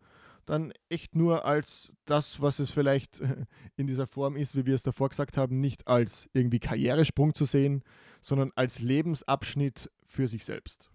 dann 0.48 0.74
echt 0.89 1.16
nur 1.16 1.45
als 1.45 1.91
das, 2.06 2.41
was 2.41 2.60
es 2.60 2.72
vielleicht 2.72 3.22
in 3.76 3.86
dieser 3.86 4.08
Form 4.08 4.36
ist, 4.36 4.56
wie 4.56 4.66
wir 4.66 4.76
es 4.76 4.84
davor 4.84 5.10
gesagt 5.10 5.38
haben, 5.38 5.60
nicht 5.60 5.88
als 5.88 6.30
irgendwie 6.34 6.60
Karrieresprung 6.60 7.36
zu 7.36 7.45
sehen, 7.45 7.84
sondern 8.22 8.52
als 8.56 8.80
Lebensabschnitt 8.80 9.91
für 10.06 10.28
sich 10.28 10.45
selbst. 10.45 10.89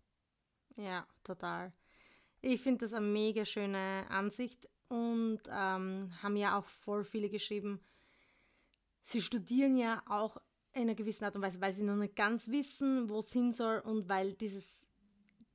Ja, 0.77 1.07
total. 1.23 1.73
Ich 2.41 2.61
finde 2.63 2.87
das 2.87 2.95
eine 2.95 3.07
mega 3.07 3.45
schöne 3.45 4.07
Ansicht 4.09 4.69
und 4.89 5.41
ähm, 5.49 6.11
haben 6.23 6.37
ja 6.37 6.59
auch 6.59 6.67
voll 6.67 7.05
viele 7.05 7.29
geschrieben, 7.29 7.81
sie 9.05 9.21
studieren 9.21 9.77
ja 9.77 10.03
auch 10.09 10.39
in 10.73 10.83
einer 10.83 10.95
gewissen 10.95 11.25
Art 11.25 11.37
und 11.37 11.43
Weise, 11.43 11.61
weil 11.61 11.73
sie 11.73 11.85
noch 11.85 11.97
nicht 11.97 12.17
ganz 12.17 12.49
wissen, 12.49 13.11
wo 13.11 13.19
es 13.19 13.33
hin 13.33 13.53
soll 13.53 13.81
und 13.81 14.09
weil 14.09 14.33
dieses, 14.33 14.91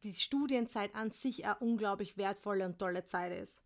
die 0.04 0.14
Studienzeit 0.14 0.94
an 0.94 1.12
sich 1.12 1.46
eine 1.46 1.58
unglaublich 1.58 2.18
wertvolle 2.18 2.66
und 2.66 2.78
tolle 2.78 3.06
Zeit 3.06 3.34
ist. 3.42 3.64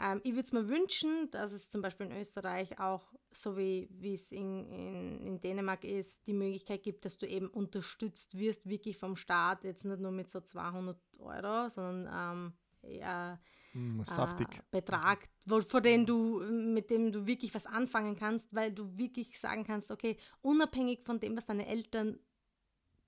Ähm, 0.00 0.20
ich 0.22 0.32
würde 0.32 0.44
es 0.44 0.52
mir 0.52 0.68
wünschen, 0.68 1.30
dass 1.30 1.52
es 1.52 1.70
zum 1.70 1.82
Beispiel 1.82 2.06
in 2.06 2.16
Österreich 2.16 2.78
auch, 2.78 3.12
so 3.32 3.56
wie, 3.56 3.88
es 4.14 4.32
in, 4.32 4.70
in, 4.70 5.26
in 5.26 5.40
Dänemark 5.40 5.84
ist, 5.84 6.26
die 6.26 6.32
Möglichkeit 6.32 6.82
gibt, 6.82 7.04
dass 7.04 7.18
du 7.18 7.26
eben 7.26 7.48
unterstützt 7.48 8.38
wirst, 8.38 8.68
wirklich 8.68 8.96
vom 8.96 9.16
Staat, 9.16 9.64
jetzt 9.64 9.84
nicht 9.84 10.00
nur 10.00 10.12
mit 10.12 10.30
so 10.30 10.40
200 10.40 10.96
Euro, 11.18 11.68
sondern 11.68 12.08
ähm, 12.12 12.52
eher 12.82 13.40
mm, 13.74 14.02
Saftig. 14.04 14.48
Äh, 14.56 14.62
Betrag, 14.70 15.28
wo, 15.44 15.60
vor 15.60 15.80
dem 15.80 16.06
du, 16.06 16.40
mit 16.40 16.90
dem 16.90 17.12
du 17.12 17.26
wirklich 17.26 17.54
was 17.54 17.66
anfangen 17.66 18.16
kannst, 18.16 18.54
weil 18.54 18.72
du 18.72 18.96
wirklich 18.96 19.38
sagen 19.40 19.64
kannst, 19.64 19.90
okay, 19.90 20.16
unabhängig 20.42 21.00
von 21.04 21.18
dem, 21.18 21.36
was 21.36 21.46
deine 21.46 21.66
Eltern 21.66 22.18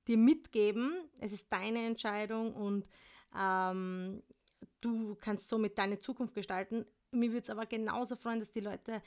dir 0.08 0.16
mitgeben, 0.16 0.92
es 1.18 1.32
ist 1.32 1.52
deine 1.52 1.86
Entscheidung 1.86 2.54
und 2.54 2.88
ähm, 3.38 4.22
du 4.80 5.16
kannst 5.16 5.48
somit 5.48 5.78
deine 5.78 5.98
Zukunft 5.98 6.34
gestalten. 6.34 6.86
Mir 7.10 7.30
würde 7.30 7.42
es 7.42 7.50
aber 7.50 7.66
genauso 7.66 8.16
freuen, 8.16 8.40
dass 8.40 8.50
die 8.50 8.60
Leute, 8.60 9.02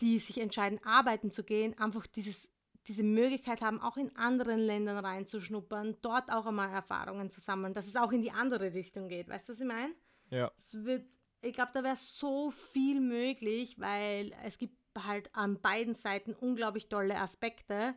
die 0.00 0.18
sich 0.18 0.40
entscheiden, 0.40 0.80
arbeiten 0.84 1.30
zu 1.30 1.44
gehen, 1.44 1.76
einfach 1.78 2.06
dieses, 2.06 2.48
diese 2.86 3.02
Möglichkeit 3.02 3.60
haben, 3.60 3.80
auch 3.80 3.96
in 3.96 4.14
anderen 4.16 4.60
Ländern 4.60 5.04
reinzuschnuppern, 5.04 5.96
dort 6.02 6.30
auch 6.30 6.46
einmal 6.46 6.70
Erfahrungen 6.70 7.30
zu 7.30 7.40
sammeln, 7.40 7.74
dass 7.74 7.86
es 7.86 7.96
auch 7.96 8.12
in 8.12 8.22
die 8.22 8.32
andere 8.32 8.74
Richtung 8.74 9.08
geht. 9.08 9.28
Weißt 9.28 9.48
du, 9.48 9.52
was 9.52 9.60
ich 9.60 9.66
meine? 9.66 9.94
Ja. 10.30 10.50
Es 10.56 10.84
wird, 10.84 11.06
ich 11.42 11.52
glaube, 11.52 11.70
da 11.74 11.82
wäre 11.82 11.96
so 11.96 12.50
viel 12.50 13.00
möglich, 13.00 13.78
weil 13.78 14.32
es 14.44 14.58
gibt 14.58 14.76
halt 14.96 15.34
an 15.34 15.60
beiden 15.60 15.94
Seiten 15.94 16.34
unglaublich 16.34 16.88
tolle 16.88 17.18
Aspekte. 17.20 17.94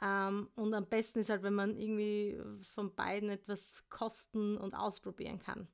Um, 0.00 0.06
ähm, 0.06 0.50
und 0.54 0.74
am 0.74 0.86
besten 0.86 1.18
ist 1.18 1.28
halt, 1.28 1.42
wenn 1.42 1.54
man 1.54 1.76
irgendwie 1.76 2.40
von 2.62 2.94
beiden 2.94 3.30
etwas 3.30 3.82
kosten 3.88 4.56
und 4.56 4.74
ausprobieren 4.74 5.40
kann. 5.40 5.66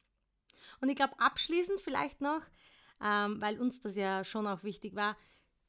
Und 0.81 0.89
ich 0.89 0.97
glaube, 0.97 1.19
abschließend 1.19 1.81
vielleicht 1.81 2.21
noch, 2.21 2.43
ähm, 3.03 3.41
weil 3.41 3.61
uns 3.61 3.81
das 3.81 3.97
ja 3.97 4.25
schon 4.25 4.47
auch 4.47 4.63
wichtig 4.63 4.95
war, 4.95 5.17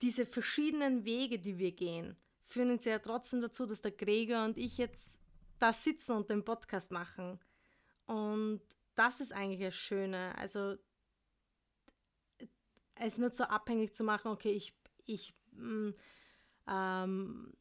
diese 0.02 0.26
verschiedenen 0.26 1.06
Wege, 1.06 1.40
die 1.40 1.58
wir 1.58 1.72
gehen, 1.72 2.16
führen 2.44 2.72
uns 2.72 2.86
ja 2.86 3.00
trotzdem 3.00 3.42
dazu, 3.42 3.66
dass 3.66 3.82
der 3.82 3.92
Gregor 3.92 4.46
und 4.46 4.58
ich 4.58 4.78
jetzt 4.78 5.20
da 5.60 5.74
sitzen 5.74 6.12
und 6.12 6.30
den 6.30 6.44
Podcast 6.44 6.92
machen. 6.92 7.40
Und 8.06 8.62
das 8.96 9.20
ist 9.20 9.34
eigentlich 9.34 9.62
das 9.62 9.76
Schöne. 9.76 10.38
Also 10.38 10.76
es 12.96 13.18
nicht 13.18 13.36
so 13.36 13.46
abhängig 13.46 13.94
zu 13.94 14.04
machen, 14.04 14.32
okay, 14.32 14.52
ich, 14.52 14.74
ich 15.06 15.34
mm, 15.52 15.90
ähm, 16.68 17.54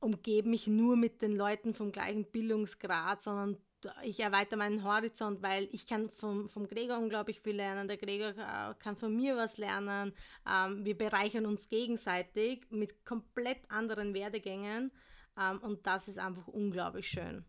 umgebe 0.00 0.48
mich 0.48 0.66
nur 0.66 0.96
mit 0.96 1.22
den 1.22 1.36
Leuten 1.36 1.74
vom 1.74 1.92
gleichen 1.92 2.30
Bildungsgrad, 2.30 3.22
sondern 3.22 3.56
ich 4.02 4.20
erweitere 4.20 4.58
meinen 4.58 4.84
Horizont, 4.84 5.42
weil 5.42 5.68
ich 5.72 5.86
kann 5.86 6.10
vom, 6.10 6.48
vom 6.48 6.66
Gregor 6.66 6.98
unglaublich 6.98 7.40
viel 7.40 7.56
lernen, 7.56 7.88
der 7.88 7.96
Gregor 7.96 8.30
äh, 8.30 8.74
kann 8.78 8.96
von 8.96 9.14
mir 9.14 9.36
was 9.36 9.58
lernen. 9.58 10.12
Ähm, 10.48 10.84
wir 10.84 10.96
bereichern 10.96 11.46
uns 11.46 11.68
gegenseitig 11.68 12.66
mit 12.70 13.04
komplett 13.04 13.70
anderen 13.70 14.14
Werdegängen 14.14 14.90
ähm, 15.38 15.58
und 15.60 15.86
das 15.86 16.08
ist 16.08 16.18
einfach 16.18 16.48
unglaublich 16.48 17.08
schön. 17.08 17.44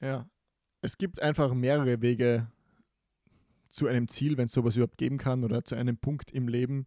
Ja, 0.00 0.28
es 0.80 0.96
gibt 0.96 1.20
einfach 1.20 1.52
mehrere 1.54 2.00
Wege 2.00 2.50
zu 3.70 3.86
einem 3.86 4.08
Ziel, 4.08 4.36
wenn 4.38 4.46
es 4.46 4.52
sowas 4.52 4.76
überhaupt 4.76 4.98
geben 4.98 5.18
kann 5.18 5.44
oder 5.44 5.64
zu 5.64 5.74
einem 5.74 5.98
Punkt 5.98 6.30
im 6.30 6.48
Leben. 6.48 6.86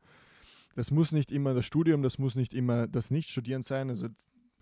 Das 0.75 0.89
muss 0.89 1.11
nicht 1.11 1.31
immer 1.31 1.53
das 1.53 1.65
Studium, 1.65 2.01
das 2.01 2.17
muss 2.17 2.35
nicht 2.35 2.53
immer 2.53 2.87
das 2.87 3.11
Nichtstudieren 3.11 3.61
sein. 3.61 3.89
Also 3.89 4.07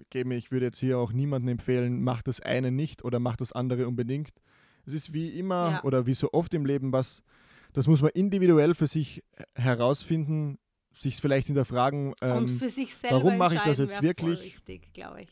gebe 0.09 0.33
ich 0.35 0.51
würde 0.51 0.67
jetzt 0.67 0.79
hier 0.79 0.97
auch 0.97 1.11
niemandem 1.11 1.49
empfehlen, 1.49 2.03
mach 2.03 2.21
das 2.21 2.39
eine 2.39 2.71
nicht 2.71 3.03
oder 3.03 3.19
mach 3.19 3.35
das 3.35 3.51
andere 3.51 3.87
unbedingt. 3.87 4.33
Es 4.85 4.93
ist 4.93 5.13
wie 5.13 5.29
immer 5.29 5.71
ja. 5.71 5.83
oder 5.83 6.05
wie 6.05 6.13
so 6.13 6.31
oft 6.31 6.53
im 6.53 6.65
Leben 6.65 6.91
was, 6.91 7.21
das 7.73 7.87
muss 7.87 8.01
man 8.01 8.11
individuell 8.11 8.73
für 8.73 8.87
sich 8.87 9.23
herausfinden, 9.55 10.57
sich 10.91 11.17
vielleicht 11.17 11.47
hinterfragen, 11.47 12.15
ähm, 12.21 12.37
und 12.37 12.49
für 12.49 12.69
sich 12.69 12.95
selber 12.95 13.17
warum 13.17 13.37
mache 13.37 13.55
ich 13.55 13.61
das 13.61 13.77
jetzt 13.77 14.01
wirklich? 14.01 14.41
Richtig, 14.41 14.93
glaube 14.93 15.21
ich. 15.23 15.29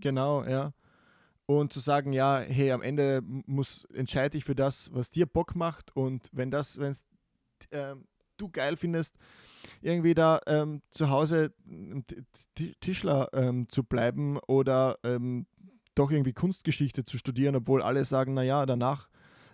Genau, 0.00 0.44
ja. 0.44 0.72
und 1.46 1.72
zu 1.72 1.80
sagen, 1.80 2.12
ja, 2.12 2.38
hey, 2.40 2.72
am 2.72 2.82
Ende 2.82 3.20
muss 3.22 3.84
entscheide 3.94 4.36
ich 4.36 4.44
für 4.44 4.54
das, 4.54 4.90
was 4.92 5.10
dir 5.10 5.26
Bock 5.26 5.54
macht 5.54 5.94
und 5.96 6.28
wenn 6.32 6.50
das, 6.50 6.78
wenn 6.78 6.90
es 6.90 7.04
äh, 7.70 7.94
du 8.36 8.48
geil 8.48 8.76
findest, 8.76 9.16
irgendwie 9.80 10.14
da 10.14 10.40
ähm, 10.46 10.82
zu 10.90 11.10
Hause 11.10 11.52
Tischler 12.80 13.28
ähm, 13.32 13.68
zu 13.68 13.84
bleiben 13.84 14.38
oder 14.46 14.98
ähm, 15.02 15.46
doch 15.94 16.10
irgendwie 16.10 16.32
Kunstgeschichte 16.32 17.04
zu 17.04 17.18
studieren, 17.18 17.56
obwohl 17.56 17.82
alle 17.82 18.04
sagen, 18.04 18.34
naja, 18.34 18.64
danach 18.66 19.08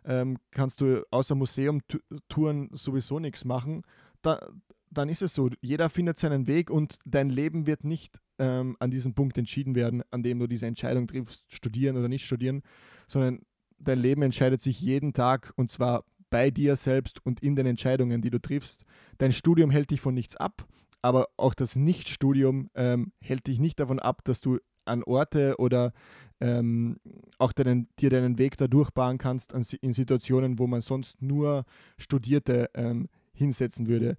ähm, 0.04 0.38
kannst 0.50 0.80
du 0.80 1.04
außer 1.10 1.34
Museumtouren 1.34 2.68
sowieso 2.72 3.18
nichts 3.18 3.44
machen, 3.44 3.82
da, 4.22 4.46
dann 4.90 5.08
ist 5.08 5.22
es 5.22 5.34
so. 5.34 5.50
Jeder 5.60 5.90
findet 5.90 6.18
seinen 6.18 6.46
Weg 6.46 6.70
und 6.70 6.98
dein 7.04 7.30
Leben 7.30 7.66
wird 7.66 7.84
nicht 7.84 8.20
ähm, 8.38 8.76
an 8.80 8.90
diesem 8.90 9.14
Punkt 9.14 9.38
entschieden 9.38 9.74
werden, 9.74 10.02
an 10.10 10.22
dem 10.22 10.38
du 10.38 10.46
diese 10.46 10.66
Entscheidung 10.66 11.06
triffst, 11.06 11.44
studieren 11.52 11.96
oder 11.96 12.08
nicht 12.08 12.26
studieren, 12.26 12.62
sondern 13.08 13.40
dein 13.78 13.98
Leben 13.98 14.22
entscheidet 14.22 14.62
sich 14.62 14.80
jeden 14.80 15.12
Tag 15.12 15.52
und 15.56 15.70
zwar 15.70 16.04
bei 16.34 16.50
dir 16.50 16.74
selbst 16.74 17.24
und 17.24 17.44
in 17.44 17.54
den 17.54 17.64
Entscheidungen, 17.64 18.20
die 18.20 18.30
du 18.30 18.40
triffst. 18.40 18.84
Dein 19.18 19.30
Studium 19.30 19.70
hält 19.70 19.92
dich 19.92 20.00
von 20.00 20.14
nichts 20.14 20.34
ab, 20.34 20.66
aber 21.00 21.28
auch 21.36 21.54
das 21.54 21.76
Nichtstudium 21.76 22.70
ähm, 22.74 23.12
hält 23.20 23.46
dich 23.46 23.60
nicht 23.60 23.78
davon 23.78 24.00
ab, 24.00 24.24
dass 24.24 24.40
du 24.40 24.58
an 24.84 25.04
Orte 25.04 25.54
oder 25.58 25.92
ähm, 26.40 26.98
auch 27.38 27.52
deinen, 27.52 27.86
dir 28.00 28.10
deinen 28.10 28.36
Weg 28.36 28.56
da 28.56 28.66
durchbauen 28.66 29.16
kannst 29.16 29.54
an, 29.54 29.64
in 29.80 29.92
Situationen, 29.92 30.58
wo 30.58 30.66
man 30.66 30.80
sonst 30.80 31.22
nur 31.22 31.66
Studierte 31.98 32.68
ähm, 32.74 33.08
hinsetzen 33.32 33.86
würde. 33.86 34.16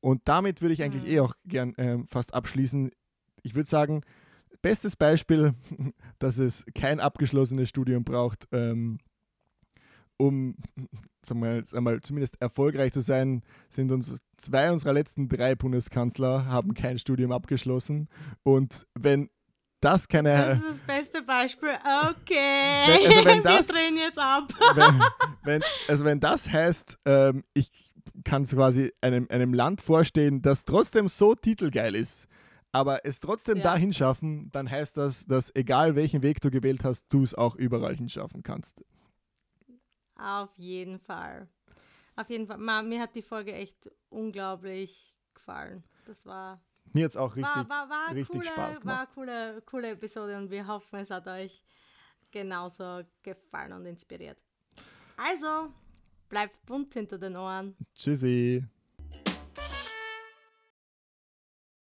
Und 0.00 0.22
damit 0.24 0.62
würde 0.62 0.74
ich 0.74 0.82
eigentlich 0.82 1.04
mhm. 1.04 1.10
eh 1.10 1.20
auch 1.20 1.34
gern 1.44 1.74
ähm, 1.78 2.08
fast 2.08 2.34
abschließen. 2.34 2.90
Ich 3.44 3.54
würde 3.54 3.68
sagen, 3.68 4.00
bestes 4.62 4.96
Beispiel, 4.96 5.54
dass 6.18 6.38
es 6.38 6.66
kein 6.74 6.98
abgeschlossenes 6.98 7.68
Studium 7.68 8.02
braucht, 8.02 8.48
ähm, 8.50 8.98
um 10.18 10.56
sagen 11.26 11.42
wir, 11.42 11.64
sagen 11.66 11.84
wir, 11.84 12.00
zumindest 12.00 12.40
erfolgreich 12.40 12.92
zu 12.92 13.00
sein, 13.00 13.42
sind 13.68 13.90
uns 13.90 14.16
zwei 14.36 14.70
unserer 14.70 14.92
letzten 14.92 15.28
drei 15.28 15.54
Bundeskanzler 15.54 16.46
haben 16.46 16.74
kein 16.74 16.98
Studium 16.98 17.32
abgeschlossen. 17.32 18.08
Und 18.42 18.86
wenn 18.94 19.28
das 19.80 20.08
keine. 20.08 20.30
Das 20.30 20.58
ist 20.58 20.68
das 20.68 20.78
beste 20.80 21.22
Beispiel. 21.22 21.68
Okay. 21.68 22.86
Wenn, 22.86 23.06
also 23.06 23.24
wenn 23.24 23.42
das, 23.42 23.68
Wir 23.68 23.74
drehen 23.74 23.96
jetzt 23.96 24.18
ab. 24.18 24.48
Wenn, 24.74 25.00
wenn, 25.44 25.62
also 25.88 26.04
wenn 26.04 26.20
das 26.20 26.50
heißt, 26.50 26.98
ähm, 27.04 27.44
ich 27.52 27.70
kann 28.24 28.46
quasi 28.46 28.92
einem, 29.00 29.26
einem 29.30 29.52
Land 29.52 29.80
vorstehen, 29.80 30.42
das 30.42 30.64
trotzdem 30.64 31.08
so 31.08 31.34
titelgeil 31.34 31.94
ist, 31.94 32.28
aber 32.72 33.04
es 33.04 33.20
trotzdem 33.20 33.58
ja. 33.58 33.64
dahin 33.64 33.92
schaffen, 33.92 34.50
dann 34.52 34.70
heißt 34.70 34.96
das, 34.96 35.26
dass 35.26 35.54
egal 35.54 35.96
welchen 35.96 36.22
Weg 36.22 36.40
du 36.40 36.50
gewählt 36.50 36.84
hast, 36.84 37.06
du 37.08 37.24
es 37.24 37.34
auch 37.34 37.56
überall 37.56 37.96
hinschaffen 37.96 38.42
kannst. 38.42 38.82
Auf 40.16 40.56
jeden 40.56 40.98
Fall. 40.98 41.48
Auf 42.16 42.30
jeden 42.30 42.46
Fall. 42.46 42.58
Ma, 42.58 42.82
mir 42.82 43.00
hat 43.00 43.14
die 43.14 43.22
Folge 43.22 43.52
echt 43.52 43.90
unglaublich 44.08 45.20
gefallen. 45.34 45.84
Das 46.06 46.24
war. 46.24 46.60
Mir 46.92 47.00
jetzt 47.00 47.16
auch 47.16 47.36
richtig, 47.36 47.54
war, 47.54 47.68
war, 47.68 47.90
war 47.90 48.14
richtig 48.14 48.28
coole, 48.28 48.46
Spaß 48.46 48.80
gemacht. 48.80 49.16
War 49.16 49.24
eine 49.24 49.52
coole, 49.52 49.62
coole 49.62 49.90
Episode 49.90 50.38
und 50.38 50.50
wir 50.50 50.66
hoffen, 50.66 51.00
es 51.00 51.10
hat 51.10 51.26
euch 51.26 51.62
genauso 52.30 53.02
gefallen 53.22 53.72
und 53.72 53.86
inspiriert. 53.86 54.38
Also, 55.16 55.72
bleibt 56.28 56.64
bunt 56.64 56.94
hinter 56.94 57.18
den 57.18 57.36
Ohren. 57.36 57.76
Tschüssi. 57.94 58.64